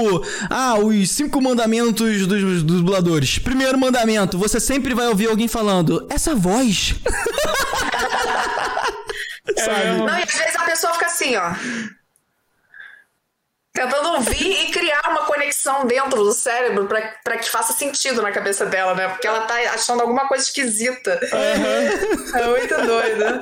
ah, 0.49 0.77
os 0.79 1.11
cinco 1.11 1.41
mandamentos 1.41 2.27
dos, 2.27 2.63
dos 2.63 2.81
dubladores. 2.81 3.39
Primeiro 3.39 3.77
mandamento, 3.77 4.37
você 4.37 4.59
sempre 4.59 4.93
vai 4.93 5.07
ouvir 5.07 5.27
alguém 5.27 5.47
falando, 5.47 6.05
essa 6.09 6.35
voz. 6.35 6.95
Sabe? 9.57 9.97
Não, 9.99 10.17
e 10.17 10.23
às 10.23 10.33
vezes 10.33 10.55
a 10.55 10.63
pessoa 10.63 10.93
fica 10.93 11.05
assim, 11.05 11.35
ó. 11.35 11.53
Tentando 13.75 14.13
ouvir 14.13 14.67
e 14.67 14.71
criar 14.71 15.01
uma 15.09 15.25
conexão 15.25 15.85
dentro 15.85 16.23
do 16.23 16.31
cérebro 16.31 16.87
para 16.87 17.37
que 17.37 17.49
faça 17.49 17.73
sentido 17.73 18.21
na 18.21 18.31
cabeça 18.31 18.65
dela, 18.65 18.95
né? 18.95 19.09
Porque 19.09 19.27
ela 19.27 19.41
tá 19.41 19.55
achando 19.73 20.01
alguma 20.01 20.29
coisa 20.29 20.45
esquisita. 20.45 21.19
Uhum. 21.21 22.39
É 22.39 22.47
muito 22.47 22.75
doido. 22.87 23.41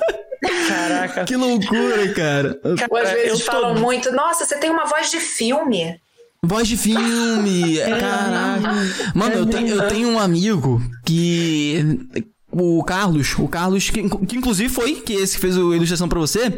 Caraca. 0.67 1.25
Que 1.25 1.35
loucura, 1.35 2.13
cara. 2.15 2.59
Ou 2.89 2.97
às 2.97 3.11
vezes 3.11 3.45
falam 3.45 3.75
muito, 3.75 4.11
nossa, 4.11 4.43
você 4.43 4.57
tem 4.57 4.71
uma 4.71 4.85
voz 4.85 5.11
de 5.11 5.19
filme. 5.19 6.01
Voz 6.41 6.67
de 6.67 6.77
filme, 6.77 7.77
é. 7.79 7.99
caraca. 7.99 8.73
Mano, 9.13 9.35
eu 9.35 9.45
tenho, 9.45 9.67
eu 9.67 9.87
tenho 9.87 10.09
um 10.09 10.19
amigo 10.19 10.81
que 11.05 12.09
o 12.53 12.83
Carlos, 12.83 13.35
o 13.39 13.47
Carlos, 13.47 13.89
que, 13.89 14.07
que, 14.07 14.37
inclusive 14.37 14.69
foi 14.69 14.95
que 14.95 15.13
esse 15.13 15.35
que 15.35 15.41
fez 15.41 15.57
a 15.57 15.59
ilustração 15.59 16.07
pra 16.07 16.19
você. 16.19 16.51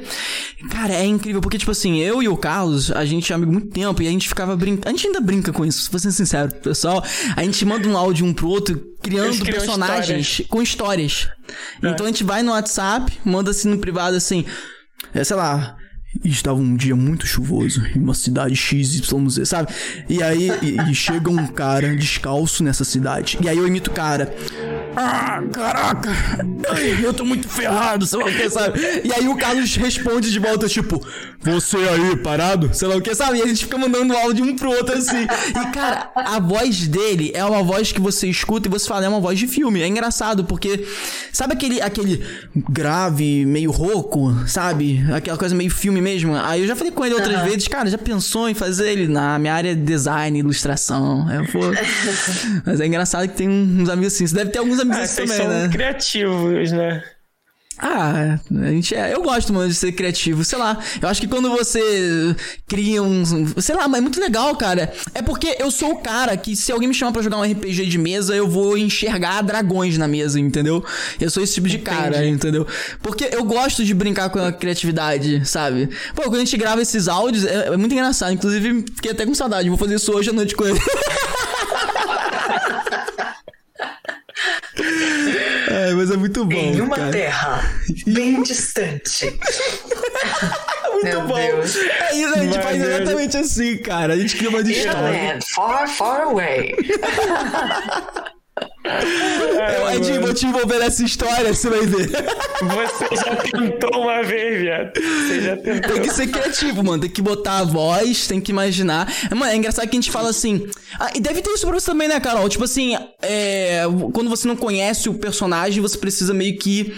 Cara, 0.70 0.94
é 0.94 1.06
incrível, 1.06 1.40
porque, 1.42 1.58
tipo 1.58 1.72
assim, 1.72 2.00
eu 2.00 2.22
e 2.22 2.28
o 2.28 2.36
Carlos, 2.36 2.92
a 2.92 3.06
gente 3.06 3.32
é 3.32 3.36
amigo 3.36 3.52
muito 3.52 3.70
tempo 3.70 4.02
e 4.02 4.08
a 4.08 4.12
gente 4.12 4.28
ficava 4.28 4.56
brincando. 4.56 4.90
A 4.90 4.92
gente 4.92 5.08
ainda 5.08 5.22
brinca 5.22 5.54
com 5.54 5.66
isso, 5.66 5.90
vou 5.90 6.00
ser 6.00 6.12
sincero, 6.12 6.54
pessoal. 6.56 7.04
A 7.36 7.44
gente 7.44 7.64
manda 7.66 7.88
um 7.88 7.98
áudio 7.98 8.26
um 8.26 8.34
pro 8.34 8.50
outro, 8.50 8.82
criando 9.02 9.46
personagens 9.46 10.28
histórias. 10.28 10.50
com 10.50 10.62
histórias. 10.62 11.30
É. 11.82 11.90
Então 11.90 12.06
a 12.06 12.10
gente 12.10 12.24
vai 12.24 12.44
no 12.44 12.52
WhatsApp, 12.52 13.12
manda 13.24 13.52
assim 13.52 13.70
no 13.70 13.78
privado 13.78 14.18
assim, 14.18 14.46
é, 15.14 15.24
sei 15.24 15.36
lá. 15.36 15.78
Estava 16.24 16.58
um 16.58 16.76
dia 16.76 16.96
muito 16.96 17.26
chuvoso 17.28 17.84
em 17.96 18.00
uma 18.00 18.14
cidade 18.14 18.56
XYZ, 18.56 19.02
sabe? 19.46 19.74
E 20.10 20.22
aí 20.24 20.50
e, 20.62 20.92
e 20.92 20.96
chega 20.96 21.30
um 21.30 21.48
cara 21.48 21.96
descalço 21.96 22.64
nessa 22.64 22.84
cidade. 22.84 23.38
E 23.42 23.50
aí 23.50 23.58
eu 23.58 23.68
imito 23.68 23.92
o 23.92 23.94
cara. 23.94 24.34
Ah, 24.96 25.44
caraca! 25.52 26.10
Eu 27.04 27.14
tô 27.14 27.26
muito 27.26 27.50
ferrado, 27.50 28.06
sei 28.06 28.18
lá 28.18 28.26
o 28.26 28.32
que, 28.32 28.50
sabe? 28.50 28.80
E 29.04 29.12
aí 29.14 29.28
o 29.28 29.36
Carlos 29.36 29.76
responde 29.76 30.32
de 30.32 30.40
volta, 30.40 30.70
tipo, 30.70 31.06
você 31.42 31.78
aí, 31.78 32.16
parado? 32.16 32.70
Sei 32.74 32.88
lá 32.88 32.96
o 32.96 33.02
que, 33.02 33.14
sabe? 33.14 33.40
E 33.40 33.42
a 33.42 33.48
gente 33.48 33.66
fica 33.66 33.78
mandando 33.78 34.16
áudio 34.16 34.46
um 34.46 34.56
pro 34.56 34.72
outro 34.72 34.98
assim. 34.98 35.24
E, 35.24 35.72
cara, 35.74 36.12
a 36.16 36.40
voz 36.40 36.88
dele 36.88 37.32
é 37.34 37.44
uma 37.44 37.62
voz 37.62 37.92
que 37.92 38.00
você 38.00 38.28
escuta 38.28 38.70
e 38.70 38.72
você 38.72 38.88
fala, 38.88 39.06
é 39.06 39.10
uma 39.10 39.20
voz 39.20 39.38
de 39.38 39.48
filme. 39.48 39.82
É 39.82 39.88
engraçado, 39.88 40.46
porque. 40.46 40.88
Sabe 41.32 41.54
aquele, 41.54 41.82
aquele 41.82 42.24
grave, 42.56 43.46
meio 43.46 43.72
rouco, 43.72 44.34
sabe? 44.48 45.06
Aquela 45.14 45.38
coisa 45.38 45.54
meio 45.54 45.70
filme 45.70 46.00
mesmo. 46.06 46.36
Aí 46.36 46.62
eu 46.62 46.68
já 46.68 46.76
falei 46.76 46.92
com 46.92 47.04
ele 47.04 47.16
outras 47.16 47.36
uhum. 47.36 47.46
vezes, 47.46 47.68
cara, 47.68 47.90
já 47.90 47.98
pensou 47.98 48.48
em 48.48 48.54
fazer 48.54 48.92
ele 48.92 49.08
na 49.08 49.40
minha 49.40 49.54
área 49.54 49.76
de 49.76 49.82
design, 49.82 50.38
ilustração. 50.38 51.26
Eu, 51.32 51.46
pô. 51.48 51.60
Mas 52.64 52.80
é 52.80 52.86
engraçado 52.86 53.28
que 53.28 53.36
tem 53.36 53.50
uns 53.50 53.90
amigos 53.90 54.14
assim. 54.14 54.28
Você 54.28 54.36
deve 54.36 54.52
ter 54.52 54.60
alguns 54.60 54.80
amigos 54.80 55.00
ah, 55.00 55.04
assim 55.04 55.24
também, 55.24 55.38
são 55.38 55.48
né? 55.48 55.70
criativos, 55.72 56.72
né? 56.72 57.04
Ah, 57.78 58.40
a 58.62 58.72
gente 58.72 58.96
é, 58.96 59.14
eu 59.14 59.22
gosto, 59.22 59.54
mano, 59.54 59.68
de 59.68 59.76
ser 59.76 59.92
criativo. 59.92 60.44
Sei 60.46 60.58
lá, 60.58 60.78
eu 61.02 61.10
acho 61.10 61.20
que 61.20 61.28
quando 61.28 61.50
você 61.50 62.36
cria 62.68 63.04
um. 63.04 63.24
Sei 63.60 63.76
lá, 63.76 63.88
mas 63.88 64.00
é 64.00 64.02
muito 64.02 64.20
legal, 64.20 64.56
cara. 64.56 64.94
É 65.14 65.22
porque 65.22 65.58
eu 65.60 65.70
sou 65.70 65.92
o 65.92 65.98
cara 65.98 66.36
que, 66.38 66.56
se 66.56 66.72
alguém 66.72 66.88
me 66.88 66.94
chamar 66.94 67.12
pra 67.12 67.22
jogar 67.22 67.38
um 67.38 67.44
RPG 67.44 67.86
de 67.86 67.98
mesa, 67.98 68.36
eu 68.36 68.48
vou 68.48 68.78
enxergar 68.78 69.42
dragões 69.42 69.98
na 69.98 70.08
mesa, 70.08 70.40
entendeu? 70.40 70.84
Eu 71.20 71.30
sou 71.30 71.44
esse 71.44 71.54
tipo 71.56 71.68
de 71.68 71.78
Entendi. 71.78 71.98
cara, 71.98 72.26
entendeu? 72.26 72.66
Porque 73.02 73.30
eu 73.32 73.44
gosto 73.44 73.84
de 73.84 73.94
brincar 73.94 74.30
com 74.30 74.40
a 74.40 74.52
criatividade, 74.52 75.46
sabe? 75.46 75.90
Pô, 76.16 76.24
quando 76.24 76.36
a 76.36 76.40
gente 76.40 76.58
grava 76.58 76.82
esses 76.82 77.08
áudios, 77.08 77.46
é, 77.46 77.68
é 77.68 77.78
muito 77.78 77.92
engraçado. 77.94 78.32
Inclusive, 78.32 78.86
fiquei 78.96 79.12
até 79.12 79.26
com 79.26 79.34
saudade. 79.34 79.68
Vou 79.70 79.78
fazer 79.78 79.96
isso 79.96 80.12
hoje 80.14 80.30
à 80.30 80.34
noite 80.34 80.56
com 80.56 80.66
ele. 80.66 80.80
É, 84.78 85.94
mas 85.94 86.12
é 86.12 86.18
muito 86.18 86.46
bom. 86.46 86.56
Em 86.56 86.82
uma 86.82 86.96
cara. 86.96 87.12
terra 87.12 87.72
bem 88.06 88.44
distante. 88.44 89.26
muito 90.94 91.06
Meu 91.06 91.22
bom. 91.28 91.36
Deus. 91.36 91.76
É 91.76 92.16
isso, 92.16 92.34
a 92.34 92.44
gente 92.44 92.62
faz 92.62 92.82
exatamente 92.82 93.38
assim, 93.38 93.78
cara. 93.78 94.14
A 94.14 94.18
gente 94.18 94.36
cria 94.36 94.50
uma 94.50 94.62
história. 94.62 95.40
Far, 95.54 95.88
far 95.88 96.22
away. 96.22 96.76
É, 98.86 99.96
Ed, 99.96 100.20
vou 100.20 100.34
te 100.34 100.46
envolver 100.46 100.80
nessa 100.80 101.04
história, 101.04 101.54
você 101.54 101.70
vai 101.70 101.86
ver. 101.86 102.10
Você 102.10 103.16
já 103.16 103.36
tentou 103.36 104.02
uma 104.02 104.22
vez, 104.24 104.62
viado. 104.62 104.92
Você 104.96 105.42
já 105.42 105.58
tentou. 105.58 105.94
Tem 105.94 106.02
que 106.02 106.12
ser 106.12 106.28
criativo, 106.28 106.84
mano. 106.84 107.02
Tem 107.02 107.10
que 107.10 107.22
botar 107.22 107.60
a 107.60 107.64
voz, 107.64 108.28
tem 108.28 108.40
que 108.40 108.52
imaginar. 108.52 109.12
Mano, 109.32 109.46
é 109.46 109.56
engraçado 109.56 109.88
que 109.88 109.96
a 109.96 110.00
gente 110.00 110.12
fala 110.12 110.30
assim. 110.30 110.68
Ah, 111.00 111.12
e 111.16 111.20
deve 111.20 111.42
ter 111.42 111.52
isso 111.52 111.66
pra 111.66 111.80
você 111.80 111.88
também, 111.88 112.08
né, 112.08 112.20
Carol? 112.20 112.48
Tipo 112.48 112.64
assim, 112.64 112.96
é, 113.22 113.82
quando 114.14 114.30
você 114.30 114.48
não 114.48 114.56
conhece 114.56 115.10
o 115.10 115.16
personagem, 115.16 115.82
você 115.82 115.98
precisa 115.98 116.34
meio 116.34 116.58
que 116.58 116.94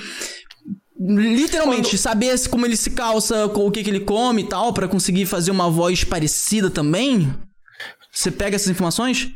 Literalmente, 0.99 1.91
Quando... 1.91 1.97
saber 1.99 2.49
como 2.49 2.65
ele 2.65 2.76
se 2.76 2.89
calça, 2.89 3.45
o 3.45 3.72
que, 3.72 3.84
que 3.84 3.89
ele 3.89 3.99
come 3.99 4.41
e 4.41 4.47
tal, 4.47 4.73
para 4.73 4.88
conseguir 4.88 5.27
fazer 5.27 5.51
uma 5.51 5.69
voz 5.69 6.03
parecida 6.03 6.72
também? 6.72 7.31
Você 8.11 8.31
pega 8.31 8.55
essas 8.55 8.69
informações? 8.69 9.30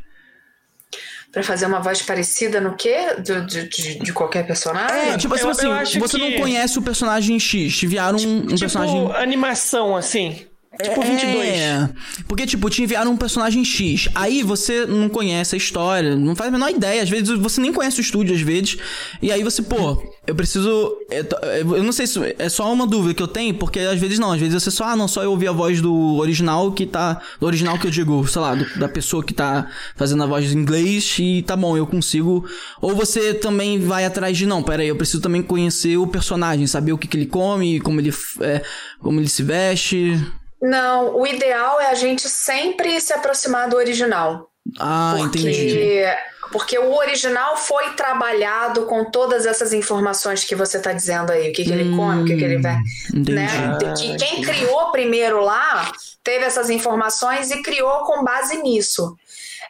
Pra 1.32 1.42
fazer 1.42 1.64
uma 1.64 1.80
voz 1.80 2.02
parecida 2.02 2.60
no 2.60 2.76
quê? 2.76 3.16
De, 3.18 3.66
de, 3.66 3.98
de 3.98 4.12
qualquer 4.12 4.46
personagem? 4.46 5.12
É, 5.12 5.16
tipo 5.16 5.34
assim, 5.34 5.44
eu, 5.64 5.72
assim 5.72 5.98
você 5.98 6.18
que... 6.18 6.30
não 6.30 6.38
conhece 6.38 6.78
o 6.78 6.82
personagem 6.82 7.40
X, 7.40 7.74
te 7.74 7.86
enviaram 7.86 8.18
um, 8.18 8.36
um 8.36 8.46
tipo, 8.48 8.60
personagem. 8.60 9.12
animação, 9.14 9.96
assim. 9.96 10.46
Tipo 10.80 11.02
é, 11.02 11.04
22. 11.04 11.48
É, 11.48 11.88
porque, 12.26 12.46
tipo, 12.46 12.70
te 12.70 12.82
enviaram 12.82 13.12
um 13.12 13.16
personagem 13.16 13.62
X. 13.62 14.08
Aí 14.14 14.42
você 14.42 14.86
não 14.86 15.08
conhece 15.08 15.54
a 15.54 15.58
história, 15.58 16.16
não 16.16 16.34
faz 16.34 16.48
a 16.48 16.52
menor 16.52 16.70
ideia. 16.70 17.02
Às 17.02 17.10
vezes 17.10 17.28
você 17.38 17.60
nem 17.60 17.72
conhece 17.72 18.00
o 18.00 18.00
estúdio, 18.00 18.34
às 18.34 18.40
vezes. 18.40 18.78
E 19.20 19.30
aí 19.30 19.42
você, 19.42 19.60
pô, 19.60 20.02
eu 20.26 20.34
preciso. 20.34 20.96
Eu 21.50 21.82
não 21.82 21.92
sei 21.92 22.06
se. 22.06 22.18
É 22.38 22.48
só 22.48 22.72
uma 22.72 22.86
dúvida 22.86 23.12
que 23.12 23.22
eu 23.22 23.28
tenho, 23.28 23.54
porque 23.54 23.80
às 23.80 24.00
vezes 24.00 24.18
não. 24.18 24.32
Às 24.32 24.40
vezes 24.40 24.62
você 24.62 24.70
só, 24.70 24.84
ah, 24.84 24.96
não, 24.96 25.06
só 25.06 25.22
eu 25.22 25.30
ouvi 25.32 25.46
a 25.46 25.52
voz 25.52 25.82
do 25.82 26.16
original 26.16 26.72
que 26.72 26.86
tá. 26.86 27.20
Do 27.38 27.46
original 27.46 27.78
que 27.78 27.86
eu 27.86 27.90
digo, 27.90 28.26
sei 28.26 28.40
lá, 28.40 28.54
do, 28.54 28.78
da 28.78 28.88
pessoa 28.88 29.22
que 29.22 29.34
tá 29.34 29.68
fazendo 29.94 30.22
a 30.22 30.26
voz 30.26 30.52
em 30.52 30.58
inglês 30.58 31.16
e 31.18 31.42
tá 31.42 31.54
bom, 31.54 31.76
eu 31.76 31.86
consigo. 31.86 32.48
Ou 32.80 32.94
você 32.94 33.34
também 33.34 33.78
vai 33.78 34.06
atrás 34.06 34.38
de, 34.38 34.46
não, 34.46 34.62
pera 34.62 34.82
aí, 34.82 34.88
eu 34.88 34.96
preciso 34.96 35.20
também 35.20 35.42
conhecer 35.42 35.98
o 35.98 36.06
personagem, 36.06 36.66
saber 36.66 36.92
o 36.92 36.98
que, 36.98 37.06
que 37.06 37.16
ele 37.16 37.26
come, 37.26 37.78
como 37.80 38.00
ele, 38.00 38.14
é, 38.40 38.62
como 39.00 39.20
ele 39.20 39.28
se 39.28 39.42
veste. 39.42 40.18
Não, 40.62 41.16
o 41.16 41.26
ideal 41.26 41.80
é 41.80 41.86
a 41.86 41.94
gente 41.94 42.28
sempre 42.28 43.00
se 43.00 43.12
aproximar 43.12 43.68
do 43.68 43.76
original. 43.76 44.48
Ah, 44.78 45.14
porque, 45.18 45.40
entendi. 45.40 46.02
Porque 46.52 46.78
o 46.78 46.94
original 46.94 47.56
foi 47.56 47.94
trabalhado 47.94 48.86
com 48.86 49.10
todas 49.10 49.44
essas 49.44 49.72
informações 49.72 50.44
que 50.44 50.54
você 50.54 50.76
está 50.76 50.92
dizendo 50.92 51.32
aí. 51.32 51.50
O 51.50 51.52
que, 51.52 51.64
que 51.64 51.72
ele 51.72 51.96
come, 51.96 52.22
o 52.22 52.24
que, 52.24 52.36
que 52.36 52.44
ele 52.44 52.58
vai. 52.58 52.78
Né? 53.12 53.48
Que 53.96 54.16
quem 54.16 54.42
criou 54.42 54.92
primeiro 54.92 55.40
lá 55.40 55.90
teve 56.22 56.44
essas 56.44 56.70
informações 56.70 57.50
e 57.50 57.60
criou 57.62 58.04
com 58.04 58.22
base 58.22 58.62
nisso. 58.62 59.16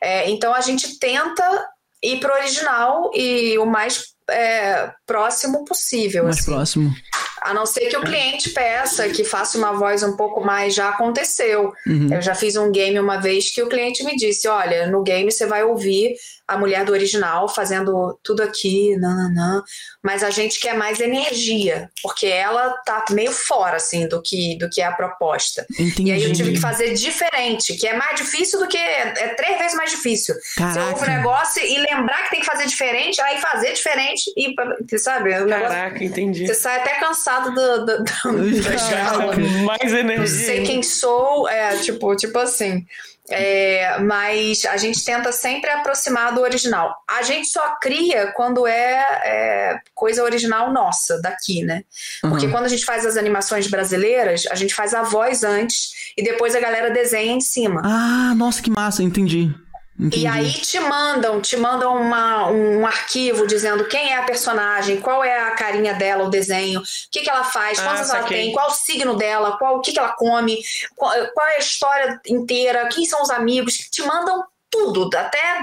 É, 0.03 0.29
então 0.29 0.53
a 0.53 0.61
gente 0.61 0.99
tenta 0.99 1.67
ir 2.03 2.21
para 2.21 2.35
o 2.35 2.37
original 2.37 3.11
e 3.15 3.57
o 3.59 3.65
mais 3.65 4.13
é, 4.29 4.93
próximo 5.13 5.65
possível. 5.67 6.25
Mais 6.25 6.39
assim. 6.39 6.51
próximo. 6.51 6.95
A 7.43 7.53
não 7.53 7.67
ser 7.67 7.89
que 7.89 7.97
o 7.97 8.03
cliente 8.03 8.51
peça 8.51 9.09
que 9.09 9.25
faça 9.25 9.59
uma 9.59 9.73
voz 9.73 10.03
um 10.03 10.17
pouco 10.17 10.45
mais, 10.45 10.75
já 10.75 10.89
aconteceu. 10.89 11.73
Uhum. 11.87 12.09
Eu 12.13 12.23
já 12.23 12.35
fiz 12.35 12.57
um 12.57 12.71
game 12.71 12.99
uma 12.99 13.19
vez 13.19 13.53
que 13.53 13.61
o 13.61 13.69
cliente 13.69 14.05
me 14.05 14.17
disse: 14.17 14.47
olha, 14.49 14.87
no 14.87 15.03
game 15.03 15.31
você 15.31 15.45
vai 15.45 15.65
ouvir 15.65 16.15
a 16.47 16.59
mulher 16.59 16.85
do 16.85 16.93
original 16.93 17.49
fazendo 17.49 18.19
tudo 18.23 18.43
aqui, 18.43 18.97
nananã, 18.97 19.63
mas 20.03 20.23
a 20.23 20.31
gente 20.31 20.61
quer 20.61 20.77
mais 20.77 21.01
energia, 21.01 21.91
porque 22.03 22.27
ela 22.27 22.71
tá 22.85 23.05
meio 23.11 23.33
fora, 23.33 23.77
assim, 23.77 24.07
do 24.07 24.21
que, 24.21 24.57
do 24.59 24.69
que 24.69 24.81
é 24.81 24.85
a 24.85 24.93
proposta. 24.93 25.67
Entendi. 25.79 26.11
E 26.11 26.13
aí 26.13 26.23
eu 26.23 26.33
tive 26.33 26.53
que 26.53 26.61
fazer 26.61 26.93
diferente, 26.93 27.75
que 27.75 27.87
é 27.87 27.97
mais 27.97 28.17
difícil 28.17 28.59
do 28.59 28.69
que. 28.69 28.77
É 28.77 29.35
três 29.35 29.59
vezes 29.59 29.77
mais 29.77 29.91
difícil. 29.91 30.35
Caraca. 30.57 30.81
Você 30.81 30.93
ouve 30.93 31.05
o 31.05 31.17
negócio 31.17 31.65
e 31.65 31.79
lembrar 31.79 32.25
que 32.25 32.31
tem 32.31 32.41
que 32.41 32.47
fazer 32.47 32.67
diferente, 32.67 33.21
aí 33.21 33.41
fazer 33.41 33.73
diferente 33.73 34.31
e, 34.37 34.55
sabe? 35.03 35.31
Caraca, 35.31 35.91
negócio, 35.91 36.05
entendi. 36.05 36.47
Você 36.47 36.55
sai 36.55 36.81
até 36.81 36.99
cansado 37.01 37.55
do, 37.55 37.87
do, 37.87 38.05
do, 38.05 38.05
da 38.63 39.65
Mais 39.65 39.93
energia. 39.93 40.19
Não 40.19 40.27
sei 40.27 40.63
quem 40.65 40.83
sou, 40.83 41.49
é, 41.49 41.77
tipo, 41.79 42.15
tipo 42.17 42.39
assim. 42.39 42.87
É, 43.31 43.99
mas 44.01 44.65
a 44.67 44.77
gente 44.77 45.03
tenta 45.05 45.31
sempre 45.31 45.71
aproximar 45.71 46.35
do 46.35 46.41
original. 46.41 46.95
A 47.09 47.23
gente 47.23 47.49
só 47.49 47.77
cria 47.81 48.33
quando 48.35 48.67
é, 48.67 49.05
é 49.25 49.81
coisa 49.95 50.23
original 50.23 50.73
nossa, 50.73 51.21
daqui, 51.23 51.63
né? 51.63 51.85
Porque 52.21 52.47
uhum. 52.47 52.53
quando 52.53 52.65
a 52.67 52.69
gente 52.69 52.85
faz 52.85 53.07
as 53.07 53.17
animações 53.17 53.69
brasileiras, 53.69 54.45
a 54.51 54.55
gente 54.55 54.75
faz 54.75 54.93
a 54.93 55.03
voz 55.03 55.45
antes 55.45 56.13
e 56.17 56.23
depois 56.23 56.55
a 56.55 56.61
galera 56.61 56.91
desenha 56.91 57.33
em 57.33 57.41
cima. 57.41 57.81
Ah, 57.85 58.35
nossa, 58.35 58.61
que 58.61 58.71
massa, 58.71 59.03
entendi. 59.03 59.55
Entendi. 60.03 60.25
E 60.25 60.27
aí 60.27 60.53
te 60.53 60.81
mandam, 60.81 61.41
te 61.41 61.57
mandam 61.57 61.97
uma, 61.97 62.51
um 62.51 62.85
arquivo 62.85 63.47
dizendo 63.47 63.85
quem 63.85 64.13
é 64.13 64.17
a 64.17 64.25
personagem, 64.25 65.01
qual 65.01 65.23
é 65.23 65.39
a 65.39 65.53
carinha 65.53 65.95
dela, 65.95 66.25
o 66.25 66.31
desenho, 66.31 66.81
o 66.81 66.85
que, 67.11 67.21
que 67.21 67.31
ela 67.31 67.45
faz, 67.45 67.79
ah, 67.79 67.85
quantas 67.85 68.11
ela 68.11 68.25
tem, 68.25 68.53
qual 68.53 68.69
o 68.69 68.75
signo 68.75 69.17
dela, 69.17 69.57
qual 69.59 69.77
o 69.77 69.81
que, 69.81 69.93
que 69.93 69.99
ela 70.01 70.13
come, 70.15 70.59
qual, 70.97 71.13
qual 71.33 71.47
é 71.47 71.57
a 71.57 71.61
história 71.61 72.21
inteira, 72.27 72.89
quem 72.89 73.05
são 73.05 73.23
os 73.23 73.31
amigos, 73.31 73.75
te 73.75 74.03
mandam 74.03 74.45
tudo, 74.69 75.09
até 75.17 75.61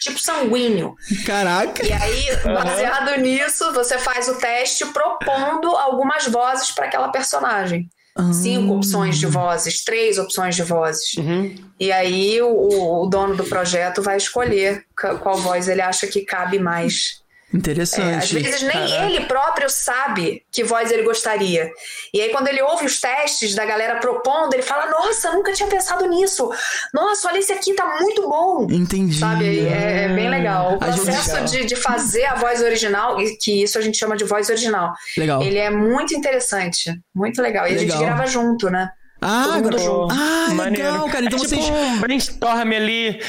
tipo 0.00 0.18
sanguíneo. 0.18 0.96
Caraca! 1.26 1.84
E 1.84 1.92
aí, 1.92 2.36
baseado 2.44 3.10
uhum. 3.10 3.20
nisso, 3.20 3.70
você 3.74 3.98
faz 3.98 4.28
o 4.28 4.36
teste 4.36 4.86
propondo 4.86 5.76
algumas 5.76 6.26
vozes 6.26 6.70
para 6.70 6.86
aquela 6.86 7.10
personagem. 7.10 7.90
Cinco 8.32 8.74
opções 8.74 9.18
de 9.18 9.26
vozes, 9.26 9.82
três 9.82 10.18
opções 10.18 10.54
de 10.54 10.62
vozes. 10.62 11.14
Uhum. 11.14 11.54
E 11.80 11.90
aí 11.90 12.42
o, 12.42 13.02
o, 13.02 13.06
dono 13.06 13.34
do 13.34 13.44
projeto 13.44 14.02
vai 14.02 14.18
escolher 14.18 14.84
qual 14.94 15.38
voz 15.38 15.66
ele 15.66 15.80
acha 15.80 16.06
que 16.06 16.20
cabe 16.20 16.58
mais 16.58 17.21
Interessante. 17.54 18.14
É, 18.14 18.16
às 18.16 18.30
vezes 18.30 18.62
nem 18.62 18.72
Caraca. 18.72 19.04
ele 19.04 19.20
próprio 19.26 19.68
sabe 19.68 20.42
que 20.50 20.64
voz 20.64 20.90
ele 20.90 21.02
gostaria. 21.02 21.70
E 22.12 22.20
aí, 22.20 22.30
quando 22.30 22.48
ele 22.48 22.62
ouve 22.62 22.86
os 22.86 22.98
testes 23.00 23.54
da 23.54 23.64
galera 23.64 24.00
propondo, 24.00 24.54
ele 24.54 24.62
fala: 24.62 24.90
Nossa, 24.90 25.32
nunca 25.32 25.52
tinha 25.52 25.68
pensado 25.68 26.06
nisso. 26.06 26.50
Nossa, 26.94 27.28
olha, 27.28 27.38
esse 27.38 27.52
aqui 27.52 27.74
tá 27.74 27.98
muito 28.00 28.28
bom. 28.28 28.66
Entendi. 28.70 29.18
Sabe? 29.18 29.66
É, 29.66 30.04
é 30.04 30.08
bem 30.08 30.30
legal. 30.30 30.74
O 30.74 30.78
processo 30.78 31.44
de, 31.44 31.64
de 31.66 31.76
fazer 31.76 32.24
a 32.24 32.34
voz 32.36 32.62
original, 32.62 33.16
que 33.40 33.62
isso 33.62 33.78
a 33.78 33.80
gente 33.82 33.98
chama 33.98 34.16
de 34.16 34.24
voz 34.24 34.48
original. 34.48 34.92
Legal. 35.16 35.42
Ele 35.42 35.58
é 35.58 35.70
muito 35.70 36.14
interessante. 36.14 36.98
Muito 37.14 37.42
legal. 37.42 37.66
E 37.66 37.74
legal. 37.74 37.84
a 37.84 37.90
gente 37.90 38.04
grava 38.04 38.26
junto, 38.26 38.70
né? 38.70 38.90
Ah, 39.20 39.60
Todo 39.62 39.78
junto. 39.78 40.08
ah 40.12 40.32
legal, 40.70 41.08
cara. 41.08 41.24
Então 41.24 41.38
é 41.38 41.42
vocês. 41.42 41.64
Tipo 41.64 41.76
um 41.76 42.00
brainstorm 42.00 42.72
ali 42.72 43.20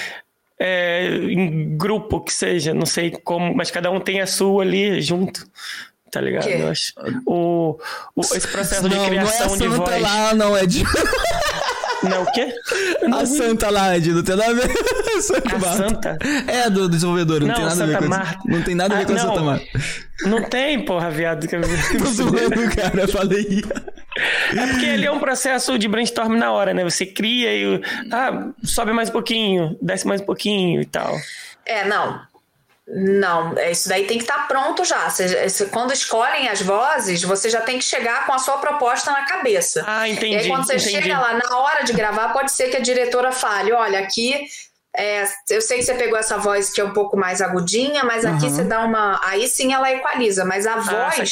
é, 0.65 1.07
em 1.07 1.77
grupo 1.77 2.21
que 2.21 2.31
seja, 2.31 2.73
não 2.73 2.85
sei 2.85 3.11
como, 3.11 3.53
mas 3.53 3.69
cada 3.69 3.91
um 3.91 3.99
tem 3.99 4.21
a 4.21 4.25
sua 4.25 4.63
ali 4.63 5.01
junto. 5.01 5.45
Tá 6.09 6.21
ligado? 6.21 6.47
Eu 6.47 6.69
acho. 6.69 6.93
O, 7.25 7.77
o, 8.15 8.21
esse 8.21 8.47
processo 8.47 8.87
não, 8.87 8.89
de 8.89 9.09
criação 9.09 9.47
não 9.47 9.55
é 9.55 9.57
de 9.57 9.67
voz. 9.67 10.01
Lá, 10.01 10.33
não 10.33 10.55
é 10.55 10.65
de. 10.65 10.83
Não, 12.09 12.23
o 12.23 12.31
quê? 12.31 12.53
Não 13.07 13.19
a. 13.19 13.25
Santa 13.25 13.69
lá, 13.69 13.97
Ed, 13.97 14.11
não 14.11 14.23
tem 14.23 14.35
nada 14.35 14.51
a 14.51 14.53
ver 14.53 14.67
com 14.67 15.17
a 15.17 15.21
Santa 15.21 15.55
a 15.55 15.59
Marta. 15.59 15.77
Santa? 15.77 16.17
É, 16.47 16.69
do 16.69 16.89
desenvolvedor, 16.89 17.39
não, 17.41 17.47
não 17.47 17.55
tem 17.55 17.63
nada 17.63 17.75
Santa 17.75 17.83
a 17.83 17.87
ver 17.87 17.97
com 17.97 18.09
Marta. 18.09 18.39
Não 18.45 18.61
tem 18.61 18.75
nada 18.75 18.93
a 18.93 18.97
ver 18.97 19.03
ah, 19.03 19.07
com 19.07 19.13
a 19.13 19.17
Santa 19.17 19.41
Marta. 19.41 19.65
Não 20.25 20.49
tem, 20.49 20.85
porra, 20.85 21.09
viado. 21.09 21.47
Tô 21.47 22.05
zoando, 22.05 22.75
cara, 22.75 23.07
falei. 23.07 23.63
É 24.55 24.67
porque 24.67 24.85
ele 24.85 25.05
é 25.05 25.11
um 25.11 25.19
processo 25.19 25.77
de 25.77 25.87
brainstorm 25.87 26.35
na 26.35 26.51
hora, 26.51 26.73
né? 26.73 26.83
Você 26.83 27.05
cria 27.05 27.53
e. 27.53 27.81
Ah, 28.11 28.49
sobe 28.63 28.93
mais 28.93 29.09
um 29.09 29.13
pouquinho, 29.13 29.77
desce 29.81 30.07
mais 30.07 30.21
um 30.21 30.25
pouquinho 30.25 30.81
e 30.81 30.85
tal. 30.85 31.15
É, 31.65 31.87
não. 31.87 32.32
Não, 32.85 33.57
é, 33.57 33.71
isso 33.71 33.87
daí 33.87 34.05
tem 34.05 34.17
que 34.17 34.23
estar 34.23 34.39
tá 34.39 34.43
pronto 34.43 34.83
já. 34.83 35.09
Você, 35.09 35.47
você, 35.47 35.65
quando 35.67 35.93
escolhem 35.93 36.49
as 36.49 36.61
vozes, 36.61 37.23
você 37.23 37.49
já 37.49 37.61
tem 37.61 37.77
que 37.77 37.85
chegar 37.85 38.25
com 38.25 38.33
a 38.33 38.39
sua 38.39 38.57
proposta 38.57 39.11
na 39.11 39.25
cabeça. 39.25 39.83
Ah, 39.87 40.07
entendi. 40.07 40.35
E 40.35 40.37
aí, 40.37 40.47
quando 40.49 40.65
você 40.65 40.75
entendi. 40.75 40.91
chega 40.91 41.19
lá, 41.19 41.33
na 41.33 41.57
hora 41.57 41.83
de 41.83 41.93
gravar, 41.93 42.33
pode 42.33 42.51
ser 42.51 42.69
que 42.69 42.77
a 42.77 42.81
diretora 42.81 43.31
fale: 43.31 43.71
olha, 43.71 43.99
aqui 43.99 44.47
é, 44.95 45.23
eu 45.49 45.61
sei 45.61 45.79
que 45.79 45.83
você 45.83 45.95
pegou 45.95 46.17
essa 46.17 46.37
voz 46.37 46.69
que 46.69 46.79
é 46.79 46.83
um 46.83 46.93
pouco 46.93 47.17
mais 47.17 47.41
agudinha, 47.41 48.03
mas 48.03 48.23
aqui 48.23 48.45
uhum. 48.45 48.49
você 48.49 48.63
dá 48.63 48.85
uma. 48.85 49.19
Aí 49.23 49.47
sim 49.47 49.73
ela 49.73 49.91
equaliza, 49.91 50.45
mas 50.45 50.67
a 50.67 50.75
ah, 50.75 50.79
voz 50.79 51.31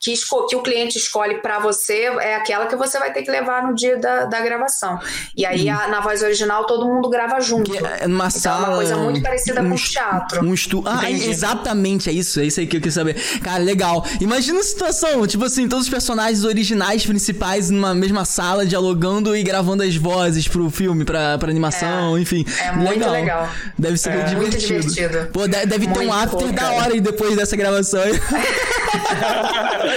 que, 0.00 0.14
que 0.48 0.56
o 0.56 0.62
cliente 0.62 0.96
escolhe 0.96 1.40
para 1.40 1.58
você 1.58 2.04
é 2.20 2.36
aquela 2.36 2.66
que 2.66 2.76
você 2.76 2.98
vai 2.98 3.12
ter 3.12 3.22
que 3.22 3.30
levar 3.30 3.66
no 3.66 3.74
dia 3.74 3.96
da, 3.98 4.26
da 4.26 4.40
gravação. 4.40 4.98
E 5.36 5.44
aí, 5.44 5.68
a, 5.68 5.88
na 5.88 6.00
voz 6.00 6.22
original, 6.22 6.66
todo 6.66 6.86
mundo 6.86 7.08
grava 7.08 7.40
junto. 7.40 7.74
É 7.74 8.06
numa 8.06 8.28
então, 8.28 8.40
sala. 8.40 8.66
É 8.66 8.68
uma 8.68 8.76
coisa 8.76 8.96
muito 8.96 9.22
parecida 9.22 9.60
um 9.60 9.70
com 9.70 9.74
o 9.74 9.78
teatro. 9.78 10.44
Um 10.44 10.54
estu... 10.54 10.82
Ah, 10.86 11.10
exatamente, 11.10 12.08
é 12.08 12.12
isso. 12.12 12.38
É 12.38 12.44
isso 12.44 12.60
aí 12.60 12.66
que 12.66 12.76
eu 12.76 12.80
queria 12.80 12.92
saber. 12.92 13.14
Cara, 13.42 13.58
legal. 13.62 14.04
Imagina 14.20 14.60
a 14.60 14.62
situação, 14.62 15.26
tipo 15.26 15.44
assim, 15.44 15.68
todos 15.68 15.86
os 15.86 15.90
personagens 15.90 16.44
originais 16.44 17.04
principais 17.04 17.68
numa 17.68 17.92
mesma 17.94 18.24
sala, 18.24 18.64
dialogando 18.64 19.36
e 19.36 19.42
gravando 19.42 19.82
as 19.82 19.96
vozes 19.96 20.46
pro 20.46 20.70
filme, 20.70 21.04
pra, 21.04 21.38
pra 21.38 21.50
animação, 21.50 22.16
é, 22.16 22.20
enfim. 22.20 22.44
É 22.60 22.72
muito 22.72 22.90
legal. 22.90 23.12
legal. 23.12 23.48
Deve 23.76 23.96
ser 23.96 24.10
é, 24.10 24.22
divertido. 24.24 24.42
Muito 24.42 24.58
divertido. 24.58 25.30
Pô, 25.32 25.48
deve, 25.48 25.66
deve 25.66 25.86
ter 25.88 26.00
um 26.00 26.12
after 26.12 26.52
da 26.52 26.70
hora 26.72 26.96
e 26.96 27.00
depois 27.00 27.34
dessa 27.34 27.56
gravação. 27.56 28.02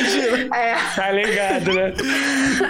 É. 0.54 0.76
Tá 0.96 1.12
ligado, 1.12 1.74
né? 1.74 1.94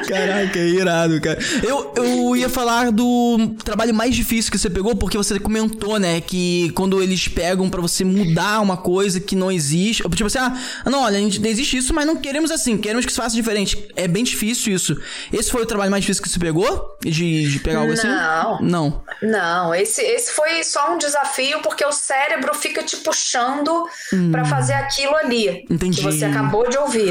Caraca, 0.08 0.60
é 0.60 0.68
irado, 0.68 1.22
cara. 1.22 1.40
Eu, 1.64 1.94
eu 1.96 2.36
ia 2.36 2.50
falar 2.50 2.92
do 2.92 3.56
trabalho 3.64 3.94
mais 3.94 4.16
difícil 4.16 4.52
que 4.52 4.58
você 4.58 4.70
pegou, 4.70 4.96
porque 4.96 5.18
você 5.18 5.40
comentou, 5.40 6.00
né, 6.00 6.22
que 6.22 6.72
quando 6.76 7.02
eles 7.02 7.28
pegam 7.28 7.70
para 7.70 7.82
você 7.82 8.04
mudar 8.04 8.62
uma 8.62 8.78
coisa 8.78 9.20
que 9.20 9.36
não 9.36 9.52
existe. 9.52 10.04
Tipo 10.04 10.26
assim, 10.26 10.40
ah, 10.40 10.58
não, 10.86 11.04
olha, 11.04 11.18
a 11.18 11.22
gente 11.22 11.46
existe 11.46 11.78
isso, 11.78 11.94
mas 11.94 12.06
não 12.06 12.16
queremos 12.16 12.52
assim, 12.52 12.78
queremos 12.78 13.06
que 13.06 13.12
se 13.12 13.18
faça 13.18 13.36
diferente. 13.36 13.90
É 13.96 14.08
bem 14.08 14.24
difícil 14.24 14.74
isso. 14.74 15.00
Esse 15.32 15.52
foi 15.52 15.64
o 15.64 15.66
trabalho 15.66 15.92
mais 15.92 16.04
difícil 16.04 16.24
que 16.24 16.30
você 16.30 16.40
pegou? 16.40 16.98
De, 17.02 17.50
de 17.50 17.60
pegar 17.60 17.80
algo 17.80 17.94
assim? 17.94 18.08
Não. 18.08 18.62
Não. 18.62 19.04
Não, 19.22 19.76
esse, 19.76 20.02
esse 20.02 20.32
foi 20.32 20.64
só 20.64 20.94
um 20.94 20.98
desafio, 20.98 21.62
porque 21.62 21.86
o 21.86 21.92
cérebro 21.92 22.54
fica 22.54 22.84
te 22.84 22.98
puxando 22.98 23.86
hum. 24.14 24.32
para 24.32 24.46
fazer 24.46 24.74
aquilo 24.74 25.16
ali. 25.16 25.66
Entendi. 25.70 25.98
Que 25.98 26.04
você 26.04 26.26
acabou 26.26 26.70
de 26.70 26.78
ouvir. 26.78 27.11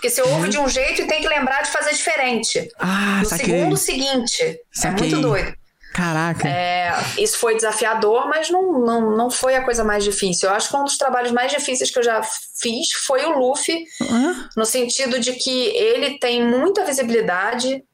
Porque 0.00 0.08
você 0.08 0.22
ouve 0.22 0.44
uhum. 0.44 0.48
de 0.48 0.58
um 0.58 0.66
jeito 0.66 1.02
e 1.02 1.06
tem 1.06 1.20
que 1.20 1.28
lembrar 1.28 1.60
de 1.60 1.70
fazer 1.70 1.92
diferente. 1.92 2.70
Ah, 2.78 3.18
no 3.18 3.26
saquei. 3.26 3.46
segundo 3.46 3.76
seguinte. 3.76 4.58
Saquei. 4.72 5.08
É 5.08 5.10
muito 5.10 5.20
doido. 5.20 5.54
Caraca. 5.92 6.48
É, 6.48 6.90
isso 7.18 7.36
foi 7.36 7.54
desafiador, 7.54 8.26
mas 8.26 8.48
não, 8.48 8.80
não, 8.80 9.14
não 9.14 9.30
foi 9.30 9.56
a 9.56 9.62
coisa 9.62 9.84
mais 9.84 10.02
difícil. 10.02 10.48
Eu 10.48 10.54
acho 10.54 10.70
que 10.70 10.76
um 10.76 10.84
dos 10.84 10.96
trabalhos 10.96 11.32
mais 11.32 11.52
difíceis 11.52 11.90
que 11.90 11.98
eu 11.98 12.02
já 12.02 12.22
fiz 12.22 12.92
foi 13.06 13.26
o 13.26 13.38
Luffy, 13.38 13.84
uhum. 14.00 14.48
no 14.56 14.64
sentido 14.64 15.20
de 15.20 15.34
que 15.34 15.66
ele 15.76 16.18
tem 16.18 16.42
muita 16.42 16.82
visibilidade, 16.82 17.84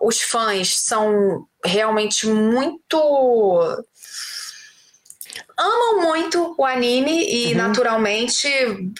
os 0.00 0.20
fãs 0.20 0.78
são 0.78 1.44
realmente 1.64 2.28
muito 2.28 3.84
amam 5.60 6.08
muito 6.08 6.54
o 6.56 6.64
anime 6.64 7.24
e 7.28 7.52
uhum. 7.52 7.58
naturalmente 7.58 8.48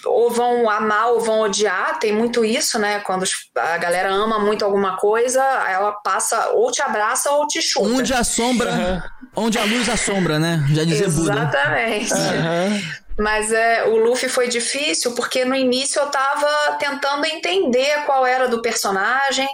ou 0.05 0.31
vão 0.31 0.69
amar 0.69 1.09
ou 1.09 1.21
vão 1.21 1.41
odiar, 1.41 1.99
tem 1.99 2.13
muito 2.13 2.45
isso, 2.45 2.79
né? 2.79 3.01
Quando 3.01 3.25
a 3.57 3.79
galera 3.79 4.13
ama 4.13 4.39
muito 4.39 4.65
alguma 4.65 4.97
coisa, 4.99 5.43
ela 5.43 5.93
passa 5.93 6.51
ou 6.51 6.71
te 6.71 6.83
abraça 6.83 7.31
ou 7.31 7.47
te 7.47 7.63
chuta. 7.63 7.89
Onde 7.89 8.13
a 8.13 8.23
sombra, 8.23 8.71
uhum. 8.71 9.45
onde 9.45 9.59
a 9.59 9.65
luz 9.65 9.89
assombra, 9.89 10.39
né? 10.39 10.63
Já 10.73 10.85
dizia 10.85 11.09
Buda. 11.09 11.33
Exatamente. 11.33 12.13
Uhum. 12.13 13.01
Mas 13.19 13.53
é, 13.53 13.85
o 13.85 13.97
Luffy 13.97 14.29
foi 14.29 14.49
difícil 14.49 15.13
porque 15.15 15.45
no 15.45 15.55
início 15.55 16.01
eu 16.01 16.07
tava 16.07 16.49
tentando 16.79 17.27
entender 17.27 18.05
qual 18.07 18.25
era 18.25 18.49
do 18.49 18.63
personagem 18.63 19.49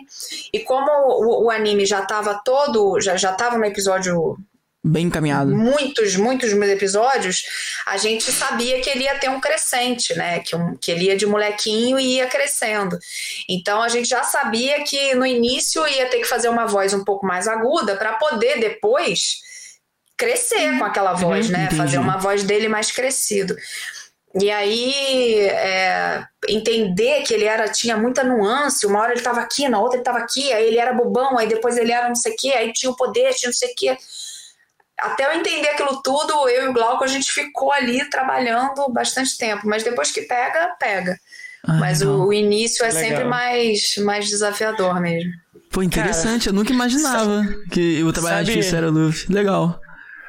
e 0.52 0.60
como 0.60 0.88
o, 0.88 1.46
o 1.46 1.50
anime 1.50 1.84
já 1.84 2.02
tava 2.02 2.40
todo, 2.44 3.00
já, 3.00 3.16
já 3.16 3.32
tava 3.32 3.58
no 3.58 3.64
episódio 3.64 4.36
Bem 4.88 5.06
encaminhado. 5.06 5.50
Muitos, 5.50 6.14
muitos 6.14 6.52
episódios, 6.52 7.42
a 7.86 7.96
gente 7.96 8.30
sabia 8.30 8.80
que 8.80 8.88
ele 8.88 9.02
ia 9.02 9.18
ter 9.18 9.28
um 9.28 9.40
crescente, 9.40 10.14
né? 10.14 10.38
Que, 10.38 10.54
um, 10.54 10.76
que 10.76 10.92
ele 10.92 11.06
ia 11.06 11.16
de 11.16 11.26
molequinho 11.26 11.98
e 11.98 12.18
ia 12.18 12.28
crescendo. 12.28 12.96
Então 13.48 13.82
a 13.82 13.88
gente 13.88 14.08
já 14.08 14.22
sabia 14.22 14.84
que 14.84 15.12
no 15.16 15.26
início 15.26 15.84
ia 15.88 16.08
ter 16.08 16.18
que 16.18 16.24
fazer 16.24 16.48
uma 16.48 16.66
voz 16.66 16.94
um 16.94 17.02
pouco 17.02 17.26
mais 17.26 17.48
aguda 17.48 17.96
para 17.96 18.12
poder 18.12 18.60
depois 18.60 19.38
crescer 20.16 20.78
com 20.78 20.84
aquela 20.84 21.14
uhum, 21.14 21.18
voz, 21.18 21.46
uhum, 21.46 21.52
né? 21.52 21.64
Entendi. 21.64 21.76
Fazer 21.76 21.98
uma 21.98 22.18
voz 22.18 22.44
dele 22.44 22.68
mais 22.68 22.92
crescido. 22.92 23.56
E 24.40 24.50
aí, 24.52 25.40
é, 25.48 26.22
entender 26.48 27.22
que 27.22 27.34
ele 27.34 27.44
era 27.44 27.68
tinha 27.68 27.96
muita 27.96 28.22
nuance, 28.22 28.86
uma 28.86 29.00
hora 29.00 29.12
ele 29.12 29.18
estava 29.18 29.40
aqui, 29.40 29.68
na 29.68 29.80
outra 29.80 29.96
ele 29.96 30.02
estava 30.02 30.18
aqui, 30.18 30.52
aí 30.52 30.64
ele 30.64 30.78
era 30.78 30.92
bobão, 30.92 31.36
aí 31.36 31.48
depois 31.48 31.76
ele 31.76 31.90
era 31.90 32.06
não 32.06 32.14
sei 32.14 32.34
o 32.34 32.36
quê, 32.36 32.48
aí 32.50 32.72
tinha 32.72 32.92
o 32.92 32.96
poder, 32.96 33.34
tinha 33.34 33.48
não 33.48 33.56
sei 33.56 33.72
o 33.72 33.74
quê 33.74 33.96
até 34.98 35.26
eu 35.26 35.38
entender 35.38 35.68
aquilo 35.68 36.00
tudo, 36.02 36.48
eu 36.48 36.64
e 36.64 36.68
o 36.68 36.72
Glauco, 36.72 37.04
a 37.04 37.08
gente 37.08 37.30
ficou 37.30 37.72
ali 37.72 38.08
trabalhando 38.08 38.88
bastante 38.90 39.36
tempo. 39.36 39.66
Mas 39.66 39.82
depois 39.82 40.10
que 40.10 40.22
pega, 40.22 40.74
pega. 40.78 41.18
Ah, 41.64 41.74
mas 41.74 42.00
o, 42.00 42.26
o, 42.26 42.32
início 42.32 42.84
é 42.84 42.88
Legal. 42.88 43.02
sempre 43.02 43.24
mais, 43.24 43.96
mais 43.98 44.28
desafiador 44.28 45.00
mesmo. 45.00 45.32
Pô, 45.70 45.82
interessante. 45.82 46.44
Cara, 46.44 46.50
eu 46.50 46.58
nunca 46.58 46.72
imaginava 46.72 47.44
que 47.70 48.02
o 48.04 48.12
trabalho 48.12 48.46
difícil 48.46 48.78
era 48.78 48.88
Luffy. 48.88 49.32
Legal. 49.32 49.80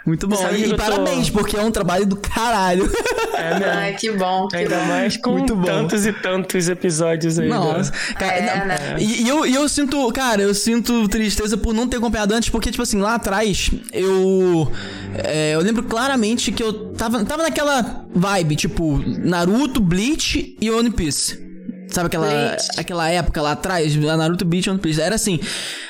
Muito 0.08 0.26
bom. 0.26 0.38
E, 0.52 0.70
e 0.70 0.78
parabéns, 0.78 1.30
tô... 1.30 1.38
porque 1.38 1.58
é 1.58 1.62
um 1.62 1.70
trabalho 1.70 2.06
do 2.06 2.16
caralho. 2.16 2.90
É, 3.38 3.60
né? 3.60 3.72
Ai, 3.72 3.94
que 3.94 4.10
bom. 4.12 4.48
Que 4.48 4.56
Ainda 4.56 4.80
bom. 4.80 4.86
mais 4.86 5.18
com 5.18 5.32
Muito 5.32 5.54
bom. 5.54 5.66
tantos 5.66 6.06
e 6.06 6.14
tantos 6.14 6.70
episódios 6.70 7.38
aí. 7.38 7.50
Nossa. 7.50 7.92
Cara, 8.18 8.36
é, 8.38 8.66
né? 8.66 8.78
E, 8.98 9.24
e, 9.24 9.28
eu, 9.28 9.46
e 9.46 9.54
eu 9.54 9.68
sinto, 9.68 10.10
cara, 10.14 10.42
eu 10.42 10.56
sinto 10.56 11.10
tristeza 11.10 11.58
por 11.58 11.74
não 11.74 11.88
ter 11.88 11.98
acompanhado 11.98 12.34
antes, 12.34 12.50
porque, 12.50 12.72
tipo 12.72 12.82
assim, 12.82 13.00
lá 13.00 13.16
atrás, 13.16 13.70
eu. 13.92 14.72
É, 15.14 15.56
eu 15.56 15.60
lembro 15.60 15.84
claramente 15.84 16.54
que 16.54 16.64
eu 16.64 16.94
tava, 16.94 17.26
tava 17.26 17.44
naquela 17.44 18.06
vibe, 18.16 18.56
tipo, 18.56 19.04
Naruto, 19.06 19.82
Bleach 19.82 20.56
e 20.60 20.72
One 20.72 20.90
Piece. 20.90 21.47
Sabe 21.90 22.08
aquela, 22.08 22.58
aquela 22.78 23.10
época 23.10 23.42
lá 23.42 23.52
atrás, 23.52 23.96
Naruto 23.96 24.46
Beach 24.46 24.70
One 24.70 24.80
Piece? 24.80 25.02
Era 25.02 25.16
assim. 25.16 25.40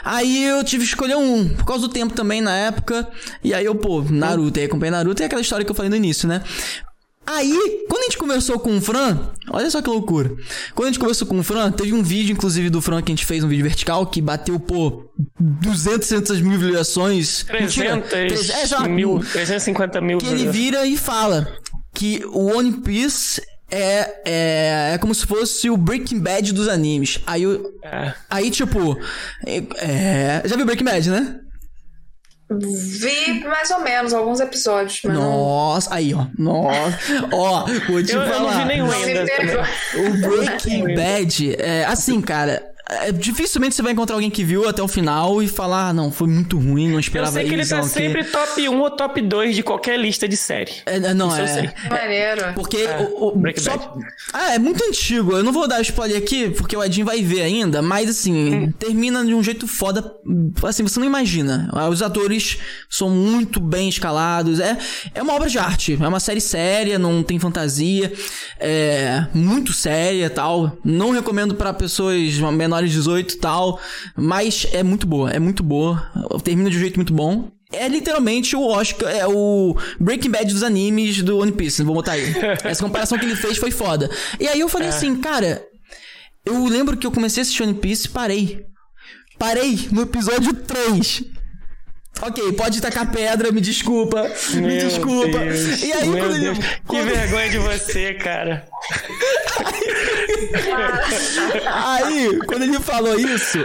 Aí 0.04 0.46
eu 0.46 0.64
tive 0.64 0.84
que 0.84 0.90
escolher 0.90 1.16
um, 1.16 1.50
por 1.50 1.66
causa 1.66 1.88
do 1.88 1.94
tempo 1.94 2.14
também 2.14 2.42
na 2.42 2.56
época. 2.56 3.08
E 3.44 3.54
aí 3.54 3.66
eu, 3.66 3.76
pô, 3.76 4.02
Naruto. 4.02 4.60
Aí 4.60 4.66
acompanhei 4.66 4.92
Naruto 4.92 5.22
e 5.22 5.26
aquela 5.26 5.42
história 5.42 5.66
que 5.66 5.72
eu 5.72 5.76
falei 5.76 5.90
no 5.90 5.96
início, 5.96 6.28
né? 6.28 6.44
Aí, 7.30 7.86
quando 7.90 8.04
a 8.04 8.06
gente 8.06 8.18
conversou 8.18 8.58
com 8.58 8.78
o 8.78 8.80
Fran, 8.80 9.20
olha 9.52 9.70
só 9.70 9.82
que 9.82 9.90
loucura. 9.90 10.30
Quando 10.74 10.88
a 10.88 10.92
gente 10.92 11.00
conversou 11.00 11.28
com 11.28 11.38
o 11.38 11.44
Fran, 11.44 11.70
teve 11.74 11.92
um 11.92 12.02
vídeo, 12.02 12.32
inclusive, 12.32 12.70
do 12.70 12.82
Fran 12.82 13.02
que 13.02 13.12
a 13.12 13.16
gente 13.16 13.26
fez, 13.26 13.44
um 13.44 13.50
vídeo 13.50 13.66
vertical, 13.66 14.06
que 14.06 14.22
bateu, 14.22 14.58
pô, 14.58 15.04
200, 15.38 16.08
300 16.08 16.40
mil 16.40 16.54
visualizações. 16.58 17.44
300 17.44 17.76
Mentira, 17.76 18.62
é, 18.62 18.66
já, 18.66 18.80
mil, 18.88 19.20
350 19.20 20.00
mil. 20.00 20.20
Que 20.20 20.28
ele 20.28 20.48
vira 20.48 20.86
e 20.86 20.96
fala 20.96 21.54
que 21.94 22.24
o 22.28 22.56
One 22.56 22.72
Piece 22.80 23.42
é, 23.70 24.22
é, 24.26 24.92
é 24.94 24.98
como 24.98 25.14
se 25.14 25.26
fosse 25.26 25.70
o 25.70 25.78
Breaking 25.78 26.20
Bad 26.20 26.54
dos 26.54 26.68
animes. 26.68 27.20
Aí, 27.28 27.44
é. 27.84 28.14
aí 28.30 28.52
tipo, 28.52 28.98
é, 29.46 29.64
é, 29.78 30.42
já 30.46 30.56
viu 30.56 30.66
Breaking 30.66 30.86
Bad, 30.86 31.10
né? 31.10 31.40
Vi 32.50 33.44
mais 33.44 33.70
ou 33.72 33.82
menos 33.82 34.14
alguns 34.14 34.40
episódios. 34.40 35.02
Nossa, 35.04 35.94
aí 35.94 36.14
ó. 36.14 36.28
Nossa. 36.38 37.28
ó, 37.34 37.66
vou 37.90 38.02
te 38.02 38.14
eu, 38.14 38.22
falar. 38.22 38.36
Eu 38.36 38.42
não 38.42 38.58
vi 38.60 38.66
nenhum 38.66 38.90
ainda. 38.90 39.26
O 39.96 40.22
Breaking 40.22 40.96
Bad, 40.96 41.56
é, 41.62 41.84
assim, 41.84 42.22
cara, 42.22 42.64
é, 42.90 43.12
dificilmente 43.12 43.76
você 43.76 43.82
vai 43.82 43.92
encontrar 43.92 44.16
alguém 44.16 44.30
que 44.30 44.44
viu 44.44 44.68
até 44.68 44.82
o 44.82 44.88
final 44.88 45.44
e 45.44 45.48
falar, 45.48 45.90
ah, 45.90 45.94
não, 45.94 46.10
foi 46.10 46.28
muito 46.28 46.58
ruim, 46.58 46.90
não 46.90 47.00
esperava 47.00 47.30
isso. 47.30 47.40
Eu 47.40 47.42
sei 47.42 47.50
que 47.50 47.56
ele 47.56 47.66
tá 47.68 47.84
sempre 47.84 48.24
top 48.24 48.70
1 48.70 48.80
ou 48.80 48.92
top 48.92 49.22
2 49.22 49.56
de 49.56 49.64
qualquer 49.64 50.00
lista 50.00 50.28
de 50.28 50.38
série. 50.38 50.72
É, 50.86 50.96
é 50.96 51.14
não, 51.14 51.28
isso 51.28 51.60
é. 51.60 51.74
Maneiro. 51.90 52.54
Porque 52.56 52.78
é, 52.78 52.98
o, 53.00 53.38
o 53.38 53.44
só, 53.58 53.98
Ah, 54.32 54.54
é 54.54 54.60
muito 54.60 54.82
antigo. 54.86 55.34
Eu 55.34 55.44
não 55.44 55.52
vou 55.52 55.68
dar 55.68 55.82
spoiler 55.82 56.18
aqui, 56.18 56.50
porque 56.52 56.78
o 56.78 56.84
Edinho 56.84 57.06
vai 57.06 57.22
ver 57.22 57.42
ainda, 57.42 57.82
mas 57.82 58.10
assim, 58.10 58.56
hum. 58.56 58.72
termina 58.72 59.26
de 59.26 59.34
um 59.34 59.44
jeito 59.44 59.68
foda. 59.68 60.10
Assim, 60.64 60.84
você 60.84 61.00
não 61.00 61.06
imagina. 61.06 61.70
Os 61.90 62.02
atores 62.02 62.58
são 62.90 63.10
muito 63.10 63.60
bem 63.60 63.90
escalados. 63.90 64.62
É, 64.62 64.78
é 65.14 65.22
uma 65.22 65.34
obra 65.34 65.50
de 65.50 65.60
arte. 65.60 65.98
É 66.02 66.08
uma 66.08 66.22
série 66.22 66.42
séria, 66.42 66.98
não 66.98 67.22
tem 67.22 67.38
fantasia. 67.38 68.14
É 68.60 69.26
muito 69.34 69.74
séria 69.74 70.30
tal. 70.30 70.78
Não 70.86 71.12
recomendo 71.12 71.54
para 71.54 71.74
pessoas 71.74 72.38
menores 72.38 72.77
menores 72.78 72.92
de 72.92 72.98
18 72.98 73.34
e 73.34 73.38
tal. 73.38 73.80
Mas 74.16 74.68
é 74.72 74.84
muito 74.84 75.08
boa, 75.08 75.32
é 75.32 75.40
muito 75.40 75.64
boa. 75.64 76.10
Termina 76.44 76.70
de 76.70 76.78
um 76.78 76.80
jeito 76.80 76.96
muito 76.96 77.14
bom. 77.14 77.52
É 77.72 77.88
literalmente 77.88 78.56
o 78.56 78.66
Oscar, 78.66 79.10
é 79.10 79.28
o 79.28 79.76
Breaking 80.00 80.32
Bad 80.32 80.54
dos 80.54 80.64
animes 80.64 81.22
do 81.22 81.40
One 81.40 81.52
Piece, 81.52 81.84
vou 81.84 81.96
botar 81.96 82.14
aí. 82.14 82.34
Essa 82.64 82.82
comparação 82.82 83.18
que 83.18 83.26
ele 83.26 83.36
fez 83.36 83.58
foi 83.58 83.72
foda. 83.72 84.10
E 84.40 84.48
aí 84.48 84.62
eu 84.62 84.70
falei 84.70 84.88
é. 84.88 84.92
assim, 84.92 85.14
cara, 85.18 85.66
eu 86.46 86.66
lembro 86.66 86.96
que 86.96 87.06
eu 87.06 87.12
comecei 87.12 87.42
a 87.42 87.44
assistir 87.44 87.64
One 87.64 87.74
Piece 87.74 88.08
e 88.08 88.10
parei. 88.10 88.66
Parei 89.38 89.88
no 89.92 90.02
episódio 90.02 90.54
3. 90.54 91.24
Ok, 92.22 92.54
pode 92.54 92.82
tacar 92.82 93.12
pedra, 93.12 93.52
me 93.52 93.62
desculpa. 93.62 94.30
Meu 94.54 94.64
me 94.64 94.78
desculpa. 94.78 95.40
Deus, 95.40 95.84
e 95.84 95.94
aí, 95.94 96.10
quando 96.10 96.40
Deus. 96.40 96.58
ele. 96.58 96.68
Quando... 96.86 97.06
Que 97.06 97.16
vergonha 97.16 97.50
de 97.50 97.58
você, 97.60 98.14
cara. 98.16 98.68
aí, 101.66 102.40
quando 102.48 102.64
ele 102.64 102.80
falou 102.80 103.20
isso, 103.20 103.60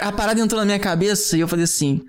a 0.00 0.12
parada 0.12 0.40
entrou 0.40 0.60
na 0.60 0.64
minha 0.64 0.78
cabeça 0.78 1.36
e 1.36 1.40
eu 1.40 1.48
falei 1.48 1.64
assim. 1.64 2.02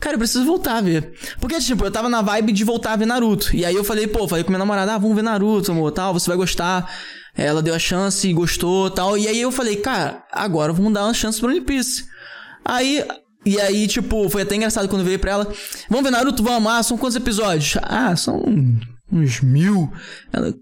Cara, 0.00 0.16
eu 0.16 0.18
preciso 0.18 0.44
voltar 0.44 0.76
a 0.76 0.80
ver. 0.80 1.12
Porque, 1.40 1.58
tipo, 1.60 1.84
eu 1.84 1.90
tava 1.90 2.10
na 2.10 2.20
vibe 2.20 2.52
de 2.52 2.62
voltar 2.62 2.92
a 2.92 2.96
ver 2.96 3.06
Naruto. 3.06 3.56
E 3.56 3.64
aí 3.64 3.74
eu 3.74 3.84
falei, 3.84 4.06
pô, 4.06 4.28
falei 4.28 4.44
com 4.44 4.50
minha 4.50 4.58
namorada, 4.58 4.94
ah, 4.94 4.98
vamos 4.98 5.16
ver 5.16 5.22
Naruto, 5.22 5.72
amor, 5.72 5.92
tal, 5.92 6.12
você 6.12 6.28
vai 6.28 6.36
gostar. 6.36 6.92
Ela 7.34 7.62
deu 7.62 7.74
a 7.74 7.78
chance 7.78 8.28
e 8.28 8.32
gostou 8.32 8.90
tal. 8.90 9.16
E 9.16 9.26
aí 9.26 9.40
eu 9.40 9.50
falei, 9.50 9.76
cara, 9.76 10.22
agora 10.30 10.72
vamos 10.72 10.92
dar 10.92 11.04
uma 11.04 11.14
chance 11.14 11.40
pro 11.40 11.48
One 11.48 11.60
Piece. 11.60 12.04
Aí 12.64 13.04
e 13.44 13.60
aí, 13.60 13.86
tipo, 13.86 14.28
foi 14.28 14.42
até 14.42 14.56
engraçado 14.56 14.88
quando 14.88 15.00
eu 15.00 15.04
virei 15.04 15.18
pra 15.18 15.32
ela. 15.32 15.52
Vamos 15.88 16.04
ver 16.04 16.10
Naruto, 16.10 16.42
vamos 16.42 16.58
amar, 16.58 16.84
são 16.84 16.96
quantos 16.96 17.16
episódios? 17.16 17.76
Ah, 17.82 18.16
são 18.16 18.42
uns 19.12 19.40
mil. 19.40 19.92
Ela, 20.32 20.54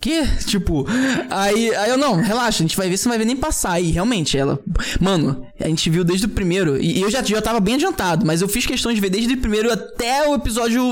que? 0.00 0.26
Tipo, 0.46 0.86
aí, 1.28 1.74
aí 1.74 1.90
eu, 1.90 1.98
não, 1.98 2.16
relaxa, 2.16 2.62
a 2.62 2.66
gente 2.66 2.76
vai 2.76 2.88
ver, 2.88 2.96
você 2.96 3.06
não 3.06 3.12
vai 3.12 3.18
ver 3.18 3.26
nem 3.26 3.36
passar. 3.36 3.72
aí 3.72 3.90
realmente, 3.90 4.36
ela, 4.36 4.58
mano, 4.98 5.46
a 5.60 5.68
gente 5.68 5.90
viu 5.90 6.02
desde 6.02 6.26
o 6.26 6.30
primeiro, 6.30 6.80
e 6.80 7.00
eu 7.00 7.10
já, 7.10 7.22
já 7.22 7.42
tava 7.42 7.60
bem 7.60 7.74
adiantado, 7.74 8.24
mas 8.24 8.40
eu 8.40 8.48
fiz 8.48 8.64
questão 8.64 8.92
de 8.92 9.00
ver 9.00 9.10
desde 9.10 9.34
o 9.34 9.38
primeiro 9.38 9.70
até 9.70 10.26
o 10.26 10.34
episódio, 10.34 10.82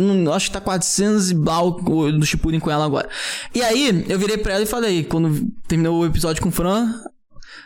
não, 0.00 0.32
acho 0.32 0.46
que 0.46 0.52
tá 0.52 0.60
400 0.60 1.30
e 1.30 1.34
blau 1.34 1.72
do 1.72 2.26
Shippuden 2.26 2.58
com 2.58 2.70
ela 2.70 2.84
agora. 2.84 3.08
E 3.54 3.62
aí, 3.62 4.04
eu 4.08 4.18
virei 4.18 4.38
pra 4.38 4.54
ela 4.54 4.62
e 4.62 4.66
falei, 4.66 5.04
quando 5.04 5.46
terminou 5.68 6.00
o 6.00 6.06
episódio 6.06 6.42
com 6.42 6.48
o 6.48 6.52
Fran, 6.52 6.86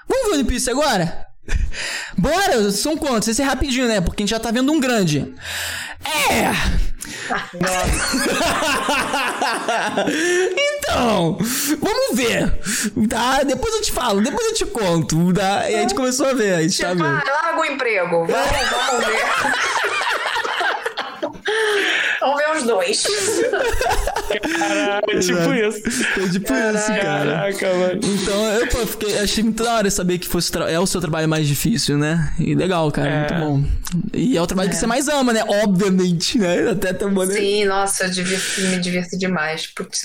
vamos 0.08 0.26
ver 0.26 0.32
o 0.32 0.34
One 0.34 0.44
Piece 0.44 0.68
agora? 0.68 1.33
Bora, 2.16 2.70
são 2.70 2.96
quantos? 2.96 3.28
Esse 3.28 3.42
é 3.42 3.44
rapidinho, 3.44 3.88
né? 3.88 4.00
Porque 4.00 4.22
a 4.22 4.24
gente 4.24 4.30
já 4.30 4.40
tá 4.40 4.50
vendo 4.50 4.72
um 4.72 4.80
grande. 4.80 5.34
É! 6.04 6.54
então, 10.56 11.38
vamos 11.80 12.14
ver. 12.14 12.52
Tá? 13.08 13.42
Depois 13.42 13.74
eu 13.74 13.82
te 13.82 13.92
falo, 13.92 14.22
depois 14.22 14.46
eu 14.48 14.54
te 14.54 14.66
conto. 14.66 15.32
Tá? 15.32 15.70
E 15.70 15.74
a 15.74 15.80
gente 15.80 15.94
começou 15.94 16.26
a 16.26 16.34
ver. 16.34 16.54
A 16.54 16.62
gente 16.62 16.80
tá 16.80 16.88
vendo. 16.88 17.02
larga 17.02 17.60
o 17.60 17.64
emprego. 17.64 18.26
Vamos, 18.26 18.28
vamos 18.28 19.06
ver. 19.06 19.24
Vamos 22.20 22.38
ver 22.38 22.56
os 22.56 22.62
dois. 22.64 23.02
Caraca, 24.58 25.12
é 25.12 25.18
tipo 25.18 25.54
isso. 25.54 26.20
É 26.20 26.28
tipo 26.30 26.46
Caraca. 26.46 26.78
isso, 26.78 26.86
cara. 26.86 27.30
Caraca, 27.30 27.74
mano. 27.74 28.00
Então, 28.02 28.44
eu 28.54 28.66
pô, 28.68 28.86
fiquei, 28.86 29.18
achei 29.18 29.44
muito 29.44 29.62
da 29.62 29.74
hora 29.74 29.90
saber 29.90 30.18
que 30.18 30.26
fosse 30.26 30.50
é 30.68 30.78
o 30.78 30.86
seu 30.86 31.00
trabalho 31.00 31.28
mais 31.28 31.46
difícil, 31.46 31.98
né? 31.98 32.32
E 32.38 32.54
legal, 32.54 32.90
cara, 32.90 33.08
é. 33.08 33.18
muito 33.18 33.34
bom. 33.34 33.64
E 34.14 34.36
é 34.36 34.42
o 34.42 34.46
trabalho 34.46 34.68
é. 34.68 34.70
que 34.70 34.76
você 34.76 34.86
mais 34.86 35.08
ama, 35.08 35.32
né? 35.32 35.44
Obviamente, 35.46 36.38
né? 36.38 36.70
Até 36.70 36.92
tão 36.92 37.10
maneiro. 37.10 37.40
Sim, 37.40 37.64
nossa, 37.66 38.04
eu 38.04 38.10
divirto, 38.10 38.60
me 38.60 38.78
divirto 38.78 39.18
demais. 39.18 39.66
Putz, 39.66 40.02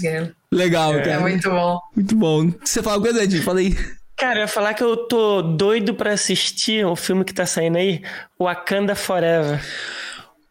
Legal, 0.51 0.95
é. 0.95 1.01
cara. 1.01 1.11
É 1.11 1.19
muito 1.19 1.49
bom. 1.49 1.79
Muito 1.95 2.15
bom. 2.15 2.51
Você 2.63 2.81
fala 2.81 2.95
alguma 2.95 3.13
coisa, 3.13 3.23
Ed? 3.23 3.41
Fala 3.41 3.59
aí. 3.59 3.77
Cara, 4.17 4.39
eu 4.39 4.41
ia 4.41 4.47
falar 4.49 4.73
que 4.73 4.83
eu 4.83 4.97
tô 4.97 5.41
doido 5.41 5.93
pra 5.93 6.11
assistir 6.11 6.85
o 6.85 6.93
filme 6.93 7.23
que 7.23 7.33
tá 7.33 7.45
saindo 7.45 7.77
aí, 7.77 8.01
Wakanda 8.37 8.93
Forever. 8.93 9.61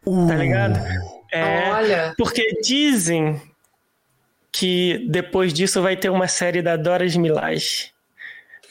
Uh. 0.09 0.27
Tá 0.27 0.35
ligado? 0.37 0.79
É, 1.31 1.71
Olha. 1.71 2.15
Porque 2.17 2.61
dizem 2.63 3.41
que 4.51 5.07
depois 5.09 5.53
disso 5.53 5.83
vai 5.83 5.97
ter 5.97 6.09
uma 6.09 6.27
série 6.27 6.63
da 6.63 6.77
Doras 6.77 7.15
Milage. 7.17 7.93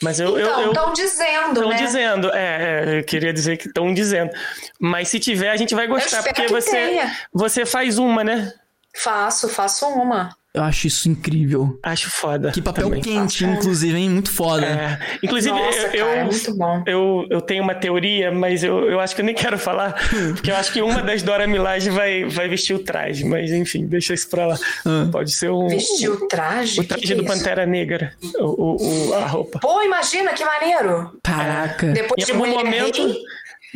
Mas 0.01 0.19
eu. 0.19 0.39
Então, 0.39 0.67
estão 0.67 0.93
dizendo, 0.93 1.53
Estão 1.53 1.69
né? 1.69 1.75
dizendo, 1.75 2.31
é, 2.33 2.95
é, 2.95 2.99
eu 2.99 3.03
queria 3.03 3.33
dizer 3.33 3.57
que 3.57 3.67
estão 3.67 3.93
dizendo. 3.93 4.31
Mas 4.79 5.09
se 5.09 5.19
tiver, 5.19 5.49
a 5.49 5.57
gente 5.57 5.73
vai 5.73 5.87
gostar, 5.87 6.21
porque 6.23 6.47
você, 6.47 6.99
você 7.33 7.65
faz 7.65 7.97
uma, 7.97 8.23
né? 8.23 8.53
Faço, 8.95 9.49
faço 9.49 9.87
uma. 9.87 10.35
Eu 10.57 10.63
acho 10.63 10.87
isso 10.87 11.07
incrível. 11.07 11.77
Acho 11.83 12.09
foda. 12.09 12.51
Que 12.51 12.63
papel 12.63 12.85
também. 12.85 12.99
quente, 12.99 13.45
Nossa, 13.45 13.59
inclusive, 13.59 13.95
hein? 13.95 14.09
Muito 14.09 14.31
foda. 14.31 14.65
É. 14.65 14.99
Inclusive, 15.21 15.53
Nossa, 15.53 15.77
eu, 15.77 15.83
cara, 15.83 15.97
eu, 15.97 16.07
é 16.07 16.23
muito 16.23 16.57
bom. 16.57 16.83
Eu, 16.87 17.27
eu 17.29 17.41
tenho 17.41 17.61
uma 17.61 17.75
teoria, 17.75 18.31
mas 18.31 18.63
eu, 18.63 18.89
eu 18.89 18.99
acho 18.99 19.13
que 19.15 19.21
eu 19.21 19.25
nem 19.25 19.35
quero 19.35 19.59
falar, 19.59 19.93
porque 20.33 20.49
eu 20.49 20.55
acho 20.55 20.73
que 20.73 20.81
uma 20.81 21.03
das 21.03 21.21
Dora 21.21 21.45
Milaje 21.45 21.91
vai, 21.91 22.25
vai 22.25 22.47
vestir 22.47 22.75
o 22.75 22.79
traje, 22.79 23.23
mas 23.23 23.51
enfim, 23.51 23.85
deixa 23.85 24.15
isso 24.15 24.27
pra 24.29 24.47
lá. 24.47 24.57
Ah. 24.83 25.07
Pode 25.11 25.31
ser 25.31 25.51
um. 25.51 25.67
Vestir 25.67 26.09
o 26.09 26.27
traje? 26.27 26.81
O 26.81 26.87
traje 26.87 27.03
que 27.03 27.13
do 27.13 27.23
é 27.23 27.27
Pantera 27.27 27.63
Negra. 27.67 28.13
O, 28.39 29.11
o, 29.11 29.13
a 29.13 29.27
roupa. 29.27 29.59
Pô, 29.59 29.83
imagina 29.83 30.33
que 30.33 30.43
maneiro! 30.43 31.19
Caraca. 31.21 31.85
Depois 31.85 32.27
em 32.27 32.31
algum 32.31 32.47
momento. 32.47 33.05
Rei, 33.05 33.21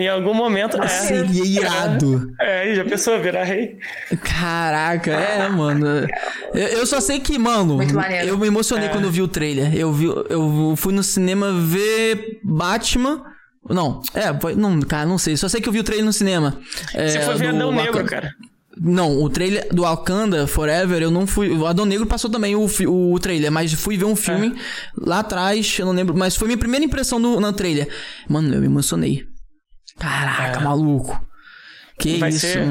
em 0.02 0.07
algum 0.07 0.34
momento. 0.34 0.82
é, 0.82 0.88
seria 0.88 1.45
irado. 1.45 2.34
É, 2.40 2.73
já 2.73 2.84
pensou 2.84 3.22
virar 3.22 3.44
rei? 3.44 3.78
Caraca, 4.23 5.11
é, 5.11 5.48
mano. 5.49 6.07
Eu, 6.53 6.68
eu 6.68 6.86
só 6.88 6.99
sei 6.99 7.19
que, 7.19 7.38
mano, 7.38 7.80
eu 8.26 8.38
me 8.38 8.48
emocionei 8.48 8.88
é. 8.88 8.90
quando 8.90 9.06
eu 9.06 9.11
vi 9.11 9.22
o 9.22 9.28
trailer. 9.28 9.76
Eu, 9.76 9.94
vi, 9.94 10.06
eu 10.06 10.73
fui 10.76 10.94
no 10.94 11.03
cinema 11.03 11.53
ver 11.53 12.40
Batman. 12.44 13.23
Não, 13.69 14.02
é, 14.15 14.34
foi, 14.40 14.56
não, 14.56 14.80
cara, 14.82 15.06
não 15.06 15.19
sei. 15.19 15.38
Só 15.38 15.48
sei 15.48 15.61
que 15.61 15.69
eu 15.69 15.73
vi 15.73 15.80
o 15.80 15.84
trailer 15.84 16.06
no 16.06 16.14
cinema. 16.14 16.57
É, 16.95 17.07
Você 17.07 17.19
foi 17.22 17.36
ver 17.36 17.48
Adão 17.49 17.72
Negro, 17.72 18.03
cara. 18.06 18.34
Não, 18.76 19.22
o 19.22 19.30
trailer 19.30 19.68
do 19.72 19.84
Wakanda 19.84 20.48
Forever, 20.48 21.03
eu 21.03 21.11
não 21.11 21.28
fui. 21.28 21.49
O 21.52 21.68
Adão 21.68 21.86
Negro 21.86 22.07
passou 22.07 22.32
também 22.32 22.56
o, 22.56 22.65
o, 22.88 23.14
o 23.14 23.19
trailer, 23.19 23.52
mas 23.52 23.72
fui 23.73 23.98
ver 23.98 24.06
um 24.06 24.15
filme 24.15 24.48
é. 24.48 24.60
lá 24.98 25.19
atrás, 25.19 25.78
eu 25.78 25.86
não 25.86 25.94
lembro, 25.94 26.18
mas 26.18 26.36
foi 26.36 26.48
minha 26.48 26.57
primeira 26.57 26.84
impressão 26.84 27.19
no, 27.19 27.40
no 27.40 27.53
trailer. 27.53 27.88
Mano, 28.28 28.52
eu 28.56 28.61
me 28.61 28.65
emocionei. 28.65 29.28
Caraca, 29.99 30.59
é. 30.59 30.63
maluco. 30.63 31.19
Que 31.99 32.18
vai 32.18 32.30
isso, 32.30 32.47
ser, 32.47 32.65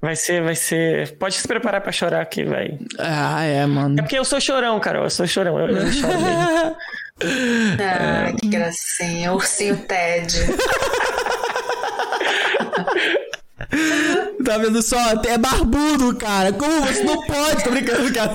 Vai 0.00 0.14
ser, 0.14 0.42
vai 0.42 0.54
ser. 0.54 1.16
Pode 1.16 1.34
se 1.34 1.48
preparar 1.48 1.80
pra 1.80 1.90
chorar 1.90 2.20
aqui, 2.20 2.44
vai. 2.44 2.78
Ah, 2.98 3.42
é, 3.42 3.64
mano. 3.64 3.98
É 3.98 4.02
porque 4.02 4.18
eu 4.18 4.24
sou 4.24 4.40
chorão, 4.40 4.78
cara. 4.78 4.98
Eu 4.98 5.10
sou 5.10 5.26
chorão. 5.26 5.58
Eu, 5.58 5.68
eu 5.68 5.92
choro 5.92 6.20
mesmo. 6.20 6.76
ah, 7.80 8.32
que 8.38 8.48
gracinha. 8.48 9.32
Ursinho 9.32 9.78
Ted. 9.78 10.36
Tá 14.46 14.58
vendo 14.58 14.80
só? 14.80 14.96
É 15.26 15.36
barbudo, 15.36 16.14
cara. 16.14 16.52
Como 16.52 16.80
você 16.82 17.02
não 17.02 17.20
pode? 17.26 17.64
Tô 17.64 17.70
brincando, 17.70 18.12
cara. 18.12 18.32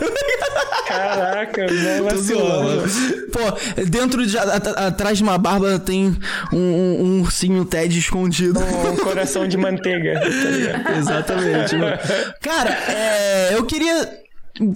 Caraca, 0.86 1.66
vacilou. 2.04 2.84
Pô, 3.32 3.82
dentro 3.90 4.28
de. 4.28 4.38
atrás 4.38 5.18
de 5.18 5.24
uma 5.24 5.38
barba 5.38 5.80
tem 5.80 6.14
um, 6.52 6.58
um, 6.58 7.02
um 7.02 7.22
ursinho 7.22 7.64
Ted 7.64 7.98
escondido. 7.98 8.60
Um 8.60 8.98
coração 8.98 9.48
de 9.48 9.56
manteiga. 9.56 10.20
Tá 10.84 10.98
Exatamente, 10.98 11.78
mano. 11.78 11.98
Cara, 12.42 12.72
é, 12.90 13.56
eu 13.56 13.66
queria 13.66 14.22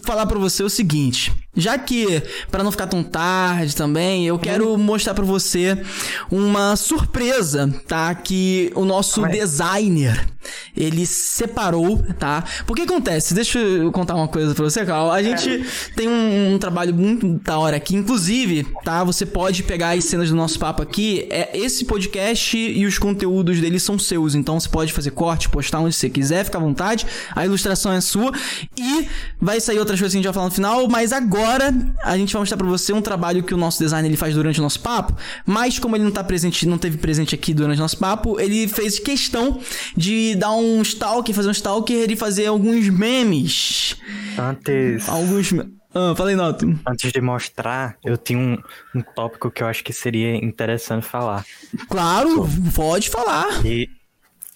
falar 0.05 0.25
para 0.25 0.39
você 0.39 0.63
o 0.63 0.69
seguinte. 0.69 1.33
Já 1.55 1.77
que, 1.77 2.21
para 2.51 2.63
não 2.63 2.71
ficar 2.71 2.87
tão 2.87 3.01
tarde 3.01 3.75
também, 3.75 4.27
eu 4.27 4.37
quero 4.37 4.77
mostrar 4.77 5.13
para 5.13 5.23
você 5.23 5.81
uma 6.29 6.75
surpresa, 6.75 7.73
tá? 7.87 8.13
Que 8.13 8.71
o 8.75 8.83
nosso 8.83 9.25
designer, 9.27 10.27
ele 10.75 11.05
separou, 11.05 12.03
tá? 12.19 12.43
Porque 12.67 12.81
acontece, 12.81 13.33
deixa 13.33 13.57
eu 13.59 13.91
contar 13.91 14.15
uma 14.15 14.27
coisa 14.27 14.53
pra 14.53 14.65
você, 14.65 14.85
Carl. 14.85 15.11
A 15.11 15.23
gente 15.23 15.49
é. 15.49 15.93
tem 15.95 16.09
um, 16.09 16.53
um, 16.53 16.59
trabalho 16.59 16.93
muito 16.93 17.39
da 17.41 17.57
hora 17.57 17.77
aqui. 17.77 17.95
Inclusive, 17.95 18.67
tá? 18.83 19.03
Você 19.05 19.25
pode 19.25 19.63
pegar 19.63 19.91
as 19.91 20.03
cenas 20.03 20.29
do 20.29 20.35
nosso 20.35 20.59
papo 20.59 20.83
aqui. 20.83 21.25
É, 21.29 21.57
esse 21.57 21.85
podcast 21.85 22.57
e 22.57 22.85
os 22.85 22.97
conteúdos 22.97 23.61
dele 23.61 23.79
são 23.79 23.97
seus. 23.97 24.35
Então 24.35 24.59
você 24.59 24.67
pode 24.67 24.91
fazer 24.91 25.11
corte, 25.11 25.47
postar 25.47 25.79
onde 25.79 25.95
você 25.95 26.09
quiser, 26.09 26.43
fica 26.43 26.57
à 26.57 26.61
vontade. 26.61 27.07
A 27.33 27.45
ilustração 27.45 27.93
é 27.93 28.01
sua. 28.01 28.33
E 28.77 29.07
vai 29.39 29.61
sair 29.61 29.79
outras 29.79 29.99
coisas 29.99 30.13
que 30.13 30.17
a 30.17 30.19
gente 30.19 30.25
vai 30.25 30.33
falar 30.33 30.47
no 30.47 30.51
final, 30.51 30.87
mas 30.89 31.13
agora 31.13 31.44
agora 31.45 31.73
a 32.03 32.17
gente 32.17 32.33
vai 32.33 32.41
mostrar 32.41 32.57
para 32.57 32.67
você 32.67 32.91
um 32.91 33.01
trabalho 33.01 33.43
que 33.43 33.53
o 33.53 33.57
nosso 33.57 33.79
designer 33.79 34.09
ele 34.09 34.17
faz 34.17 34.33
durante 34.33 34.59
o 34.59 34.63
nosso 34.63 34.79
papo, 34.79 35.15
mas 35.45 35.77
como 35.77 35.95
ele 35.95 36.03
não 36.03 36.11
tá 36.11 36.23
presente, 36.23 36.65
não 36.65 36.77
teve 36.77 36.97
presente 36.97 37.35
aqui 37.35 37.53
durante 37.53 37.77
o 37.77 37.81
nosso 37.81 37.97
papo, 37.97 38.39
ele 38.39 38.67
fez 38.67 38.97
questão 38.97 39.59
de 39.95 40.35
dar 40.35 40.51
um 40.51 40.81
stalker, 40.81 41.33
fazer 41.33 41.49
um 41.49 41.51
stalker 41.51 42.11
e 42.11 42.15
fazer 42.15 42.47
alguns 42.47 42.89
memes. 42.89 43.95
Antes. 44.37 45.07
Alguns. 45.07 45.53
Ah, 45.93 46.13
falei, 46.15 46.35
Noto. 46.35 46.77
Antes 46.85 47.11
de 47.11 47.21
mostrar, 47.21 47.95
eu 48.03 48.17
tinha 48.17 48.39
um, 48.39 48.57
um 48.93 49.01
tópico 49.01 49.49
que 49.49 49.63
eu 49.63 49.67
acho 49.67 49.83
que 49.83 49.93
seria 49.93 50.35
interessante 50.35 51.05
falar. 51.05 51.45
Claro, 51.87 52.47
pode 52.73 53.09
falar. 53.09 53.65
E 53.65 53.87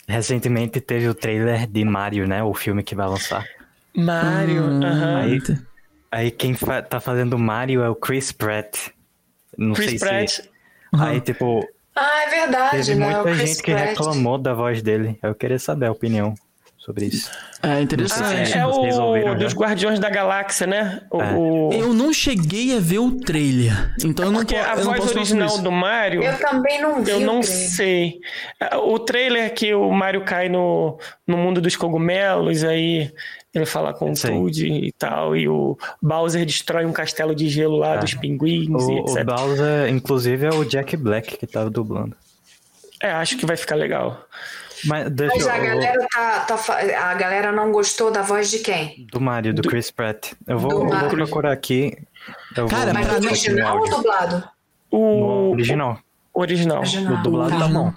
recentemente 0.07 0.81
teve 0.81 1.07
o 1.07 1.13
trailer 1.13 1.67
de 1.67 1.85
Mario, 1.85 2.27
né? 2.27 2.43
O 2.43 2.53
filme 2.53 2.83
que 2.83 2.95
vai 2.95 3.07
lançar. 3.07 3.45
Mario, 3.95 4.63
hum, 4.63 4.83
aham. 4.83 5.17
Aí, 5.17 5.41
Aí 6.11 6.31
quem 6.31 6.53
fa 6.53 6.81
tá 6.81 6.99
fazendo 6.99 7.33
o 7.33 7.39
Mario 7.39 7.81
é 7.81 7.89
o 7.89 7.95
Chris 7.95 8.31
Pratt. 8.31 8.89
Não 9.57 9.73
Chris 9.73 9.89
sei 9.91 9.99
Pratt. 9.99 10.29
se. 10.29 10.49
Uhum. 10.93 11.03
Aí, 11.03 11.21
tipo. 11.21 11.67
Ah, 11.95 12.23
é 12.23 12.29
verdade, 12.29 12.85
teve 12.85 12.95
né? 12.95 13.13
muita 13.13 13.33
gente 13.35 13.61
que 13.61 13.71
Pratt. 13.71 13.89
reclamou 13.89 14.37
da 14.37 14.53
voz 14.53 14.81
dele. 14.81 15.19
Eu 15.21 15.35
queria 15.35 15.59
saber 15.59 15.87
a 15.87 15.91
opinião 15.91 16.33
sobre 16.79 17.05
isso. 17.05 17.29
É 17.61 17.81
interessante. 17.81 18.53
Ah, 18.53 18.59
é 18.59 18.65
o 18.65 19.35
dos 19.35 19.53
Guardiões 19.53 19.99
da 19.99 20.09
Galáxia, 20.09 20.65
né? 20.65 21.01
O, 21.11 21.21
é. 21.21 21.33
o... 21.33 21.69
Eu 21.73 21.93
não 21.93 22.11
cheguei 22.13 22.75
a 22.75 22.79
ver 22.79 22.99
o 22.99 23.11
trailer. 23.19 23.93
Então 24.03 24.25
eu 24.25 24.31
não 24.31 24.39
Porque 24.39 24.55
a 24.55 24.75
voz 24.75 25.15
original 25.15 25.57
do 25.59 25.71
Mario. 25.71 26.23
Eu 26.23 26.37
também 26.39 26.81
não 26.81 27.03
vi. 27.03 27.11
Eu 27.11 27.19
não 27.19 27.43
sei. 27.43 28.19
O 28.83 28.97
trailer 28.97 29.53
que 29.53 29.73
o 29.73 29.91
Mario 29.91 30.23
cai 30.23 30.47
no, 30.47 30.97
no 31.27 31.37
mundo 31.37 31.61
dos 31.61 31.75
cogumelos, 31.75 32.63
aí 32.63 33.11
ele 33.53 33.65
fala 33.65 33.93
com 33.93 34.11
o 34.11 34.13
Toad 34.13 34.65
e 34.65 34.91
tal, 34.93 35.35
e 35.35 35.49
o 35.49 35.77
Bowser 36.01 36.45
destrói 36.45 36.85
um 36.85 36.93
castelo 36.93 37.35
de 37.35 37.49
gelo 37.49 37.77
lá 37.77 37.95
é. 37.95 37.97
dos 37.97 38.13
pinguins 38.13 38.69
o, 38.69 38.91
e 38.91 38.99
etc. 38.99 39.17
O 39.17 39.25
Bowser, 39.25 39.89
inclusive, 39.89 40.45
é 40.45 40.49
o 40.49 40.63
Jack 40.63 40.95
Black 40.95 41.37
que 41.37 41.45
tava 41.45 41.69
dublando. 41.69 42.15
É, 43.01 43.11
acho 43.11 43.37
que 43.37 43.45
vai 43.45 43.57
ficar 43.57 43.75
legal. 43.75 44.25
Mas, 44.85 45.07
Mas 45.11 45.47
a, 45.47 45.57
eu... 45.57 45.63
galera 45.63 46.07
tá, 46.11 46.39
tá, 46.41 47.09
a 47.09 47.13
galera 47.15 47.51
não 47.51 47.71
gostou 47.71 48.11
da 48.11 48.21
voz 48.21 48.49
de 48.49 48.59
quem? 48.59 49.07
Do 49.11 49.19
Mario, 49.19 49.53
do, 49.53 49.61
do... 49.61 49.69
Chris 49.69 49.91
Pratt. 49.91 50.33
Eu 50.47 50.59
vou, 50.59 50.71
eu 50.71 50.87
vou 50.87 51.09
procurar 51.09 51.51
aqui. 51.51 51.97
Cara, 52.69 52.93
mas 52.93 53.11
original 53.11 53.79
ou 53.79 53.89
dublado? 53.89 54.49
O 54.91 55.51
original. 55.51 55.99
Original. 56.33 56.79
original. 56.79 57.13
O 57.13 57.23
dublado 57.23 57.57
tá 57.57 57.67
bom. 57.67 57.93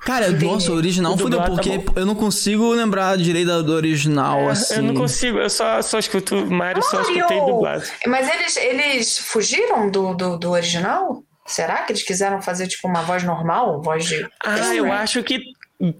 Cara, 0.00 0.28
Entendi. 0.28 0.46
nossa, 0.46 0.72
o 0.72 0.76
original 0.76 1.12
o 1.12 1.18
fudeu, 1.18 1.38
tá 1.38 1.44
porque 1.44 1.78
tá 1.78 1.92
eu 1.94 2.06
não 2.06 2.14
consigo 2.14 2.72
lembrar 2.72 3.18
direito 3.18 3.62
do 3.62 3.72
original, 3.72 4.40
é, 4.40 4.50
assim. 4.52 4.76
Eu 4.76 4.82
não 4.82 4.94
consigo, 4.94 5.38
eu 5.38 5.50
só, 5.50 5.82
só 5.82 5.98
escuto 5.98 6.34
Mario, 6.34 6.56
Mario, 6.56 6.82
só 6.82 7.02
escutei 7.02 7.38
dublado. 7.40 7.84
Mas 8.06 8.28
eles, 8.28 8.56
eles 8.56 9.18
fugiram 9.18 9.90
do, 9.90 10.14
do, 10.14 10.38
do 10.38 10.50
original? 10.52 11.22
Será 11.46 11.82
que 11.82 11.92
eles 11.92 12.02
quiseram 12.02 12.40
fazer, 12.40 12.66
tipo, 12.66 12.88
uma 12.88 13.02
voz 13.02 13.24
normal? 13.24 13.82
Voz 13.82 14.06
de. 14.06 14.26
Ah, 14.42 14.74
eu 14.74 14.90
acho 14.90 15.22
que 15.22 15.42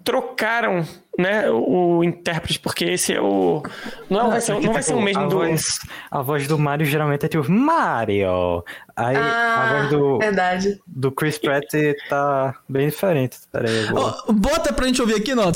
trocaram 0.04 0.84
né, 1.18 1.50
o, 1.50 2.04
intérprete, 2.04 2.58
porque 2.60 2.84
esse 2.84 3.12
é 3.12 3.20
o. 3.20 3.62
Não, 4.08 4.30
vai, 4.30 4.40
ser, 4.40 4.60
não 4.60 4.72
vai 4.72 4.82
ser 4.82 4.94
o 4.94 5.00
mesmo 5.00 5.22
a 5.22 5.26
do. 5.26 5.36
Voz, 5.36 5.78
a 6.10 6.22
voz 6.22 6.46
do 6.46 6.58
Mario 6.58 6.86
geralmente 6.86 7.24
é 7.24 7.28
tipo 7.28 7.50
Mario. 7.50 8.62
Aí 8.94 9.16
ah, 9.16 9.54
a 9.56 9.72
voz 9.72 9.90
do. 9.90 10.18
Verdade. 10.18 10.78
Do 10.86 11.10
Chris 11.10 11.38
Pratt 11.38 11.72
tá 12.08 12.54
bem 12.68 12.88
diferente. 12.88 13.38
Pera 13.50 13.68
aí, 13.68 13.88
oh, 13.92 14.32
bota 14.32 14.72
pra 14.72 14.86
gente 14.86 15.00
ouvir 15.00 15.14
aqui, 15.14 15.34
não. 15.34 15.50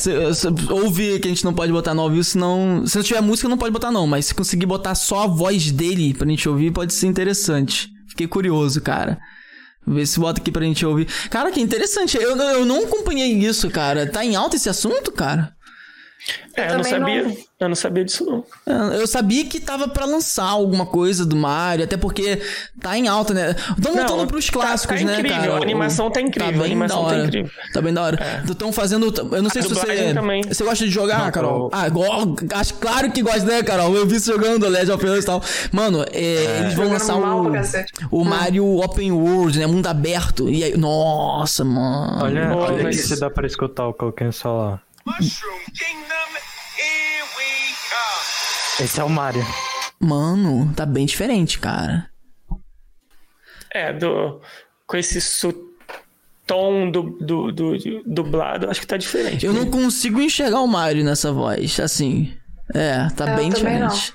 Ouve 0.71 1.19
que 1.19 1.29
a 1.29 1.31
gente 1.31 1.45
não 1.45 1.55
pode 1.55 1.73
botar 1.73 1.95
no 1.95 2.03
ao 2.03 2.11
vivo, 2.11 2.25
senão. 2.25 2.87
Se 2.87 2.97
não 2.97 3.05
tiver 3.05 3.21
música, 3.21 3.49
não 3.49 3.59
pode 3.59 3.73
botar, 3.73 3.91
não. 3.91 4.07
Mas 4.07 4.27
se 4.27 4.35
conseguir 4.35 4.67
botar 4.67 4.95
só 4.95 5.25
a 5.25 5.27
voz 5.27 5.71
dele 5.71 6.15
pra 6.15 6.27
gente 6.27 6.49
ouvir, 6.49 6.71
pode 6.71 6.93
ser 6.95 7.07
interessante. 7.07 7.93
Fiquei 8.09 8.27
curioso, 8.27 8.81
cara. 8.81 9.19
Vê 9.87 10.07
se 10.07 10.19
bota 10.19 10.41
aqui 10.41 10.51
pra 10.51 10.65
gente 10.65 10.85
ouvir. 10.85 11.07
Cara, 11.29 11.51
que 11.51 11.61
interessante. 11.61 12.17
Eu, 12.17 12.37
eu 12.37 12.65
não 12.65 12.85
acompanhei 12.85 13.33
isso, 13.33 13.71
cara. 13.71 14.07
Tá 14.07 14.25
em 14.25 14.35
alta 14.35 14.57
esse 14.57 14.69
assunto, 14.69 15.13
cara? 15.13 15.55
É, 16.57 16.71
eu, 16.71 16.77
não 16.77 16.85
sabia. 16.85 17.23
Não... 17.25 17.37
Eu 17.61 17.69
não 17.69 17.75
sabia 17.75 18.05
disso, 18.05 18.25
não. 18.25 18.45
É, 18.67 19.01
eu 19.01 19.07
sabia 19.07 19.45
que 19.47 19.61
tava 19.61 19.89
para 19.89 20.05
lançar 20.05 20.45
alguma 20.45 20.87
coisa 20.87 21.25
do 21.25 21.37
Mario, 21.37 21.85
até 21.85 21.97
porque 21.97 22.41
tá 22.81 22.97
em 22.97 23.09
alta, 23.09 23.35
né? 23.35 23.55
Estão 23.77 23.95
voltando 23.95 24.27
pros 24.27 24.51
clássicos, 24.51 25.01
tá, 25.01 25.07
tá 25.07 25.13
né, 25.13 25.19
incrível. 25.19 25.41
cara? 25.41 25.55
A 25.55 25.63
animação 25.63 26.11
tá 26.11 26.21
incrível. 26.21 26.53
Tá 26.53 26.53
bem 26.53 26.63
a 26.63 26.65
animação 26.65 27.03
da 27.03 27.09
hora. 27.09 27.17
tá 27.17 27.25
incrível. 27.25 27.51
Tá 27.73 27.83
bem 27.83 27.95
da 27.95 28.03
hora. 28.03 28.43
Estão 28.49 28.69
é. 28.69 28.73
fazendo. 28.73 29.15
Eu 29.33 29.43
não 29.43 29.51
sei 29.51 29.61
a 29.61 29.65
se 29.65 29.69
você. 29.69 30.15
Também. 30.15 30.43
Você 30.43 30.65
gosta 30.65 30.85
de 30.85 30.91
jogar, 30.91 31.25
não, 31.25 31.33
Carol? 31.33 31.71
Ah, 31.73 31.89
go... 31.89 32.05
acho 32.55 32.75
claro 32.75 33.11
que 33.11 33.23
gosta, 33.23 33.45
né, 33.45 33.63
Carol? 33.63 33.95
Eu 33.95 34.07
vi 34.07 34.21
você 34.21 34.33
jogando 34.33 34.69
Legend 34.69 34.93
of 34.93 35.07
Us 35.07 35.25
e 35.25 35.27
tal. 35.27 35.43
Mano, 35.73 36.05
é, 36.13 36.45
é. 36.45 36.61
eles 36.61 36.75
vão 36.75 36.89
lançar 36.89 37.17
o, 37.17 37.53
o 38.11 38.21
hum. 38.21 38.25
Mario 38.25 38.79
Open 38.79 39.13
World, 39.13 39.59
né? 39.59 39.67
Mundo 39.67 39.87
aberto. 39.87 40.49
E 40.49 40.65
aí, 40.65 40.77
nossa, 40.77 41.65
mano. 41.65 42.25
Olha, 42.25 42.55
olha 42.55 42.89
que 42.89 42.95
se 42.95 43.19
dá 43.19 43.31
pra 43.31 43.47
escutar 43.47 43.89
o 43.89 43.95
que 43.95 44.05
eu 44.05 44.13
quero 44.13 44.33
falar. 44.33 44.84
Mushroom 45.07 45.61
Kingdom, 45.77 46.31
here 46.77 47.25
we 47.37 47.75
come. 47.91 48.85
Esse 48.85 49.01
é 49.01 49.05
o 49.05 49.11
Mario. 49.11 49.45
Mano, 50.01 50.73
tá 50.75 50.87
bem 50.87 51.05
diferente, 51.05 51.59
cara. 51.59 52.09
É, 53.71 53.93
do, 53.93 54.41
com 54.87 54.97
esse 54.97 55.21
tom 56.47 56.91
do, 56.91 57.03
do, 57.03 57.53
do, 57.53 57.79
do 57.79 58.03
dublado, 58.07 58.71
acho 58.71 58.81
que 58.81 58.87
tá 58.87 58.97
diferente. 58.97 59.45
Eu 59.45 59.53
né? 59.53 59.61
não 59.61 59.71
consigo 59.71 60.21
enxergar 60.21 60.61
o 60.61 60.67
Mario 60.67 61.05
nessa 61.05 61.33
voz, 61.33 61.79
assim. 61.81 62.33
É, 62.73 63.09
tá 63.11 63.29
é, 63.29 63.37
bem 63.37 63.51
diferente. 63.51 64.15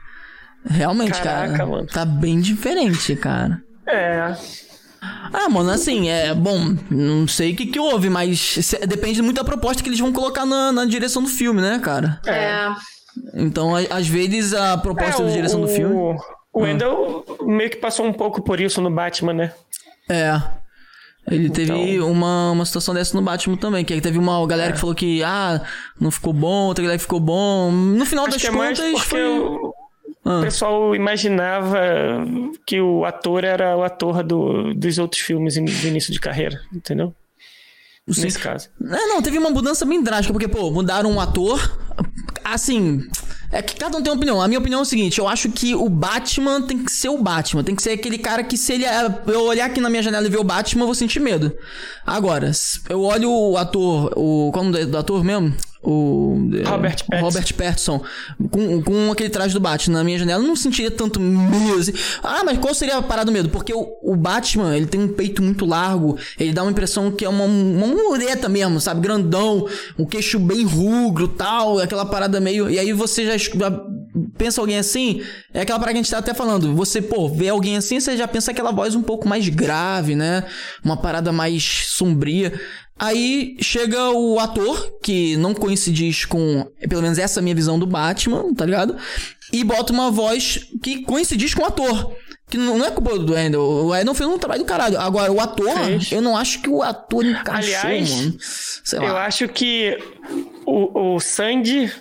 Não. 0.65 0.75
Realmente, 0.75 1.21
Caraca, 1.21 1.51
cara. 1.51 1.65
Mano. 1.67 1.87
Tá 1.87 2.03
bem 2.03 2.39
diferente, 2.39 3.15
cara. 3.15 3.61
É. 3.85 4.35
Ah, 5.01 5.47
mano, 5.49 5.69
assim, 5.69 6.09
é 6.09 6.33
bom, 6.33 6.75
não 6.89 7.27
sei 7.27 7.53
o 7.53 7.55
que, 7.55 7.67
que 7.67 7.79
houve, 7.79 8.09
mas 8.09 8.75
depende 8.87 9.21
muito 9.21 9.37
da 9.37 9.43
proposta 9.43 9.81
que 9.81 9.89
eles 9.89 9.99
vão 9.99 10.11
colocar 10.11 10.45
na, 10.45 10.71
na 10.71 10.85
direção 10.85 11.21
do 11.21 11.29
filme, 11.29 11.61
né, 11.61 11.79
cara? 11.79 12.19
É. 12.25 12.67
Então, 13.33 13.73
às 13.75 14.07
vezes, 14.07 14.53
a 14.53 14.77
proposta 14.77 15.21
é, 15.21 15.25
da 15.25 15.31
direção 15.31 15.61
o, 15.61 15.65
do 15.65 15.71
filme. 15.71 15.95
O 16.51 16.61
Wendell 16.61 17.25
ah. 17.27 17.43
meio 17.45 17.69
que 17.69 17.77
passou 17.77 18.05
um 18.05 18.13
pouco 18.13 18.41
por 18.41 18.59
isso 18.59 18.81
no 18.81 18.91
Batman, 18.91 19.33
né? 19.33 19.53
É. 20.09 20.41
Ele 21.29 21.47
então... 21.47 21.65
teve 21.65 21.99
uma, 21.99 22.51
uma 22.51 22.65
situação 22.65 22.93
dessa 22.93 23.15
no 23.15 23.23
Batman 23.23 23.55
também, 23.55 23.85
que 23.85 23.93
aí 23.93 24.01
teve 24.01 24.17
uma 24.17 24.45
galera 24.47 24.71
é. 24.71 24.73
que 24.73 24.79
falou 24.79 24.95
que, 24.95 25.23
ah, 25.23 25.61
não 25.99 26.09
ficou 26.09 26.33
bom, 26.33 26.67
outra 26.67 26.81
galera 26.81 26.97
que 26.97 27.03
ficou 27.03 27.19
bom. 27.19 27.71
No 27.71 28.05
final 28.05 28.25
Acho 28.25 28.37
das 28.37 28.45
é 28.45 28.51
contas, 28.51 29.01
foi. 29.03 29.39
O, 29.39 29.73
ah. 30.29 30.37
o 30.37 30.41
pessoal 30.43 30.95
imaginava 30.95 31.79
que 32.63 32.79
o 32.79 33.03
ator 33.03 33.43
era 33.43 33.75
o 33.75 33.83
ator 33.83 34.21
do, 34.21 34.75
dos 34.75 34.99
outros 34.99 35.21
filmes 35.23 35.55
do 35.55 35.87
início 35.87 36.13
de 36.13 36.19
carreira, 36.19 36.61
entendeu? 36.71 37.15
Sim. 38.07 38.21
Nesse 38.23 38.37
caso. 38.37 38.69
É, 38.79 39.07
não, 39.07 39.21
teve 39.23 39.39
uma 39.39 39.49
mudança 39.49 39.85
bem 39.85 40.03
drástica, 40.03 40.31
porque, 40.31 40.47
pô, 40.47 40.69
mudaram 40.69 41.11
um 41.11 41.19
ator. 41.19 41.59
Assim, 42.43 43.01
é 43.51 43.61
que 43.61 43.75
cada 43.75 43.97
um 43.97 44.03
tem 44.03 44.11
uma 44.11 44.17
opinião. 44.17 44.41
A 44.41 44.47
minha 44.47 44.59
opinião 44.59 44.79
é 44.79 44.83
o 44.83 44.85
seguinte: 44.85 45.19
eu 45.19 45.27
acho 45.27 45.49
que 45.49 45.73
o 45.73 45.89
Batman 45.89 46.61
tem 46.61 46.83
que 46.83 46.91
ser 46.91 47.09
o 47.09 47.17
Batman. 47.17 47.63
Tem 47.63 47.75
que 47.75 47.81
ser 47.81 47.91
aquele 47.91 48.17
cara 48.17 48.43
que, 48.43 48.55
se 48.57 48.73
ele 48.73 48.85
eu 49.27 49.43
olhar 49.43 49.65
aqui 49.65 49.81
na 49.81 49.89
minha 49.89 50.03
janela 50.03 50.27
e 50.27 50.29
ver 50.29 50.39
o 50.39 50.43
Batman, 50.43 50.83
eu 50.83 50.87
vou 50.87 50.95
sentir 50.95 51.19
medo. 51.19 51.51
Agora, 52.05 52.51
eu 52.87 53.01
olho 53.01 53.31
o 53.31 53.57
ator. 53.57 54.13
O, 54.15 54.51
qual 54.51 54.65
é 54.65 54.67
o 54.67 54.71
nome 54.71 54.85
do 54.85 54.97
ator 54.97 55.23
mesmo? 55.23 55.55
O 55.81 56.35
Robert 56.65 57.05
Pattinson, 57.05 57.25
Robert 57.25 57.53
Pattinson 57.53 58.01
com, 58.51 58.81
com 58.83 59.11
aquele 59.11 59.29
traje 59.29 59.53
do 59.53 59.61
Batman 59.61 59.99
na 59.99 60.03
minha 60.03 60.19
janela, 60.19 60.43
eu 60.43 60.47
não 60.47 60.55
sentiria 60.55 60.91
tanto 60.91 61.21
medo 61.21 61.79
assim. 61.79 61.93
Ah, 62.21 62.43
mas 62.43 62.57
qual 62.57 62.73
seria 62.73 62.97
a 62.97 63.01
parada 63.01 63.27
do 63.27 63.31
medo? 63.31 63.49
Porque 63.49 63.73
o, 63.73 63.87
o 64.03 64.15
Batman, 64.15 64.75
ele 64.75 64.85
tem 64.85 64.99
um 64.99 65.07
peito 65.07 65.41
muito 65.41 65.65
largo, 65.65 66.17
ele 66.37 66.51
dá 66.51 66.63
uma 66.63 66.71
impressão 66.71 67.09
que 67.11 67.23
é 67.23 67.29
uma, 67.29 67.45
uma 67.45 67.87
mureta 67.87 68.49
mesmo, 68.49 68.81
sabe? 68.81 68.99
Grandão, 68.99 69.65
um 69.97 70.05
queixo 70.05 70.37
bem 70.37 70.65
rugro 70.65 71.29
tal, 71.29 71.79
aquela 71.79 72.05
parada 72.05 72.41
meio. 72.41 72.69
E 72.69 72.77
aí 72.77 72.91
você 72.91 73.25
já, 73.25 73.37
já 73.37 73.81
pensa 74.37 74.59
alguém 74.59 74.77
assim, 74.77 75.21
é 75.53 75.61
aquela 75.61 75.79
parada 75.79 75.93
que 75.93 75.99
a 75.99 76.03
gente 76.03 76.11
tá 76.11 76.17
até 76.17 76.33
falando. 76.33 76.75
Você, 76.75 77.01
pô, 77.01 77.29
vê 77.29 77.49
alguém 77.49 77.77
assim, 77.77 77.99
você 77.99 78.17
já 78.17 78.27
pensa 78.27 78.51
aquela 78.51 78.71
voz 78.71 78.95
um 78.95 79.01
pouco 79.01 79.27
mais 79.27 79.47
grave, 79.47 80.15
né? 80.15 80.43
Uma 80.83 80.97
parada 80.97 81.31
mais 81.31 81.85
sombria. 81.87 82.59
Aí 82.99 83.55
chega 83.61 84.09
o 84.11 84.37
ator, 84.37 84.99
que 85.01 85.37
não 85.37 85.53
coincide 85.53 86.27
com, 86.27 86.69
pelo 86.89 87.01
menos 87.01 87.17
essa 87.17 87.39
é 87.39 87.41
a 87.41 87.43
minha 87.43 87.55
visão 87.55 87.79
do 87.79 87.87
Batman, 87.87 88.53
tá 88.53 88.65
ligado? 88.65 88.97
E 89.53 89.63
bota 89.63 89.93
uma 89.93 90.11
voz 90.11 90.67
que 90.83 91.03
coincide 91.03 91.55
com 91.55 91.63
o 91.63 91.65
ator. 91.65 92.13
Que 92.49 92.57
não 92.57 92.83
é 92.83 92.89
culpa 92.89 93.17
do 93.17 93.33
Wendell. 93.33 93.61
O 93.61 93.87
Wendell 93.89 94.13
fez 94.15 94.27
um 94.27 94.37
trabalho 94.37 94.63
do 94.63 94.65
caralho. 94.65 94.99
Agora, 94.99 95.31
o 95.31 95.39
ator, 95.39 95.69
eu 96.11 96.19
não 96.19 96.35
acho 96.35 96.61
que 96.61 96.69
o 96.69 96.81
ator 96.81 97.23
encaixou, 97.23 97.75
Aliás, 97.75 98.15
mano. 98.15 98.37
Sei 98.39 98.99
eu 98.99 99.15
acho 99.15 99.47
que 99.47 99.97
o, 100.65 101.15
o 101.15 101.19
Sandy, 101.19 101.91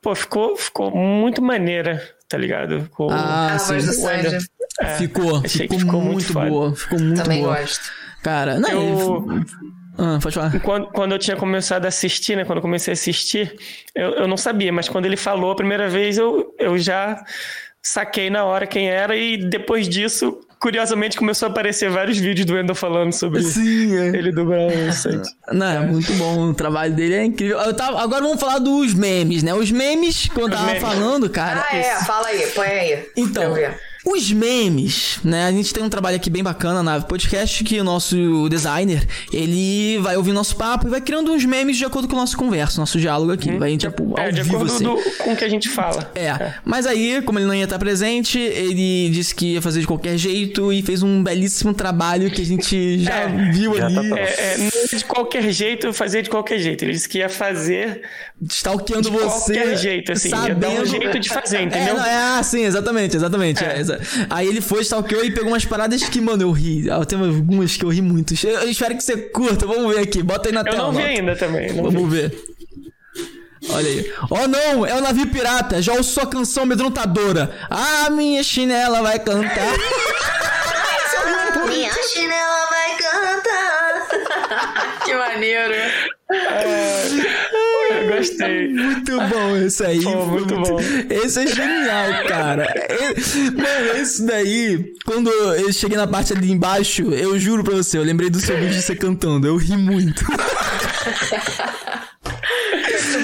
pô, 0.00 0.14
ficou, 0.14 0.56
ficou 0.56 0.90
muito 0.92 1.42
maneira, 1.42 2.00
tá 2.28 2.38
ligado? 2.38 2.88
Com 2.92 3.10
ah, 3.10 3.54
a 3.54 3.56
voz 3.58 3.84
do 3.84 3.92
Sandy. 3.92 4.36
É, 4.80 4.94
ficou, 4.96 5.42
ficou, 5.42 5.78
ficou, 5.78 6.00
muito, 6.00 6.32
muito 6.32 6.32
boa. 6.32 6.74
Ficou 6.74 7.00
muito 7.00 7.22
Também 7.22 7.42
boa. 7.42 7.58
gosto. 7.58 7.90
Cara, 8.22 8.60
não, 8.60 8.70
eu... 8.70 9.26
Ele... 9.28 9.75
Ah, 9.98 10.18
pode 10.22 10.34
falar. 10.34 10.60
Quando, 10.60 10.86
quando 10.88 11.12
eu 11.12 11.18
tinha 11.18 11.36
começado 11.36 11.84
a 11.84 11.88
assistir, 11.88 12.36
né? 12.36 12.44
Quando 12.44 12.58
eu 12.58 12.62
comecei 12.62 12.92
a 12.92 12.94
assistir, 12.94 13.54
eu, 13.94 14.10
eu 14.12 14.28
não 14.28 14.36
sabia, 14.36 14.72
mas 14.72 14.88
quando 14.88 15.06
ele 15.06 15.16
falou 15.16 15.52
a 15.52 15.56
primeira 15.56 15.88
vez, 15.88 16.18
eu, 16.18 16.54
eu 16.58 16.76
já 16.78 17.22
saquei 17.82 18.28
na 18.28 18.44
hora 18.44 18.66
quem 18.66 18.88
era 18.88 19.16
e 19.16 19.36
depois 19.36 19.88
disso, 19.88 20.40
curiosamente, 20.58 21.16
começou 21.16 21.46
a 21.46 21.50
aparecer 21.50 21.88
vários 21.88 22.18
vídeos 22.18 22.44
do 22.44 22.58
Endo 22.58 22.74
falando 22.74 23.12
sobre 23.12 23.42
Sim, 23.42 23.96
é. 23.96 24.08
ele 24.08 24.32
dublar 24.32 24.58
o 24.66 25.54
Não, 25.54 25.66
é 25.66 25.80
muito 25.86 26.12
bom, 26.14 26.50
o 26.50 26.54
trabalho 26.54 26.94
dele 26.94 27.14
é 27.14 27.24
incrível. 27.24 27.58
Eu 27.60 27.74
tava, 27.74 28.02
agora 28.02 28.22
vamos 28.22 28.40
falar 28.40 28.58
dos 28.58 28.92
memes, 28.92 29.42
né? 29.42 29.54
Os 29.54 29.70
memes, 29.70 30.28
quando 30.28 30.52
eu 30.52 30.58
tava 30.58 30.66
memes. 30.66 30.82
falando, 30.82 31.30
cara... 31.30 31.64
Ah, 31.70 31.76
é, 31.76 31.94
fala 32.04 32.26
aí, 32.26 32.46
põe 32.48 32.66
aí. 32.66 33.08
Então... 33.16 33.54
Os 34.08 34.30
memes, 34.30 35.18
né? 35.24 35.46
A 35.46 35.50
gente 35.50 35.74
tem 35.74 35.82
um 35.82 35.88
trabalho 35.88 36.14
aqui 36.14 36.30
bem 36.30 36.40
bacana 36.40 36.80
na 36.80 37.00
Podcast 37.00 37.64
que 37.64 37.80
o 37.80 37.82
nosso 37.82 38.48
designer, 38.48 39.04
ele 39.32 39.98
vai 39.98 40.16
ouvir 40.16 40.30
nosso 40.30 40.54
papo 40.54 40.86
e 40.86 40.90
vai 40.90 41.00
criando 41.00 41.32
uns 41.32 41.44
memes 41.44 41.76
de 41.76 41.84
acordo 41.84 42.06
com 42.06 42.14
o 42.14 42.18
nosso 42.18 42.36
conversa, 42.36 42.80
nosso 42.80 43.00
diálogo 43.00 43.32
aqui. 43.32 43.50
Hum, 43.50 43.58
vai, 43.58 43.76
tipo, 43.76 44.14
é, 44.16 44.30
de 44.30 44.44
vivo, 44.44 44.58
acordo 44.58 44.72
assim. 44.72 44.84
do, 44.84 44.96
com 45.18 45.32
o 45.32 45.36
que 45.36 45.44
a 45.44 45.48
gente 45.48 45.68
fala. 45.68 46.08
É. 46.14 46.26
é. 46.26 46.54
Mas 46.64 46.86
aí, 46.86 47.20
como 47.22 47.40
ele 47.40 47.46
não 47.46 47.54
ia 47.54 47.64
estar 47.64 47.80
presente, 47.80 48.38
ele 48.38 49.10
disse 49.10 49.34
que 49.34 49.54
ia 49.54 49.60
fazer 49.62 49.80
de 49.80 49.88
qualquer 49.88 50.16
jeito 50.16 50.72
e 50.72 50.82
fez 50.82 51.02
um 51.02 51.20
belíssimo 51.24 51.74
trabalho 51.74 52.30
que 52.30 52.42
a 52.42 52.46
gente 52.46 53.00
já 53.02 53.12
é, 53.12 53.50
viu 53.50 53.74
já 53.74 53.86
ali. 53.86 54.08
Tá 54.08 54.18
é, 54.20 54.68
é, 54.92 54.96
de 54.96 55.04
qualquer 55.04 55.50
jeito, 55.50 55.92
fazer 55.92 56.22
de 56.22 56.30
qualquer 56.30 56.60
jeito. 56.60 56.84
Ele 56.84 56.92
disse 56.92 57.08
que 57.08 57.18
ia 57.18 57.28
fazer... 57.28 58.02
Stalkeando 58.48 59.10
de 59.10 59.16
você. 59.16 59.52
De 59.52 59.58
qualquer 59.58 59.76
jeito, 59.76 60.12
assim. 60.12 60.28
Sabendo... 60.28 60.48
Ia 60.48 60.54
dar 60.54 60.82
um 60.82 60.86
jeito 60.86 61.18
de 61.18 61.28
fazer, 61.28 61.62
entendeu? 61.62 61.94
É, 61.94 61.98
não, 61.98 62.06
é 62.06 62.16
ah, 62.38 62.42
sim, 62.44 62.64
exatamente, 62.64 63.16
exatamente. 63.16 63.64
É. 63.64 63.95
aí 64.30 64.46
ele 64.46 64.60
foi 64.60 64.82
stalkeou 64.82 65.24
e 65.24 65.30
pegou 65.30 65.50
umas 65.50 65.64
paradas 65.64 66.02
que, 66.04 66.20
mano, 66.20 66.42
eu 66.42 66.50
ri. 66.50 66.90
Ah, 66.90 67.04
tem 67.04 67.18
algumas 67.18 67.76
que 67.76 67.84
eu 67.84 67.88
ri 67.88 68.02
muito. 68.02 68.34
Eu 68.44 68.68
espero 68.68 68.96
que 68.96 69.02
você 69.02 69.16
curta. 69.16 69.66
Vamos 69.66 69.94
ver 69.94 70.02
aqui. 70.02 70.22
Bota 70.22 70.48
aí 70.48 70.54
na 70.54 70.60
eu 70.60 70.64
tela. 70.64 70.76
Eu 70.76 70.82
não 70.84 70.92
vi 70.92 71.02
ainda 71.02 71.36
também. 71.36 71.72
Vamos 71.72 72.10
vi. 72.10 72.20
ver. 72.20 72.56
Olha 73.70 73.88
aí. 73.88 74.12
Oh 74.30 74.46
não, 74.46 74.86
é 74.86 74.94
o 74.94 75.00
navio 75.00 75.26
pirata. 75.26 75.82
Já 75.82 75.92
ouço 75.94 76.12
sua 76.12 76.26
canção 76.26 76.62
amedrontadora. 76.64 77.54
Ah, 77.70 78.08
minha 78.10 78.42
chinela 78.42 79.02
vai 79.02 79.18
cantar. 79.18 79.74
minha 81.66 81.92
chinela 81.92 82.66
vai 82.70 82.96
cantar. 82.96 84.06
que 85.04 85.14
maneiro. 85.14 85.74
É... 85.74 87.35
Gostei. 88.16 88.68
Muito 88.68 89.16
bom 89.16 89.56
esse 89.56 89.84
aí. 89.84 90.02
Pô, 90.02 90.26
muito, 90.26 90.54
muito 90.54 90.70
bom. 90.70 90.78
Esse 91.10 91.40
é 91.40 91.46
genial, 91.46 92.24
cara. 92.28 92.68
Mano, 93.52 94.00
esse 94.00 94.26
daí, 94.26 94.92
quando 95.04 95.30
eu 95.30 95.72
cheguei 95.72 95.96
na 95.96 96.06
parte 96.06 96.32
ali 96.32 96.50
embaixo, 96.50 97.02
eu 97.12 97.38
juro 97.38 97.62
pra 97.62 97.76
você, 97.76 97.98
eu 97.98 98.02
lembrei 98.02 98.30
do 98.30 98.40
seu 98.40 98.56
vídeo 98.56 98.74
de 98.74 98.82
você 98.82 98.96
cantando. 98.96 99.46
Eu 99.46 99.56
ri 99.56 99.76
muito. 99.76 100.24
muito 100.24 100.44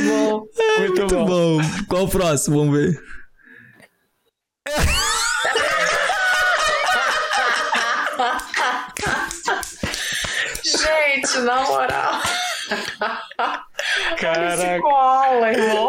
bom. 0.07 0.47
É, 0.59 0.79
muito, 0.79 1.01
muito 1.01 1.17
bom. 1.17 1.27
bom. 1.27 1.61
Qual 1.89 2.05
o 2.05 2.09
próximo? 2.09 2.59
Vamos 2.59 2.79
ver. 2.79 3.03
Gente, 10.65 11.39
na 11.39 11.63
moral. 11.63 12.23
Caraca. 14.19 14.81
Cola, 14.81 15.53
irmão. 15.53 15.89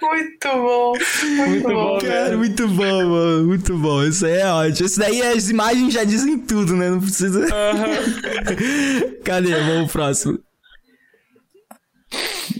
Muito 0.00 0.48
bom. 0.48 0.92
Muito, 0.92 1.48
muito 1.48 1.68
bom, 1.68 1.98
cara. 1.98 2.36
Muito 2.36 2.68
bom, 2.68 3.08
mano. 3.08 3.44
Muito 3.46 3.78
bom. 3.78 4.04
Isso 4.04 4.26
aí 4.26 4.38
é 4.38 4.46
ótimo. 4.46 4.86
Isso 4.86 4.98
daí 4.98 5.22
as 5.22 5.48
imagens 5.48 5.94
já 5.94 6.04
dizem 6.04 6.38
tudo, 6.38 6.76
né? 6.76 6.90
Não 6.90 7.00
precisa. 7.00 7.40
Uhum. 7.40 9.16
Cadê? 9.24 9.54
Vamos 9.54 9.90
pro 9.90 10.00
próximo. 10.00 10.38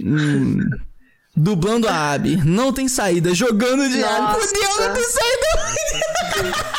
Hum. 0.01 0.61
Dublando 1.37 1.89
a 1.89 2.13
Abby. 2.13 2.37
Não 2.45 2.73
tem 2.73 2.89
saída. 2.89 3.35
Jogando 3.35 3.89
de 3.89 4.03
Abby. 4.03 4.41
Deus, 4.53 4.79
não 4.79 4.95
tem 4.95 5.05
saída. 5.05 6.65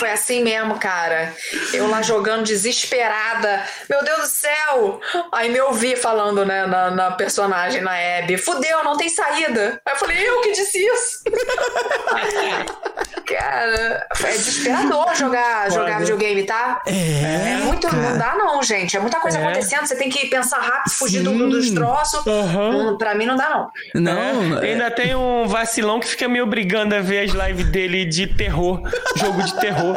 Foi 0.00 0.10
assim 0.10 0.42
mesmo, 0.42 0.78
cara. 0.78 1.34
Eu 1.74 1.86
lá 1.86 2.00
jogando 2.00 2.42
desesperada. 2.44 3.62
Meu 3.86 4.02
Deus 4.02 4.20
do 4.20 4.26
céu! 4.28 4.98
Aí 5.30 5.50
me 5.50 5.60
ouvi 5.60 5.94
falando, 5.94 6.42
né, 6.42 6.64
na, 6.64 6.90
na 6.90 7.10
personagem, 7.10 7.82
na 7.82 7.92
Abby. 8.18 8.38
Fudeu, 8.38 8.82
não 8.82 8.96
tem 8.96 9.10
saída. 9.10 9.78
Aí 9.84 9.92
eu 9.92 9.98
falei, 9.98 10.26
eu 10.26 10.40
que 10.40 10.52
disse 10.52 10.78
isso? 10.78 11.22
cara, 13.26 14.08
é 14.24 14.30
desesperador 14.32 15.14
jogar, 15.14 15.70
jogar 15.70 15.98
videogame, 16.00 16.44
tá? 16.44 16.80
É, 16.86 17.52
é 17.52 17.56
muito. 17.58 17.86
Cara. 17.86 18.02
Não 18.02 18.18
dá, 18.18 18.34
não, 18.36 18.62
gente. 18.62 18.96
É 18.96 19.00
muita 19.00 19.20
coisa 19.20 19.38
é. 19.38 19.42
acontecendo. 19.42 19.86
Você 19.86 19.96
tem 19.96 20.08
que 20.08 20.28
pensar 20.28 20.60
rápido, 20.60 20.92
fugir 20.94 21.22
do, 21.22 21.50
dos 21.50 21.70
troços. 21.72 22.24
Uhum. 22.24 22.96
Pra 22.96 23.14
mim 23.14 23.26
não 23.26 23.36
dá, 23.36 23.50
não. 23.50 23.70
Não. 23.94 24.58
É. 24.62 24.70
Ainda 24.70 24.90
tem 24.90 25.14
um 25.14 25.46
vacilão 25.46 26.00
que 26.00 26.08
fica 26.08 26.26
me 26.26 26.40
obrigando 26.40 26.94
a 26.94 27.00
ver 27.00 27.24
as 27.24 27.32
lives 27.32 27.66
dele 27.66 28.06
de 28.06 28.26
terror. 28.26 28.80
jogo 29.16 29.42
de 29.42 29.60
terror. 29.60 29.89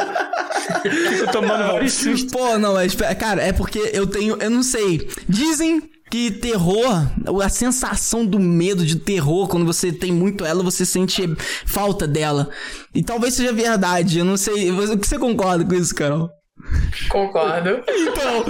Fico 0.82 1.32
tomando 1.32 1.72
vários 1.72 1.94
sustos. 1.94 2.32
Pô, 2.32 2.58
não, 2.58 2.74
mas, 2.74 2.96
cara, 3.18 3.42
é 3.42 3.52
porque 3.52 3.80
eu 3.94 4.08
tenho. 4.08 4.38
Eu 4.40 4.50
não 4.50 4.64
sei. 4.64 5.08
Dizem 5.28 5.82
que 6.10 6.30
terror, 6.30 7.08
a 7.44 7.50
sensação 7.50 8.24
do 8.26 8.40
medo 8.40 8.86
de 8.86 8.98
terror, 8.98 9.48
quando 9.48 9.66
você 9.66 9.92
tem 9.92 10.12
muito 10.12 10.46
ela, 10.46 10.62
você 10.62 10.86
sente 10.86 11.24
falta 11.66 12.08
dela. 12.08 12.50
E 12.94 13.02
talvez 13.02 13.34
seja 13.34 13.52
verdade, 13.52 14.20
eu 14.20 14.26
não 14.26 14.38
sei. 14.38 14.72
O 14.72 14.98
que 14.98 15.08
você 15.08 15.18
concorda 15.18 15.66
com 15.66 15.74
isso, 15.74 15.96
Carol? 15.96 16.30
Concordo. 17.10 17.84
Então, 17.88 18.44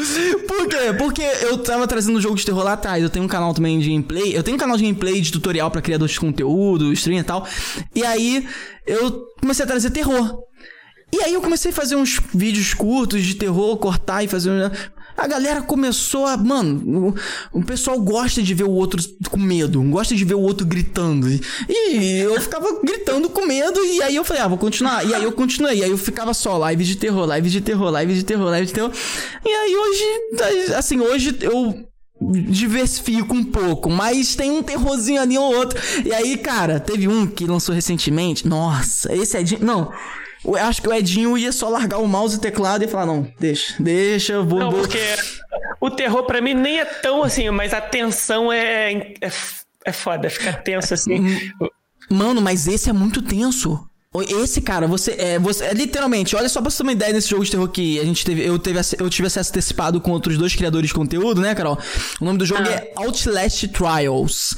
por 0.47 0.67
quê? 0.67 0.93
Porque 0.97 1.21
eu 1.21 1.57
tava 1.57 1.87
trazendo 1.87 2.17
um 2.17 2.21
jogo 2.21 2.35
de 2.35 2.45
terror 2.45 2.63
lá 2.63 2.73
atrás. 2.73 3.01
Eu 3.01 3.09
tenho 3.09 3.25
um 3.25 3.29
canal 3.29 3.53
também 3.53 3.79
de 3.79 3.89
gameplay. 3.89 4.35
Eu 4.35 4.43
tenho 4.43 4.55
um 4.55 4.59
canal 4.59 4.75
de 4.77 4.83
gameplay 4.83 5.21
de 5.21 5.31
tutorial 5.31 5.71
para 5.71 5.81
criadores 5.81 6.13
de 6.13 6.19
conteúdo, 6.19 6.91
stream 6.93 7.19
e 7.19 7.23
tal. 7.23 7.47
E 7.95 8.03
aí 8.03 8.45
eu 8.85 9.25
comecei 9.39 9.63
a 9.63 9.67
trazer 9.67 9.89
terror. 9.89 10.37
E 11.13 11.21
aí 11.21 11.35
eu 11.35 11.41
comecei 11.41 11.69
a 11.69 11.73
fazer 11.73 11.95
uns 11.95 12.19
vídeos 12.33 12.73
curtos 12.73 13.21
de 13.21 13.35
terror, 13.35 13.77
cortar 13.77 14.23
e 14.23 14.27
fazer. 14.27 14.71
A 15.15 15.27
galera 15.27 15.61
começou 15.61 16.25
a. 16.25 16.35
Mano, 16.35 17.13
o, 17.53 17.59
o, 17.59 17.63
pessoal 17.63 18.01
gosta 18.01 18.41
de 18.41 18.51
ver 18.55 18.63
o 18.63 18.71
outro 18.71 18.99
com 19.29 19.37
medo, 19.37 19.79
gosta 19.83 20.15
de 20.15 20.25
ver 20.25 20.33
o 20.33 20.39
outro 20.39 20.65
gritando. 20.65 21.27
E 21.69 22.19
eu 22.19 22.41
ficava 22.41 22.79
gritando 22.83 23.29
com 23.29 23.45
medo, 23.45 23.79
e 23.85 24.01
aí 24.01 24.15
eu 24.15 24.25
falei, 24.25 24.41
ah, 24.41 24.47
vou 24.47 24.57
continuar. 24.57 25.05
E 25.05 25.13
aí 25.13 25.23
eu 25.23 25.31
continuei, 25.31 25.81
e 25.81 25.83
aí 25.83 25.91
eu 25.91 25.99
ficava 25.99 26.33
só 26.33 26.57
live 26.57 26.83
de 26.83 26.95
terror, 26.95 27.27
live 27.27 27.47
de 27.47 27.61
terror, 27.61 27.91
live 27.91 28.15
de 28.15 28.23
terror, 28.23 28.49
live 28.49 28.65
de 28.65 28.73
terror. 28.73 28.91
E 29.45 29.49
aí 29.49 29.75
hoje, 29.75 30.73
assim, 30.75 30.99
hoje 30.99 31.37
eu 31.41 31.87
diversifico 32.49 33.35
um 33.35 33.43
pouco, 33.43 33.87
mas 33.87 34.35
tem 34.35 34.49
um 34.49 34.63
terrorzinho 34.63 35.21
ali 35.21 35.37
ou 35.37 35.53
outro. 35.53 35.79
E 36.03 36.11
aí, 36.11 36.37
cara, 36.37 36.79
teve 36.79 37.07
um 37.07 37.27
que 37.27 37.45
lançou 37.45 37.75
recentemente. 37.75 38.47
Nossa, 38.47 39.13
esse 39.13 39.37
é 39.37 39.43
de. 39.43 39.63
Não. 39.63 39.91
Eu 40.45 40.55
acho 40.55 40.81
que 40.81 40.89
o 40.89 40.93
Edinho 40.93 41.37
ia 41.37 41.51
só 41.51 41.69
largar 41.69 41.99
o 41.99 42.07
mouse 42.07 42.35
e 42.35 42.37
o 42.37 42.41
teclado 42.41 42.83
e 42.83 42.87
falar: 42.87 43.05
não, 43.05 43.27
deixa, 43.39 43.75
deixa, 43.79 44.41
vou. 44.41 44.59
Não, 44.59 44.71
vou... 44.71 44.81
porque 44.81 44.99
o 45.79 45.89
terror 45.89 46.23
para 46.25 46.41
mim 46.41 46.53
nem 46.53 46.79
é 46.79 46.85
tão 46.85 47.23
assim, 47.23 47.49
mas 47.49 47.73
a 47.73 47.81
tensão 47.81 48.51
é, 48.51 48.91
é, 49.21 49.31
é 49.85 49.91
foda, 49.91 50.29
fica 50.29 50.53
tenso 50.53 50.93
assim. 50.93 51.51
Mano, 52.09 52.41
mas 52.41 52.67
esse 52.67 52.89
é 52.89 52.93
muito 52.93 53.21
tenso. 53.21 53.87
Esse 54.21 54.61
cara, 54.61 54.85
você 54.85 55.15
é, 55.17 55.39
você 55.39 55.65
é 55.65 55.73
literalmente, 55.73 56.35
olha 56.35 56.47
só 56.47 56.61
pra 56.61 56.69
você 56.69 56.77
ter 56.77 56.83
uma 56.83 56.91
ideia 56.91 57.13
nesse 57.13 57.29
jogo 57.29 57.43
de 57.43 57.49
terror 57.49 57.67
que 57.67 57.99
a 57.99 58.05
gente 58.05 58.23
teve, 58.23 58.45
eu 58.45 58.59
teve 58.59 58.79
eu 58.99 59.09
tive 59.09 59.25
acesso 59.25 59.49
antecipado 59.49 59.99
com 59.99 60.11
outros 60.11 60.37
dois 60.37 60.55
criadores 60.55 60.89
de 60.89 60.93
conteúdo, 60.93 61.41
né, 61.41 61.55
Carol? 61.55 61.79
O 62.21 62.25
nome 62.25 62.37
do 62.37 62.45
jogo 62.45 62.61
ah. 62.63 62.71
é 62.71 62.93
Outlast 62.95 63.67
Trials. 63.69 64.55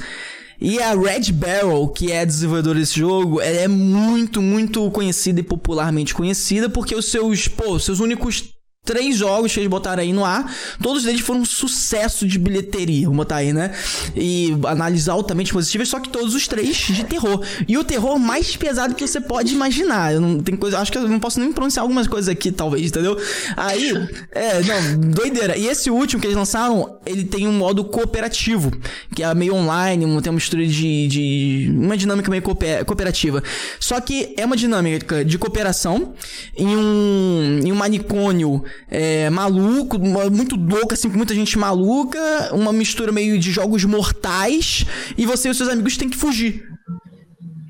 E 0.60 0.80
a 0.80 0.94
Red 0.94 1.32
Barrel, 1.32 1.88
que 1.88 2.10
é 2.10 2.20
a 2.20 2.24
desenvolvedora 2.24 2.78
desse 2.78 2.98
jogo, 2.98 3.40
ela 3.40 3.58
é 3.58 3.68
muito, 3.68 4.40
muito 4.40 4.90
conhecida 4.90 5.40
e 5.40 5.42
popularmente 5.42 6.14
conhecida 6.14 6.68
porque 6.68 6.94
os 6.94 7.10
seus, 7.10 7.46
pô, 7.46 7.78
seus 7.78 8.00
únicos 8.00 8.55
três 8.86 9.16
jogos 9.16 9.52
que 9.52 9.60
eles 9.60 9.68
botaram 9.68 10.02
aí 10.02 10.12
no 10.12 10.24
ar, 10.24 10.50
todos 10.80 11.04
eles 11.04 11.20
foram 11.20 11.40
um 11.40 11.44
sucesso 11.44 12.26
de 12.26 12.38
bilheteria, 12.38 13.06
vamos 13.06 13.16
botar 13.18 13.36
aí, 13.36 13.52
né? 13.52 13.74
E 14.14 14.56
analisar 14.64 15.12
altamente 15.12 15.52
positivas, 15.52 15.88
só 15.88 15.98
que 15.98 16.08
todos 16.08 16.34
os 16.34 16.46
três 16.46 16.76
de 16.76 17.04
terror. 17.04 17.44
E 17.66 17.76
o 17.76 17.84
terror 17.84 18.18
mais 18.18 18.56
pesado 18.56 18.94
que 18.94 19.06
você 19.06 19.20
pode 19.20 19.52
imaginar. 19.52 20.14
Eu 20.14 20.20
não 20.20 20.40
tem 20.40 20.56
coisa, 20.56 20.78
acho 20.78 20.92
que 20.92 20.98
eu 20.98 21.08
não 21.08 21.18
posso 21.18 21.40
nem 21.40 21.52
pronunciar 21.52 21.82
algumas 21.82 22.06
coisas 22.06 22.28
aqui, 22.28 22.52
talvez, 22.52 22.86
entendeu? 22.86 23.20
Aí, 23.56 23.92
é, 24.32 24.62
não, 24.62 25.10
doideira. 25.10 25.58
E 25.58 25.66
esse 25.66 25.90
último 25.90 26.20
que 26.20 26.26
eles 26.26 26.36
lançaram, 26.36 26.98
ele 27.04 27.24
tem 27.24 27.46
um 27.48 27.52
modo 27.52 27.84
cooperativo, 27.84 28.70
que 29.14 29.22
é 29.22 29.34
meio 29.34 29.54
online, 29.54 30.04
tem 30.22 30.30
uma 30.30 30.36
mistura 30.36 30.64
de, 30.64 31.08
de 31.08 31.70
uma 31.74 31.96
dinâmica 31.96 32.30
meio 32.30 32.42
cooperativa. 32.42 33.42
Só 33.80 34.00
que 34.00 34.34
é 34.36 34.44
uma 34.44 34.56
dinâmica 34.56 35.24
de 35.24 35.36
cooperação 35.38 36.14
em 36.56 36.76
um, 36.76 37.60
em 37.64 37.72
um 37.72 37.74
manicômio 37.74 38.62
é, 38.90 39.28
maluco, 39.30 39.98
muito 39.98 40.56
louco, 40.56 40.94
assim, 40.94 41.10
com 41.10 41.16
muita 41.16 41.34
gente 41.34 41.58
maluca, 41.58 42.18
uma 42.52 42.72
mistura 42.72 43.12
meio 43.12 43.38
de 43.38 43.50
jogos 43.50 43.84
mortais, 43.84 44.86
e 45.16 45.26
você 45.26 45.48
e 45.48 45.54
seus 45.54 45.68
amigos 45.68 45.96
têm 45.96 46.08
que 46.08 46.16
fugir. 46.16 46.62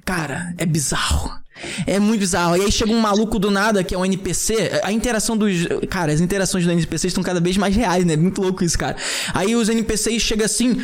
Cara, 0.04 0.54
é 0.58 0.64
bizarro. 0.64 1.30
É 1.86 1.98
muito 1.98 2.20
bizarro. 2.20 2.56
E 2.56 2.62
aí 2.62 2.72
chega 2.72 2.92
um 2.92 3.00
maluco 3.00 3.38
do 3.38 3.50
nada, 3.50 3.82
que 3.82 3.94
é 3.94 3.98
um 3.98 4.04
NPC. 4.04 4.80
A 4.82 4.92
interação 4.92 5.36
dos. 5.36 5.66
Cara, 5.88 6.12
as 6.12 6.20
interações 6.20 6.64
dos 6.64 6.72
NPCs 6.72 7.10
estão 7.10 7.24
cada 7.24 7.40
vez 7.40 7.56
mais 7.56 7.74
reais, 7.74 8.04
né? 8.04 8.14
Muito 8.14 8.40
louco 8.42 8.62
isso, 8.62 8.78
cara. 8.78 8.96
Aí 9.32 9.56
os 9.56 9.68
NPCs 9.68 10.22
chegam 10.22 10.44
assim. 10.44 10.76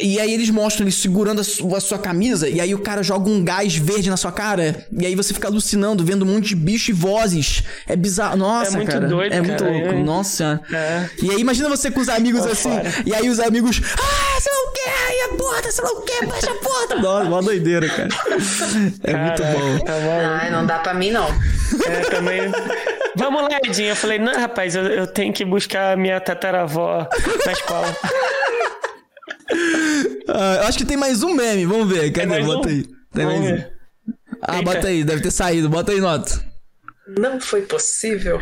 E 0.00 0.18
aí 0.18 0.32
eles 0.32 0.48
mostram 0.48 0.86
ele 0.86 0.92
segurando 0.92 1.42
a 1.42 1.44
sua, 1.44 1.76
a 1.76 1.80
sua, 1.80 1.98
camisa, 1.98 2.48
e 2.48 2.58
aí 2.58 2.74
o 2.74 2.78
cara 2.78 3.02
joga 3.02 3.28
um 3.28 3.44
gás 3.44 3.76
verde 3.76 4.08
na 4.08 4.16
sua 4.16 4.32
cara, 4.32 4.86
e 4.90 5.04
aí 5.04 5.14
você 5.14 5.34
fica 5.34 5.46
alucinando, 5.46 6.02
vendo 6.02 6.24
um 6.24 6.28
monte 6.28 6.48
de 6.48 6.56
bicho 6.56 6.90
e 6.90 6.94
vozes. 6.94 7.62
É 7.86 7.94
bizarro. 7.94 8.36
Nossa, 8.38 8.72
é 8.72 8.76
muito 8.76 8.90
cara. 8.90 9.06
Doido, 9.06 9.32
é 9.32 9.42
cara. 9.42 9.48
muito 9.48 9.64
louco. 9.64 9.88
É. 9.88 10.02
Nossa. 10.02 10.60
É. 10.72 11.10
E 11.22 11.30
aí 11.30 11.38
imagina 11.38 11.68
você 11.68 11.90
com 11.90 12.00
os 12.00 12.08
amigos 12.08 12.46
assim, 12.46 12.70
e 13.04 13.14
aí 13.14 13.28
os 13.28 13.38
amigos. 13.38 13.82
Ah, 13.98 14.40
você 14.40 14.50
não 14.50 14.72
quer, 14.72 15.10
aí 15.10 15.20
a 15.20 15.36
porta, 15.36 15.70
você 15.70 15.82
não 15.82 16.00
quer, 16.02 16.26
baixa 16.26 16.50
a 16.50 16.54
porta. 16.54 16.94
Nossa, 16.96 17.28
uma 17.28 17.42
doideira, 17.42 17.86
cara. 17.88 18.08
É 19.04 19.16
muito 19.16 19.42
bom. 19.42 19.84
Tá 19.84 19.92
Ai, 20.40 20.50
não 20.50 20.64
dá 20.64 20.78
pra 20.78 20.94
mim, 20.94 21.10
não. 21.10 21.28
É, 21.28 22.00
também. 22.10 22.40
Vamos 23.16 23.42
lá, 23.42 23.58
Edinho. 23.62 23.90
Eu 23.90 23.96
falei, 23.96 24.18
não, 24.18 24.32
rapaz, 24.34 24.74
eu, 24.74 24.84
eu 24.84 25.06
tenho 25.06 25.32
que 25.32 25.44
buscar 25.44 25.92
a 25.92 25.96
minha 25.96 26.18
tataravó 26.20 27.06
na 27.44 27.52
escola. 27.52 27.94
Ah, 30.28 30.56
eu 30.62 30.62
acho 30.68 30.78
que 30.78 30.84
tem 30.84 30.96
mais 30.96 31.22
um 31.22 31.34
meme, 31.34 31.66
vamos 31.66 31.88
ver. 31.88 32.10
Cadê? 32.12 32.42
Bota 32.42 32.68
um? 32.68 32.70
aí. 32.70 32.86
Tem 33.12 33.26
vamos 33.26 33.40
mais 33.40 33.52
ver. 33.60 33.72
um. 34.08 34.12
Ah, 34.42 34.58
Eita. 34.58 34.64
bota 34.72 34.88
aí, 34.88 35.04
deve 35.04 35.22
ter 35.22 35.30
saído. 35.30 35.68
Bota 35.68 35.92
aí, 35.92 36.00
nota. 36.00 36.44
Não 37.06 37.38
foi 37.38 37.60
possível. 37.62 38.40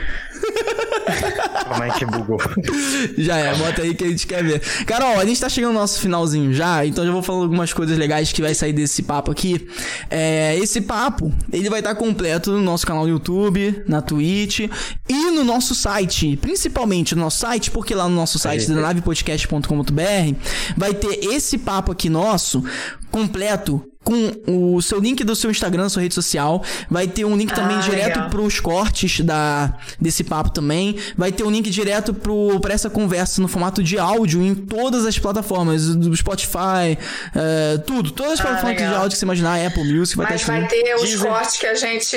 Como 1.66 1.82
é 1.82 1.90
que 1.90 2.06
bugou? 2.06 2.38
Já 3.18 3.36
é, 3.36 3.54
bota 3.56 3.82
aí 3.82 3.92
que 3.92 4.04
a 4.04 4.08
gente 4.08 4.24
quer 4.24 4.44
ver. 4.44 4.60
Carol, 4.86 5.18
a 5.18 5.24
gente 5.24 5.40
tá 5.40 5.48
chegando 5.48 5.72
no 5.72 5.80
nosso 5.80 6.00
finalzinho 6.00 6.54
já, 6.54 6.86
então 6.86 7.04
já 7.04 7.10
vou 7.10 7.22
falar 7.22 7.42
algumas 7.42 7.72
coisas 7.72 7.98
legais 7.98 8.32
que 8.32 8.40
vai 8.40 8.54
sair 8.54 8.72
desse 8.72 9.02
papo 9.02 9.32
aqui. 9.32 9.68
É, 10.08 10.56
esse 10.58 10.80
papo, 10.80 11.32
ele 11.52 11.68
vai 11.68 11.80
estar 11.80 11.94
tá 11.94 12.00
completo 12.00 12.52
no 12.52 12.60
nosso 12.60 12.86
canal 12.86 13.02
do 13.02 13.10
YouTube, 13.10 13.82
na 13.88 14.00
Twitch 14.00 14.60
e 15.08 15.30
no 15.32 15.42
nosso 15.42 15.74
site. 15.74 16.36
Principalmente 16.36 17.16
no 17.16 17.22
nosso 17.22 17.40
site, 17.40 17.68
porque 17.70 17.94
lá 17.94 18.08
no 18.08 18.14
nosso 18.14 18.38
site, 18.38 18.70
é. 18.70 18.74
navepodcast.com.br, 18.74 20.36
vai 20.76 20.94
ter 20.94 21.24
esse 21.24 21.58
papo 21.58 21.90
aqui 21.90 22.08
nosso 22.08 22.62
completo 23.10 23.91
com 24.04 24.32
o 24.46 24.82
seu 24.82 24.98
link 24.98 25.22
do 25.24 25.34
seu 25.34 25.50
Instagram, 25.50 25.88
sua 25.88 26.02
rede 26.02 26.14
social. 26.14 26.62
Vai 26.90 27.06
ter 27.06 27.24
um 27.24 27.36
link 27.36 27.54
também 27.54 27.76
ah, 27.76 27.80
direto 27.80 28.16
legal. 28.16 28.30
pros 28.30 28.60
cortes 28.60 29.20
da, 29.20 29.74
desse 30.00 30.24
papo 30.24 30.50
também. 30.50 30.96
Vai 31.16 31.30
ter 31.32 31.44
um 31.44 31.50
link 31.50 31.70
direto 31.70 32.12
pro, 32.12 32.58
pra 32.60 32.74
essa 32.74 32.90
conversa 32.90 33.40
no 33.40 33.48
formato 33.48 33.82
de 33.82 33.98
áudio 33.98 34.42
em 34.42 34.54
todas 34.54 35.06
as 35.06 35.18
plataformas, 35.18 35.94
do 35.94 36.14
Spotify, 36.16 36.98
uh, 37.34 37.78
tudo. 37.86 38.10
Todas 38.10 38.34
as 38.34 38.40
ah, 38.40 38.42
plataformas 38.42 38.78
legal. 38.78 38.94
de 38.94 39.00
áudio 39.00 39.10
que 39.12 39.18
você 39.18 39.24
imaginar, 39.24 39.66
Apple 39.66 39.84
Music, 39.84 40.16
vai 40.16 40.26
Mas 40.30 40.42
vai 40.42 40.66
ter 40.66 40.94
os 40.96 41.02
Deezer. 41.02 41.30
cortes 41.30 41.58
que 41.58 41.66
a 41.66 41.74
gente. 41.74 42.16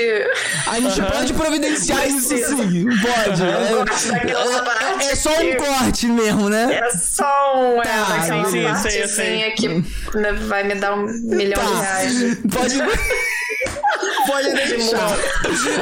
A 0.67 0.79
gente 0.79 1.01
uhum. 1.01 1.07
pode 1.07 1.33
providenciar 1.33 2.07
isso 2.07 2.35
sim. 2.37 2.85
Pode. 2.85 3.43
É, 3.43 5.05
é, 5.05 5.11
é, 5.11 5.15
só 5.15 5.29
um 5.29 5.55
corte 5.55 6.07
mesmo, 6.07 6.49
né? 6.49 6.73
É 6.73 6.89
só 6.97 7.53
um. 7.57 7.81
Tá, 7.81 8.17
é, 8.17 8.21
ser 8.23 8.33
uma 8.33 8.73
partezinha 8.73 9.51
que 9.51 9.83
vai 10.47 10.63
me 10.63 10.75
dar 10.75 10.95
um 10.95 11.05
milhão 11.05 11.61
tá. 11.61 11.65
de. 11.65 11.74
Pode. 12.51 12.75
Pode 14.27 14.51
deixar. 14.53 15.15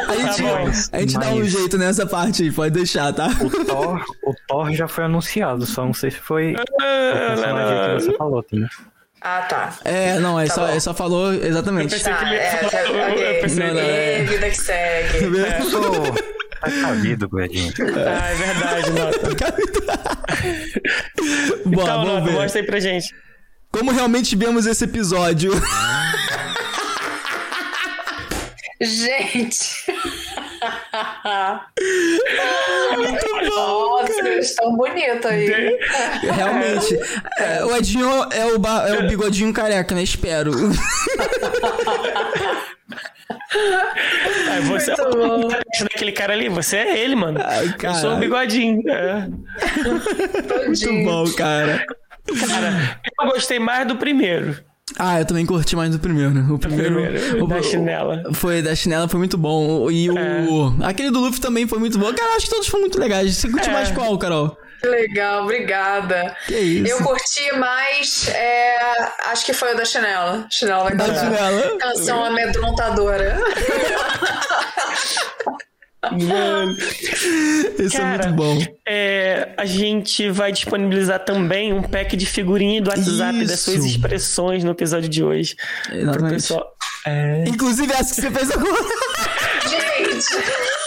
A 0.10 0.15
gente, 0.15 0.44
tá 0.44 0.64
a 0.98 0.99
gente 0.99 1.18
dá 1.18 1.30
um 1.30 1.44
jeito 1.44 1.78
nessa 1.78 2.06
parte 2.06 2.44
aí, 2.44 2.52
pode 2.52 2.72
deixar, 2.72 3.14
tá? 3.14 3.28
O 3.28 3.49
Thor, 3.65 4.03
o 4.24 4.34
Thor 4.48 4.72
já 4.74 4.88
foi 4.88 5.03
anunciado, 5.06 5.65
só 5.65 5.86
não 5.86 5.94
sei 5.94 6.11
se 6.11 6.18
foi 6.18 6.53
o 6.53 6.57
personagem 7.28 7.98
que 7.98 8.03
você 8.03 8.14
falou, 8.18 8.44
Tina. 8.44 8.70
Ah, 9.22 9.41
tá. 9.44 9.74
É, 9.86 10.20
não, 10.20 10.38
é, 10.38 10.48
tá 10.48 10.53
só, 10.53 10.68
é 10.68 10.78
só 10.80 10.94
falou 10.94 11.34
exatamente. 11.34 11.94
Eu 11.94 11.99
pensei 11.99 12.14
tá, 12.14 12.20
que 12.20 12.26
ele 12.26 12.36
é, 12.36 12.61
okay. 12.65 13.38
eu 13.38 13.41
pensei, 13.41 13.68
não, 13.68 13.74
não, 13.74 13.82
é. 13.82 14.24
vida 14.24 14.49
que 14.49 14.57
segue. 14.57 15.40
É. 15.40 15.60
Tá 16.60 16.70
cabido, 16.82 17.30
Guedinho. 17.30 17.74
Ah, 18.07 18.30
é 18.30 18.36
verdade, 18.36 18.91
Nota. 18.91 19.30
Bom, 21.65 21.82
então, 21.82 22.06
Nota, 22.06 22.32
mostra 22.32 22.61
aí 22.61 22.68
pra 22.68 22.80
gente. 22.80 23.14
Como 23.74 23.91
realmente 23.91 24.36
vemos 24.36 24.68
esse 24.68 24.84
episódio? 24.84 25.52
Gente. 28.80 29.84
Muito 32.95 33.28
bom, 33.50 34.02
Nossa, 34.02 34.28
eles 34.28 34.52
estão 34.52 34.76
bonitos 34.76 35.26
aí. 35.26 35.48
Realmente. 36.22 37.00
É, 37.40 37.66
o 37.66 37.76
Edinho 37.76 38.08
é 38.32 38.45
o, 38.45 38.62
é 38.86 39.00
o 39.00 39.08
bigodinho 39.08 39.52
careca, 39.52 39.95
né? 39.95 40.04
Espero. 40.04 40.52
Aí 44.52 44.62
você 44.68 44.91
é 44.91 44.95
daquele 45.84 46.12
cara 46.12 46.34
ali, 46.34 46.48
você 46.48 46.78
é 46.78 47.00
ele, 47.00 47.16
mano. 47.16 47.40
Ai, 47.44 47.74
eu 47.82 47.95
sou 47.95 48.14
o 48.14 48.18
bigodinho. 48.18 48.84
É. 48.88 49.28
Muito 50.68 51.04
bom, 51.06 51.32
cara. 51.34 51.84
Cara, 52.26 53.02
eu 53.20 53.28
gostei 53.28 53.60
mais 53.60 53.88
do 53.88 53.95
primeiro. 53.95 54.64
Ah, 54.98 55.20
eu 55.20 55.26
também 55.26 55.45
curti 55.45 55.76
mais 55.76 55.91
do 55.91 56.00
primeiro. 56.00 56.54
O 56.54 56.60
primeiro. 56.60 57.00
O 57.00 57.04
primeiro 57.04 57.45
o, 57.45 57.48
da 57.48 57.62
chinela. 57.62 58.24
Foi, 58.34 58.62
da 58.62 58.76
chinela 58.76 59.08
foi 59.08 59.18
muito 59.18 59.38
bom. 59.38 59.90
E 59.90 60.10
o. 60.10 60.18
É. 60.18 60.88
Aquele 60.88 61.10
do 61.10 61.20
Luffy 61.20 61.41
também 61.41 61.68
foi 61.68 61.80
muito 61.80 61.98
bom. 61.98 62.14
Cara, 62.14 62.36
acho 62.36 62.45
que 62.45 62.52
todos 62.52 62.68
foram 62.68 62.82
muito 62.82 63.00
legais. 63.00 63.36
Você 63.36 63.50
curte 63.50 63.70
é. 63.70 63.74
mais 63.74 63.91
qual, 63.91 64.18
Carol? 64.18 64.58
Que 64.82 64.90
legal, 64.90 65.44
obrigada. 65.44 66.36
Que 66.45 66.60
isso? 66.60 66.91
Eu 66.91 67.02
curti 67.02 67.54
mais, 67.54 68.28
é, 68.28 68.76
acho 69.28 69.45
que 69.45 69.54
foi 69.54 69.74
o 69.74 69.78
da 69.78 69.86
Chinela. 69.86 70.45
Chinela 70.50 70.91
da, 70.91 71.08
da 71.08 71.16
Chinela. 71.16 71.78
Canção 71.78 72.26
amedrontadora. 72.26 73.40
Mano, 76.12 76.76
isso 77.80 77.98
Cara, 77.98 78.26
é 78.26 78.28
muito 78.28 78.36
bom. 78.36 78.60
É, 78.88 79.54
a 79.58 79.66
gente 79.66 80.30
vai 80.30 80.52
disponibilizar 80.52 81.24
também 81.24 81.72
um 81.72 81.82
pack 81.82 82.18
de 82.18 82.26
figurinha 82.26 82.82
do 82.82 82.90
WhatsApp 82.90 83.38
isso. 83.38 83.48
das 83.48 83.60
suas 83.62 83.86
expressões 83.86 84.64
no 84.64 84.72
episódio 84.72 85.10
de 85.10 85.24
hoje. 85.24 85.56
Exatamente. 85.92 86.34
Pessoal, 86.34 86.74
é... 87.06 87.44
Inclusive 87.48 87.92
essa 87.94 88.16
que 88.16 88.22
você 88.22 88.32
fez 88.32 88.52
agora. 88.52 88.84
Gente! 89.70 90.82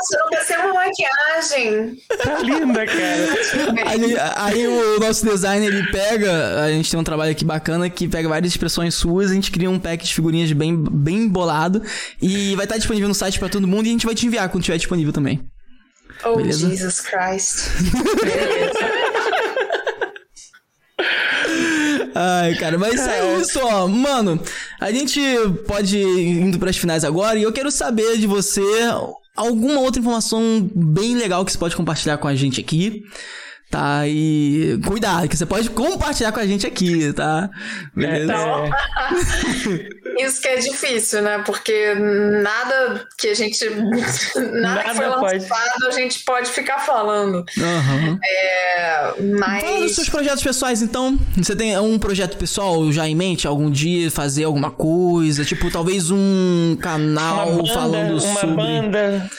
Nossa, 0.00 0.56
não 0.56 0.70
uma 0.70 0.74
maquiagem. 0.74 1.98
Tá 2.22 2.38
linda, 2.38 2.86
cara. 2.86 3.90
Aí, 3.90 4.16
aí, 4.36 4.66
o 4.66 4.98
nosso 4.98 5.24
designer, 5.24 5.66
ele 5.66 5.90
pega, 5.90 6.62
a 6.62 6.70
gente 6.70 6.90
tem 6.90 6.98
um 6.98 7.04
trabalho 7.04 7.32
aqui 7.32 7.44
bacana 7.44 7.90
que 7.90 8.08
pega 8.08 8.28
várias 8.28 8.52
expressões 8.52 8.94
suas, 8.94 9.30
a 9.30 9.34
gente 9.34 9.50
cria 9.50 9.70
um 9.70 9.78
pack 9.78 10.04
de 10.04 10.14
figurinhas 10.14 10.50
bem, 10.52 10.76
bem 10.76 11.28
bolado 11.28 11.82
e 12.20 12.54
vai 12.56 12.64
estar 12.64 12.78
disponível 12.78 13.08
no 13.08 13.14
site 13.14 13.38
para 13.38 13.48
todo 13.48 13.68
mundo 13.68 13.86
e 13.86 13.88
a 13.90 13.92
gente 13.92 14.06
vai 14.06 14.14
te 14.14 14.26
enviar 14.26 14.48
quando 14.48 14.62
estiver 14.62 14.78
disponível 14.78 15.12
também. 15.12 15.40
Oh, 16.24 16.36
Beleza? 16.36 16.68
Jesus 16.68 17.00
Christ. 17.00 17.68
Beleza. 18.22 18.72
Ai, 22.14 22.54
cara, 22.56 22.76
mas 22.76 23.00
é 23.06 23.38
isso, 23.38 23.58
ó. 23.62 23.86
Mano, 23.86 24.40
a 24.80 24.90
gente 24.90 25.20
pode 25.66 25.96
ir 25.96 26.40
indo 26.40 26.58
pras 26.58 26.76
finais 26.76 27.04
agora 27.04 27.38
e 27.38 27.42
eu 27.42 27.52
quero 27.52 27.70
saber 27.70 28.18
de 28.18 28.26
você 28.26 28.60
alguma 29.36 29.80
outra 29.80 30.00
informação 30.00 30.68
bem 30.74 31.14
legal 31.16 31.44
que 31.44 31.52
você 31.52 31.58
pode 31.58 31.76
compartilhar 31.76 32.18
com 32.18 32.28
a 32.28 32.34
gente 32.34 32.60
aqui. 32.60 33.04
Tá, 33.70 34.02
e 34.04 34.80
cuidado, 34.84 35.28
que 35.28 35.36
você 35.36 35.46
pode 35.46 35.70
compartilhar 35.70 36.32
com 36.32 36.40
a 36.40 36.46
gente 36.46 36.66
aqui, 36.66 37.12
tá? 37.12 37.48
Beleza? 37.94 38.32
É. 38.32 40.24
Isso 40.26 40.42
que 40.42 40.48
é 40.48 40.56
difícil, 40.56 41.22
né? 41.22 41.38
Porque 41.46 41.94
nada 41.94 43.06
que 43.16 43.28
a 43.28 43.34
gente. 43.34 43.64
Nada, 43.70 44.60
nada 44.60 44.82
que 44.82 44.94
foi 44.96 45.06
lançado 45.06 45.70
pode. 45.80 45.86
a 45.86 45.90
gente 45.92 46.24
pode 46.24 46.50
ficar 46.50 46.80
falando. 46.80 47.44
Uhum. 47.56 48.18
É, 48.24 49.14
mas. 49.38 49.62
Fala 49.62 49.80
dos 49.80 49.94
seus 49.94 50.08
projetos 50.08 50.42
pessoais, 50.42 50.82
então. 50.82 51.16
Você 51.36 51.54
tem 51.54 51.78
um 51.78 51.96
projeto 51.96 52.36
pessoal 52.36 52.90
já 52.90 53.06
em 53.06 53.14
mente? 53.14 53.46
Algum 53.46 53.70
dia 53.70 54.10
fazer 54.10 54.44
alguma 54.44 54.72
coisa? 54.72 55.44
Tipo, 55.44 55.70
talvez 55.70 56.10
um 56.10 56.76
canal 56.80 57.56
banda, 57.56 57.72
falando 57.72 58.10
uma 58.10 58.20
sobre. 58.20 58.46
Uma 58.46 58.56
banda. 58.56 59.30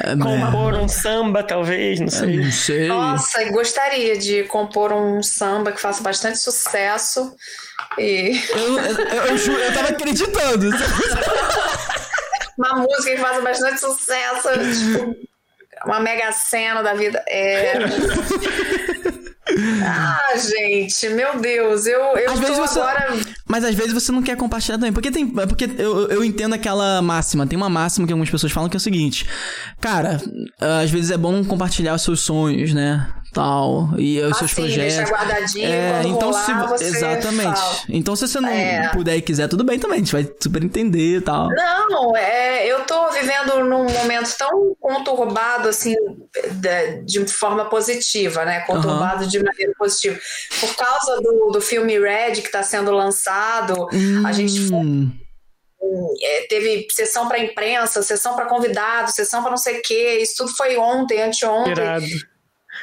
É, 0.00 0.16
compor 0.16 0.74
um 0.74 0.88
samba, 0.88 1.42
talvez, 1.42 2.00
não 2.00 2.08
sei. 2.08 2.36
Não 2.36 2.52
sei. 2.52 2.88
Nossa, 2.88 3.44
gostaria 3.50 4.16
de 4.16 4.44
compor 4.44 4.92
um 4.92 5.22
samba 5.22 5.72
que 5.72 5.80
faça 5.80 6.02
bastante 6.02 6.38
sucesso. 6.38 7.34
E... 7.98 8.40
Eu, 8.50 8.78
eu, 8.78 9.36
eu, 9.36 9.58
eu 9.58 9.74
tava 9.74 9.88
acreditando. 9.88 10.70
Uma 12.58 12.76
música 12.76 13.10
que 13.14 13.18
faça 13.18 13.40
bastante 13.40 13.80
sucesso, 13.80 14.48
tipo, 14.50 15.16
uma 15.84 16.00
mega 16.00 16.32
cena 16.32 16.82
da 16.82 16.94
vida. 16.94 17.22
É. 17.26 17.74
Ah, 19.84 20.36
gente, 20.36 21.08
meu 21.10 21.40
Deus, 21.40 21.86
eu, 21.86 22.00
eu 22.16 22.32
às 22.32 22.38
vezes 22.38 22.58
você, 22.58 22.78
agora. 22.78 23.16
Mas 23.46 23.64
às 23.64 23.74
vezes 23.74 23.92
você 23.92 24.12
não 24.12 24.22
quer 24.22 24.36
compartilhar 24.36 24.76
também. 24.76 24.92
Porque 24.92 25.10
tem. 25.10 25.26
Porque 25.28 25.68
eu, 25.78 26.08
eu 26.08 26.24
entendo 26.24 26.54
aquela 26.54 27.02
máxima. 27.02 27.46
Tem 27.46 27.56
uma 27.56 27.68
máxima 27.68 28.06
que 28.06 28.12
algumas 28.12 28.30
pessoas 28.30 28.52
falam 28.52 28.68
que 28.68 28.76
é 28.76 28.78
o 28.78 28.80
seguinte: 28.80 29.26
Cara, 29.80 30.20
às 30.82 30.90
vezes 30.90 31.10
é 31.10 31.16
bom 31.16 31.44
compartilhar 31.44 31.94
os 31.94 32.02
seus 32.02 32.20
sonhos, 32.20 32.72
né? 32.72 33.08
Tal 33.32 33.90
e 33.98 34.20
os 34.20 34.36
seus 34.38 34.54
projetos. 34.54 34.96
Deixa 34.96 35.10
guardadinho, 35.10 35.66
é, 35.66 36.02
então 36.04 36.30
rolar, 36.30 36.78
se 36.78 36.84
exatamente. 36.84 37.58
Fala. 37.58 37.76
Então 37.88 38.16
se 38.16 38.26
você 38.26 38.40
não 38.40 38.48
é. 38.48 38.88
puder 38.88 39.16
e 39.16 39.22
quiser, 39.22 39.48
tudo 39.48 39.64
bem 39.64 39.78
também, 39.78 39.96
a 39.96 39.98
gente 39.98 40.12
vai 40.12 40.28
super 40.40 40.62
entender 40.62 41.16
e 41.16 41.20
tal. 41.20 41.48
Não, 41.50 42.16
é, 42.16 42.66
eu 42.66 42.84
tô 42.84 43.10
vivendo 43.10 43.64
num 43.64 43.84
momento 43.84 44.34
tão 44.36 44.76
conturbado 44.80 45.68
assim 45.68 45.94
de, 46.52 47.02
de 47.02 47.32
forma 47.32 47.66
positiva, 47.66 48.44
né? 48.44 48.60
Conturbado 48.60 49.24
uhum. 49.24 49.28
de 49.28 49.42
maneira 49.42 49.72
positiva. 49.78 50.18
Por 50.60 50.74
causa 50.76 51.20
do, 51.20 51.50
do 51.52 51.60
filme 51.60 51.98
Red 51.98 52.32
que 52.32 52.46
está 52.46 52.62
sendo 52.62 52.90
lançado, 52.90 53.88
hum. 53.92 54.26
a 54.26 54.32
gente 54.32 54.68
foi 54.68 54.76
hum. 54.78 55.10
É, 56.20 56.46
teve 56.48 56.86
sessão 56.90 57.28
para 57.28 57.38
imprensa, 57.38 58.02
sessão 58.02 58.34
para 58.34 58.46
convidados, 58.46 59.14
sessão 59.14 59.42
para 59.42 59.50
não 59.50 59.56
sei 59.56 59.78
o 59.78 59.82
quê. 59.82 60.18
Isso 60.20 60.34
tudo 60.38 60.56
foi 60.56 60.76
ontem, 60.76 61.22
anteontem. 61.22 61.72
Irado. 61.72 62.06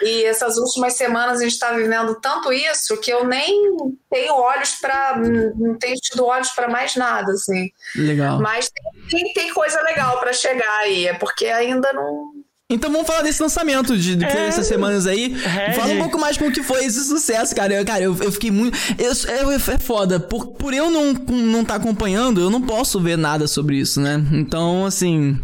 E 0.02 0.24
essas 0.26 0.58
últimas 0.58 0.94
semanas 0.94 1.40
a 1.40 1.44
gente 1.44 1.54
está 1.54 1.72
vivendo 1.72 2.16
tanto 2.16 2.52
isso 2.52 2.98
que 2.98 3.12
eu 3.12 3.26
nem 3.26 3.78
tenho 4.10 4.34
olhos 4.34 4.72
para. 4.82 5.18
não 5.18 5.78
tenho 5.78 5.96
tido 5.96 6.26
olhos 6.26 6.50
para 6.50 6.68
mais 6.68 6.96
nada, 6.96 7.32
assim. 7.32 7.70
Legal. 7.96 8.40
Mas 8.40 8.70
tem, 9.10 9.34
tem, 9.34 9.54
coisa 9.54 9.82
legal 9.82 10.20
para 10.20 10.34
chegar 10.34 10.80
aí, 10.80 11.08
é 11.08 11.14
porque 11.14 11.46
ainda 11.48 11.92
não. 11.94 12.34
Então 12.68 12.92
vamos 12.92 13.06
falar 13.06 13.22
desse 13.22 13.42
lançamento 13.44 13.96
de, 13.96 14.16
de 14.16 14.26
é, 14.26 14.48
essas 14.48 14.66
semanas 14.66 15.06
aí. 15.06 15.36
É, 15.46 15.74
Fala 15.74 15.94
um 15.94 16.00
pouco 16.00 16.20
mais 16.20 16.36
como 16.36 16.52
que 16.52 16.64
foi 16.64 16.84
esse 16.84 17.04
sucesso, 17.04 17.56
cara. 17.56 17.76
Eu, 17.76 17.86
cara, 17.86 18.04
eu, 18.04 18.18
eu 18.24 18.32
fiquei 18.32 18.50
muito. 18.50 18.76
Eu, 18.98 19.52
é, 19.52 19.56
é 19.56 19.78
foda. 19.78 20.20
Por, 20.20 20.48
por 20.48 20.74
eu 20.74 20.90
não 20.90 21.12
estar 21.12 21.32
não 21.32 21.64
tá 21.64 21.76
acompanhando, 21.76 22.42
eu 22.42 22.50
não 22.50 22.62
posso 22.62 23.00
ver 23.00 23.18
nada 23.18 23.48
sobre 23.48 23.78
isso, 23.78 24.02
né? 24.02 24.22
Então, 24.32 24.86
assim. 24.86 25.40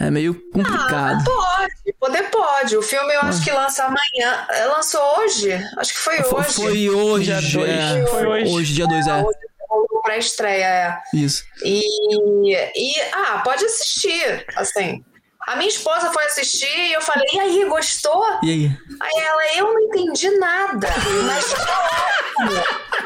É 0.00 0.10
meio 0.10 0.34
complicado. 0.50 1.20
Ah, 1.20 1.24
pode, 1.24 1.92
poder 2.00 2.30
pode. 2.30 2.74
O 2.74 2.80
filme 2.80 3.14
eu 3.14 3.20
acho 3.20 3.42
ah. 3.42 3.44
que 3.44 3.52
lança 3.52 3.84
amanhã. 3.84 4.46
É, 4.48 4.64
lançou 4.64 5.18
hoje? 5.18 5.52
Acho 5.76 5.92
que 5.92 5.98
foi 5.98 6.14
hoje. 6.22 6.52
Foi 6.54 6.88
hoje, 6.88 7.24
dia 7.26 7.60
2. 7.60 7.70
É. 7.70 8.06
Foi 8.06 8.26
hoje. 8.26 8.50
Hoje, 8.50 8.74
dia 8.74 8.86
2, 8.86 9.06
é. 9.06 9.24
Pra 10.02 10.16
estreia, 10.16 10.64
é. 10.64 11.02
Isso. 11.12 11.44
E, 11.62 11.82
e, 12.74 12.94
ah, 13.12 13.42
pode 13.44 13.62
assistir, 13.62 14.46
assim. 14.56 15.04
A 15.46 15.56
minha 15.56 15.68
esposa 15.68 16.10
foi 16.12 16.24
assistir 16.24 16.78
e 16.78 16.94
eu 16.94 17.02
falei, 17.02 17.26
e 17.34 17.40
aí, 17.40 17.64
gostou? 17.66 18.24
E 18.42 18.50
aí? 18.50 18.78
Aí 19.00 19.22
ela, 19.22 19.56
eu 19.56 19.74
não 19.74 19.80
entendi 19.80 20.30
nada, 20.38 20.88
mas 21.26 21.44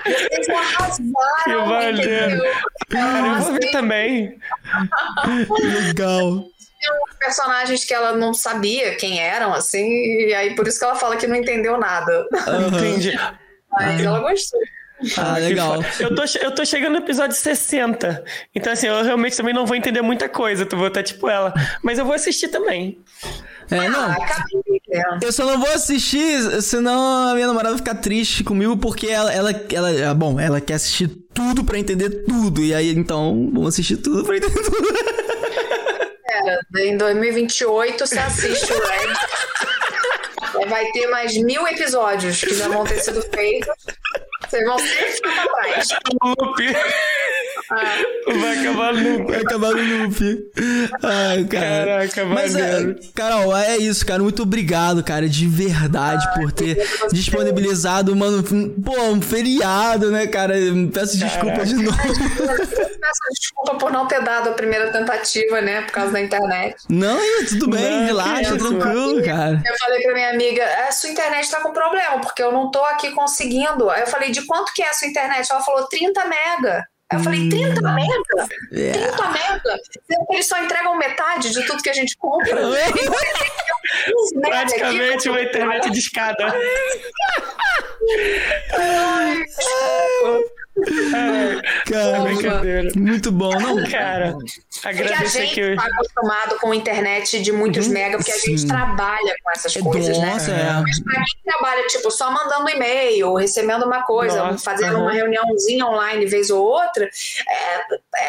Vocês 0.05 0.49
arrasaram, 0.49 1.15
que 1.45 1.57
valeu. 1.57 2.55
Cara, 2.91 3.27
eu 3.27 3.35
vou 3.41 3.53
ver 3.55 3.71
também. 3.73 4.39
Legal 5.87 6.55
tinham 6.85 6.97
personagens 7.19 7.85
que 7.85 7.95
ela 7.95 8.13
não 8.13 8.35
sabia 8.35 8.97
quem 8.97 9.21
eram, 9.21 9.53
assim, 9.53 9.87
e 10.29 10.35
aí 10.35 10.55
por 10.55 10.69
isso 10.69 10.79
que 10.79 10.85
ela 10.85 10.97
fala 10.97 11.17
que 11.17 11.27
não 11.27 11.37
entendeu 11.37 11.79
nada. 11.79 12.27
Uhum. 12.47 12.79
Entendi. 12.79 13.19
Mas 13.71 14.01
ela 14.05 14.21
gostou. 14.21 14.61
Ah, 15.19 15.37
legal. 15.39 15.85
Eu 15.99 16.15
tô, 16.15 16.23
eu 16.41 16.55
tô 16.55 16.65
chegando 16.65 16.93
no 16.93 16.99
episódio 16.99 17.37
60. 17.37 18.25
Então, 18.55 18.73
assim, 18.73 18.87
eu 18.87 19.03
realmente 19.03 19.37
também 19.37 19.53
não 19.53 19.67
vou 19.67 19.77
entender 19.77 20.01
muita 20.01 20.29
coisa. 20.29 20.65
Tu 20.65 20.77
vou 20.77 20.87
estar 20.87 21.03
tipo 21.03 21.29
ela. 21.29 21.53
Mas 21.83 21.99
eu 21.99 22.05
vou 22.05 22.15
assistir 22.15 22.49
também. 22.49 22.99
É, 23.71 23.89
não. 23.89 24.11
Ah, 24.11 24.17
eu 25.21 25.33
só 25.33 25.45
não 25.45 25.59
vou 25.59 25.71
assistir, 25.71 26.63
senão 26.63 27.29
a 27.29 27.35
minha 27.35 27.47
namorada 27.47 27.71
vai 27.71 27.79
ficar 27.79 27.97
triste 27.97 28.45
comigo, 28.45 28.77
porque 28.77 29.09
ela, 29.09 29.33
ela, 29.33 29.51
ela, 29.73 30.15
bom, 30.15 30.39
ela 30.39 30.61
quer 30.61 30.75
assistir 30.75 31.09
tudo 31.09 31.65
pra 31.65 31.79
entender 31.79 32.25
tudo. 32.25 32.63
E 32.63 32.73
aí, 32.73 32.91
então, 32.91 33.51
vamos 33.53 33.75
assistir 33.75 33.97
tudo 33.97 34.25
pra 34.25 34.37
entender 34.37 34.63
tudo. 34.63 34.77
em 36.77 36.97
2028 36.97 38.07
você 38.07 38.19
assiste 38.19 38.73
o 38.73 38.79
Red. 38.79 39.15
Vai 40.69 40.85
ter 40.93 41.07
mais 41.09 41.37
mil 41.37 41.67
episódios 41.67 42.41
que 42.41 42.55
já 42.55 42.69
vão 42.69 42.85
ter 42.85 43.01
sido 43.01 43.23
feitos. 43.23 43.75
Vocês 44.49 44.65
vão 44.65 44.79
sempre 44.79 45.13
ficar 45.13 45.33
pra 45.33 45.63
trás. 45.63 45.89
Ah. 45.93 46.35
Vai 48.41 48.59
acabar 48.59 48.95
no 48.95 49.27
Vai 49.27 49.41
acabar 49.41 49.75
no 49.75 50.05
loop. 50.05 50.51
Ai, 51.03 51.45
cara. 51.45 51.85
Caraca, 51.85 52.25
Mas, 52.27 52.55
é. 52.55 52.95
Carol, 53.15 53.57
é 53.57 53.77
isso, 53.77 54.05
cara. 54.05 54.23
Muito 54.23 54.43
obrigado, 54.43 55.03
cara, 55.03 55.29
de 55.29 55.47
verdade, 55.47 56.27
por 56.35 56.53
ter 56.53 56.87
disponibilizado, 57.13 58.15
mano, 58.15 58.43
pô, 58.43 59.01
um 59.03 59.21
feriado, 59.21 60.11
né, 60.11 60.27
cara? 60.27 60.55
Peço 60.93 61.19
desculpa 61.19 61.65
de 61.65 61.75
novo. 61.75 61.97
Peço 61.97 63.21
desculpa 63.41 63.75
por 63.79 63.93
não 63.93 64.07
ter 64.07 64.23
dado 64.23 64.51
a 64.51 64.53
primeira 64.53 64.91
tentativa, 64.93 65.61
né? 65.61 65.83
Por 65.83 65.93
causa 65.93 66.13
da 66.13 66.21
internet. 66.21 66.77
Não, 66.89 67.19
é, 67.19 67.45
tudo 67.45 67.69
bem, 67.69 67.83
Não, 67.83 68.07
relaxa, 68.07 68.43
isso, 68.43 68.59
tranquilo, 68.59 69.23
cara. 69.25 69.63
Eu 69.65 69.75
falei 69.79 70.03
pra 70.03 70.15
minha 70.15 70.31
amiga, 70.31 70.65
a 70.89 70.93
sua 70.93 71.11
internet 71.11 71.51
tá 71.51 71.61
com 71.61 71.73
problema, 71.73 72.21
porque 72.21 72.43
eu 72.43 72.53
não 72.53 72.71
tô 72.71 72.83
aqui 72.85 73.11
conseguindo. 73.13 73.91
Aí 73.91 74.03
eu 74.03 74.07
falei, 74.07 74.31
de 74.31 74.43
quanto 74.47 74.73
que 74.73 74.83
é 74.83 74.91
a 74.91 74.95
sua 74.95 75.09
internet? 75.09 75.51
Ela 75.51 75.63
falou, 75.63 75.87
30 75.87 76.25
mega. 76.27 76.85
Eu 77.15 77.21
falei, 77.21 77.49
30 77.49 77.81
Hum. 77.81 77.95
mega? 77.95 78.49
É. 78.73 78.93
30 78.93 79.29
mega? 79.31 79.61
Sendo 80.11 80.27
que 80.27 80.35
Eles 80.35 80.47
só 80.47 80.59
entregam 80.63 80.97
metade 80.97 81.51
de 81.51 81.67
tudo 81.67 81.83
que 81.83 81.91
a 81.91 81.95
gente 81.95 82.17
compra. 82.17 82.57
15 82.57 82.73
mega 84.37 84.59
aqui, 84.61 84.75
Praticamente 84.77 85.29
uma 85.29 85.43
internet 85.43 85.91
de 85.91 85.99
escada. 85.99 86.53
É, 90.77 91.91
Cara, 91.91 92.21
brincadeira. 92.23 92.89
muito 92.97 93.31
bom, 93.31 93.53
não? 93.61 93.77
Cara, 93.89 94.33
Porque 94.35 94.87
a 94.87 94.91
agradecer 94.91 95.47
gente 95.47 95.61
aqui. 95.63 95.77
tá 95.77 95.87
acostumado 95.87 96.59
com 96.59 96.75
internet 96.75 97.41
de 97.41 97.53
muitos 97.53 97.87
mega, 97.89 98.17
porque 98.17 98.33
a 98.33 98.37
gente 98.39 98.51
Uhum. 98.53 98.59
sim. 98.59 98.67
trabalha 98.67 99.35
com 99.43 99.51
essas 99.53 99.77
coisas, 99.77 100.19
né? 100.19 100.33
Nossa, 100.33 100.51
é. 100.51 100.73
Mas 100.83 101.01
pra 101.03 101.15
quem 101.15 101.53
trabalha, 101.53 101.87
tipo, 101.87 102.11
só 102.11 102.31
mandando 102.31 102.69
e-mail, 102.69 103.29
ou 103.31 103.37
recebendo 103.37 103.85
uma 103.87 104.03
coisa, 104.03 104.43
Nossa, 104.45 104.59
fazendo 104.65 104.95
aham. 104.97 105.03
uma 105.05 105.13
reuniãozinha 105.13 105.87
online 105.87 106.27
vez 106.27 106.51
ou 106.51 106.65
outra, 106.65 107.05
é, 107.49 107.77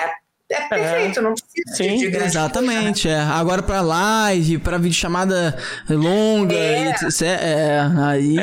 é, 0.05 0.11
é 0.51 0.61
perfeito, 0.67 1.21
não 1.21 1.33
precisa 1.33 1.75
Sim, 1.75 1.97
de, 1.97 2.05
de 2.05 2.07
grande 2.11 2.27
Exatamente, 2.27 3.09
é. 3.09 3.19
Agora 3.19 3.63
pra 3.63 3.81
live, 3.81 4.59
pra 4.59 4.77
videochamada 4.77 5.57
longa, 5.89 6.53
É. 6.55 6.89
etc, 6.91 7.21
é, 7.21 7.79
aí... 8.03 8.35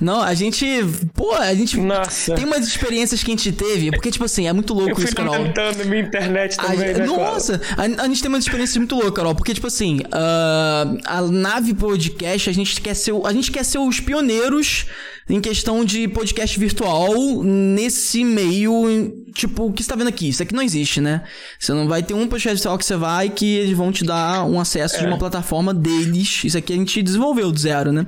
Não, 0.00 0.20
a 0.20 0.34
gente, 0.34 0.66
pô, 1.14 1.34
a 1.34 1.54
gente... 1.54 1.78
Nossa. 1.78 2.34
Tem 2.34 2.44
umas 2.44 2.66
experiências 2.66 3.22
que 3.22 3.30
a 3.30 3.34
gente 3.36 3.52
teve, 3.52 3.90
porque, 3.92 4.10
tipo 4.10 4.24
assim, 4.24 4.48
é 4.48 4.52
muito 4.52 4.72
Eu 4.72 4.78
louco 4.80 4.96
fui 4.96 5.04
isso, 5.04 5.14
Carol. 5.14 5.34
tentando 5.44 5.84
minha 5.84 6.02
internet 6.02 6.56
A 6.58 6.62
também, 6.64 6.78
gente- 6.78 6.98
né, 7.00 7.06
nossa, 7.06 7.60
a, 7.76 8.02
a 8.02 8.06
gente 8.08 8.20
tem 8.22 8.28
uma 8.28 8.38
experiência 8.38 8.80
muito 8.80 8.94
louca, 8.96 9.12
Carol, 9.12 9.34
porque, 9.34 9.54
tipo 9.54 9.66
assim, 9.68 10.00
ah, 10.12 10.84
a 11.06 11.22
nave 11.22 11.74
podcast, 11.74 12.50
a 12.50 12.52
gente 12.52 12.80
quer 12.80 12.94
ser, 12.94 13.12
a 13.24 13.32
gente 13.32 13.50
quer 13.52 13.64
ser 13.64 13.78
os 13.78 14.00
pioneiros 14.00 14.86
em 15.28 15.40
questão 15.40 15.84
de 15.84 16.06
podcast 16.06 16.58
virtual 16.58 17.42
nesse 17.42 18.24
meio, 18.24 19.24
tipo, 19.34 19.64
o 19.66 19.72
que 19.72 19.82
você 19.82 19.88
tá 19.88 19.96
vendo 19.96 20.06
aqui? 20.08 20.28
Isso 20.28 20.40
aqui 20.40 20.54
não 20.54 20.62
existe, 20.62 21.00
né? 21.00 21.22
Você 21.58 21.72
não 21.72 21.88
vai 21.88 22.00
ter 22.02 22.14
um 22.14 22.28
podcast 22.28 22.56
virtual 22.56 22.78
que 22.78 22.84
você 22.84 22.96
vai 22.96 23.28
que 23.28 23.44
eles 23.56 23.76
vão 23.76 23.90
te 23.90 24.04
dar 24.04 24.44
um 24.44 24.60
acesso 24.60 25.00
de 25.00 25.06
uma 25.06 25.18
plataforma 25.18 25.74
deles. 25.74 26.44
Isso 26.44 26.56
aqui 26.56 26.72
a 26.72 26.76
gente 26.76 27.02
desenvolveu 27.02 27.50
do 27.50 27.58
zero, 27.58 27.90
né? 27.90 28.06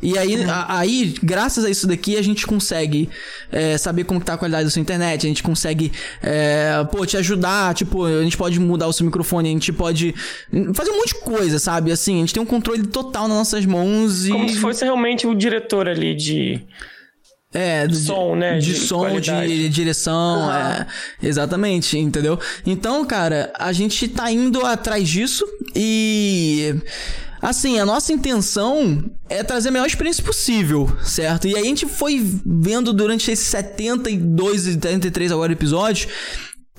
E 0.00 0.16
aí, 0.16 0.44
a- 0.44 0.78
aí 0.78 1.12
graças 1.22 1.64
a 1.64 1.70
isso 1.70 1.88
daqui, 1.88 2.16
a 2.16 2.22
gente 2.22 2.46
consegue 2.46 3.08
é, 3.50 3.76
saber 3.76 4.04
como 4.04 4.20
que 4.20 4.26
tá 4.26 4.34
a 4.34 4.38
qualidade 4.38 4.64
da 4.64 4.70
sua 4.70 4.80
internet, 4.80 5.26
a 5.26 5.28
gente 5.28 5.42
consegue, 5.42 5.90
é, 6.22 6.86
pô, 6.92 7.04
te 7.04 7.16
ajudar, 7.16 7.74
tipo, 7.74 8.04
a 8.04 8.22
gente 8.22 8.36
pode 8.36 8.60
mudar 8.60 8.86
o 8.86 8.92
seu 8.92 9.04
microfone, 9.04 9.48
a 9.48 9.52
gente 9.52 9.72
pode 9.72 10.14
fazer 10.72 10.90
um 10.92 10.98
monte 10.98 11.14
de 11.14 11.20
coisa, 11.20 11.58
sabe? 11.58 11.90
Assim, 11.90 12.18
a 12.18 12.20
gente 12.20 12.32
tem 12.34 12.42
um 12.42 12.46
controle 12.46 12.86
total 12.86 13.26
nas 13.26 13.36
nossas 13.38 13.66
mãos 13.66 14.26
e... 14.26 14.30
Como 14.30 14.48
se 14.48 14.58
fosse 14.58 14.84
realmente 14.84 15.26
o 15.26 15.34
diretor 15.34 15.88
ali 15.88 16.14
de. 16.14 16.59
É, 17.52 17.86
de 17.86 17.96
som, 17.96 18.36
né? 18.36 18.58
De, 18.58 18.74
De 18.74 18.78
som, 18.78 19.00
qualidade. 19.00 19.48
de 19.48 19.68
direção, 19.68 20.52
é. 20.52 20.86
Exatamente, 21.20 21.98
entendeu? 21.98 22.38
Então, 22.64 23.04
cara, 23.04 23.52
a 23.58 23.72
gente 23.72 24.06
tá 24.06 24.30
indo 24.30 24.64
atrás 24.64 25.08
disso 25.08 25.44
e. 25.74 26.74
Assim, 27.42 27.78
a 27.78 27.86
nossa 27.86 28.12
intenção 28.12 29.02
é 29.28 29.42
trazer 29.42 29.70
a 29.70 29.72
melhor 29.72 29.86
experiência 29.86 30.22
possível, 30.22 30.94
certo? 31.02 31.48
E 31.48 31.56
aí 31.56 31.62
a 31.62 31.64
gente 31.64 31.86
foi 31.86 32.22
vendo 32.44 32.92
durante 32.92 33.30
esses 33.30 33.46
72 33.46 34.66
e 34.66 34.72
73 34.74 35.32
agora 35.32 35.50
episódios. 35.50 36.06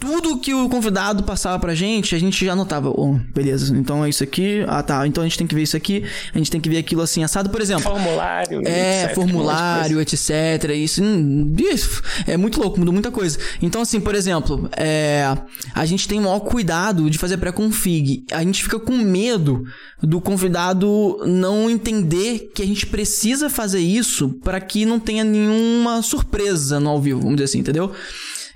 Tudo 0.02 0.40
que 0.40 0.52
o 0.52 0.68
convidado 0.68 1.22
passava 1.22 1.60
pra 1.60 1.76
gente, 1.76 2.16
a 2.16 2.20
gente 2.20 2.44
já 2.44 2.54
anotava. 2.54 2.90
Oh, 2.90 3.20
beleza, 3.36 3.78
então 3.78 4.04
é 4.04 4.10
isso 4.10 4.24
aqui. 4.24 4.66
Ah, 4.68 4.82
tá. 4.82 5.06
Então 5.06 5.24
a 5.24 5.28
gente 5.28 5.38
tem 5.38 5.46
que 5.46 5.54
ver 5.54 5.62
isso 5.62 5.78
aqui. 5.78 6.04
A 6.34 6.38
gente 6.40 6.50
tem 6.50 6.60
que 6.60 6.68
ver 6.68 6.80
aquilo 6.80 7.04
assim, 7.04 7.24
assado. 7.24 7.52
Por 7.52 7.62
exemplo, 7.62 7.84
Formulário. 7.84 8.68
é, 8.68 9.04
etc, 9.04 9.16
formulário, 9.16 10.02
etc. 10.02 10.72
Isso, 10.76 11.04
hum, 11.04 11.56
isso 11.56 12.02
é 12.26 12.36
muito 12.36 12.60
louco, 12.60 12.80
mudou 12.80 12.92
muita 12.92 13.12
coisa. 13.12 13.38
Então, 13.62 13.80
assim, 13.80 14.00
por 14.00 14.16
exemplo, 14.16 14.68
é, 14.76 15.38
a 15.76 15.86
gente 15.86 16.08
tem 16.08 16.18
o 16.18 16.24
maior 16.24 16.40
cuidado 16.40 17.08
de 17.08 17.20
fazer 17.20 17.38
pré-config. 17.38 18.26
A 18.32 18.44
gente 18.44 18.64
fica 18.64 18.80
com 18.80 18.98
medo 18.98 19.64
do 20.02 20.20
convidado 20.20 21.20
não 21.28 21.70
entender 21.70 22.50
que 22.56 22.64
a 22.64 22.66
gente 22.66 22.88
precisa 22.88 23.52
fazer 23.52 23.82
isso 23.82 24.30
para 24.44 24.60
que 24.60 24.84
não 24.84 25.00
tenha 25.00 25.24
nenhuma 25.24 26.02
surpresa 26.02 26.80
no 26.80 26.90
ao 26.90 27.00
vivo, 27.00 27.20
vamos 27.20 27.36
dizer 27.36 27.46
assim, 27.46 27.60
entendeu? 27.60 27.92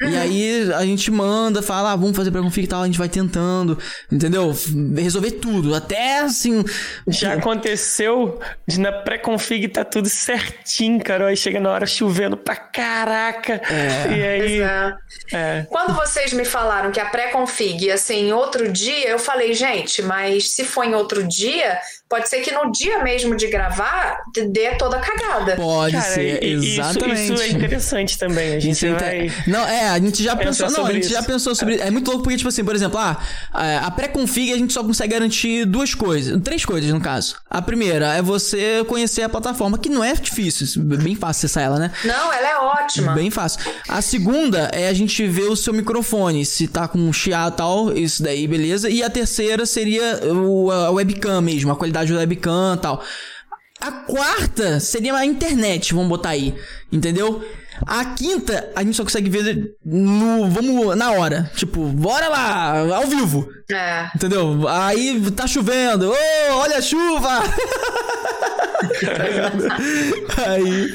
E 0.02 0.16
aí 0.16 0.74
a 0.74 0.86
gente 0.86 1.10
manda, 1.12 1.62
fala, 1.62 1.92
ah, 1.92 1.96
vamos 1.96 2.16
fazer 2.16 2.32
pré-config 2.32 2.66
e 2.66 2.68
tal, 2.68 2.82
a 2.84 2.86
gente 2.86 2.98
vai 2.98 3.10
tentando, 3.10 3.78
entendeu? 4.12 4.54
Resolver 4.96 5.32
tudo, 5.32 5.74
até 5.74 6.20
assim. 6.20 6.64
Já 7.08 7.34
aconteceu 7.34 8.40
de 8.68 8.80
na 8.80 8.92
pré-config 8.92 9.68
tá 9.70 9.86
tudo 9.86 10.10
certinho, 10.10 11.04
cara. 11.04 11.28
Aí 11.28 11.38
chega 11.38 11.60
na 11.60 11.72
hora 11.72 11.86
chovendo 11.86 12.38
pra 12.38 12.56
caraca. 12.56 13.62
E 14.10 14.24
aí. 14.24 14.62
É. 14.62 14.96
É. 15.34 15.66
Quando 15.70 15.94
vocês 15.96 16.34
me 16.34 16.46
falaram 16.46 16.92
que 16.92 17.00
a 17.00 17.06
pré-config 17.06 17.86
ia 17.86 17.98
ser 17.98 18.16
em 18.16 18.34
outro 18.34 18.72
dia, 18.72 19.10
eu 19.10 19.20
falei, 19.20 19.54
gente, 19.54 20.02
mas 20.02 20.52
se 20.52 20.64
for 20.64 20.84
em 20.84 20.94
outro 20.94 21.28
dia, 21.28 21.80
pode 22.08 22.30
ser 22.30 22.42
que 22.42 22.52
no 22.52 22.72
dia 22.72 23.04
mesmo 23.04 23.36
de 23.36 23.48
gravar 23.48 24.18
dê 24.50 24.76
toda 24.76 24.98
a 24.98 25.00
cagada. 25.00 25.56
Pode 25.56 25.94
Cara, 25.94 26.06
ser, 26.06 26.44
exatamente. 26.44 27.24
Isso, 27.24 27.34
isso 27.34 27.44
é 27.44 27.48
interessante 27.50 28.18
também. 28.18 28.56
A 28.56 28.60
gente 28.60 28.72
Isso 28.74 28.86
é 28.86 28.94
vai. 28.94 29.32
Não, 29.48 29.68
é, 29.68 29.90
a 29.90 30.00
gente 30.00 30.24
já 30.24 30.36
pensou. 30.36 30.68
Não, 30.68 30.74
a 30.74 30.76
sobre 30.78 30.94
gente 30.94 31.04
isso. 31.04 31.14
já 31.14 31.24
pensou 31.24 31.56
sobre. 31.56 31.78
É 31.80 31.90
muito 31.90 32.08
louco 32.08 32.24
porque, 32.24 32.38
tipo 32.38 32.50
assim, 32.50 32.64
por 32.64 32.76
exemplo, 32.76 33.00
ah, 33.00 33.18
a 33.54 33.92
pré-config 33.92 34.54
a 34.54 34.58
gente 34.58 34.74
só 34.74 34.84
consegue 34.84 35.14
garantir 35.14 35.66
duas 35.66 35.94
coisas. 35.94 36.40
Três 36.44 36.64
coisas, 36.64 36.90
no 36.92 37.02
caso. 37.02 37.36
A 37.50 37.62
primeira 37.62 38.14
é 38.14 38.22
você 38.22 38.84
conhecer 38.88 39.24
a 39.24 39.30
plataforma, 39.30 39.78
que 39.78 39.90
não 39.90 40.04
é 40.04 40.14
difícil. 40.14 40.82
é 40.82 40.98
Bem 40.98 41.16
fácil 41.16 41.46
acessar 41.46 41.64
ela, 41.64 41.80
né? 41.80 41.92
Não, 42.04 42.32
ela 42.32 42.50
é 42.50 42.58
ótima. 42.58 43.14
Bem 43.14 43.30
fácil. 43.30 43.60
A 43.90 44.02
segunda 44.02 44.70
é 44.72 44.88
a 44.88 44.94
gente 44.94 45.26
ver 45.28 45.50
o 45.50 45.56
seu 45.56 45.74
microfone, 45.74 46.46
se 46.46 46.68
tá 46.68 46.88
com 46.88 47.12
chiado 47.12 47.54
e 47.54 47.58
tal, 47.58 47.98
isso 47.98 48.24
daí, 48.24 48.48
beleza. 48.48 48.90
E 48.90 49.04
a 49.04 49.10
terceira 49.10 49.66
seria 49.66 50.22
o, 50.24 50.72
a 50.72 50.92
webcam 50.92 51.42
mesmo, 51.42 51.72
a 51.72 51.76
qualidade 51.76 51.95
da 52.04 52.16
webcam 52.16 52.76
e 52.76 52.78
tal. 52.78 53.04
A 53.80 53.92
quarta 53.92 54.80
seria 54.80 55.14
a 55.14 55.26
internet, 55.26 55.94
vamos 55.94 56.10
botar 56.10 56.30
aí, 56.30 56.56
entendeu? 56.92 57.44
A 57.86 58.06
quinta, 58.06 58.72
a 58.76 58.82
gente 58.84 58.96
só 58.96 59.04
consegue 59.04 59.30
ver 59.30 59.76
no. 59.84 60.50
Vamos 60.50 60.96
na 60.96 61.12
hora. 61.12 61.52
Tipo, 61.56 61.82
bora 61.88 62.30
lá, 62.30 62.96
ao 62.96 63.06
vivo. 63.06 63.50
É. 63.70 64.10
Entendeu? 64.16 64.68
Aí 64.68 65.20
tá 65.32 65.46
chovendo. 65.46 66.10
Ô, 66.10 66.54
olha 66.54 66.78
a 66.78 66.82
chuva! 66.82 67.44
Aí. 70.48 70.94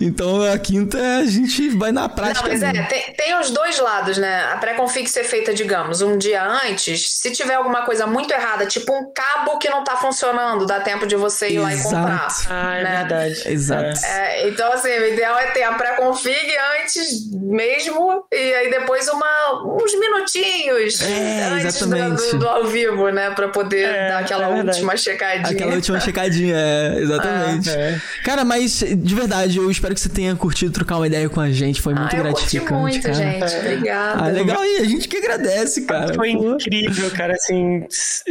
Então 0.00 0.42
a 0.42 0.58
quinta 0.58 0.98
a 1.18 1.24
gente 1.26 1.68
vai 1.70 1.92
na 1.92 2.02
Não, 2.02 2.08
prática. 2.08 2.48
mas 2.48 2.62
é, 2.62 2.72
tem, 2.84 3.02
tem 3.14 3.38
os 3.40 3.50
dois 3.50 3.78
lados, 3.78 4.18
né? 4.18 4.44
A 4.52 4.56
pré-config 4.56 5.08
ser 5.08 5.24
feita, 5.24 5.52
digamos, 5.54 6.02
um 6.02 6.16
dia 6.18 6.42
antes, 6.44 7.18
se 7.18 7.30
tiver 7.30 7.54
alguma 7.54 7.82
coisa 7.82 8.06
muito 8.06 8.32
errada, 8.32 8.66
tipo 8.66 8.92
um 8.92 9.12
cabo 9.12 9.58
que 9.58 9.68
não 9.68 9.84
tá 9.84 9.96
funcionando, 9.96 10.66
dá 10.66 10.80
tempo 10.80 11.06
de 11.06 11.16
você 11.16 11.48
ir 11.50 11.58
lá 11.58 11.74
e 11.74 11.82
comprar. 11.82 12.26
Exato. 12.28 12.46
Ah, 12.50 12.76
é 12.76 12.82
né? 12.84 12.96
verdade. 12.98 13.42
Exato. 13.48 14.00
É, 14.06 14.48
então, 14.48 14.72
assim, 14.72 14.88
o 14.90 15.08
ideal 15.08 15.38
é 15.38 15.46
ter 15.52 15.62
a 15.62 15.72
pré-config 15.72 16.36
antes 16.80 17.30
mesmo, 17.32 18.24
e 18.32 18.54
aí 18.54 18.70
depois 18.70 19.08
uma, 19.08 19.62
uns 19.82 19.98
minutinhos 19.98 21.00
É, 21.02 21.44
antes 21.52 21.78
do, 21.80 21.94
exatamente. 21.96 22.30
do- 22.32 22.38
do 22.38 22.48
ao 22.48 22.64
vivo, 22.66 23.08
né? 23.10 23.30
Pra 23.30 23.48
poder 23.48 23.82
É, 23.88 24.08
dar 24.08 24.18
aquela 24.20 24.44
é 24.46 24.62
última 24.62 24.96
checadinha. 24.96 25.50
Aquela 25.50 25.74
última 25.74 26.00
checadinha, 26.00 26.56
é, 26.56 26.98
exatamente. 27.00 27.31
É. 27.70 28.00
Cara, 28.24 28.44
mas 28.44 28.82
de 28.96 29.14
verdade, 29.14 29.58
eu 29.58 29.70
espero 29.70 29.94
que 29.94 30.00
você 30.00 30.08
tenha 30.08 30.34
curtido 30.36 30.72
trocar 30.72 30.96
uma 30.96 31.06
ideia 31.06 31.28
com 31.28 31.40
a 31.40 31.50
gente. 31.50 31.80
Foi 31.80 31.94
muito 31.94 32.14
ah, 32.14 32.18
gratificante, 32.18 32.72
muito, 32.72 33.02
cara. 33.02 33.14
gente. 33.14 33.56
Obrigada. 33.56 34.24
Ah, 34.24 34.28
legal 34.28 34.60
aí, 34.60 34.76
a 34.78 34.84
gente 34.84 35.08
que 35.08 35.16
agradece, 35.16 35.82
cara. 35.82 36.14
Foi 36.14 36.32
Pô. 36.36 36.54
incrível, 36.54 37.10
cara. 37.10 37.34
Assim, 37.34 37.84
s- 37.90 38.22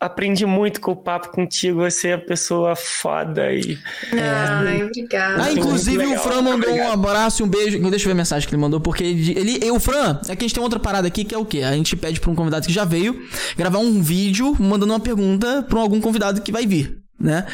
aprendi 0.00 0.44
muito 0.46 0.80
com 0.80 0.92
o 0.92 0.96
papo 0.96 1.30
contigo. 1.30 1.80
Você 1.80 2.08
é 2.08 2.12
a 2.14 2.18
pessoa 2.18 2.74
foda 2.76 3.52
e. 3.52 3.78
Ai, 4.12 4.82
obrigada. 4.84 5.44
Ah, 5.44 5.52
inclusive 5.52 6.04
o 6.06 6.18
Fran 6.18 6.42
mandou 6.42 6.70
um 6.70 6.72
Obrigado. 6.74 6.92
abraço 6.92 7.42
e 7.42 7.44
um 7.44 7.48
beijo. 7.48 7.78
Deixa 7.90 8.04
eu 8.04 8.08
ver 8.08 8.12
a 8.12 8.14
mensagem 8.16 8.48
que 8.48 8.54
ele 8.54 8.60
mandou, 8.60 8.80
porque 8.80 9.04
ele, 9.04 9.58
ele. 9.60 9.70
O 9.70 9.80
Fran, 9.80 10.18
é 10.28 10.34
que 10.36 10.44
a 10.44 10.46
gente 10.46 10.54
tem 10.54 10.62
outra 10.62 10.78
parada 10.78 11.06
aqui 11.08 11.24
que 11.24 11.34
é 11.34 11.38
o 11.38 11.44
quê? 11.44 11.62
A 11.62 11.72
gente 11.72 11.96
pede 11.96 12.20
pra 12.20 12.30
um 12.30 12.34
convidado 12.34 12.66
que 12.66 12.72
já 12.72 12.84
veio 12.84 13.20
gravar 13.56 13.78
um 13.78 14.02
vídeo 14.02 14.54
mandando 14.58 14.92
uma 14.92 15.00
pergunta 15.00 15.62
pra 15.68 15.78
algum 15.80 16.00
convidado 16.00 16.40
que 16.40 16.50
vai 16.52 16.66
vir, 16.66 16.98
né? 17.18 17.46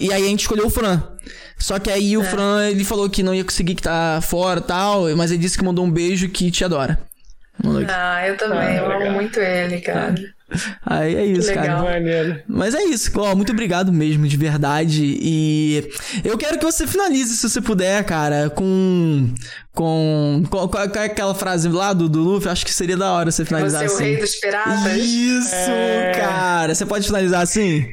E 0.00 0.12
aí 0.12 0.24
a 0.24 0.28
gente 0.28 0.40
escolheu 0.40 0.66
o 0.66 0.70
Fran. 0.70 1.02
Só 1.58 1.78
que 1.78 1.90
aí 1.90 2.16
o 2.16 2.24
Fran, 2.24 2.68
ele 2.68 2.84
falou 2.84 3.08
que 3.08 3.22
não 3.22 3.34
ia 3.34 3.44
conseguir 3.44 3.74
que 3.74 3.82
tá 3.82 4.20
fora 4.22 4.60
e 4.60 4.62
tal, 4.62 5.16
mas 5.16 5.30
ele 5.30 5.40
disse 5.40 5.58
que 5.58 5.64
mandou 5.64 5.84
um 5.84 5.90
beijo 5.90 6.28
que 6.28 6.50
te 6.50 6.64
adora. 6.64 6.98
Ah, 7.88 8.26
eu 8.26 8.36
também. 8.36 8.58
Ah, 8.58 8.74
eu 8.74 8.88
legal. 8.88 9.02
amo 9.02 9.12
muito 9.12 9.38
ele, 9.38 9.80
cara. 9.80 10.14
Aí 10.84 11.16
é 11.16 11.24
isso, 11.24 11.52
cara. 11.52 12.44
Mas 12.46 12.74
é 12.74 12.84
isso, 12.84 13.10
ó, 13.18 13.34
muito 13.34 13.52
obrigado 13.52 13.92
mesmo, 13.92 14.26
de 14.28 14.36
verdade. 14.36 15.02
E 15.02 15.90
eu 16.22 16.36
quero 16.36 16.58
que 16.58 16.64
você 16.64 16.86
finalize, 16.86 17.36
se 17.36 17.48
você 17.48 17.60
puder, 17.60 18.04
cara, 18.04 18.50
com. 18.50 19.32
Com. 19.72 20.44
Qual, 20.50 20.68
qual 20.68 20.84
é 20.84 21.04
aquela 21.04 21.34
frase 21.34 21.68
lá 21.68 21.92
do, 21.92 22.08
do 22.08 22.20
Luffy? 22.20 22.48
Acho 22.48 22.64
que 22.64 22.72
seria 22.72 22.96
da 22.96 23.12
hora 23.12 23.30
você 23.30 23.44
finalizar 23.44 23.80
você 23.80 23.86
assim. 23.86 23.96
Você 23.96 24.02
é 24.02 24.06
o 24.06 24.10
rei 24.10 24.20
dos 24.20 24.36
piratas? 24.36 24.96
Isso, 24.96 25.54
é... 25.54 26.12
cara. 26.16 26.74
Você 26.74 26.86
pode 26.86 27.06
finalizar 27.06 27.42
assim? 27.42 27.86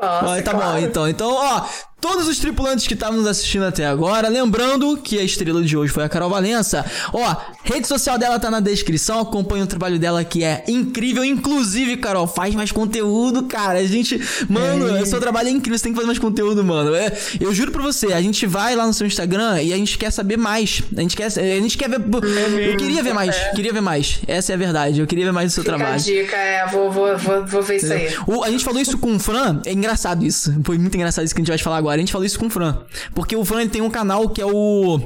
Nossa, 0.00 0.42
tá 0.42 0.50
claro. 0.52 0.72
bom, 0.72 0.78
então. 0.78 1.08
Então, 1.08 1.34
ó, 1.34 1.64
todos 2.00 2.28
os 2.28 2.38
tripulantes 2.38 2.86
que 2.86 2.94
estavam 2.94 3.18
nos 3.18 3.26
assistindo 3.26 3.64
até 3.64 3.84
agora, 3.84 4.28
lembrando 4.28 4.96
que 4.96 5.18
a 5.18 5.22
estrela 5.22 5.62
de 5.62 5.76
hoje 5.76 5.92
foi 5.92 6.04
a 6.04 6.08
Carol 6.08 6.30
Valença. 6.30 6.84
Ó, 7.12 7.36
rede 7.64 7.88
social 7.88 8.16
dela 8.16 8.38
tá 8.38 8.50
na 8.50 8.60
descrição, 8.60 9.20
acompanha 9.20 9.64
o 9.64 9.66
trabalho 9.66 9.98
dela 9.98 10.24
que 10.24 10.44
é 10.44 10.64
incrível. 10.68 11.24
Inclusive, 11.24 11.96
Carol, 11.96 12.26
faz 12.26 12.54
mais 12.54 12.70
conteúdo, 12.70 13.44
cara. 13.44 13.80
A 13.80 13.84
gente, 13.84 14.20
mano, 14.48 14.96
é. 14.96 15.02
o 15.02 15.06
seu 15.06 15.20
trabalho 15.20 15.48
é 15.48 15.50
incrível, 15.50 15.76
você 15.76 15.84
tem 15.84 15.92
que 15.92 15.96
fazer 15.96 16.06
mais 16.06 16.18
conteúdo, 16.18 16.64
mano. 16.64 16.94
É, 16.94 17.12
eu 17.40 17.52
juro 17.52 17.72
pra 17.72 17.82
você, 17.82 18.12
a 18.12 18.22
gente 18.22 18.46
vai 18.46 18.76
lá 18.76 18.86
no 18.86 18.94
seu 18.94 19.06
Instagram 19.06 19.60
e 19.62 19.72
a 19.72 19.76
gente 19.76 19.98
quer 19.98 20.12
saber 20.12 20.36
mais. 20.36 20.82
A 20.96 21.00
gente 21.00 21.16
quer, 21.16 21.26
a 21.26 21.60
gente 21.60 21.76
quer 21.76 21.88
ver. 21.90 22.00
Eu 22.00 22.76
queria 22.76 23.02
ver 23.02 23.12
mais, 23.12 23.34
é. 23.34 23.50
queria 23.50 23.72
ver 23.72 23.80
mais. 23.80 24.20
Essa 24.26 24.52
é 24.52 24.54
a 24.54 24.58
verdade. 24.58 25.00
Eu 25.00 25.06
queria 25.06 25.24
ver 25.24 25.32
mais 25.32 25.50
do 25.50 25.54
seu 25.54 25.64
Fica 25.64 25.76
trabalho. 25.76 25.96
A 25.96 26.04
dica, 26.04 26.36
é, 26.36 26.66
vou, 26.68 26.90
vou, 26.90 27.18
vou, 27.18 27.44
vou 27.44 27.62
ver 27.62 27.76
isso 27.76 27.92
aí. 27.92 28.08
O, 28.26 28.44
a 28.44 28.50
gente 28.50 28.64
falou 28.64 28.80
isso 28.80 28.96
com 28.98 29.16
o 29.16 29.18
Fran, 29.18 29.60
é 29.66 29.72
engraçado 29.72 30.24
isso. 30.24 30.54
Foi 30.64 30.78
muito 30.78 30.94
engraçado 30.94 31.24
isso 31.24 31.34
que 31.34 31.40
a 31.40 31.44
gente 31.44 31.50
vai 31.50 31.58
falar 31.58 31.78
agora 31.78 31.87
agora. 31.88 31.96
A 31.96 32.00
gente 32.00 32.12
falou 32.12 32.24
isso 32.24 32.38
com 32.38 32.46
o 32.46 32.50
Fran. 32.50 32.82
Porque 33.14 33.34
o 33.34 33.44
Fran 33.44 33.62
ele 33.62 33.70
tem 33.70 33.82
um 33.82 33.90
canal 33.90 34.28
que 34.28 34.40
é 34.40 34.46
o. 34.46 35.00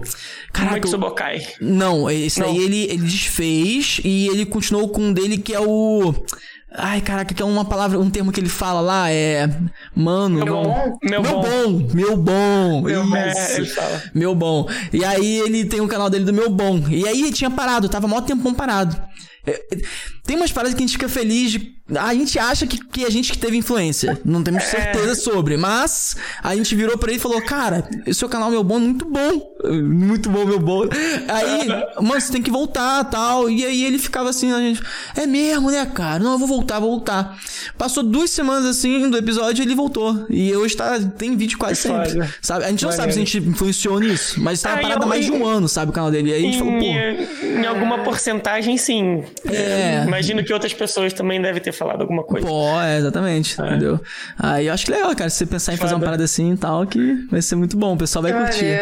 Caraca. 0.53 0.87
Subokai. 0.87 1.47
Não, 1.61 2.11
esse 2.11 2.41
Não. 2.41 2.49
aí 2.49 2.59
ele, 2.59 2.85
ele 2.85 3.03
desfez 3.03 4.01
e 4.05 4.29
ele 4.29 4.45
continuou 4.45 4.89
com 4.89 5.03
um 5.03 5.13
dele 5.13 5.39
que 5.39 5.55
é 5.55 5.61
o. 5.61 6.15
Ai, 6.75 7.03
caraca, 7.03 7.35
que 7.35 7.43
é 7.43 7.45
uma 7.45 7.67
palavra, 7.67 7.99
um 7.99 8.09
termo 8.09 8.33
que 8.33 8.41
ele 8.41 8.49
fala 8.49 8.81
lá, 8.81 9.11
é. 9.11 9.47
Mano. 9.95 10.43
Meu 10.43 10.55
bom. 10.55 10.99
Meu, 11.03 11.23
meu 11.23 11.33
bom. 11.33 11.43
bom. 11.43 11.89
Meu 11.95 12.17
bom. 12.17 12.83
Meu 12.83 13.07
bom. 13.07 13.17
É, 13.17 14.11
meu 14.15 14.35
bom. 14.35 14.69
E 14.93 15.05
aí 15.05 15.41
ele 15.41 15.67
tem 15.67 15.83
um 15.83 15.89
canal 15.89 16.09
dele 16.09 16.25
do 16.25 16.33
Meu 16.33 16.49
Bom. 16.49 16.83
E 16.89 17.07
aí 17.07 17.21
ele 17.21 17.33
tinha 17.33 17.51
parado, 17.51 17.89
tava 17.91 18.09
mó 18.09 18.21
tempo 18.23 18.55
parado. 18.55 18.97
É, 19.47 19.61
tem 20.25 20.37
umas 20.37 20.53
paradas 20.53 20.75
que 20.75 20.83
a 20.83 20.87
gente 20.87 20.97
fica 20.97 21.09
feliz 21.09 21.51
de 21.51 21.59
a 21.99 22.15
gente 22.15 22.39
acha 22.39 22.67
que, 22.67 22.79
que 22.79 23.05
a 23.05 23.11
gente 23.11 23.33
que 23.33 23.39
teve 23.39 23.57
influência. 23.57 24.21
Não 24.25 24.43
temos 24.43 24.65
certeza 24.65 25.13
é. 25.13 25.15
sobre. 25.15 25.57
Mas 25.57 26.17
a 26.43 26.55
gente 26.57 26.75
virou 26.75 26.97
pra 26.97 27.11
ele 27.11 27.19
e 27.19 27.23
falou: 27.23 27.41
Cara, 27.43 27.89
esse 28.07 28.23
seu 28.23 28.29
canal 28.29 28.51
meu 28.51 28.63
bom 28.63 28.77
é 28.77 28.81
muito 28.81 29.05
bom. 29.05 29.53
Muito 29.65 30.31
bom, 30.31 30.45
meu 30.45 30.59
bom. 30.59 30.85
Aí, 31.29 31.69
mano, 32.01 32.21
você 32.21 32.33
tem 32.33 32.43
que 32.43 32.51
voltar 32.51 33.05
tal. 33.05 33.51
E 33.51 33.65
aí 33.65 33.85
ele 33.85 33.99
ficava 33.99 34.31
assim, 34.31 34.53
a 34.53 34.59
gente. 34.59 34.81
É 35.17 35.27
mesmo, 35.27 35.71
né, 35.71 35.85
cara? 35.87 36.23
Não, 36.23 36.33
eu 36.33 36.39
vou 36.39 36.49
voltar, 36.49 36.79
vou 36.79 36.91
voltar. 36.91 37.39
Passou 37.77 38.03
duas 38.03 38.31
semanas 38.31 38.65
assim 38.65 39.11
do 39.11 39.17
episódio 39.17 39.63
ele 39.63 39.75
voltou. 39.75 40.27
E 40.31 40.55
hoje 40.55 40.77
tá, 40.77 40.99
tem 41.17 41.37
vídeo 41.37 41.59
quase 41.59 41.81
sempre. 41.81 42.29
Sabe? 42.41 42.65
A 42.65 42.69
gente 42.71 42.85
não 42.85 42.93
sabe 42.93 43.13
se 43.13 43.19
a 43.19 43.25
gente 43.25 43.39
influenciou 43.39 43.99
nisso, 44.01 44.41
mas 44.41 44.61
tá 44.63 44.77
parado 44.77 45.07
mais 45.07 45.25
de 45.25 45.33
um 45.33 45.47
ano, 45.47 45.69
sabe, 45.69 45.91
o 45.91 45.95
canal 45.95 46.11
dele. 46.11 46.31
E 46.31 46.35
aí 46.35 46.41
a 46.41 46.47
gente 46.47 46.59
falou, 46.59 46.79
pô. 46.79 46.85
Em 46.85 47.67
alguma 47.67 47.99
porcentagem, 47.99 48.77
sim. 48.77 49.25
É. 49.47 50.05
Imagino 50.07 50.45
que 50.45 50.53
outras 50.53 50.73
pessoas 50.73 51.13
também 51.13 51.41
devem 51.41 51.61
ter 51.61 51.73
falado 51.83 52.01
alguma 52.03 52.23
coisa. 52.23 52.47
Pô, 52.47 52.81
é, 52.81 52.99
exatamente, 52.99 53.61
é. 53.61 53.67
entendeu? 53.67 54.01
Aí 54.39 54.67
eu 54.67 54.75
acho 54.75 54.85
que 54.85 54.93
legal, 54.93 55.15
cara, 55.17 55.29
se 55.31 55.39
você 55.39 55.47
pensar 55.47 55.75
em 55.75 55.77
fazer 55.77 55.95
uma 55.95 56.05
parada 56.05 56.25
assim 56.25 56.53
e 56.53 56.57
tal, 56.57 56.87
que 56.87 57.27
vai 57.31 57.43
ser 57.43 57.57
muito 57.57 57.77
bom, 57.77 57.95
o 57.95 57.99
pessoal 57.99 58.23
vai 58.23 58.33
curtir. 58.33 58.79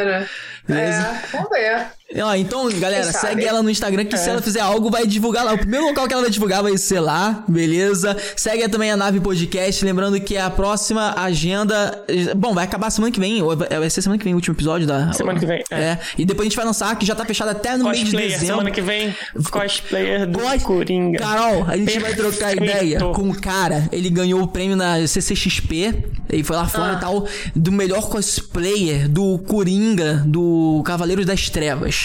Beleza? 0.66 1.02
É, 1.02 1.22
vamos 1.32 1.50
ver. 1.50 1.86
Ó, 2.16 2.34
então, 2.34 2.68
galera, 2.78 3.12
segue 3.12 3.44
ela 3.44 3.62
no 3.62 3.70
Instagram 3.70 4.04
que 4.04 4.16
é. 4.16 4.18
se 4.18 4.28
ela 4.28 4.42
fizer 4.42 4.60
algo, 4.60 4.90
vai 4.90 5.06
divulgar 5.06 5.44
lá. 5.44 5.54
O 5.54 5.58
primeiro 5.58 5.86
local 5.86 6.08
que 6.08 6.12
ela 6.12 6.22
vai 6.22 6.30
divulgar 6.30 6.60
vai 6.62 6.76
ser 6.76 6.98
lá, 6.98 7.44
beleza? 7.46 8.16
Segue 8.34 8.68
também 8.68 8.90
a 8.90 8.96
Nave 8.96 9.20
Podcast, 9.20 9.84
lembrando 9.84 10.20
que 10.20 10.36
a 10.36 10.50
próxima 10.50 11.14
agenda. 11.16 12.04
Bom, 12.36 12.52
vai 12.52 12.64
acabar 12.64 12.90
semana 12.90 13.12
que 13.12 13.20
vem, 13.20 13.40
ou 13.42 13.56
vai 13.56 13.90
ser 13.90 14.02
semana 14.02 14.18
que 14.18 14.24
vem 14.24 14.34
o 14.34 14.36
último 14.36 14.56
episódio 14.56 14.88
da. 14.88 15.12
Semana 15.12 15.38
que 15.38 15.46
vem. 15.46 15.62
É. 15.70 15.80
é. 15.80 15.98
E 16.18 16.24
depois 16.24 16.46
a 16.46 16.48
gente 16.48 16.56
vai 16.56 16.64
lançar, 16.64 16.96
que 16.96 17.06
já 17.06 17.14
tá 17.14 17.24
fechado 17.24 17.50
até 17.50 17.76
no 17.76 17.84
mês 17.84 17.98
de 17.98 18.16
dezembro. 18.16 18.46
Semana 18.46 18.70
que 18.72 18.80
vem, 18.80 19.14
cosplayer 19.50 20.26
do 20.26 20.40
Cos... 20.40 20.62
Coringa. 20.64 21.18
Carol, 21.18 21.64
a 21.68 21.76
gente 21.76 21.92
Perfeito. 21.92 22.02
vai 22.02 22.14
trocar 22.14 22.56
ideia 22.56 22.98
com 22.98 23.30
o 23.30 23.40
cara. 23.40 23.88
Ele 23.92 24.10
ganhou 24.10 24.42
o 24.42 24.48
prêmio 24.48 24.76
na 24.76 25.06
CCXP. 25.06 25.94
Ele 26.28 26.44
foi 26.44 26.56
lá 26.56 26.66
fora 26.66 26.94
ah. 26.94 26.96
e 26.96 27.00
tal, 27.00 27.26
do 27.54 27.72
melhor 27.72 28.08
cosplayer 28.08 29.08
do 29.08 29.38
Coringa, 29.38 30.22
do 30.26 30.82
Cavaleiros 30.84 31.26
das 31.26 31.50
Trevas. 31.50 31.99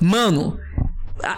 Mano, 0.00 0.58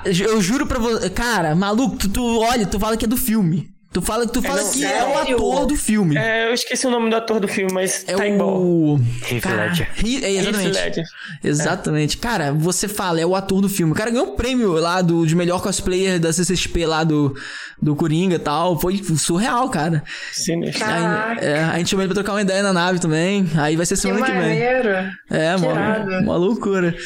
eu 0.05 0.41
juro 0.41 0.67
pra 0.67 0.79
você. 0.79 1.11
Cara, 1.11 1.55
maluco, 1.55 1.97
tu, 1.97 2.09
tu 2.09 2.41
olha, 2.41 2.67
tu 2.67 2.79
fala 2.79 2.97
que 2.97 3.05
é 3.05 3.09
do 3.09 3.17
filme. 3.17 3.75
Tu 3.95 4.03
fala, 4.03 4.27
tu 4.27 4.43
fala 4.43 4.61
é, 4.61 4.65
que 4.65 4.79
sério? 4.81 4.97
é 4.97 5.05
o 5.07 5.19
ator 5.19 5.67
do 5.67 5.77
filme. 5.77 6.17
É, 6.17 6.49
eu 6.49 6.53
esqueci 6.53 6.85
o 6.85 6.91
nome 6.91 7.09
do 7.11 7.15
ator 7.15 7.39
do 7.39 7.47
filme, 7.47 7.73
mas 7.73 8.05
é 8.09 8.17
tá 8.17 8.45
o 8.45 8.99
Heath 9.31 9.45
Ledger. 9.45 9.89
É, 10.25 10.31
exatamente. 10.33 10.75
Ledger. 10.75 11.05
Exatamente. 11.45 12.17
É. 12.17 12.21
Cara, 12.21 12.53
você 12.53 12.89
fala, 12.89 13.21
é 13.21 13.27
o 13.27 13.37
ator 13.37 13.61
do 13.61 13.69
filme. 13.69 13.93
O 13.93 13.95
cara 13.95 14.11
ganhou 14.11 14.27
o 14.27 14.33
um 14.33 14.35
prêmio 14.35 14.73
lá 14.73 15.01
do, 15.01 15.25
de 15.25 15.37
melhor 15.37 15.63
cosplayer 15.63 16.19
da 16.19 16.33
CCXP 16.33 16.87
lá 16.87 17.05
do, 17.05 17.37
do 17.81 17.95
Coringa 17.95 18.35
e 18.35 18.39
tal. 18.41 18.81
Foi 18.81 19.01
surreal, 19.17 19.69
cara. 19.71 20.03
Sinistro. 20.33 20.85
Aí, 20.85 21.39
é, 21.47 21.63
a 21.63 21.79
gente 21.79 21.91
chamou 21.91 22.03
ele 22.03 22.13
pra 22.13 22.21
trocar 22.21 22.33
uma 22.33 22.43
ideia 22.43 22.65
na 22.65 22.73
nave 22.73 22.99
também. 22.99 23.49
Aí 23.55 23.77
vai 23.77 23.87
ser 23.87 23.95
semana 23.95 24.27
que, 24.27 24.33
que 24.33 24.39
vem. 24.39 24.59
É, 24.59 25.57
mano. 25.57 26.21
Uma 26.21 26.37
loucura. 26.37 26.97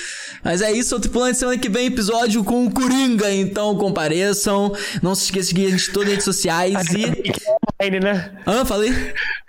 Mas 0.45 0.63
é 0.63 0.73
isso, 0.73 0.95
outro 0.95 1.11
plano 1.11 1.33
de 1.33 1.39
semana 1.39 1.59
que 1.59 1.69
vem, 1.69 1.87
episódio 1.87 2.45
com 2.45 2.67
o 2.67 2.71
Coringa. 2.71 3.31
Então 3.31 3.77
compareçam. 3.77 4.73
Não 5.03 5.15
se 5.15 5.25
esqueça 5.25 5.43
de 5.43 5.49
seguir 5.49 5.67
a 5.67 5.71
gente 5.71 5.91
em 5.91 5.93
todas 5.93 6.09
as 6.09 6.13
redes 6.13 6.25
sociais 6.25 6.93
e. 6.93 7.05
É 7.05 7.85
online, 7.85 8.01
né? 8.01 8.33
Ah, 8.47 8.65
falei? 8.65 8.93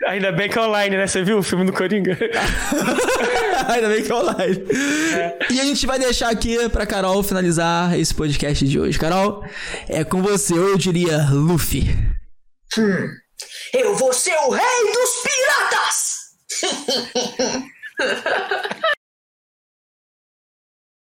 Ainda 0.08 0.32
bem 0.32 0.50
que 0.50 0.58
é 0.58 0.62
online, 0.62 0.98
né? 0.98 1.08
Você 1.08 1.24
viu 1.24 1.40
o 1.40 1.44
filme 1.44 1.66
do 1.66 1.74
Coringa? 1.74 2.18
Ainda 3.68 3.90
bem 3.90 4.04
que 4.04 4.12
é 4.12 4.16
online. 4.16 4.64
É. 5.16 5.38
E 5.50 5.60
a 5.60 5.66
gente 5.66 5.86
vai 5.86 6.00
deixar 6.00 6.30
aqui 6.30 6.70
pra 6.70 6.86
Carol 6.86 7.22
finalizar 7.24 7.98
esse 7.98 8.14
podcast 8.14 8.66
de 8.68 8.80
hoje. 8.80 8.98
Carol, 8.98 9.44
é 9.88 10.04
com 10.04 10.22
você, 10.22 10.54
eu 10.54 10.78
diria 10.78 11.28
Luffy. 11.32 11.90
Hum, 12.78 13.10
eu 13.74 13.96
vou 13.96 14.14
ser 14.14 14.36
o 14.46 14.52
rei 14.52 14.94
dos 14.94 15.10
piratas! 15.24 16.20